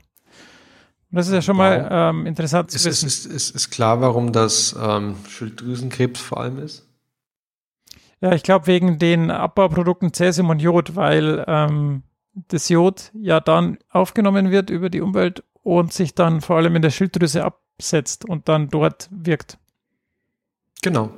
das 1.11 1.29
ist 1.29 1.35
ja 1.35 1.43
schon 1.43 1.57
mal 1.57 1.89
ähm, 1.91 2.27
interessant 2.27 2.71
zu 2.71 2.77
ist, 2.77 2.85
wissen. 2.85 3.07
Ist, 3.07 3.27
ist, 3.27 3.55
ist, 3.55 3.71
klar, 3.71 4.01
warum 4.01 4.33
das 4.33 4.77
ähm, 4.81 5.17
Schilddrüsenkrebs 5.29 6.21
vor 6.21 6.41
allem 6.41 6.59
ist? 6.59 6.89
Ja, 8.21 8.33
ich 8.33 8.43
glaube 8.43 8.67
wegen 8.67 8.99
den 8.99 9.31
Abbauprodukten 9.31 10.13
Cäsium 10.13 10.51
und 10.51 10.61
Jod, 10.61 10.97
weil 10.97 11.45
ähm, 11.47 12.03
das 12.49 12.69
Jod 12.69 13.11
ja 13.15 13.41
dann 13.41 13.79
aufgenommen 13.91 14.51
wird 14.51 14.71
über 14.71 14.91
die 14.91 15.01
Umwelt 15.01 15.43
und 15.63 15.93
sich 15.93 16.15
dann 16.15 16.41
vor 16.41 16.57
allem 16.57 16.77
in 16.77 16.83
der 16.83 16.91
Schilddrüse 16.91 17.45
absetzt 17.45 18.25
und 18.25 18.49
dann 18.49 18.69
dort 18.69 19.09
wirkt. 19.11 19.59
Genau. 20.83 21.11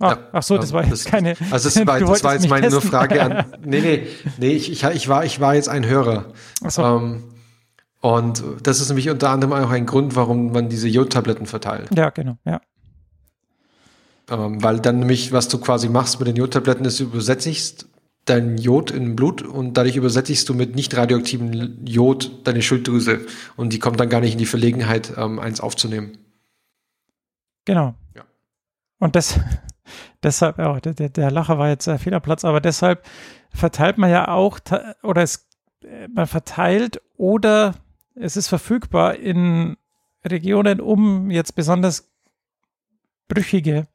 Ah, 0.00 0.10
ja, 0.10 0.18
ach 0.32 0.42
so, 0.44 0.56
das 0.56 0.72
war 0.72 0.84
jetzt 0.84 1.06
keine. 1.06 1.34
Also 1.50 1.68
das 1.68 1.76
war, 1.86 1.98
das 1.98 2.22
war 2.22 2.34
jetzt 2.34 2.48
meine 2.48 2.70
nur 2.70 2.80
Frage 2.80 3.20
an. 3.20 3.46
Nee, 3.64 3.80
nee, 3.80 4.06
nee, 4.36 4.50
ich, 4.52 4.70
ich, 4.70 4.84
ich, 4.84 5.08
war, 5.08 5.24
ich 5.24 5.40
war 5.40 5.54
jetzt 5.56 5.68
ein 5.68 5.84
Hörer. 5.84 6.32
Ach 6.62 6.70
so. 6.70 6.82
Ähm, 6.82 7.24
und 8.00 8.44
das 8.62 8.80
ist 8.80 8.88
nämlich 8.88 9.10
unter 9.10 9.30
anderem 9.30 9.52
auch 9.54 9.70
ein 9.70 9.86
Grund, 9.86 10.14
warum 10.14 10.52
man 10.52 10.68
diese 10.68 10.86
Jodtabletten 10.86 11.46
verteilt. 11.46 11.88
Ja, 11.96 12.10
genau, 12.10 12.38
ja. 12.44 12.60
Ähm, 14.30 14.62
weil 14.62 14.78
dann 14.78 15.00
nämlich, 15.00 15.32
was 15.32 15.48
du 15.48 15.58
quasi 15.58 15.88
machst 15.88 16.20
mit 16.20 16.28
den 16.28 16.36
Jodtabletten, 16.36 16.84
ist, 16.84 17.00
du 17.00 17.04
übersättigst 17.04 17.88
dein 18.28 18.58
Jod 18.58 18.90
in 18.90 19.16
Blut 19.16 19.42
und 19.42 19.74
dadurch 19.74 19.96
übersättigst 19.96 20.48
du 20.48 20.54
mit 20.54 20.74
nicht 20.74 20.96
radioaktivem 20.96 21.84
Jod 21.84 22.46
deine 22.46 22.62
Schilddrüse 22.62 23.26
und 23.56 23.72
die 23.72 23.78
kommt 23.78 24.00
dann 24.00 24.08
gar 24.08 24.20
nicht 24.20 24.32
in 24.32 24.38
die 24.38 24.46
Verlegenheit, 24.46 25.12
ähm, 25.16 25.38
eins 25.38 25.60
aufzunehmen. 25.60 26.18
Genau. 27.64 27.94
Ja. 28.14 28.24
Und 28.98 29.16
das, 29.16 29.38
deshalb, 30.22 30.58
oh, 30.58 30.78
der, 30.78 31.08
der 31.08 31.30
Lacher 31.30 31.58
war 31.58 31.68
jetzt 31.68 31.86
äh, 31.86 31.98
Fehlerplatz, 31.98 32.44
aber 32.44 32.60
deshalb 32.60 33.06
verteilt 33.50 33.98
man 33.98 34.10
ja 34.10 34.28
auch, 34.28 34.58
oder 35.02 35.22
es, 35.22 35.48
äh, 35.82 36.08
man 36.08 36.26
verteilt 36.26 37.00
oder 37.16 37.74
es 38.14 38.36
ist 38.36 38.48
verfügbar 38.48 39.16
in 39.16 39.76
Regionen 40.24 40.80
um 40.80 41.30
jetzt 41.30 41.54
besonders 41.54 42.10
brüchige 43.28 43.86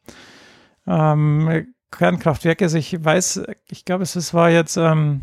ähm, 0.88 1.73
Kernkraftwerke. 1.98 2.66
Also 2.66 2.78
ich 2.78 3.04
weiß, 3.04 3.44
ich 3.70 3.86
glaube, 3.86 4.04
es 4.04 4.34
war 4.34 4.50
jetzt 4.50 4.78
ähm, 4.78 5.22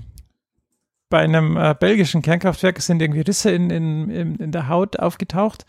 bei 1.08 1.18
einem 1.18 1.56
äh, 1.56 1.74
belgischen 1.78 2.22
Kernkraftwerk 2.22 2.80
sind 2.80 3.02
irgendwie 3.02 3.20
Risse 3.20 3.50
in, 3.50 3.70
in, 3.70 4.10
in, 4.10 4.34
in 4.36 4.52
der 4.52 4.68
Haut 4.68 4.98
aufgetaucht 4.98 5.66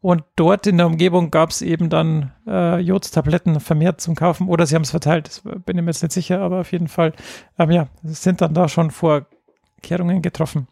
und 0.00 0.24
dort 0.36 0.66
in 0.66 0.78
der 0.78 0.86
Umgebung 0.86 1.30
gab 1.30 1.50
es 1.50 1.60
eben 1.62 1.90
dann 1.90 2.32
äh, 2.46 2.78
Jodtabletten 2.80 3.60
vermehrt 3.60 4.00
zum 4.00 4.14
Kaufen 4.14 4.48
oder 4.48 4.66
sie 4.66 4.74
haben 4.74 4.82
es 4.82 4.90
verteilt. 4.90 5.28
Das 5.28 5.42
bin 5.42 5.76
ich 5.76 5.84
mir 5.84 5.90
jetzt 5.90 6.02
nicht 6.02 6.12
sicher, 6.12 6.40
aber 6.40 6.60
auf 6.60 6.72
jeden 6.72 6.88
Fall, 6.88 7.12
ähm, 7.58 7.70
ja, 7.70 7.88
sind 8.02 8.40
dann 8.40 8.54
da 8.54 8.68
schon 8.68 8.90
Vorkehrungen 8.90 10.22
getroffen. 10.22 10.68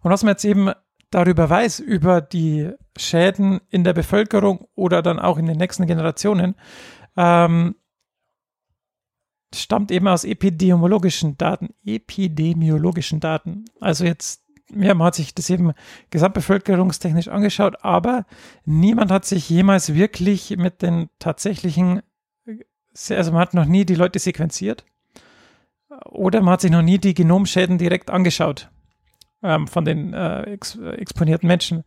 Und 0.00 0.10
was 0.10 0.24
man 0.24 0.32
jetzt 0.32 0.44
eben 0.44 0.72
darüber 1.10 1.48
weiß, 1.50 1.78
über 1.78 2.22
die 2.22 2.70
Schäden 2.96 3.60
in 3.68 3.84
der 3.84 3.92
Bevölkerung 3.92 4.66
oder 4.74 5.02
dann 5.02 5.18
auch 5.18 5.36
in 5.36 5.46
den 5.46 5.58
nächsten 5.58 5.86
Generationen, 5.86 6.54
ähm, 7.18 7.76
stammt 9.54 9.90
eben 9.90 10.08
aus 10.08 10.24
epidemiologischen 10.24 11.36
Daten. 11.38 11.70
Epidemiologischen 11.84 13.20
Daten. 13.20 13.64
Also 13.80 14.04
jetzt 14.04 14.42
ja, 14.74 14.94
man 14.94 15.08
hat 15.08 15.14
sich 15.14 15.34
das 15.34 15.50
eben 15.50 15.72
gesamtbevölkerungstechnisch 16.10 17.28
angeschaut, 17.28 17.76
aber 17.84 18.24
niemand 18.64 19.10
hat 19.10 19.24
sich 19.24 19.48
jemals 19.50 19.94
wirklich 19.94 20.56
mit 20.56 20.82
den 20.82 21.10
tatsächlichen, 21.18 22.02
also 23.10 23.32
man 23.32 23.40
hat 23.40 23.54
noch 23.54 23.66
nie 23.66 23.84
die 23.84 23.94
Leute 23.94 24.18
sequenziert 24.18 24.84
oder 26.06 26.40
man 26.40 26.54
hat 26.54 26.62
sich 26.62 26.70
noch 26.70 26.82
nie 26.82 26.98
die 26.98 27.14
Genomschäden 27.14 27.78
direkt 27.78 28.10
angeschaut 28.10 28.70
ähm, 29.42 29.66
von 29.66 29.84
den 29.84 30.14
äh, 30.14 30.42
ex 30.44 30.76
exponierten 30.76 31.46
Menschen. 31.46 31.84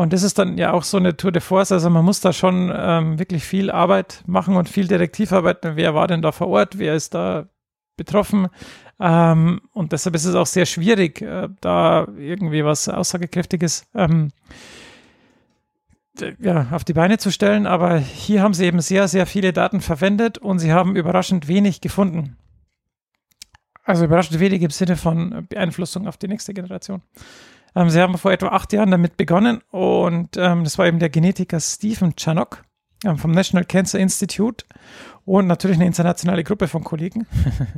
Und 0.00 0.14
das 0.14 0.22
ist 0.22 0.38
dann 0.38 0.56
ja 0.56 0.72
auch 0.72 0.82
so 0.82 0.96
eine 0.96 1.14
Tour 1.14 1.30
de 1.30 1.42
Force. 1.42 1.72
Also 1.72 1.90
man 1.90 2.06
muss 2.06 2.20
da 2.20 2.32
schon 2.32 2.72
ähm, 2.74 3.18
wirklich 3.18 3.44
viel 3.44 3.70
Arbeit 3.70 4.22
machen 4.24 4.56
und 4.56 4.66
viel 4.66 4.88
Detektivarbeit. 4.88 5.58
Wer 5.62 5.94
war 5.94 6.06
denn 6.06 6.22
da 6.22 6.32
vor 6.32 6.48
Ort? 6.48 6.78
Wer 6.78 6.94
ist 6.94 7.12
da 7.12 7.50
betroffen? 7.98 8.48
Ähm, 8.98 9.60
und 9.74 9.92
deshalb 9.92 10.14
ist 10.14 10.24
es 10.24 10.34
auch 10.34 10.46
sehr 10.46 10.64
schwierig, 10.64 11.20
äh, 11.20 11.50
da 11.60 12.08
irgendwie 12.16 12.64
was 12.64 12.88
Aussagekräftiges 12.88 13.90
ähm, 13.94 14.30
ja, 16.38 16.68
auf 16.70 16.84
die 16.84 16.94
Beine 16.94 17.18
zu 17.18 17.30
stellen. 17.30 17.66
Aber 17.66 17.98
hier 17.98 18.40
haben 18.40 18.54
sie 18.54 18.64
eben 18.64 18.80
sehr, 18.80 19.06
sehr 19.06 19.26
viele 19.26 19.52
Daten 19.52 19.82
verwendet 19.82 20.38
und 20.38 20.60
sie 20.60 20.72
haben 20.72 20.96
überraschend 20.96 21.46
wenig 21.46 21.82
gefunden. 21.82 22.38
Also 23.84 24.06
überraschend 24.06 24.40
wenig 24.40 24.62
im 24.62 24.70
Sinne 24.70 24.96
von 24.96 25.46
Beeinflussung 25.50 26.08
auf 26.08 26.16
die 26.16 26.28
nächste 26.28 26.54
Generation. 26.54 27.02
Ähm, 27.74 27.90
sie 27.90 28.00
haben 28.00 28.18
vor 28.18 28.32
etwa 28.32 28.48
acht 28.48 28.72
Jahren 28.72 28.90
damit 28.90 29.16
begonnen 29.16 29.60
und 29.70 30.36
ähm, 30.36 30.64
das 30.64 30.78
war 30.78 30.86
eben 30.86 30.98
der 30.98 31.10
Genetiker 31.10 31.60
Stephen 31.60 32.16
Chanok 32.16 32.64
ähm, 33.04 33.16
vom 33.16 33.30
National 33.30 33.64
Cancer 33.64 33.98
Institute 33.98 34.64
und 35.24 35.46
natürlich 35.46 35.76
eine 35.76 35.86
internationale 35.86 36.44
Gruppe 36.44 36.68
von 36.68 36.84
Kollegen. 36.84 37.26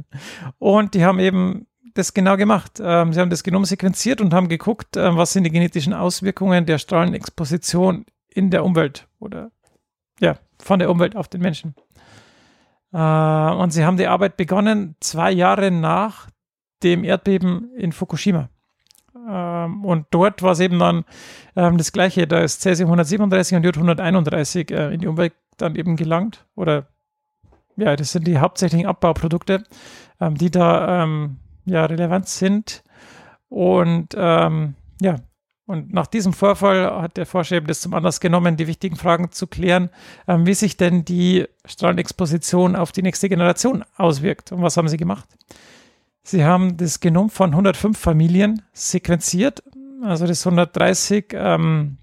und 0.58 0.94
die 0.94 1.04
haben 1.04 1.18
eben 1.18 1.66
das 1.94 2.14
genau 2.14 2.36
gemacht. 2.36 2.80
Ähm, 2.82 3.12
sie 3.12 3.20
haben 3.20 3.30
das 3.30 3.42
Genom 3.42 3.64
sequenziert 3.64 4.20
und 4.20 4.32
haben 4.32 4.48
geguckt, 4.48 4.96
ähm, 4.96 5.16
was 5.16 5.32
sind 5.32 5.44
die 5.44 5.50
genetischen 5.50 5.92
Auswirkungen 5.92 6.66
der 6.66 6.78
Strahlenexposition 6.78 8.06
in 8.28 8.50
der 8.50 8.64
Umwelt 8.64 9.08
oder 9.18 9.50
ja, 10.20 10.36
von 10.58 10.78
der 10.78 10.90
Umwelt 10.90 11.16
auf 11.16 11.28
den 11.28 11.42
Menschen. 11.42 11.74
Äh, 12.92 12.98
und 12.98 13.70
sie 13.72 13.84
haben 13.84 13.96
die 13.96 14.06
Arbeit 14.06 14.36
begonnen 14.36 14.96
zwei 15.00 15.30
Jahre 15.30 15.70
nach 15.70 16.28
dem 16.82 17.04
Erdbeben 17.04 17.74
in 17.76 17.92
Fukushima. 17.92 18.48
Ähm, 19.64 19.84
und 19.84 20.06
dort 20.10 20.42
war 20.42 20.52
es 20.52 20.60
eben 20.60 20.78
dann 20.78 21.04
ähm, 21.56 21.78
das 21.78 21.92
Gleiche. 21.92 22.26
Da 22.26 22.40
ist 22.40 22.62
Cäsium 22.62 22.88
137 22.88 23.56
und 23.56 23.64
Jod 23.64 23.76
131 23.76 24.70
äh, 24.70 24.94
in 24.94 25.00
die 25.00 25.06
Umwelt 25.06 25.34
dann 25.56 25.76
eben 25.76 25.96
gelangt. 25.96 26.46
Oder 26.54 26.86
ja, 27.76 27.96
das 27.96 28.12
sind 28.12 28.26
die 28.26 28.38
hauptsächlichen 28.38 28.86
Abbauprodukte, 28.86 29.64
ähm, 30.20 30.36
die 30.36 30.50
da 30.50 31.02
ähm, 31.02 31.38
ja 31.64 31.84
relevant 31.84 32.28
sind. 32.28 32.82
Und 33.48 34.14
ähm, 34.16 34.74
ja, 35.00 35.16
und 35.66 35.92
nach 35.92 36.06
diesem 36.06 36.32
Vorfall 36.32 37.02
hat 37.02 37.16
der 37.16 37.26
Forscher 37.26 37.56
eben 37.56 37.66
das 37.66 37.80
zum 37.80 37.94
Anlass 37.94 38.20
genommen, 38.20 38.56
die 38.56 38.66
wichtigen 38.66 38.96
Fragen 38.96 39.30
zu 39.30 39.46
klären, 39.46 39.90
ähm, 40.26 40.46
wie 40.46 40.54
sich 40.54 40.76
denn 40.76 41.04
die 41.04 41.46
Strahlenexposition 41.64 42.76
auf 42.76 42.92
die 42.92 43.02
nächste 43.02 43.28
Generation 43.28 43.84
auswirkt. 43.96 44.52
Und 44.52 44.62
was 44.62 44.76
haben 44.76 44.88
sie 44.88 44.96
gemacht? 44.96 45.28
Sie 46.22 46.44
haben 46.44 46.76
das 46.76 47.00
Genom 47.00 47.30
von 47.30 47.50
105 47.50 47.98
Familien 47.98 48.62
sequenziert, 48.72 49.62
also 50.02 50.26
das 50.26 50.46
130 50.46 51.32
ähm, 51.32 51.98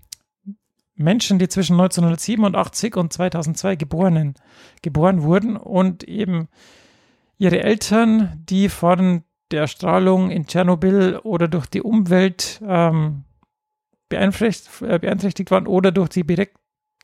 Menschen, 0.96 1.40
die 1.40 1.48
zwischen 1.48 1.74
1987 1.74 2.98
und 2.98 3.14
2002 3.14 3.78
geborenen, 3.78 4.36
geboren 4.82 5.24
wurden 5.24 5.56
und 5.56 6.04
eben 6.04 6.50
ihre 7.38 7.64
Eltern, 7.64 8.44
die 8.50 8.68
von 8.68 9.24
der 9.52 9.68
Strahlung 9.68 10.30
in 10.30 10.46
Tschernobyl 10.46 11.18
oder 11.24 11.48
durch 11.48 11.66
die 11.68 11.82
Umwelt 11.82 12.62
ähm, 12.68 13.24
beeinträchtigt, 14.10 14.82
äh, 14.82 15.00
beeinträchtigt 15.00 15.50
waren 15.52 15.66
oder 15.66 15.91
durch 15.91 16.10
die 16.10 16.26
direkt, 16.26 16.58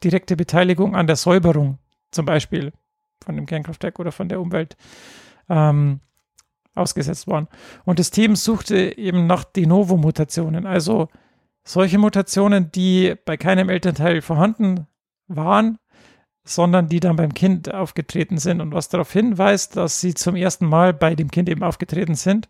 direkte 0.03 0.35
Beteiligung 0.35 0.95
an 0.95 1.07
der 1.07 1.15
Säuberung, 1.15 1.79
zum 2.11 2.25
Beispiel 2.25 2.73
von 3.23 3.35
dem 3.35 3.45
Kernkraftwerk 3.45 3.99
oder 3.99 4.11
von 4.11 4.27
der 4.27 4.41
Umwelt, 4.41 4.75
ähm, 5.49 6.01
ausgesetzt 6.75 7.27
waren. 7.27 7.47
Und 7.85 7.99
das 7.99 8.11
Team 8.11 8.35
suchte 8.35 8.97
eben 8.97 9.27
nach 9.27 9.43
De 9.43 9.65
Novo-Mutationen, 9.65 10.65
also 10.65 11.07
solche 11.63 11.97
Mutationen, 11.97 12.71
die 12.71 13.15
bei 13.25 13.37
keinem 13.37 13.69
Elternteil 13.69 14.21
vorhanden 14.21 14.87
waren, 15.27 15.79
sondern 16.43 16.87
die 16.87 16.99
dann 16.99 17.15
beim 17.15 17.33
Kind 17.33 17.73
aufgetreten 17.73 18.37
sind 18.37 18.61
und 18.61 18.71
was 18.73 18.87
darauf 18.87 19.11
hinweist, 19.11 19.75
dass 19.75 19.99
sie 19.99 20.13
zum 20.13 20.35
ersten 20.35 20.67
Mal 20.67 20.93
bei 20.93 21.15
dem 21.15 21.31
Kind 21.31 21.49
eben 21.49 21.63
aufgetreten 21.63 22.13
sind. 22.13 22.49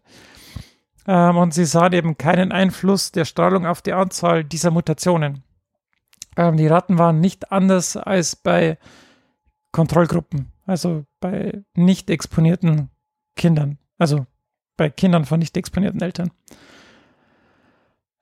Ähm, 1.08 1.38
und 1.38 1.54
sie 1.54 1.66
sahen 1.66 1.94
eben 1.94 2.18
keinen 2.18 2.52
Einfluss 2.52 3.12
der 3.12 3.26
Strahlung 3.26 3.66
auf 3.66 3.82
die 3.82 3.94
Anzahl 3.94 4.44
dieser 4.44 4.72
Mutationen. 4.72 5.44
Ähm, 6.36 6.58
die 6.58 6.68
Ratten 6.68 6.98
waren 6.98 7.22
nicht 7.22 7.52
anders 7.54 7.96
als 7.96 8.36
bei 8.36 8.78
Kontrollgruppen, 9.72 10.52
also 10.66 11.06
bei 11.22 11.64
nicht 11.76 12.10
exponierten 12.10 12.90
Kindern, 13.36 13.78
also 13.98 14.26
bei 14.78 14.90
Kindern 14.90 15.26
von 15.26 15.40
nicht 15.40 15.56
exponierten 15.58 16.02
Eltern. 16.02 16.32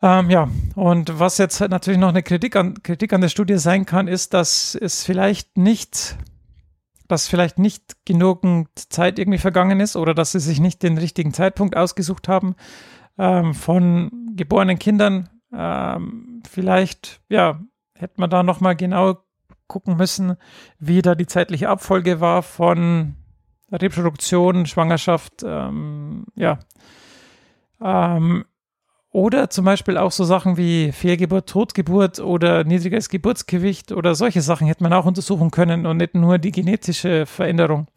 Ähm, 0.02 0.30
ja, 0.30 0.50
und 0.76 1.18
was 1.18 1.38
jetzt 1.38 1.62
natürlich 1.62 2.00
noch 2.00 2.10
eine 2.10 2.24
Kritik 2.24 2.58
an, 2.58 2.84
Kritik 2.84 3.14
an 3.14 3.22
der 3.22 3.30
Studie 3.30 3.58
sein 3.58 3.86
kann, 3.86 4.10
ist, 4.10 4.34
dass 4.34 4.76
es 4.76 5.04
vielleicht 5.04 5.58
nicht, 5.58 6.18
dass 7.08 7.30
vielleicht 7.30 7.58
nicht 7.58 8.06
genügend 8.06 8.68
Zeit 8.76 9.18
irgendwie 9.18 9.40
vergangen 9.40 9.80
ist 9.80 9.96
oder 9.96 10.14
dass 10.14 10.34
sie 10.34 10.42
sich 10.42 10.60
nicht 10.60 10.84
den 10.84 10.98
richtigen 10.98 11.34
Zeitpunkt 11.34 11.78
ausgesucht 11.78 12.28
haben 12.28 12.56
ähm, 13.18 13.54
von 13.54 14.12
geborenen 14.36 14.78
Kindern. 14.78 15.30
Ähm, 15.54 16.44
vielleicht, 16.50 17.22
ja, 17.30 17.62
hätte 17.98 18.16
man 18.18 18.30
da 18.30 18.44
nochmal 18.44 18.76
genau 18.76 19.20
gucken 19.68 19.96
müssen, 19.96 20.36
wie 20.80 21.02
da 21.02 21.16
die 21.16 21.28
zeitliche 21.28 21.70
Abfolge 21.70 22.20
war 22.20 22.44
von 22.44 23.16
Reproduktion, 23.74 24.66
Schwangerschaft, 24.66 25.44
ähm, 25.44 26.26
ja. 26.36 26.60
Ähm, 27.82 28.46
oder 29.12 29.50
zum 29.50 29.66
Beispiel 29.66 29.98
auch 29.98 30.12
so 30.12 30.24
Sachen 30.24 30.58
wie 30.58 30.92
Fehlgeburt, 30.92 31.48
Totgeburt 31.48 32.20
oder 32.20 32.64
niedriges 32.64 33.10
Geburtsgewicht 33.10 33.92
oder 33.92 34.16
solche 34.16 34.42
Sachen 34.42 34.66
hätte 34.66 34.82
man 34.82 34.94
auch 34.94 35.06
untersuchen 35.06 35.52
können 35.52 35.86
und 35.86 35.98
nicht 35.98 36.16
nur 36.16 36.40
die 36.40 36.52
genetische 36.52 37.26
Veränderung. 37.26 37.88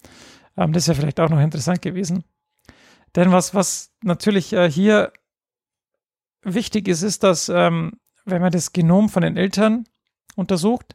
Ähm, 0.56 0.72
das 0.72 0.88
wäre 0.88 0.96
vielleicht 0.96 1.20
auch 1.20 1.30
noch 1.30 1.40
interessant 1.40 1.82
gewesen. 1.82 2.24
Denn 3.14 3.32
was, 3.32 3.54
was 3.54 3.94
natürlich 4.02 4.52
äh, 4.52 4.70
hier 4.70 5.12
wichtig 6.42 6.86
ist, 6.86 7.02
ist, 7.02 7.22
dass 7.22 7.48
ähm, 7.48 7.92
wenn 8.26 8.42
man 8.42 8.52
das 8.52 8.72
Genom 8.72 9.08
von 9.08 9.22
den 9.22 9.36
Eltern 9.36 9.84
untersucht, 10.34 10.94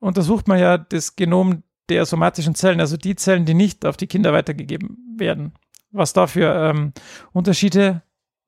untersucht 0.00 0.48
man 0.48 0.58
ja 0.58 0.76
das 0.76 1.16
Genom 1.16 1.62
der 1.88 2.04
somatischen 2.06 2.54
Zellen, 2.54 2.80
also 2.80 2.96
die 2.96 3.16
Zellen, 3.16 3.44
die 3.44 3.54
nicht 3.54 3.84
auf 3.84 3.96
die 3.96 4.06
Kinder 4.06 4.32
weitergegeben 4.32 4.98
werden. 5.16 5.52
Was 5.92 6.12
da 6.12 6.26
für 6.26 6.52
ähm, 6.54 6.92
Unterschiede 7.32 8.02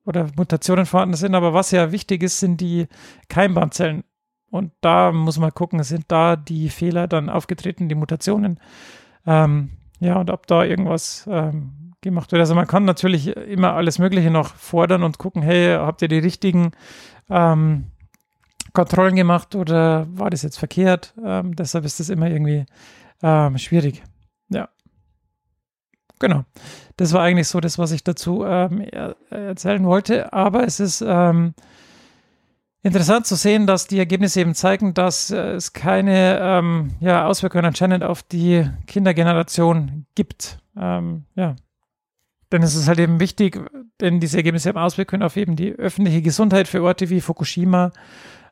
oder 0.05 0.27
Mutationen 0.35 0.85
vorhanden 0.85 1.15
sind. 1.15 1.35
Aber 1.35 1.53
was 1.53 1.71
ja 1.71 1.91
wichtig 1.91 2.23
ist, 2.23 2.39
sind 2.39 2.59
die 2.61 2.87
Keimbahnzellen. 3.27 4.03
Und 4.51 4.71
da 4.81 5.11
muss 5.11 5.37
man 5.37 5.53
gucken, 5.53 5.81
sind 5.83 6.05
da 6.07 6.35
die 6.35 6.69
Fehler 6.69 7.07
dann 7.07 7.29
aufgetreten, 7.29 7.87
die 7.87 7.95
Mutationen. 7.95 8.59
Ähm, 9.25 9.71
ja, 9.99 10.15
und 10.15 10.31
ob 10.31 10.47
da 10.47 10.63
irgendwas 10.63 11.27
ähm, 11.29 11.93
gemacht 12.01 12.31
wird. 12.31 12.39
Also 12.39 12.55
man 12.55 12.67
kann 12.67 12.85
natürlich 12.85 13.35
immer 13.35 13.73
alles 13.73 13.99
Mögliche 13.99 14.31
noch 14.31 14.55
fordern 14.55 15.03
und 15.03 15.17
gucken, 15.17 15.41
hey, 15.41 15.75
habt 15.75 16.01
ihr 16.01 16.07
die 16.07 16.19
richtigen 16.19 16.71
ähm, 17.29 17.85
Kontrollen 18.73 19.15
gemacht 19.15 19.55
oder 19.55 20.07
war 20.11 20.29
das 20.29 20.41
jetzt 20.41 20.57
verkehrt? 20.57 21.13
Ähm, 21.23 21.55
deshalb 21.55 21.85
ist 21.85 21.99
das 21.99 22.09
immer 22.09 22.29
irgendwie 22.29 22.65
ähm, 23.21 23.57
schwierig. 23.57 24.03
Ja. 24.49 24.69
Genau. 26.19 26.43
Das 26.97 27.13
war 27.13 27.21
eigentlich 27.21 27.47
so 27.47 27.59
das, 27.59 27.77
was 27.77 27.91
ich 27.91 28.03
dazu 28.03 28.43
ähm, 28.45 28.81
er 28.81 29.15
erzählen 29.29 29.85
wollte. 29.85 30.33
Aber 30.33 30.65
es 30.65 30.79
ist 30.79 31.01
ähm, 31.05 31.53
interessant 32.83 33.25
zu 33.25 33.35
sehen, 33.35 33.67
dass 33.67 33.87
die 33.87 33.99
Ergebnisse 33.99 34.41
eben 34.41 34.55
zeigen, 34.55 34.93
dass 34.93 35.31
äh, 35.31 35.53
es 35.53 35.73
keine 35.73 36.39
ähm, 36.41 36.91
ja, 36.99 37.25
Auswirkungen 37.25 37.65
anscheinend 37.65 38.03
auf 38.03 38.23
die 38.23 38.69
Kindergeneration 38.87 40.05
gibt. 40.15 40.59
Ähm, 40.77 41.25
ja. 41.35 41.55
Denn 42.51 42.63
es 42.63 42.75
ist 42.75 42.87
halt 42.87 42.99
eben 42.99 43.19
wichtig, 43.19 43.59
denn 44.01 44.19
diese 44.19 44.37
Ergebnisse 44.37 44.69
haben 44.69 44.77
Auswirkungen 44.77 45.21
auf 45.21 45.37
eben 45.37 45.55
die 45.55 45.71
öffentliche 45.73 46.21
Gesundheit 46.21 46.67
für 46.67 46.81
Orte 46.81 47.09
wie 47.09 47.21
Fukushima 47.21 47.91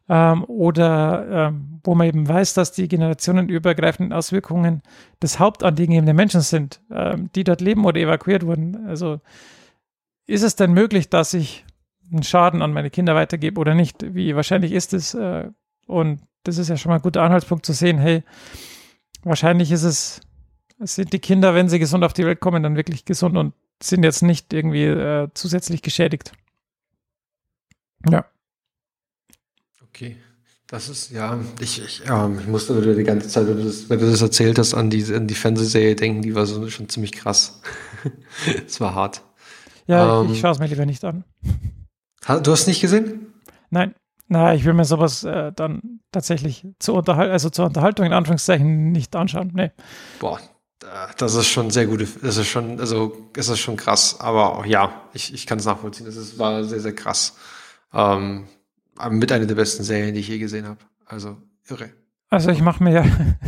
ähm, 0.10 0.44
oder 0.46 1.48
ähm, 1.48 1.80
wo 1.84 1.96
man 1.96 2.08
eben 2.08 2.28
weiß, 2.28 2.54
dass 2.54 2.72
die 2.72 2.88
generationenübergreifenden 2.88 4.14
Auswirkungen 4.14 4.82
das 5.20 5.40
Hauptanliegen 5.40 6.06
der 6.06 6.14
Menschen 6.14 6.42
sind, 6.42 6.82
ähm, 6.92 7.30
die 7.36 7.44
dort 7.44 7.62
leben 7.62 7.86
oder 7.86 8.00
evakuiert 8.00 8.46
wurden. 8.46 8.88
Also 8.88 9.20
ist 10.26 10.44
es 10.44 10.56
denn 10.56 10.74
möglich, 10.74 11.10
dass 11.10 11.34
ich 11.34 11.66
einen 12.12 12.24
Schaden 12.24 12.62
an 12.62 12.74
meine 12.74 12.90
Kinder 12.90 13.16
weitergebe 13.16 13.60
oder 13.60 13.76
nicht? 13.76 14.16
Wie 14.16 14.36
wahrscheinlich 14.36 14.72
ist 14.72 14.94
es? 14.94 15.14
Äh, 15.14 15.50
und 15.88 16.22
das 16.44 16.58
ist 16.58 16.70
ja 16.70 16.78
schon 16.78 16.90
mal 16.90 16.96
ein 16.96 17.02
guter 17.02 17.24
Anhaltspunkt 17.24 17.66
zu 17.66 17.74
sehen, 17.74 17.98
hey, 17.98 18.24
wahrscheinlich 19.24 19.72
ist 19.72 19.84
es, 19.84 20.22
sind 20.80 21.12
die 21.12 21.20
Kinder, 21.20 21.54
wenn 21.54 21.70
sie 21.70 21.80
gesund 21.80 22.04
auf 22.04 22.14
die 22.14 22.26
Welt 22.26 22.40
kommen, 22.40 22.64
dann 22.64 22.76
wirklich 22.76 23.04
gesund 23.06 23.36
und 23.38 23.54
sind 23.82 24.04
jetzt 24.04 24.24
nicht 24.24 24.54
irgendwie 24.54 24.86
äh, 24.86 25.30
zusätzlich 25.34 25.82
geschädigt. 25.82 26.32
Ja. 28.10 28.26
Okay. 29.98 30.16
Das 30.68 30.90
ist, 30.90 31.12
ja, 31.12 31.40
ich, 31.60 31.82
ich, 31.82 32.04
ja, 32.06 32.30
ich 32.30 32.46
musste 32.46 32.80
die 32.96 33.04
ganze 33.04 33.30
Zeit, 33.30 33.48
wenn 33.48 33.58
du 33.58 33.64
das, 33.64 33.90
wenn 33.90 34.00
du 34.00 34.12
das 34.12 34.22
erzählt 34.22 34.60
hast, 34.60 34.76
an 34.76 34.92
die, 34.92 35.04
an 35.16 35.26
die 35.26 35.34
Fernsehserie 35.34 35.96
denken, 35.96 36.22
die 36.22 36.36
war 36.36 36.46
so 36.46 36.70
schon 36.70 36.88
ziemlich 36.88 37.14
krass. 37.14 37.62
Es 38.68 38.80
war 38.80 38.94
hart. 38.94 39.24
Ja, 39.88 40.22
ähm, 40.22 40.32
ich 40.32 40.40
schaue 40.40 40.52
es 40.52 40.60
mir 40.60 40.68
lieber 40.68 40.86
nicht 40.86 41.04
an. 41.04 41.24
Du 42.44 42.52
hast 42.52 42.68
nicht 42.68 42.82
gesehen? 42.82 43.34
Nein. 43.72 43.96
Na, 44.28 44.54
ich 44.54 44.66
will 44.66 44.74
mir 44.74 44.86
sowas 44.86 45.24
äh, 45.24 45.52
dann 45.54 46.02
tatsächlich 46.12 46.68
zur 46.80 46.96
Unterhaltung, 46.96 47.32
also 47.32 47.50
zur 47.50 47.66
Unterhaltung 47.66 48.06
in 48.06 48.14
Anführungszeichen 48.14 48.92
nicht 48.92 49.16
anschauen. 49.16 49.52
Nee. 49.56 49.72
Boah, 50.20 50.40
das 51.18 51.34
ist 51.34 51.48
schon 51.48 51.72
sehr 51.72 51.88
gute, 51.88 52.06
das 52.22 52.38
ist 52.38 52.48
schon, 52.48 52.80
also 52.80 53.30
es 53.36 53.48
ist 53.48 53.60
schon 53.60 53.78
krass, 53.78 54.18
aber 54.20 54.66
ja, 54.68 55.02
ich, 55.14 55.34
ich 55.34 55.48
kann 55.48 55.58
es 55.58 55.66
nachvollziehen. 55.66 56.06
Es 56.06 56.38
war 56.38 56.66
sehr, 56.66 56.82
sehr 56.82 56.94
krass. 56.94 57.36
Ähm, 57.94 58.48
mit 59.10 59.32
einer 59.32 59.46
der 59.46 59.56
besten 59.56 59.84
Serien, 59.84 60.14
die 60.14 60.22
ich 60.22 60.28
je 60.28 60.40
gesehen 60.40 60.68
habe. 60.68 60.80
Also 61.06 61.38
irre. 61.70 61.90
Also 62.30 62.52
ich 62.52 62.62
mache 62.62 62.84
mir 62.84 62.92
ja 62.92 63.06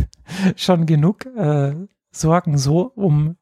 schon 0.55 0.85
genug 0.85 1.25
äh, 1.25 1.75
Sorgen 2.11 2.57
so 2.57 2.91
um 2.95 3.35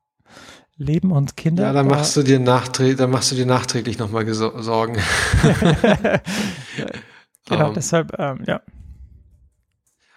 Leben 0.77 1.11
und 1.11 1.38
Kinder. 1.38 1.63
Ja, 1.63 1.73
dann 1.73 1.88
machst 1.88 2.15
du 2.15 2.23
dir 2.23 2.39
nachträglich, 2.39 2.97
dann 2.97 3.09
machst 3.09 3.31
du 3.31 3.35
dir 3.35 3.45
nachträglich 3.45 3.97
nochmal 3.97 4.31
Sorgen. 4.34 4.97
genau, 7.45 7.69
um, 7.69 7.73
deshalb, 7.73 8.17
ähm, 8.19 8.43
ja. 8.45 8.61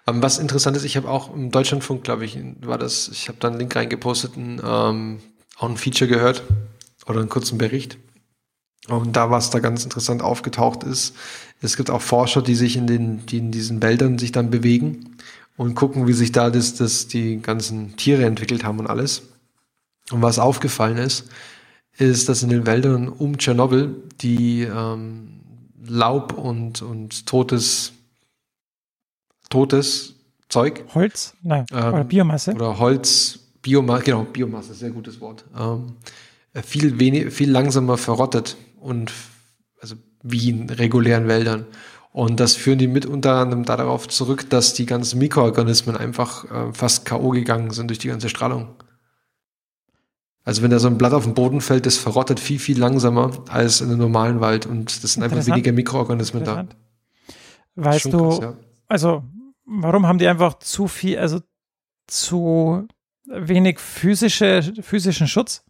Um, 0.05 0.21
was 0.21 0.37
interessant 0.37 0.77
ist, 0.77 0.83
ich 0.83 0.97
habe 0.97 1.09
auch 1.09 1.33
im 1.33 1.51
Deutschlandfunk, 1.51 2.03
glaube 2.03 2.25
ich, 2.25 2.37
war 2.61 2.77
das, 2.77 3.09
ich 3.09 3.27
habe 3.27 3.39
da 3.39 3.47
einen 3.47 3.57
Link 3.57 3.75
reingepostet, 3.75 4.37
ein, 4.37 4.61
ähm, 4.63 5.19
auch 5.57 5.69
ein 5.69 5.77
Feature 5.77 6.09
gehört 6.09 6.43
oder 7.07 7.19
einen 7.19 7.29
kurzen 7.29 7.57
Bericht. 7.57 7.97
Und 8.87 9.15
da, 9.15 9.29
was 9.29 9.51
da 9.51 9.59
ganz 9.59 9.83
interessant 9.83 10.21
aufgetaucht 10.21 10.83
ist, 10.83 11.15
es 11.61 11.77
gibt 11.77 11.89
auch 11.89 12.01
Forscher, 12.01 12.41
die 12.41 12.55
sich 12.55 12.75
in 12.75 12.87
den, 12.87 13.25
die 13.27 13.37
in 13.37 13.51
diesen 13.51 13.81
Wäldern 13.81 14.17
sich 14.17 14.31
dann 14.31 14.49
bewegen 14.49 15.17
und 15.57 15.75
gucken, 15.75 16.07
wie 16.07 16.13
sich 16.13 16.31
da 16.31 16.49
das, 16.49 16.73
das, 16.73 17.07
die 17.07 17.39
ganzen 17.41 17.95
Tiere 17.95 18.25
entwickelt 18.25 18.63
haben 18.63 18.79
und 18.79 18.87
alles. 18.87 19.21
Und 20.11 20.21
was 20.21 20.39
aufgefallen 20.39 20.97
ist, 20.97 21.29
ist, 21.97 22.29
dass 22.29 22.41
in 22.41 22.49
den 22.49 22.65
Wäldern 22.65 23.07
um 23.07 23.37
Tschernobyl 23.37 23.95
die 24.21 24.63
ähm, 24.63 25.41
Laub 25.85 26.33
und, 26.33 26.81
und 26.81 27.27
totes, 27.27 27.93
totes 29.49 30.15
Zeug. 30.49 30.83
Holz? 30.93 31.35
Nein, 31.43 31.65
ähm, 31.71 31.93
oder 31.93 32.03
Biomasse. 32.03 32.53
Oder 32.53 32.79
Holz, 32.79 33.39
Biomasse, 33.61 34.03
genau, 34.03 34.23
Biomasse, 34.23 34.73
sehr 34.73 34.89
gutes 34.89 35.19
Wort. 35.21 35.45
Ähm, 35.57 35.93
viel, 36.53 36.99
wenig, 36.99 37.33
viel 37.33 37.49
langsamer 37.49 37.97
verrottet 37.97 38.57
und 38.79 39.11
also 39.79 39.95
wie 40.23 40.49
in 40.49 40.69
regulären 40.69 41.27
Wäldern. 41.27 41.65
Und 42.13 42.39
das 42.41 42.55
führen 42.55 42.77
die 42.77 42.87
mit 42.87 43.05
unter 43.05 43.35
anderem 43.35 43.63
darauf 43.63 44.07
zurück, 44.07 44.49
dass 44.49 44.73
die 44.73 44.85
ganzen 44.85 45.19
Mikroorganismen 45.19 45.95
einfach 45.95 46.43
äh, 46.51 46.73
fast 46.73 47.05
K.O. 47.05 47.29
gegangen 47.29 47.71
sind 47.71 47.89
durch 47.89 47.99
die 47.99 48.09
ganze 48.09 48.27
Strahlung. 48.27 48.75
Also 50.43 50.61
wenn 50.61 50.71
da 50.71 50.79
so 50.79 50.87
ein 50.87 50.97
Blatt 50.97 51.13
auf 51.13 51.23
den 51.23 51.35
Boden 51.35 51.61
fällt, 51.61 51.85
das 51.85 51.97
verrottet 51.97 52.39
viel, 52.39 52.59
viel 52.59 52.77
langsamer 52.77 53.31
als 53.47 53.79
in 53.79 53.89
einem 53.89 53.99
normalen 53.99 54.41
Wald 54.41 54.65
und 54.65 55.03
das 55.03 55.13
sind 55.13 55.23
einfach 55.23 55.45
weniger 55.45 55.71
Mikroorganismen 55.71 56.43
da. 56.43 56.65
Weißt 57.75 58.05
du, 58.05 58.29
krass, 58.29 58.39
ja. 58.41 58.57
also 58.87 59.23
warum 59.65 60.07
haben 60.07 60.17
die 60.17 60.27
einfach 60.27 60.55
zu 60.59 60.87
viel, 60.87 61.17
also 61.19 61.39
zu 62.07 62.87
wenig 63.27 63.79
physische, 63.79 64.73
physischen 64.81 65.27
Schutz? 65.27 65.63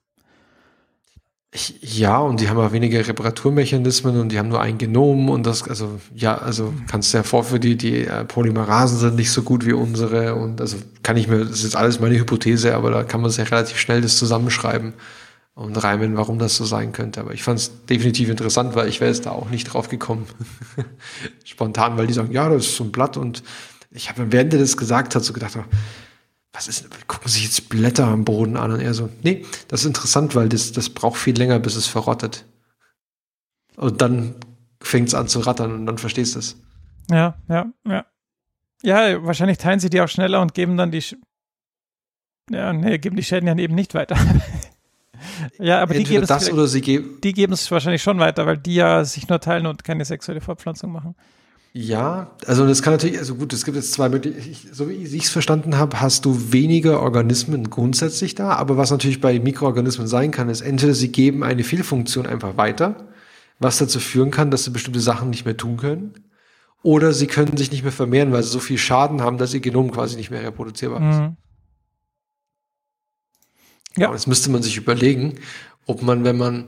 Ja, 1.81 2.19
und 2.19 2.39
die 2.39 2.47
haben 2.47 2.57
auch 2.57 2.71
weniger 2.71 3.05
Reparaturmechanismen 3.05 4.17
und 4.21 4.29
die 4.31 4.39
haben 4.39 4.47
nur 4.47 4.61
ein 4.61 4.77
Genom 4.77 5.29
und 5.29 5.45
das, 5.45 5.67
also 5.67 5.99
ja, 6.15 6.37
also 6.37 6.73
kannst 6.89 7.13
du 7.13 7.17
ja 7.17 7.23
vor 7.23 7.43
für 7.43 7.59
die, 7.59 7.75
die 7.75 8.05
äh, 8.05 8.23
Polymerasen 8.23 8.97
sind 8.97 9.17
nicht 9.17 9.31
so 9.31 9.41
gut 9.43 9.65
wie 9.65 9.73
unsere 9.73 10.35
und 10.35 10.61
also 10.61 10.77
kann 11.03 11.17
ich 11.17 11.27
mir, 11.27 11.39
das 11.39 11.57
ist 11.57 11.63
jetzt 11.63 11.75
alles 11.75 11.99
meine 11.99 12.17
Hypothese, 12.17 12.73
aber 12.73 12.89
da 12.89 13.03
kann 13.03 13.19
man 13.19 13.29
sich 13.29 13.39
ja 13.39 13.43
relativ 13.43 13.77
schnell 13.79 13.99
das 13.99 14.17
zusammenschreiben 14.17 14.93
und 15.53 15.75
reimen, 15.83 16.15
warum 16.15 16.39
das 16.39 16.55
so 16.55 16.63
sein 16.63 16.93
könnte. 16.93 17.19
Aber 17.19 17.33
ich 17.33 17.43
fand 17.43 17.59
es 17.59 17.85
definitiv 17.85 18.29
interessant, 18.29 18.73
weil 18.75 18.87
ich 18.87 19.01
wäre 19.01 19.11
jetzt 19.11 19.25
da 19.25 19.31
auch 19.31 19.49
nicht 19.49 19.65
drauf 19.65 19.89
gekommen. 19.89 20.27
Spontan, 21.43 21.97
weil 21.97 22.07
die 22.07 22.13
sagen, 22.13 22.31
ja, 22.31 22.47
das 22.47 22.67
ist 22.67 22.75
so 22.77 22.85
ein 22.85 22.93
Blatt 22.93 23.17
und 23.17 23.43
ich 23.91 24.09
habe, 24.09 24.31
während 24.31 24.53
er 24.53 24.59
das 24.59 24.77
gesagt 24.77 25.15
hat, 25.15 25.23
so 25.25 25.33
gedacht, 25.33 25.57
was 26.53 26.67
ist, 26.67 26.89
gucken 27.07 27.29
sich 27.29 27.43
jetzt 27.43 27.69
Blätter 27.69 28.07
am 28.07 28.25
Boden 28.25 28.57
an 28.57 28.71
und 28.71 28.81
er 28.81 28.93
so, 28.93 29.09
nee, 29.23 29.45
das 29.67 29.81
ist 29.81 29.85
interessant, 29.87 30.35
weil 30.35 30.49
das, 30.49 30.71
das 30.71 30.89
braucht 30.89 31.17
viel 31.17 31.37
länger, 31.37 31.59
bis 31.59 31.75
es 31.75 31.87
verrottet. 31.87 32.45
Und 33.77 34.01
dann 34.01 34.35
fängt 34.81 35.07
es 35.07 35.13
an 35.13 35.27
zu 35.27 35.39
rattern 35.39 35.73
und 35.73 35.85
dann 35.85 35.97
verstehst 35.97 36.35
du 36.35 36.39
es. 36.39 36.57
Ja, 37.09 37.35
ja, 37.47 37.71
ja. 37.87 38.05
Ja, 38.83 39.23
wahrscheinlich 39.23 39.59
teilen 39.59 39.79
sie 39.79 39.89
die 39.89 40.01
auch 40.01 40.07
schneller 40.07 40.41
und 40.41 40.53
geben 40.53 40.75
dann 40.75 40.91
die, 40.91 41.01
Sch 41.01 41.15
ja, 42.49 42.73
nee, 42.73 42.97
geben 42.97 43.15
die 43.15 43.23
Schäden 43.23 43.47
ja 43.47 43.55
eben 43.55 43.75
nicht 43.75 43.93
weiter. 43.93 44.17
ja, 45.59 45.81
aber 45.81 45.93
die 45.93 46.03
geben 46.03 46.25
das 46.25 46.51
oder 46.51 46.67
sie 46.67 46.81
geben 46.81 47.19
die 47.23 47.33
geben 47.33 47.53
es 47.53 47.69
wahrscheinlich 47.69 48.01
schon 48.01 48.19
weiter, 48.19 48.45
weil 48.45 48.57
die 48.57 48.75
ja 48.75 49.05
sich 49.05 49.27
nur 49.29 49.39
teilen 49.39 49.67
und 49.67 49.83
keine 49.83 50.03
sexuelle 50.03 50.41
Fortpflanzung 50.41 50.91
machen. 50.91 51.15
Ja, 51.73 52.35
also 52.45 52.67
das 52.67 52.81
kann 52.81 52.93
natürlich, 52.93 53.17
also 53.17 53.35
gut, 53.35 53.53
es 53.53 53.63
gibt 53.63 53.77
jetzt 53.77 53.93
zwei 53.93 54.09
Möglichkeiten. 54.09 54.73
So 54.73 54.89
wie 54.89 54.93
ich 54.93 55.23
es 55.23 55.29
verstanden 55.29 55.77
habe, 55.77 56.01
hast 56.01 56.25
du 56.25 56.51
weniger 56.51 57.01
Organismen 57.01 57.69
grundsätzlich 57.69 58.35
da, 58.35 58.49
aber 58.55 58.75
was 58.75 58.91
natürlich 58.91 59.21
bei 59.21 59.39
Mikroorganismen 59.39 60.07
sein 60.07 60.31
kann, 60.31 60.49
ist 60.49 60.61
entweder 60.61 60.93
sie 60.93 61.13
geben 61.13 61.43
eine 61.43 61.63
Fehlfunktion 61.63 62.25
einfach 62.25 62.57
weiter, 62.57 63.07
was 63.59 63.77
dazu 63.77 63.99
führen 63.99 64.31
kann, 64.31 64.51
dass 64.51 64.65
sie 64.65 64.71
bestimmte 64.71 64.99
Sachen 64.99 65.29
nicht 65.29 65.45
mehr 65.45 65.55
tun 65.55 65.77
können, 65.77 66.13
oder 66.83 67.13
sie 67.13 67.27
können 67.27 67.55
sich 67.55 67.71
nicht 67.71 67.83
mehr 67.83 67.91
vermehren, 67.91 68.33
weil 68.33 68.43
sie 68.43 68.49
so 68.49 68.59
viel 68.59 68.77
Schaden 68.77 69.21
haben, 69.21 69.37
dass 69.37 69.53
ihr 69.53 69.59
Genom 69.61 69.91
quasi 69.91 70.17
nicht 70.17 70.31
mehr 70.31 70.43
reproduzierbar 70.43 71.09
ist. 71.09 71.19
Mhm. 71.19 71.37
Ja. 73.97 74.07
Und 74.07 74.15
jetzt 74.15 74.27
müsste 74.27 74.49
man 74.49 74.63
sich 74.63 74.77
überlegen, 74.77 75.35
ob 75.85 76.01
man, 76.01 76.23
wenn 76.23 76.37
man 76.37 76.67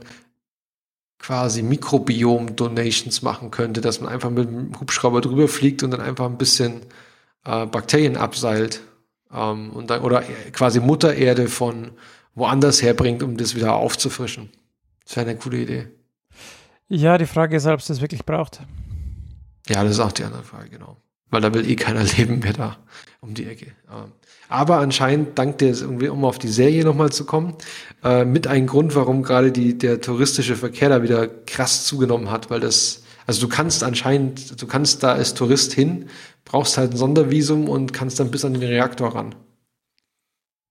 quasi 1.18 1.62
Mikrobiom-Donations 1.62 3.22
machen 3.22 3.50
könnte, 3.50 3.80
dass 3.80 4.00
man 4.00 4.12
einfach 4.12 4.30
mit 4.30 4.48
dem 4.48 4.78
Hubschrauber 4.78 5.20
drüber 5.20 5.48
fliegt 5.48 5.82
und 5.82 5.90
dann 5.90 6.00
einfach 6.00 6.26
ein 6.26 6.38
bisschen 6.38 6.82
äh, 7.44 7.66
Bakterien 7.66 8.16
abseilt 8.16 8.80
ähm, 9.32 9.70
und 9.70 9.90
dann, 9.90 10.02
oder 10.02 10.22
quasi 10.52 10.80
Muttererde 10.80 11.48
von 11.48 11.92
woanders 12.34 12.82
herbringt, 12.82 13.22
um 13.22 13.36
das 13.36 13.54
wieder 13.54 13.74
aufzufrischen. 13.74 14.50
Das 15.04 15.16
wäre 15.16 15.30
eine 15.30 15.38
coole 15.38 15.58
Idee. 15.58 15.88
Ja, 16.88 17.18
die 17.18 17.26
Frage 17.26 17.56
ist, 17.56 17.66
ob 17.66 17.80
es 17.80 17.86
das 17.86 18.00
wirklich 18.00 18.24
braucht. 18.24 18.60
Ja, 19.68 19.82
das 19.82 19.92
ist 19.92 20.00
auch 20.00 20.12
die 20.12 20.24
andere 20.24 20.42
Frage, 20.42 20.68
genau. 20.70 20.96
Weil 21.30 21.40
da 21.40 21.54
will 21.54 21.68
eh 21.68 21.76
keiner 21.76 22.02
leben 22.16 22.40
mehr 22.40 22.52
da 22.52 22.76
um 23.20 23.34
die 23.34 23.46
Ecke. 23.46 23.72
Ähm, 23.90 24.12
aber 24.48 24.78
anscheinend, 24.78 25.38
dank 25.38 25.58
der, 25.58 25.74
um 25.88 26.24
auf 26.24 26.38
die 26.38 26.48
Serie 26.48 26.84
nochmal 26.84 27.12
zu 27.12 27.24
kommen, 27.24 27.54
äh, 28.02 28.24
mit 28.24 28.46
ein 28.46 28.66
Grund, 28.66 28.94
warum 28.94 29.22
gerade 29.22 29.52
die, 29.52 29.76
der 29.76 30.00
touristische 30.00 30.56
Verkehr 30.56 30.88
da 30.88 31.02
wieder 31.02 31.26
krass 31.28 31.86
zugenommen 31.86 32.30
hat, 32.30 32.50
weil 32.50 32.60
das, 32.60 33.02
also 33.26 33.40
du 33.40 33.48
kannst 33.48 33.82
anscheinend, 33.82 34.60
du 34.60 34.66
kannst 34.66 35.02
da 35.02 35.12
als 35.12 35.34
Tourist 35.34 35.72
hin, 35.72 36.08
brauchst 36.44 36.76
halt 36.78 36.92
ein 36.92 36.96
Sondervisum 36.96 37.68
und 37.68 37.92
kannst 37.92 38.20
dann 38.20 38.30
bis 38.30 38.44
an 38.44 38.54
den 38.54 38.62
Reaktor 38.62 39.14
ran. 39.14 39.34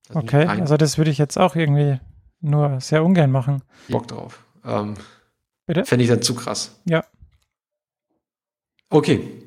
Also 0.08 0.20
okay, 0.20 0.46
also 0.46 0.76
das 0.76 0.98
würde 0.98 1.10
ich 1.10 1.18
jetzt 1.18 1.38
auch 1.38 1.56
irgendwie 1.56 1.98
nur 2.40 2.80
sehr 2.80 3.04
ungern 3.04 3.30
machen. 3.30 3.62
Bock 3.88 4.06
drauf. 4.06 4.44
Ähm, 4.64 4.94
Bitte? 5.66 5.84
Fände 5.84 6.04
ich 6.04 6.10
dann 6.10 6.22
zu 6.22 6.34
krass. 6.34 6.78
Ja. 6.84 7.04
Okay, 8.90 9.43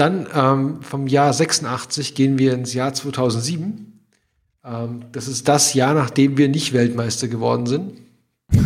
dann 0.00 0.26
ähm, 0.34 0.82
vom 0.82 1.06
Jahr 1.06 1.32
86 1.32 2.14
gehen 2.14 2.38
wir 2.38 2.52
ins 2.54 2.74
Jahr 2.74 2.94
2007. 2.94 4.00
Ähm, 4.64 5.02
das 5.12 5.28
ist 5.28 5.48
das 5.48 5.74
Jahr, 5.74 5.94
nachdem 5.94 6.36
wir 6.36 6.48
nicht 6.48 6.72
Weltmeister 6.72 7.28
geworden 7.28 7.66
sind. 7.66 7.92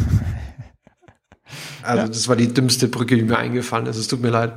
Also 1.85 2.03
ja. 2.03 2.09
das 2.09 2.29
war 2.29 2.37
die 2.37 2.47
dümmste 2.47 2.87
Brücke, 2.87 3.17
die 3.17 3.25
mir 3.25 3.39
eingefallen 3.39 3.87
ist. 3.87 3.97
Es 3.97 4.07
tut 4.07 4.23
mir 4.23 4.31
leid. 4.31 4.53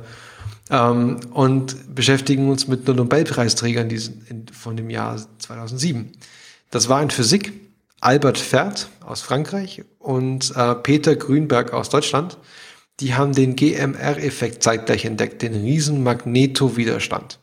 Ähm, 0.70 1.18
und 1.32 1.92
beschäftigen 1.92 2.48
uns 2.48 2.68
mit 2.68 2.86
den 2.86 2.94
Nobelpreisträgern 2.94 3.88
diesen, 3.88 4.24
in, 4.28 4.46
von 4.46 4.76
dem 4.76 4.90
Jahr 4.90 5.20
2007. 5.38 6.12
Das 6.70 6.88
war 6.88 7.02
in 7.02 7.10
Physik 7.10 7.52
Albert 8.00 8.38
Fert 8.38 8.88
aus 9.04 9.22
Frankreich 9.22 9.82
und 9.98 10.54
äh, 10.54 10.74
Peter 10.76 11.16
Grünberg 11.16 11.72
aus 11.72 11.88
Deutschland 11.88 12.38
die 13.00 13.14
haben 13.14 13.32
den 13.32 13.56
GMR-Effekt 13.56 14.62
zeitgleich 14.62 15.04
entdeckt, 15.04 15.42
den 15.42 15.54
Riesenmagnetowiderstand. 15.54 17.40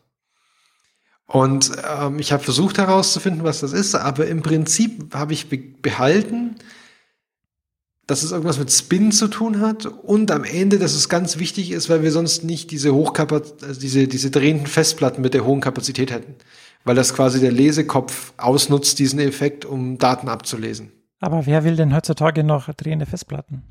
Und 1.27 1.71
ähm, 1.99 2.19
ich 2.19 2.31
habe 2.31 2.43
versucht 2.43 2.77
herauszufinden, 2.77 3.43
was 3.43 3.61
das 3.61 3.73
ist, 3.73 3.95
aber 3.95 4.27
im 4.27 4.41
Prinzip 4.41 5.15
habe 5.15 5.33
ich 5.33 5.49
be 5.49 5.57
behalten, 5.57 6.55
dass 8.05 8.23
es 8.23 8.31
irgendwas 8.31 8.59
mit 8.59 8.71
Spin 8.71 9.11
zu 9.11 9.27
tun 9.29 9.61
hat 9.61 9.85
und 9.85 10.29
am 10.29 10.43
Ende, 10.43 10.77
dass 10.77 10.93
es 10.93 11.07
ganz 11.07 11.39
wichtig 11.39 11.71
ist, 11.71 11.89
weil 11.89 12.03
wir 12.03 12.11
sonst 12.11 12.43
nicht 12.43 12.69
diese 12.71 12.93
Hochkapazität, 12.93 13.63
also 13.63 13.79
diese, 13.79 14.07
diese 14.07 14.29
drehenden 14.29 14.67
Festplatten 14.67 15.21
mit 15.21 15.33
der 15.33 15.45
hohen 15.45 15.61
Kapazität 15.61 16.11
hätten. 16.11 16.35
Weil 16.83 16.95
das 16.95 17.13
quasi 17.13 17.39
der 17.39 17.51
Lesekopf 17.51 18.33
ausnutzt, 18.35 18.99
diesen 18.99 19.19
Effekt, 19.19 19.63
um 19.63 19.97
Daten 19.97 20.27
abzulesen. 20.27 20.91
Aber 21.21 21.45
wer 21.45 21.63
will 21.63 21.77
denn 21.77 21.95
heutzutage 21.95 22.43
noch 22.43 22.73
drehende 22.73 23.05
Festplatten? 23.05 23.63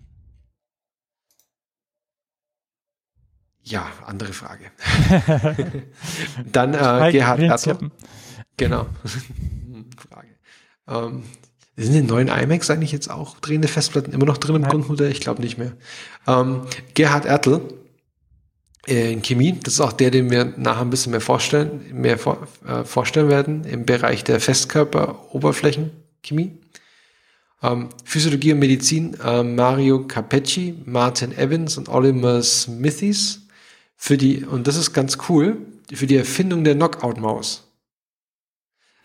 Ja, 3.64 3.86
andere 4.06 4.32
Frage. 4.32 4.64
Dann 6.52 6.74
äh, 6.74 7.12
Gerhard 7.12 7.40
Ertl. 7.40 7.90
Genau. 8.56 8.86
Frage. 10.09 10.28
Ähm, 10.89 11.22
sind 11.76 11.94
die 11.94 12.02
neuen 12.02 12.28
iMacs 12.28 12.70
eigentlich 12.70 12.93
jetzt 12.93 13.10
auch 13.10 13.40
drehende 13.40 13.68
Festplatten 13.68 14.12
immer 14.12 14.26
noch 14.26 14.39
drin 14.39 14.56
im 14.56 14.62
Nein. 14.62 14.70
Grundmodell? 14.70 15.10
Ich 15.10 15.20
glaube 15.20 15.40
nicht 15.40 15.59
mehr. 15.59 15.72
Ähm, 16.26 16.62
Gerhard 16.94 17.24
Ertl 17.24 17.60
äh, 18.86 19.12
in 19.12 19.22
Chemie, 19.22 19.59
das 19.62 19.74
ist 19.74 19.80
auch 19.80 19.93
der, 19.93 20.10
den 20.10 20.28
wir 20.30 20.44
nachher 20.56 20.82
ein 20.82 20.90
bisschen 20.90 21.12
mehr 21.12 21.20
vorstellen, 21.20 21.84
mehr 21.93 22.18
vor, 22.18 22.48
äh, 22.66 22.82
vorstellen 22.84 23.28
werden 23.28 23.62
im 23.64 23.86
Bereich 23.86 24.24
der 24.24 24.40
Festkörperoberflächenchemie. 24.40 26.59
Ähm, 27.62 27.90
Physiologie 28.05 28.52
und 28.52 28.59
Medizin 28.59 29.16
äh, 29.24 29.44
Mario 29.44 30.06
Capecci, 30.06 30.82
Martin 30.84 31.32
Evans 31.39 31.78
und 31.78 31.89
Oliver 31.89 32.43
Smithies 32.43 33.41
für 34.04 34.16
die, 34.16 34.44
und 34.44 34.66
das 34.66 34.74
ist 34.74 34.92
ganz 34.92 35.16
cool, 35.28 35.58
für 35.92 36.08
die 36.08 36.16
Erfindung 36.16 36.64
der 36.64 36.74
Knockout-Maus. 36.74 37.68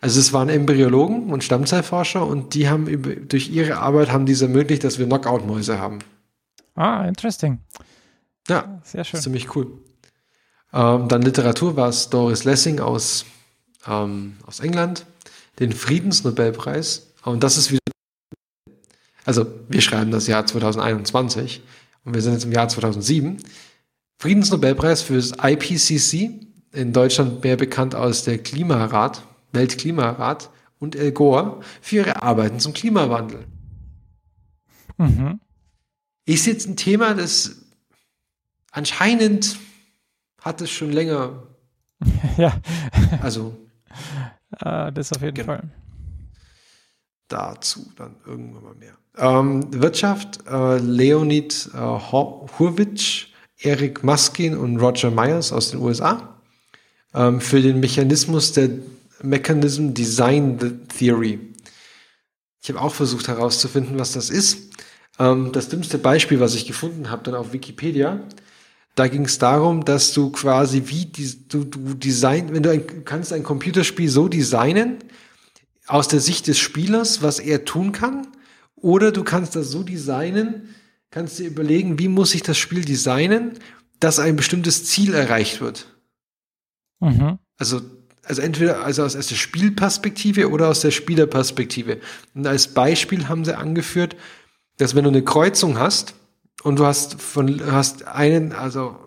Also 0.02 0.20
es 0.20 0.34
waren 0.34 0.50
Embryologen 0.50 1.32
und 1.32 1.44
Stammzellforscher 1.44 2.26
und 2.26 2.56
die 2.56 2.68
haben 2.68 2.88
über, 2.88 3.16
durch 3.16 3.52
ihre 3.52 3.78
Arbeit 3.78 4.12
haben 4.12 4.26
diese 4.26 4.46
ermöglicht, 4.46 4.84
dass 4.84 4.98
wir 4.98 5.06
Knockout-Mäuse 5.06 5.78
haben. 5.78 6.00
Ah, 6.74 7.06
interesting. 7.06 7.60
Ja, 8.48 8.82
Sehr 8.84 9.04
schön. 9.04 9.22
ziemlich 9.22 9.56
cool. 9.56 9.68
Ähm, 10.74 11.08
dann 11.08 11.22
Literatur 11.22 11.76
war 11.76 11.90
es 11.90 12.10
Doris 12.10 12.44
Lessing 12.44 12.80
aus, 12.80 13.26
ähm, 13.86 14.38
aus 14.48 14.62
England, 14.62 15.06
den 15.60 15.74
Friedensnobelpreis. 15.74 17.14
Und 17.24 17.44
das 17.44 17.58
ist 17.58 17.70
wieder, 17.70 17.82
also 19.26 19.46
wir 19.70 19.82
schreiben 19.82 20.10
das 20.10 20.26
Jahr 20.26 20.48
2021 20.48 21.62
und 22.04 22.16
wir 22.16 22.24
sind 22.24 22.34
jetzt 22.34 22.46
im 22.46 22.52
Jahr 22.52 22.68
2007. 22.68 23.44
Friedensnobelpreis 24.20 25.02
für 25.02 25.16
das 25.16 25.32
IPCC, 25.42 26.42
in 26.74 26.94
Deutschland 26.94 27.44
mehr 27.44 27.56
bekannt 27.58 27.96
als 27.96 28.24
der 28.24 28.38
Klimarat, 28.40 29.24
Weltklimarat 29.52 30.50
und 30.80 30.96
El 30.96 31.12
Gore 31.12 31.62
für 31.82 31.98
ihre 31.98 32.22
Arbeiten 32.22 32.60
zum 32.60 32.74
Klimawandel. 32.74 33.46
Mhm. 34.98 35.40
Ist 36.26 36.46
jetzt 36.46 36.68
ein 36.68 36.76
Thema, 36.76 37.14
das 37.14 37.64
anscheinend 38.72 39.58
hat 40.42 40.62
es 40.62 40.70
schon 40.72 40.92
länger, 40.92 41.44
Ja, 42.38 42.60
also 43.22 43.56
äh, 44.60 44.92
das 44.92 45.14
auf 45.14 45.22
jeden 45.22 45.36
Genau. 45.36 45.48
Fall. 45.48 45.70
dazu 47.28 47.92
dann 47.96 48.16
irgendwann 48.26 48.64
mal 48.64 48.76
mehr. 48.76 48.98
Ähm, 49.18 49.66
Wirtschaft, 49.82 50.46
äh, 50.48 50.78
Leonid 50.78 51.70
äh, 51.74 51.78
Hor- 51.78 52.48
Hurwitz, 52.60 53.28
Eric 53.60 54.04
Muskin 54.04 54.56
und 54.56 54.78
Roger 54.78 55.12
Myers 55.12 55.52
aus 55.52 55.72
den 55.72 55.80
USA 55.80 56.42
ähm, 57.14 57.42
für 57.42 57.62
den 57.62 57.80
Mechanismus 57.80 58.52
der 58.54 58.70
Mechanism 59.22 59.94
Design 59.94 60.88
Theory. 60.96 61.40
Ich 62.62 62.70
habe 62.70 62.82
auch 62.82 62.94
versucht 62.94 63.28
herauszufinden, 63.28 63.98
was 63.98 64.12
das 64.12 64.30
ist. 64.30 64.70
Ähm, 65.20 65.52
das 65.52 65.70
dümmste 65.70 65.98
Beispiel, 65.98 66.40
was 66.40 66.54
ich 66.54 66.68
gefunden 66.68 67.10
habe, 67.10 67.24
dann 67.24 67.36
auf 67.36 67.54
Wikipedia, 67.54 68.20
da 68.96 69.08
ging 69.08 69.26
es 69.26 69.38
darum, 69.38 69.86
dass 69.86 70.14
du 70.14 70.32
quasi 70.32 70.84
wie 70.88 71.06
die, 71.06 71.48
du, 71.48 71.64
du 71.64 71.94
design, 71.94 72.54
wenn 72.54 72.64
du 72.64 72.72
ein, 72.72 73.06
kannst 73.06 73.32
ein 73.32 73.44
Computerspiel 73.44 74.10
so 74.10 74.28
designen, 74.28 74.98
aus 75.86 76.08
der 76.08 76.20
Sicht 76.20 76.48
des 76.48 76.60
Spielers, 76.60 77.22
was 77.22 77.40
er 77.40 77.64
tun 77.64 77.92
kann, 77.92 78.28
oder 78.76 79.12
du 79.12 79.24
kannst 79.24 79.56
das 79.56 79.70
so 79.70 79.84
designen, 79.84 80.76
kannst 81.12 81.40
dir 81.40 81.48
überlegen, 81.48 82.00
wie 82.00 82.08
muss 82.08 82.36
ich 82.36 82.44
das 82.44 82.58
Spiel 82.58 82.84
designen, 82.84 83.60
dass 84.00 84.20
ein 84.20 84.36
bestimmtes 84.36 84.86
Ziel 84.86 85.14
erreicht 85.14 85.62
wird. 85.62 85.88
Mhm. 87.00 87.40
Also, 87.58 87.82
also 88.24 88.42
entweder 88.42 88.84
also 88.84 89.04
aus, 89.04 89.16
aus 89.16 89.28
der 89.28 89.36
Spielperspektive 89.36 90.50
oder 90.50 90.68
aus 90.70 90.82
der 90.82 90.92
Spielerperspektive. 90.92 92.00
Und 92.36 92.46
als 92.46 92.74
Beispiel 92.74 93.28
haben 93.28 93.46
sie 93.46 93.58
angeführt, 93.58 94.16
dass 94.78 94.96
wenn 94.96 95.04
du 95.04 95.10
eine 95.10 95.24
Kreuzung 95.24 95.80
hast 95.80 96.14
und 96.64 96.78
du 96.80 96.86
hast 96.86 97.22
von 97.22 97.62
hast 97.72 98.06
einen, 98.06 98.52
also 98.52 98.98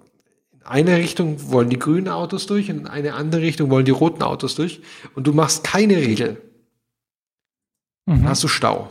in 0.52 0.62
eine 0.64 0.96
Richtung 0.96 1.50
wollen 1.50 1.70
die 1.70 1.78
grünen 1.78 2.08
Autos 2.08 2.46
durch 2.46 2.70
und 2.70 2.80
in 2.80 2.86
eine 2.86 3.14
andere 3.14 3.42
Richtung 3.42 3.70
wollen 3.70 3.84
die 3.84 3.90
roten 3.90 4.22
Autos 4.22 4.54
durch 4.54 4.80
und 5.14 5.26
du 5.26 5.32
machst 5.32 5.64
keine 5.64 5.96
Regel, 5.96 6.40
Mhm. 8.06 8.28
hast 8.28 8.42
du 8.42 8.48
Stau. 8.48 8.90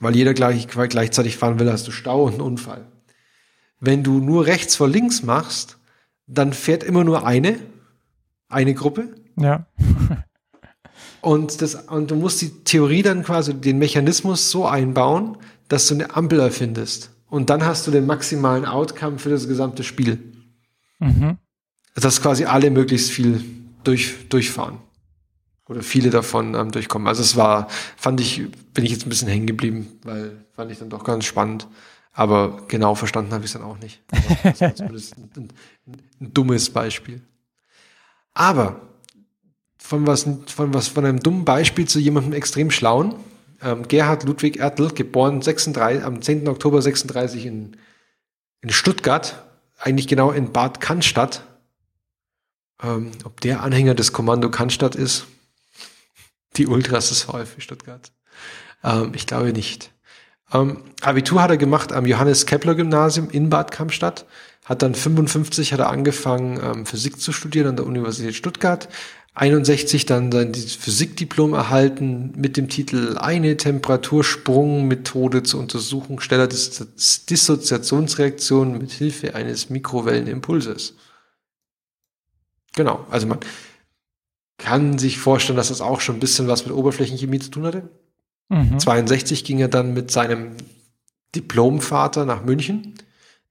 Weil 0.00 0.14
jeder 0.14 0.34
gleich, 0.34 0.68
gleichzeitig 0.68 1.36
fahren 1.36 1.58
will, 1.58 1.70
hast 1.70 1.86
du 1.86 1.92
Stau 1.92 2.24
und 2.24 2.34
einen 2.34 2.42
Unfall. 2.42 2.86
Wenn 3.80 4.02
du 4.02 4.18
nur 4.18 4.46
rechts 4.46 4.76
vor 4.76 4.88
links 4.88 5.22
machst, 5.22 5.78
dann 6.26 6.52
fährt 6.52 6.82
immer 6.82 7.04
nur 7.04 7.26
eine, 7.26 7.58
eine 8.48 8.74
Gruppe. 8.74 9.14
Ja. 9.38 9.66
Und, 11.20 11.60
das, 11.60 11.74
und 11.74 12.12
du 12.12 12.14
musst 12.14 12.40
die 12.40 12.50
Theorie 12.62 13.02
dann 13.02 13.24
quasi, 13.24 13.52
den 13.52 13.78
Mechanismus 13.78 14.48
so 14.52 14.64
einbauen, 14.64 15.36
dass 15.66 15.88
du 15.88 15.94
eine 15.94 16.14
Ampel 16.14 16.38
erfindest. 16.38 17.10
Und 17.28 17.50
dann 17.50 17.64
hast 17.64 17.84
du 17.86 17.90
den 17.90 18.06
maximalen 18.06 18.64
Outcome 18.64 19.18
für 19.18 19.30
das 19.30 19.48
gesamte 19.48 19.82
Spiel. 19.82 20.32
Mhm. 21.00 21.38
Dass 21.96 22.22
quasi 22.22 22.44
alle 22.44 22.70
möglichst 22.70 23.10
viel 23.10 23.44
durch, 23.82 24.28
durchfahren. 24.28 24.78
Oder 25.68 25.82
viele 25.82 26.10
davon 26.10 26.54
ähm, 26.54 26.70
durchkommen. 26.70 27.08
Also 27.08 27.22
es 27.22 27.36
war, 27.36 27.68
fand 27.96 28.20
ich, 28.20 28.42
bin 28.72 28.84
ich 28.84 28.92
jetzt 28.92 29.06
ein 29.06 29.08
bisschen 29.08 29.28
hängen 29.28 29.46
geblieben, 29.46 29.98
weil 30.04 30.44
fand 30.52 30.70
ich 30.70 30.78
dann 30.78 30.90
doch 30.90 31.04
ganz 31.04 31.24
spannend. 31.24 31.66
Aber 32.12 32.62
genau 32.68 32.94
verstanden 32.94 33.32
habe 33.32 33.44
ich 33.44 33.50
es 33.50 33.60
dann 33.60 33.68
auch 33.68 33.78
nicht. 33.78 34.02
Das 34.42 34.60
war 34.60 34.74
zumindest 34.74 35.18
ein, 35.18 35.30
ein, 35.36 35.48
ein 36.20 36.34
dummes 36.34 36.70
Beispiel. 36.70 37.20
Aber 38.32 38.80
von 39.76 40.06
was, 40.06 40.26
von 40.46 40.72
was, 40.72 40.88
von 40.88 41.04
einem 41.04 41.20
dummen 41.20 41.44
Beispiel 41.44 41.86
zu 41.86 41.98
jemandem 41.98 42.32
extrem 42.32 42.70
schlauen. 42.70 43.14
Ähm, 43.62 43.86
Gerhard 43.88 44.24
Ludwig 44.24 44.58
Ertl, 44.58 44.90
geboren 44.90 45.42
36, 45.42 46.04
am 46.04 46.22
10. 46.22 46.48
Oktober 46.48 46.80
36 46.80 47.46
in, 47.46 47.76
in 48.60 48.70
Stuttgart, 48.70 49.42
eigentlich 49.78 50.08
genau 50.08 50.30
in 50.30 50.52
Bad 50.52 50.80
Cannstatt. 50.80 51.42
Ähm, 52.82 53.12
ob 53.24 53.40
der 53.40 53.62
Anhänger 53.62 53.94
des 53.94 54.12
Kommando 54.12 54.50
Cannstatt 54.50 54.94
ist, 54.94 55.26
die 56.56 56.66
Ultras 56.66 57.08
des 57.08 57.22
VfB 57.22 57.60
Stuttgart. 57.60 58.12
Ähm, 58.82 59.12
ich 59.14 59.26
glaube 59.26 59.52
nicht. 59.52 59.92
Ähm, 60.52 60.82
Abitur 61.02 61.42
hat 61.42 61.50
er 61.50 61.56
gemacht 61.56 61.92
am 61.92 62.06
Johannes 62.06 62.46
Kepler 62.46 62.74
Gymnasium 62.74 63.30
in 63.30 63.50
Bad 63.50 63.70
Cannstatt. 63.70 64.26
Hat 64.64 64.82
dann 64.82 64.94
55 64.94 65.72
hat 65.72 65.80
er 65.80 65.90
angefangen 65.90 66.60
ähm, 66.62 66.86
Physik 66.86 67.20
zu 67.20 67.32
studieren 67.32 67.68
an 67.68 67.76
der 67.76 67.86
Universität 67.86 68.34
Stuttgart. 68.34 68.88
61 69.34 70.06
dann 70.06 70.32
sein 70.32 70.54
Physikdiplom 70.54 71.52
erhalten 71.52 72.32
mit 72.36 72.56
dem 72.56 72.70
Titel 72.70 73.18
Eine 73.18 73.58
Temperatursprungmethode 73.58 75.42
zur 75.42 75.60
Untersuchung 75.60 76.20
schneller 76.20 76.46
Dis 76.46 76.86
Dissoziationsreaktionen 77.28 78.78
mit 78.78 78.92
Hilfe 78.92 79.34
eines 79.34 79.68
Mikrowellenimpulses. 79.68 80.94
Genau, 82.74 83.06
also 83.10 83.26
man 83.26 83.40
kann 84.58 84.98
sich 84.98 85.18
vorstellen, 85.18 85.56
dass 85.56 85.68
das 85.68 85.80
auch 85.80 86.00
schon 86.00 86.16
ein 86.16 86.20
bisschen 86.20 86.48
was 86.48 86.66
mit 86.66 86.74
Oberflächenchemie 86.74 87.38
zu 87.38 87.50
tun 87.50 87.66
hatte. 87.66 87.88
Mhm. 88.48 88.78
62 88.78 89.44
ging 89.44 89.58
er 89.58 89.68
dann 89.68 89.92
mit 89.94 90.10
seinem 90.10 90.52
Diplomvater 91.34 92.24
nach 92.24 92.44
München. 92.44 92.94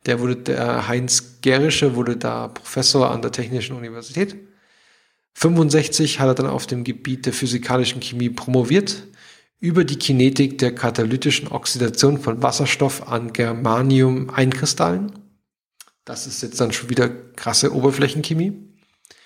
Der 0.06 0.20
wurde, 0.20 0.38
der 0.38 0.88
Heinz 0.88 1.42
Gerische 1.42 1.96
wurde 1.96 2.18
da 2.18 2.48
Professor 2.48 3.12
an 3.12 3.22
der 3.22 3.32
Technischen 3.32 3.76
Universität. 3.76 4.36
65 5.34 6.20
hat 6.20 6.28
er 6.28 6.36
dann 6.36 6.48
auf 6.48 6.66
dem 6.66 6.84
Gebiet 6.84 7.26
der 7.26 7.34
physikalischen 7.34 8.02
Chemie 8.02 8.30
promoviert 8.30 9.04
über 9.60 9.84
die 9.84 9.98
Kinetik 9.98 10.58
der 10.60 10.76
katalytischen 10.76 11.48
Oxidation 11.50 12.20
von 12.20 12.42
Wasserstoff 12.42 13.08
an 13.08 13.34
Germanium-Einkristallen. 13.34 15.12
Das 16.06 16.28
ist 16.28 16.44
jetzt 16.44 16.62
dann 16.62 16.72
schon 16.72 16.90
wieder 16.90 17.10
krasse 17.10 17.74
Oberflächenchemie. 17.74 18.75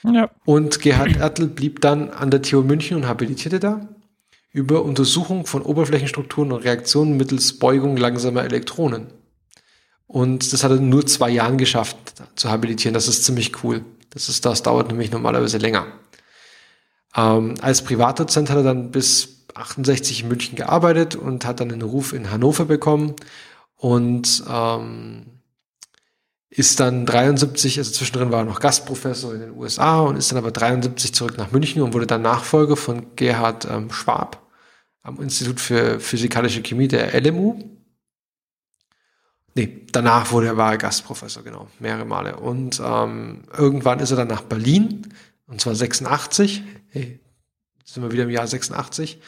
Ja. 0.04 0.30
Und 0.46 0.82
Gerhard 0.82 1.18
Ertl 1.18 1.48
blieb 1.48 1.82
dann 1.82 2.10
an 2.10 2.32
der 2.32 2.42
TU 2.42 2.62
München 2.62 2.98
und 2.98 3.08
habilitierte 3.08 3.60
da 3.60 3.88
über 4.52 4.84
Untersuchung 4.84 5.46
von 5.46 5.62
Oberflächenstrukturen 5.62 6.52
und 6.52 6.64
Reaktionen 6.64 7.18
mittels 7.18 7.60
Beugung 7.60 7.98
langsamer 7.98 8.44
Elektronen. 8.44 9.08
Und 10.08 10.54
das 10.54 10.64
hat 10.64 10.72
er 10.72 10.80
nur 10.80 11.06
zwei 11.06 11.30
Jahren 11.30 11.58
geschafft 11.58 11.98
zu 12.36 12.50
habilitieren. 12.50 12.96
Das 12.96 13.08
ist 13.08 13.26
ziemlich 13.26 13.64
cool. 13.64 13.86
Das, 14.10 14.28
ist, 14.28 14.44
das 14.46 14.64
dauert 14.64 14.88
nämlich 14.88 15.12
normalerweise 15.12 15.60
länger. 15.60 15.86
Ähm, 17.16 17.56
als 17.62 17.84
Privatdozent 17.84 18.50
hat 18.50 18.58
er 18.58 18.64
dann 18.64 18.90
bis 18.90 19.46
68 19.54 20.24
in 20.24 20.30
München 20.30 20.56
gearbeitet 20.56 21.16
und 21.16 21.46
hat 21.46 21.60
dann 21.60 21.72
einen 21.72 21.84
Ruf 21.84 22.14
in 22.14 22.32
Hannover 22.32 22.66
bekommen 22.66 23.16
und 23.78 24.44
ähm, 24.50 25.39
ist 26.50 26.80
dann 26.80 27.06
73, 27.06 27.78
also 27.78 27.92
zwischendrin 27.92 28.32
war 28.32 28.40
er 28.40 28.46
noch 28.46 28.60
Gastprofessor 28.60 29.36
in 29.36 29.42
den 29.42 29.52
USA 29.52 30.00
und 30.00 30.16
ist 30.16 30.32
dann 30.32 30.40
aber 30.40 30.52
73 30.52 31.14
zurück 31.14 31.38
nach 31.38 31.52
München 31.52 31.82
und 31.82 31.94
wurde 31.94 32.08
dann 32.08 32.24
Nachfolger 32.24 32.76
von 32.76 33.16
Gerhard 33.16 33.66
ähm, 33.70 33.92
Schwab 33.92 34.48
am 35.04 35.22
Institut 35.22 35.60
für 35.60 36.00
Physikalische 36.00 36.62
Chemie 36.62 36.88
der 36.88 37.20
LMU. 37.22 37.60
Nee, 39.56 39.86
danach 39.92 40.32
wurde 40.32 40.48
er, 40.48 40.58
war 40.58 40.72
er 40.72 40.78
Gastprofessor, 40.78 41.44
genau, 41.44 41.68
mehrere 41.80 42.06
Male. 42.06 42.38
Und 42.38 42.82
ähm, 42.84 43.44
irgendwann 43.56 44.00
ist 44.00 44.12
er 44.12 44.18
dann 44.18 44.28
nach 44.28 44.42
Berlin, 44.42 45.14
und 45.48 45.62
zwar 45.62 45.76
86, 45.76 46.64
hey, 46.90 47.20
sind 47.84 48.04
wir 48.04 48.12
wieder 48.12 48.24
im 48.24 48.30
Jahr 48.30 48.48
86, 48.48 49.20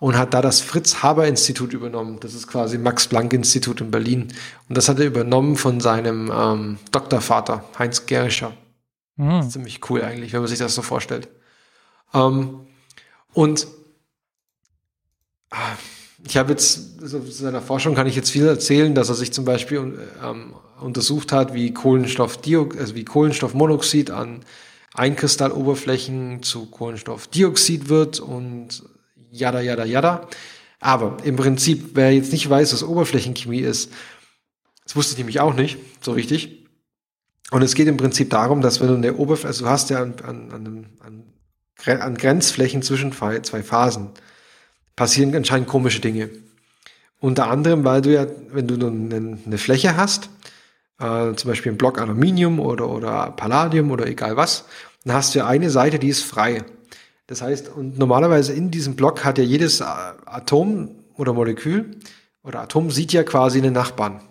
und 0.00 0.16
hat 0.16 0.32
da 0.34 0.42
das 0.42 0.60
Fritz-Haber-Institut 0.60 1.72
übernommen. 1.72 2.18
Das 2.20 2.34
ist 2.34 2.46
quasi 2.46 2.78
Max-Planck-Institut 2.78 3.80
in 3.80 3.90
Berlin. 3.90 4.28
Und 4.68 4.76
das 4.76 4.88
hat 4.88 5.00
er 5.00 5.06
übernommen 5.06 5.56
von 5.56 5.80
seinem 5.80 6.32
ähm, 6.34 6.78
Doktorvater, 6.92 7.64
Heinz 7.78 8.06
Gerischer. 8.06 8.52
Mhm. 9.16 9.50
Ziemlich 9.50 9.80
cool 9.90 10.02
eigentlich, 10.02 10.32
wenn 10.32 10.40
man 10.40 10.48
sich 10.48 10.58
das 10.58 10.74
so 10.74 10.82
vorstellt. 10.82 11.28
Ähm, 12.14 12.60
und 13.32 13.66
ah, 15.50 15.76
ich 16.24 16.36
habe 16.36 16.50
jetzt, 16.50 17.00
also 17.02 17.18
zu 17.20 17.30
seiner 17.30 17.60
Forschung 17.60 17.94
kann 17.94 18.06
ich 18.06 18.14
jetzt 18.14 18.30
viel 18.30 18.46
erzählen, 18.46 18.94
dass 18.94 19.08
er 19.08 19.14
sich 19.16 19.32
zum 19.32 19.44
Beispiel 19.44 20.08
ähm, 20.24 20.54
untersucht 20.80 21.32
hat, 21.32 21.54
wie 21.54 21.74
Kohlenstoffdioxid, 21.74 22.80
also 22.80 22.94
wie 22.94 23.04
Kohlenstoffmonoxid 23.04 24.10
an, 24.10 24.44
Einkristalloberflächen 24.94 26.42
zu 26.42 26.66
Kohlenstoffdioxid 26.66 27.88
wird 27.88 28.20
und 28.20 28.84
jada, 29.38 29.60
jada, 29.60 29.84
jada. 29.84 30.28
Aber 30.80 31.16
im 31.24 31.36
Prinzip, 31.36 31.90
wer 31.94 32.12
jetzt 32.12 32.32
nicht 32.32 32.48
weiß, 32.48 32.72
was 32.72 32.82
Oberflächenchemie 32.82 33.60
ist, 33.60 33.92
das 34.84 34.96
wusste 34.96 35.12
ich 35.12 35.18
nämlich 35.18 35.40
auch 35.40 35.54
nicht 35.54 35.78
so 36.00 36.12
richtig. 36.12 36.66
Und 37.50 37.62
es 37.62 37.74
geht 37.74 37.88
im 37.88 37.96
Prinzip 37.96 38.30
darum, 38.30 38.60
dass 38.60 38.80
wenn 38.80 38.88
du 38.88 38.94
eine 38.94 39.14
Oberfläche, 39.14 39.48
also 39.48 39.64
du 39.64 39.70
hast 39.70 39.90
ja 39.90 40.02
an, 40.02 40.14
an, 40.22 40.86
an, 41.00 41.22
an 42.00 42.14
Grenzflächen 42.16 42.82
zwischen 42.82 43.12
zwei 43.12 43.62
Phasen, 43.62 44.10
passieren 44.96 45.34
anscheinend 45.34 45.68
komische 45.68 46.00
Dinge. 46.00 46.30
Unter 47.20 47.48
anderem, 47.48 47.84
weil 47.84 48.02
du 48.02 48.12
ja, 48.12 48.26
wenn 48.50 48.66
du 48.66 48.74
eine, 48.86 49.38
eine 49.44 49.58
Fläche 49.58 49.96
hast, 49.96 50.28
äh, 51.00 51.34
zum 51.34 51.50
Beispiel 51.50 51.72
ein 51.72 51.78
Block 51.78 51.98
Aluminium 51.98 52.60
oder, 52.60 52.88
oder 52.88 53.30
Palladium 53.30 53.90
oder 53.90 54.06
egal 54.06 54.36
was, 54.36 54.64
dann 55.04 55.14
hast 55.14 55.34
du 55.34 55.40
ja 55.40 55.46
eine 55.46 55.70
Seite, 55.70 55.98
die 55.98 56.08
ist 56.08 56.22
frei. 56.22 56.64
Das 57.28 57.42
heißt, 57.42 57.68
und 57.68 57.98
normalerweise 57.98 58.54
in 58.54 58.70
diesem 58.70 58.96
Block 58.96 59.22
hat 59.22 59.36
ja 59.36 59.44
jedes 59.44 59.82
Atom 59.82 60.96
oder 61.14 61.34
Molekül 61.34 61.98
oder 62.42 62.62
Atom 62.62 62.90
sieht 62.90 63.12
ja 63.12 63.22
quasi 63.22 63.58
einen 63.58 63.74
Nachbarn. 63.74 64.22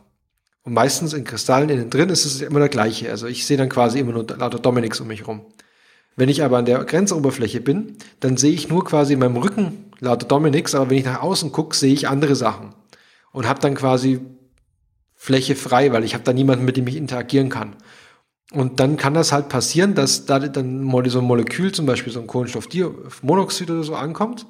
Und 0.64 0.74
meistens 0.74 1.14
in 1.14 1.24
Kristallen 1.24 1.70
innen 1.70 1.92
drin 1.92 2.10
ist 2.10 2.26
es 2.26 2.42
immer 2.42 2.60
der 2.60 2.70
gleiche. 2.70 3.12
Also 3.12 3.28
ich 3.28 3.46
sehe 3.46 3.56
dann 3.56 3.70
quasi 3.70 4.00
immer 4.00 4.14
nur 4.14 4.26
lauter 4.28 4.58
Dominics 4.58 5.00
um 5.00 5.08
mich 5.08 5.28
rum. 5.28 5.46
Wenn 6.16 6.28
ich 6.28 6.44
aber 6.44 6.58
an 6.58 6.66
der 6.66 6.84
Grenzoberfläche 6.84 7.62
bin, 7.62 7.98
dann 8.20 8.36
sehe 8.36 8.52
ich 8.52 8.68
nur 8.68 8.84
quasi 8.84 9.14
in 9.14 9.20
meinem 9.20 9.38
Rücken 9.38 9.92
lauter 10.00 10.28
Dominics, 10.28 10.74
aber 10.74 10.90
wenn 10.90 10.98
ich 10.98 11.06
nach 11.06 11.22
außen 11.22 11.52
gucke, 11.52 11.78
sehe 11.78 11.94
ich 11.94 12.08
andere 12.08 12.36
Sachen. 12.36 12.74
Und 13.32 13.48
habe 13.48 13.60
dann 13.60 13.76
quasi 13.76 14.22
Fläche 15.14 15.56
frei, 15.56 15.92
weil 15.94 16.04
ich 16.04 16.16
habe 16.16 16.24
da 16.24 16.34
niemanden, 16.34 16.66
mit 16.66 16.78
dem 16.78 16.88
ich 16.88 16.96
interagieren 16.96 17.50
kann. 17.50 17.76
Und 18.54 18.80
dann 18.80 18.96
kann 18.96 19.14
das 19.14 19.32
halt 19.32 19.50
passieren, 19.50 19.94
dass 19.94 20.26
da 20.26 20.40
dann 20.40 20.90
so 21.08 21.20
ein 21.20 21.26
Molekül, 21.26 21.74
zum 21.74 21.86
Beispiel 21.86 22.14
so 22.14 22.22
ein 22.22 22.28
Kohlenstoffmonoxid 22.28 23.70
oder 23.70 23.84
so 23.84 23.96
ankommt 23.96 24.46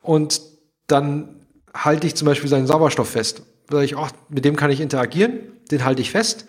und 0.00 0.40
dann 0.86 1.40
halte 1.74 2.06
ich 2.06 2.14
zum 2.14 2.26
Beispiel 2.26 2.48
seinen 2.48 2.66
Sauerstoff 2.66 3.10
fest. 3.10 3.42
Da 3.68 3.82
ich, 3.82 3.96
oh, 3.96 4.06
mit 4.28 4.44
dem 4.44 4.56
kann 4.56 4.70
ich 4.70 4.80
interagieren, 4.80 5.40
den 5.70 5.84
halte 5.84 6.00
ich 6.00 6.10
fest 6.10 6.46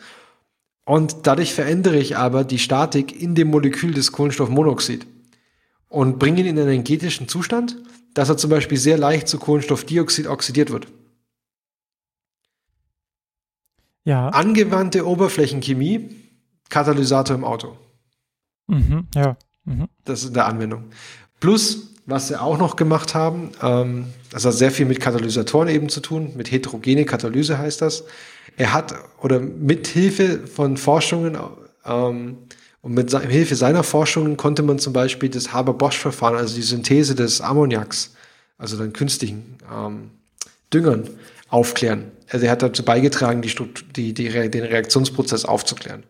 und 0.86 1.28
dadurch 1.28 1.54
verändere 1.54 1.98
ich 1.98 2.16
aber 2.16 2.44
die 2.46 2.60
Statik 2.60 3.20
in 3.20 3.36
dem 3.36 3.50
Molekül 3.50 3.94
des 3.94 4.12
Kohlenstoffmonoxid 4.14 5.06
und 5.90 6.18
bringe 6.20 6.42
ihn 6.42 6.48
in 6.48 6.60
einen 6.60 6.70
energetischen 6.70 7.28
Zustand, 7.28 7.78
dass 8.14 8.30
er 8.30 8.38
zum 8.38 8.50
Beispiel 8.50 8.78
sehr 8.78 8.98
leicht 8.98 9.28
zu 9.28 9.38
Kohlenstoffdioxid 9.38 10.28
oxidiert 10.28 10.72
wird. 10.72 10.88
Ja. 14.06 14.30
Angewandte 14.30 15.08
Oberflächenchemie, 15.08 16.25
Katalysator 16.70 17.36
im 17.36 17.44
Auto. 17.44 17.78
Mhm, 18.68 19.08
ja. 19.16 19.38
Mhm. 19.66 19.88
Das 20.04 20.22
ist 20.22 20.30
in 20.30 20.34
der 20.34 20.46
Anwendung. 20.46 20.86
Plus, 21.40 21.94
was 22.06 22.28
sie 22.28 22.40
auch 22.40 22.58
noch 22.58 22.76
gemacht 22.76 23.16
haben, 23.16 23.52
ähm, 23.62 24.08
das 24.30 24.46
hat 24.46 24.54
sehr 24.54 24.72
viel 24.72 24.86
mit 24.86 25.00
Katalysatoren 25.00 25.68
eben 25.70 25.90
zu 25.90 26.02
tun, 26.02 26.34
mit 26.36 26.52
heterogene 26.52 27.06
Katalyse 27.06 27.58
heißt 27.58 27.82
das. 27.82 28.04
Er 28.58 28.74
hat, 28.74 28.94
oder 29.22 29.40
mit 29.40 29.88
Hilfe 29.88 30.48
von 30.48 30.78
Forschungen, 30.78 31.38
ähm, 31.86 32.38
und 32.86 32.94
mit 32.94 33.12
Hilfe 33.20 33.56
seiner 33.56 33.84
Forschungen 33.84 34.38
konnte 34.38 34.62
man 34.62 34.78
zum 34.78 34.94
Beispiel 34.94 35.30
das 35.30 35.52
Haber-Bosch-Verfahren, 35.52 36.36
also 36.36 36.54
die 36.56 36.62
Synthese 36.62 37.16
des 37.16 37.42
Ammoniaks, 37.42 38.14
also 38.60 38.78
dann 38.78 38.94
künstlichen 38.94 39.58
ähm, 39.74 40.12
Düngern, 40.72 41.10
aufklären. 41.50 42.12
Also 42.30 42.46
er 42.46 42.52
hat 42.52 42.62
dazu 42.62 42.84
beigetragen, 42.84 43.42
die, 43.42 43.52
die, 43.96 44.14
die, 44.14 44.30
den 44.50 44.64
Reaktionsprozess 44.64 45.46
aufzuklären. 45.46 46.04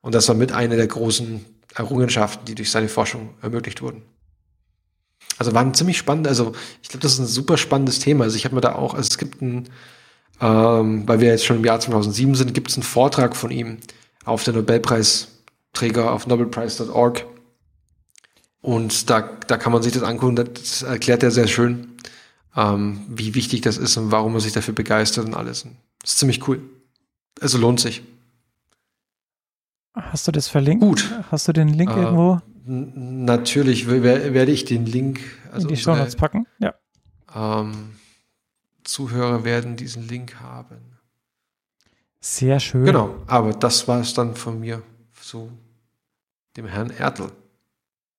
Und 0.00 0.14
das 0.14 0.28
war 0.28 0.34
mit 0.34 0.52
einer 0.52 0.76
der 0.76 0.86
großen 0.86 1.44
Errungenschaften, 1.74 2.44
die 2.46 2.54
durch 2.54 2.70
seine 2.70 2.88
Forschung 2.88 3.34
ermöglicht 3.42 3.82
wurden. 3.82 4.02
Also 5.38 5.54
war 5.54 5.62
ein 5.62 5.74
ziemlich 5.74 5.98
spannend, 5.98 6.28
also 6.28 6.52
ich 6.82 6.88
glaube, 6.88 7.02
das 7.02 7.14
ist 7.14 7.18
ein 7.18 7.26
super 7.26 7.56
spannendes 7.56 7.98
Thema. 7.98 8.24
Also 8.24 8.36
ich 8.36 8.44
habe 8.44 8.54
mir 8.54 8.60
da 8.60 8.74
auch, 8.74 8.94
also 8.94 9.08
es 9.08 9.18
gibt 9.18 9.40
ein, 9.40 9.68
ähm, 10.40 11.06
weil 11.06 11.20
wir 11.20 11.28
jetzt 11.28 11.44
schon 11.44 11.56
im 11.56 11.64
Jahr 11.64 11.80
2007 11.80 12.34
sind, 12.34 12.54
gibt 12.54 12.70
es 12.70 12.76
einen 12.76 12.82
Vortrag 12.82 13.36
von 13.36 13.50
ihm 13.50 13.78
auf 14.24 14.44
der 14.44 14.54
Nobelpreisträger 14.54 16.12
auf 16.12 16.26
nobelprice.org. 16.26 17.24
Und 18.60 19.08
da, 19.08 19.20
da 19.46 19.56
kann 19.56 19.72
man 19.72 19.82
sich 19.82 19.92
das 19.92 20.02
angucken, 20.02 20.36
das 20.36 20.82
erklärt 20.82 21.22
er 21.22 21.30
sehr 21.30 21.46
schön, 21.46 21.96
ähm, 22.54 23.00
wie 23.08 23.34
wichtig 23.34 23.62
das 23.62 23.78
ist 23.78 23.96
und 23.96 24.10
warum 24.10 24.34
er 24.34 24.40
sich 24.40 24.52
dafür 24.52 24.74
begeistert 24.74 25.24
und 25.24 25.34
alles. 25.34 25.66
Das 26.02 26.12
ist 26.12 26.18
ziemlich 26.18 26.46
cool. 26.48 26.60
Also 27.40 27.56
lohnt 27.56 27.80
sich. 27.80 28.02
Hast 29.94 30.28
du 30.28 30.32
das 30.32 30.48
verlinkt? 30.48 30.82
Gut. 30.82 31.10
Hast 31.30 31.48
du 31.48 31.52
den 31.52 31.68
Link 31.68 31.90
äh, 31.90 32.00
irgendwo? 32.02 32.40
Natürlich 32.64 33.88
werde 33.88 34.52
ich 34.52 34.64
den 34.64 34.86
Link 34.86 35.20
also 35.50 35.68
in 35.68 35.74
die 35.74 35.80
Show 35.80 35.96
Notes 35.96 36.14
packen. 36.16 36.46
Ja. 36.58 36.74
Ähm, 37.34 37.96
Zuhörer 38.84 39.44
werden 39.44 39.76
diesen 39.76 40.06
Link 40.06 40.40
haben. 40.40 40.98
Sehr 42.20 42.60
schön. 42.60 42.84
Genau, 42.84 43.16
aber 43.26 43.52
das 43.52 43.88
war 43.88 44.00
es 44.00 44.14
dann 44.14 44.34
von 44.34 44.60
mir 44.60 44.82
zu 45.20 45.50
dem 46.56 46.66
Herrn 46.66 46.90
Ertl. 46.90 47.32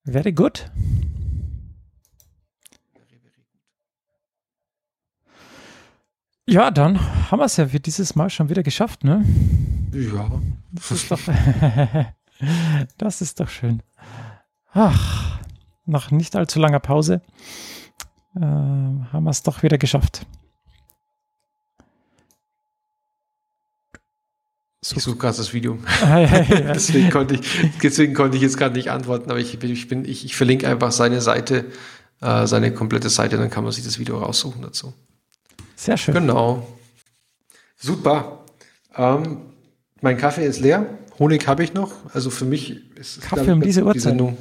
Very 0.05 0.33
good. 0.33 0.69
Ja, 6.47 6.71
dann 6.71 6.99
haben 7.31 7.39
wir 7.39 7.45
es 7.45 7.57
ja 7.57 7.67
für 7.67 7.79
dieses 7.79 8.15
Mal 8.15 8.29
schon 8.29 8.49
wieder 8.49 8.63
geschafft, 8.63 9.03
ne? 9.03 9.23
Ja. 9.93 10.41
Das 10.71 10.91
ist 10.91 11.11
doch, 11.11 11.19
das 12.97 13.21
ist 13.21 13.39
doch 13.39 13.49
schön. 13.49 13.83
Ach, 14.73 15.39
nach 15.85 16.11
nicht 16.11 16.35
allzu 16.35 16.59
langer 16.59 16.79
Pause 16.79 17.21
äh, 18.35 18.39
haben 18.39 19.23
wir 19.23 19.31
es 19.31 19.43
doch 19.43 19.63
wieder 19.63 19.77
geschafft. 19.77 20.25
So. 24.83 24.95
Ich 24.95 25.03
suche 25.03 25.17
gerade 25.17 25.37
das 25.37 25.53
Video. 25.53 25.77
Ah, 26.01 26.19
ja, 26.19 26.41
ja. 26.41 26.73
deswegen, 26.73 27.09
konnte 27.09 27.35
ich, 27.35 27.41
deswegen 27.83 28.13
konnte 28.13 28.37
ich 28.37 28.43
jetzt 28.43 28.57
gerade 28.57 28.75
nicht 28.75 28.89
antworten, 28.89 29.29
aber 29.29 29.39
ich, 29.39 29.61
ich, 29.61 29.87
bin, 29.87 30.05
ich, 30.05 30.25
ich 30.25 30.35
verlinke 30.35 30.67
einfach 30.67 30.91
seine 30.91 31.21
Seite, 31.21 31.65
äh, 32.21 32.47
seine 32.47 32.73
komplette 32.73 33.09
Seite, 33.09 33.37
dann 33.37 33.49
kann 33.49 33.63
man 33.63 33.73
sich 33.73 33.83
das 33.83 33.99
Video 33.99 34.17
raussuchen 34.17 34.61
dazu. 34.61 34.93
Sehr 35.75 35.97
schön. 35.97 36.13
Genau. 36.13 36.67
Super. 37.77 38.45
Ähm, 38.95 39.50
mein 40.01 40.17
Kaffee 40.17 40.45
ist 40.45 40.59
leer. 40.59 40.97
Honig 41.19 41.47
habe 41.47 41.63
ich 41.63 41.73
noch. 41.73 41.91
Also 42.13 42.29
für 42.29 42.45
mich 42.45 42.95
ist 42.97 43.21
Kaffee 43.21 43.43
ich, 43.43 43.49
um 43.49 43.61
diese 43.61 43.81
Uhrzeit. 43.83 43.95
Die 43.95 43.99
Sendung, 43.99 44.37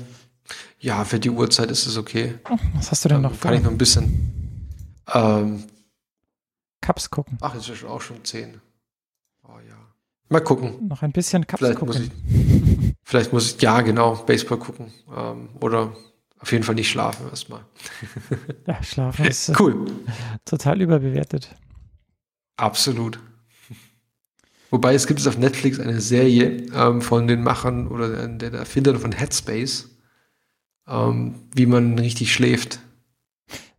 ja, 0.78 1.04
für 1.04 1.20
die 1.20 1.30
Uhrzeit 1.30 1.70
ist 1.70 1.86
es 1.86 1.96
okay. 1.96 2.34
Was 2.74 2.90
hast 2.90 3.04
du 3.04 3.10
denn 3.10 3.20
noch? 3.20 3.38
Kann 3.38 3.54
ich 3.54 3.62
noch 3.62 3.70
ein 3.70 3.78
bisschen. 3.78 4.66
Ähm, 5.12 5.64
Cups 6.80 7.10
gucken. 7.10 7.38
Ach, 7.40 7.54
ist 7.54 7.68
ja 7.68 7.88
auch 7.88 8.00
schon 8.00 8.24
zehn. 8.24 8.60
Oh 9.44 9.58
ja. 9.68 9.76
Mal 10.28 10.40
gucken. 10.40 10.88
Noch 10.88 11.02
ein 11.02 11.12
bisschen 11.12 11.46
Cups 11.46 11.60
vielleicht 11.60 11.78
gucken. 11.78 11.94
Muss 11.94 12.06
ich, 12.06 12.94
vielleicht 13.02 13.32
muss 13.32 13.54
ich, 13.54 13.62
ja, 13.62 13.80
genau, 13.82 14.14
Baseball 14.14 14.58
gucken. 14.58 14.92
Ähm, 15.14 15.50
oder 15.60 15.92
auf 16.38 16.50
jeden 16.52 16.64
Fall 16.64 16.74
nicht 16.74 16.88
schlafen 16.88 17.28
erstmal. 17.28 17.60
Ja, 18.66 18.82
schlafen 18.82 19.24
ist 19.26 19.60
cool. 19.60 19.84
total 20.46 20.80
überbewertet. 20.80 21.54
Absolut. 22.56 23.18
Wobei 24.70 24.94
es 24.94 25.06
gibt 25.06 25.20
es 25.20 25.26
auf 25.26 25.36
Netflix 25.36 25.80
eine 25.80 26.00
Serie 26.00 26.66
ähm, 26.74 27.02
von 27.02 27.26
den 27.26 27.42
Machern 27.42 27.88
oder 27.88 28.28
der, 28.28 28.50
der 28.50 28.60
Erfinder 28.60 28.98
von 28.98 29.12
Headspace, 29.12 29.88
ähm, 30.86 31.34
wie 31.54 31.66
man 31.66 31.98
richtig 31.98 32.32
schläft. 32.32 32.78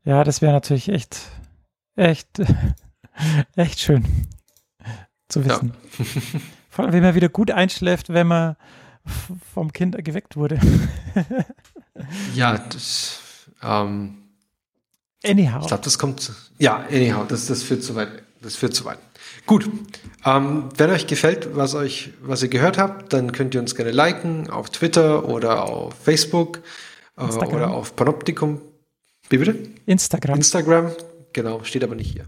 Ja, 0.03 0.23
das 0.23 0.41
wäre 0.41 0.51
natürlich 0.51 0.89
echt, 0.89 1.17
echt, 1.95 2.27
echt 3.55 3.79
schön 3.79 4.05
zu 5.29 5.45
wissen. 5.45 5.73
Ja. 5.97 6.39
Vor 6.69 6.85
allem, 6.85 6.93
wenn 6.93 7.03
man 7.03 7.15
wieder 7.15 7.29
gut 7.29 7.51
einschläft, 7.51 8.09
wenn 8.09 8.27
man 8.27 8.55
vom 9.53 9.71
Kind 9.71 10.03
geweckt 10.03 10.35
wurde. 10.35 10.59
ja, 12.35 12.57
das. 12.57 13.19
Ähm, 13.63 14.17
anyhow. 15.23 15.61
Ich 15.61 15.67
glaube, 15.67 15.83
das 15.83 15.97
kommt. 15.97 16.31
Ja, 16.59 16.85
anyhow, 16.89 17.25
das, 17.27 17.47
das 17.47 17.63
führt 17.63 17.83
zu 17.83 17.95
weit. 17.95 18.23
Das 18.41 18.55
führt 18.55 18.73
zu 18.75 18.85
weit. 18.85 18.99
Gut. 19.45 19.69
Ähm, 20.25 20.69
wenn 20.77 20.89
euch 20.91 21.07
gefällt, 21.07 21.55
was 21.55 21.73
euch, 21.73 22.11
was 22.21 22.43
ihr 22.43 22.49
gehört 22.49 22.77
habt, 22.77 23.11
dann 23.13 23.31
könnt 23.31 23.55
ihr 23.55 23.61
uns 23.61 23.75
gerne 23.75 23.91
liken 23.91 24.49
auf 24.49 24.69
Twitter 24.69 25.27
oder 25.27 25.63
auf 25.63 25.93
Facebook 25.95 26.61
äh, 27.17 27.23
oder 27.23 27.71
auf 27.71 27.95
Panoptikum. 27.95 28.61
Wie 29.29 29.37
bitte? 29.37 29.55
Instagram. 29.85 30.35
Instagram, 30.35 30.91
genau, 31.33 31.63
steht 31.63 31.83
aber 31.83 31.95
nicht 31.95 32.11
hier. 32.11 32.25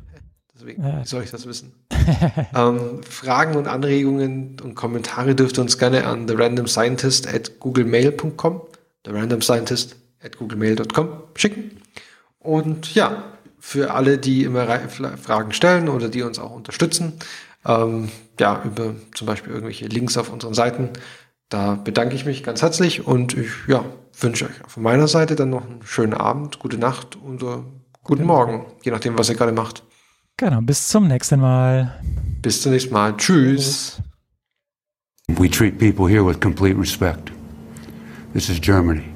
Deswegen 0.56 0.84
ja. 0.84 1.06
soll 1.06 1.24
ich 1.24 1.32
das 1.32 1.46
wissen. 1.46 1.74
ähm, 2.56 3.04
Fragen 3.04 3.56
und 3.56 3.68
Anregungen 3.68 4.58
und 4.64 4.76
Kommentare 4.76 5.36
dürft 5.36 5.58
ihr 5.58 5.62
uns 5.62 5.78
gerne 5.78 6.06
an 6.06 6.26
therandomscientist 6.28 7.28
at 7.28 7.60
googlemail.com, 7.60 8.62
therandomscientist 9.04 9.96
at 10.24 10.38
googlemail.com 10.38 11.10
schicken. 11.36 11.82
Und 12.40 12.96
ja, 12.96 13.24
für 13.66 13.94
alle, 13.94 14.18
die 14.18 14.44
immer 14.44 14.68
Fragen 15.18 15.54
stellen 15.54 15.88
oder 15.88 16.10
die 16.10 16.22
uns 16.22 16.38
auch 16.38 16.52
unterstützen, 16.52 17.14
ähm, 17.66 18.10
ja, 18.38 18.62
über 18.66 18.94
zum 19.16 19.26
Beispiel 19.26 19.54
irgendwelche 19.54 19.88
Links 19.88 20.18
auf 20.18 20.34
unseren 20.34 20.54
Seiten, 20.54 20.90
da 21.48 21.76
bedanke 21.76 22.14
ich 22.14 22.26
mich 22.26 22.44
ganz 22.44 22.62
herzlich 22.62 23.08
und 23.08 23.38
ich 23.38 23.48
ja, 23.70 23.86
wünsche 24.20 24.46
euch 24.46 24.52
von 24.68 24.84
meiner 24.84 25.08
Seite 25.08 25.36
dann 25.36 25.52
noch 25.52 25.64
einen 25.64 25.80
schönen 25.86 26.14
Abend, 26.14 26.60
gute 26.60 26.78
Nacht 26.78 27.16
und 27.16 27.42
äh, 27.42 27.64
guten 28.04 28.26
Morgen, 28.26 28.66
je 28.84 28.92
nachdem, 28.92 29.18
was 29.18 29.30
ihr 29.30 29.36
gerade 29.36 29.54
macht. 29.54 29.84
Genau, 30.36 30.60
bis 30.60 30.90
zum 30.90 31.08
nächsten 31.08 31.40
Mal. 31.40 31.98
Bis 32.42 32.62
zum 32.62 32.74
nächsten 32.74 32.94
Mal. 32.94 33.16
Tschüss. 33.16 34.02
We 35.30 35.50
treat 35.50 35.80
people 35.80 36.10
here 36.10 36.28
with 36.28 36.42
complete 36.42 36.78
respect. 36.78 37.32
This 38.34 38.50
is 38.50 38.60
Germany. 38.60 39.13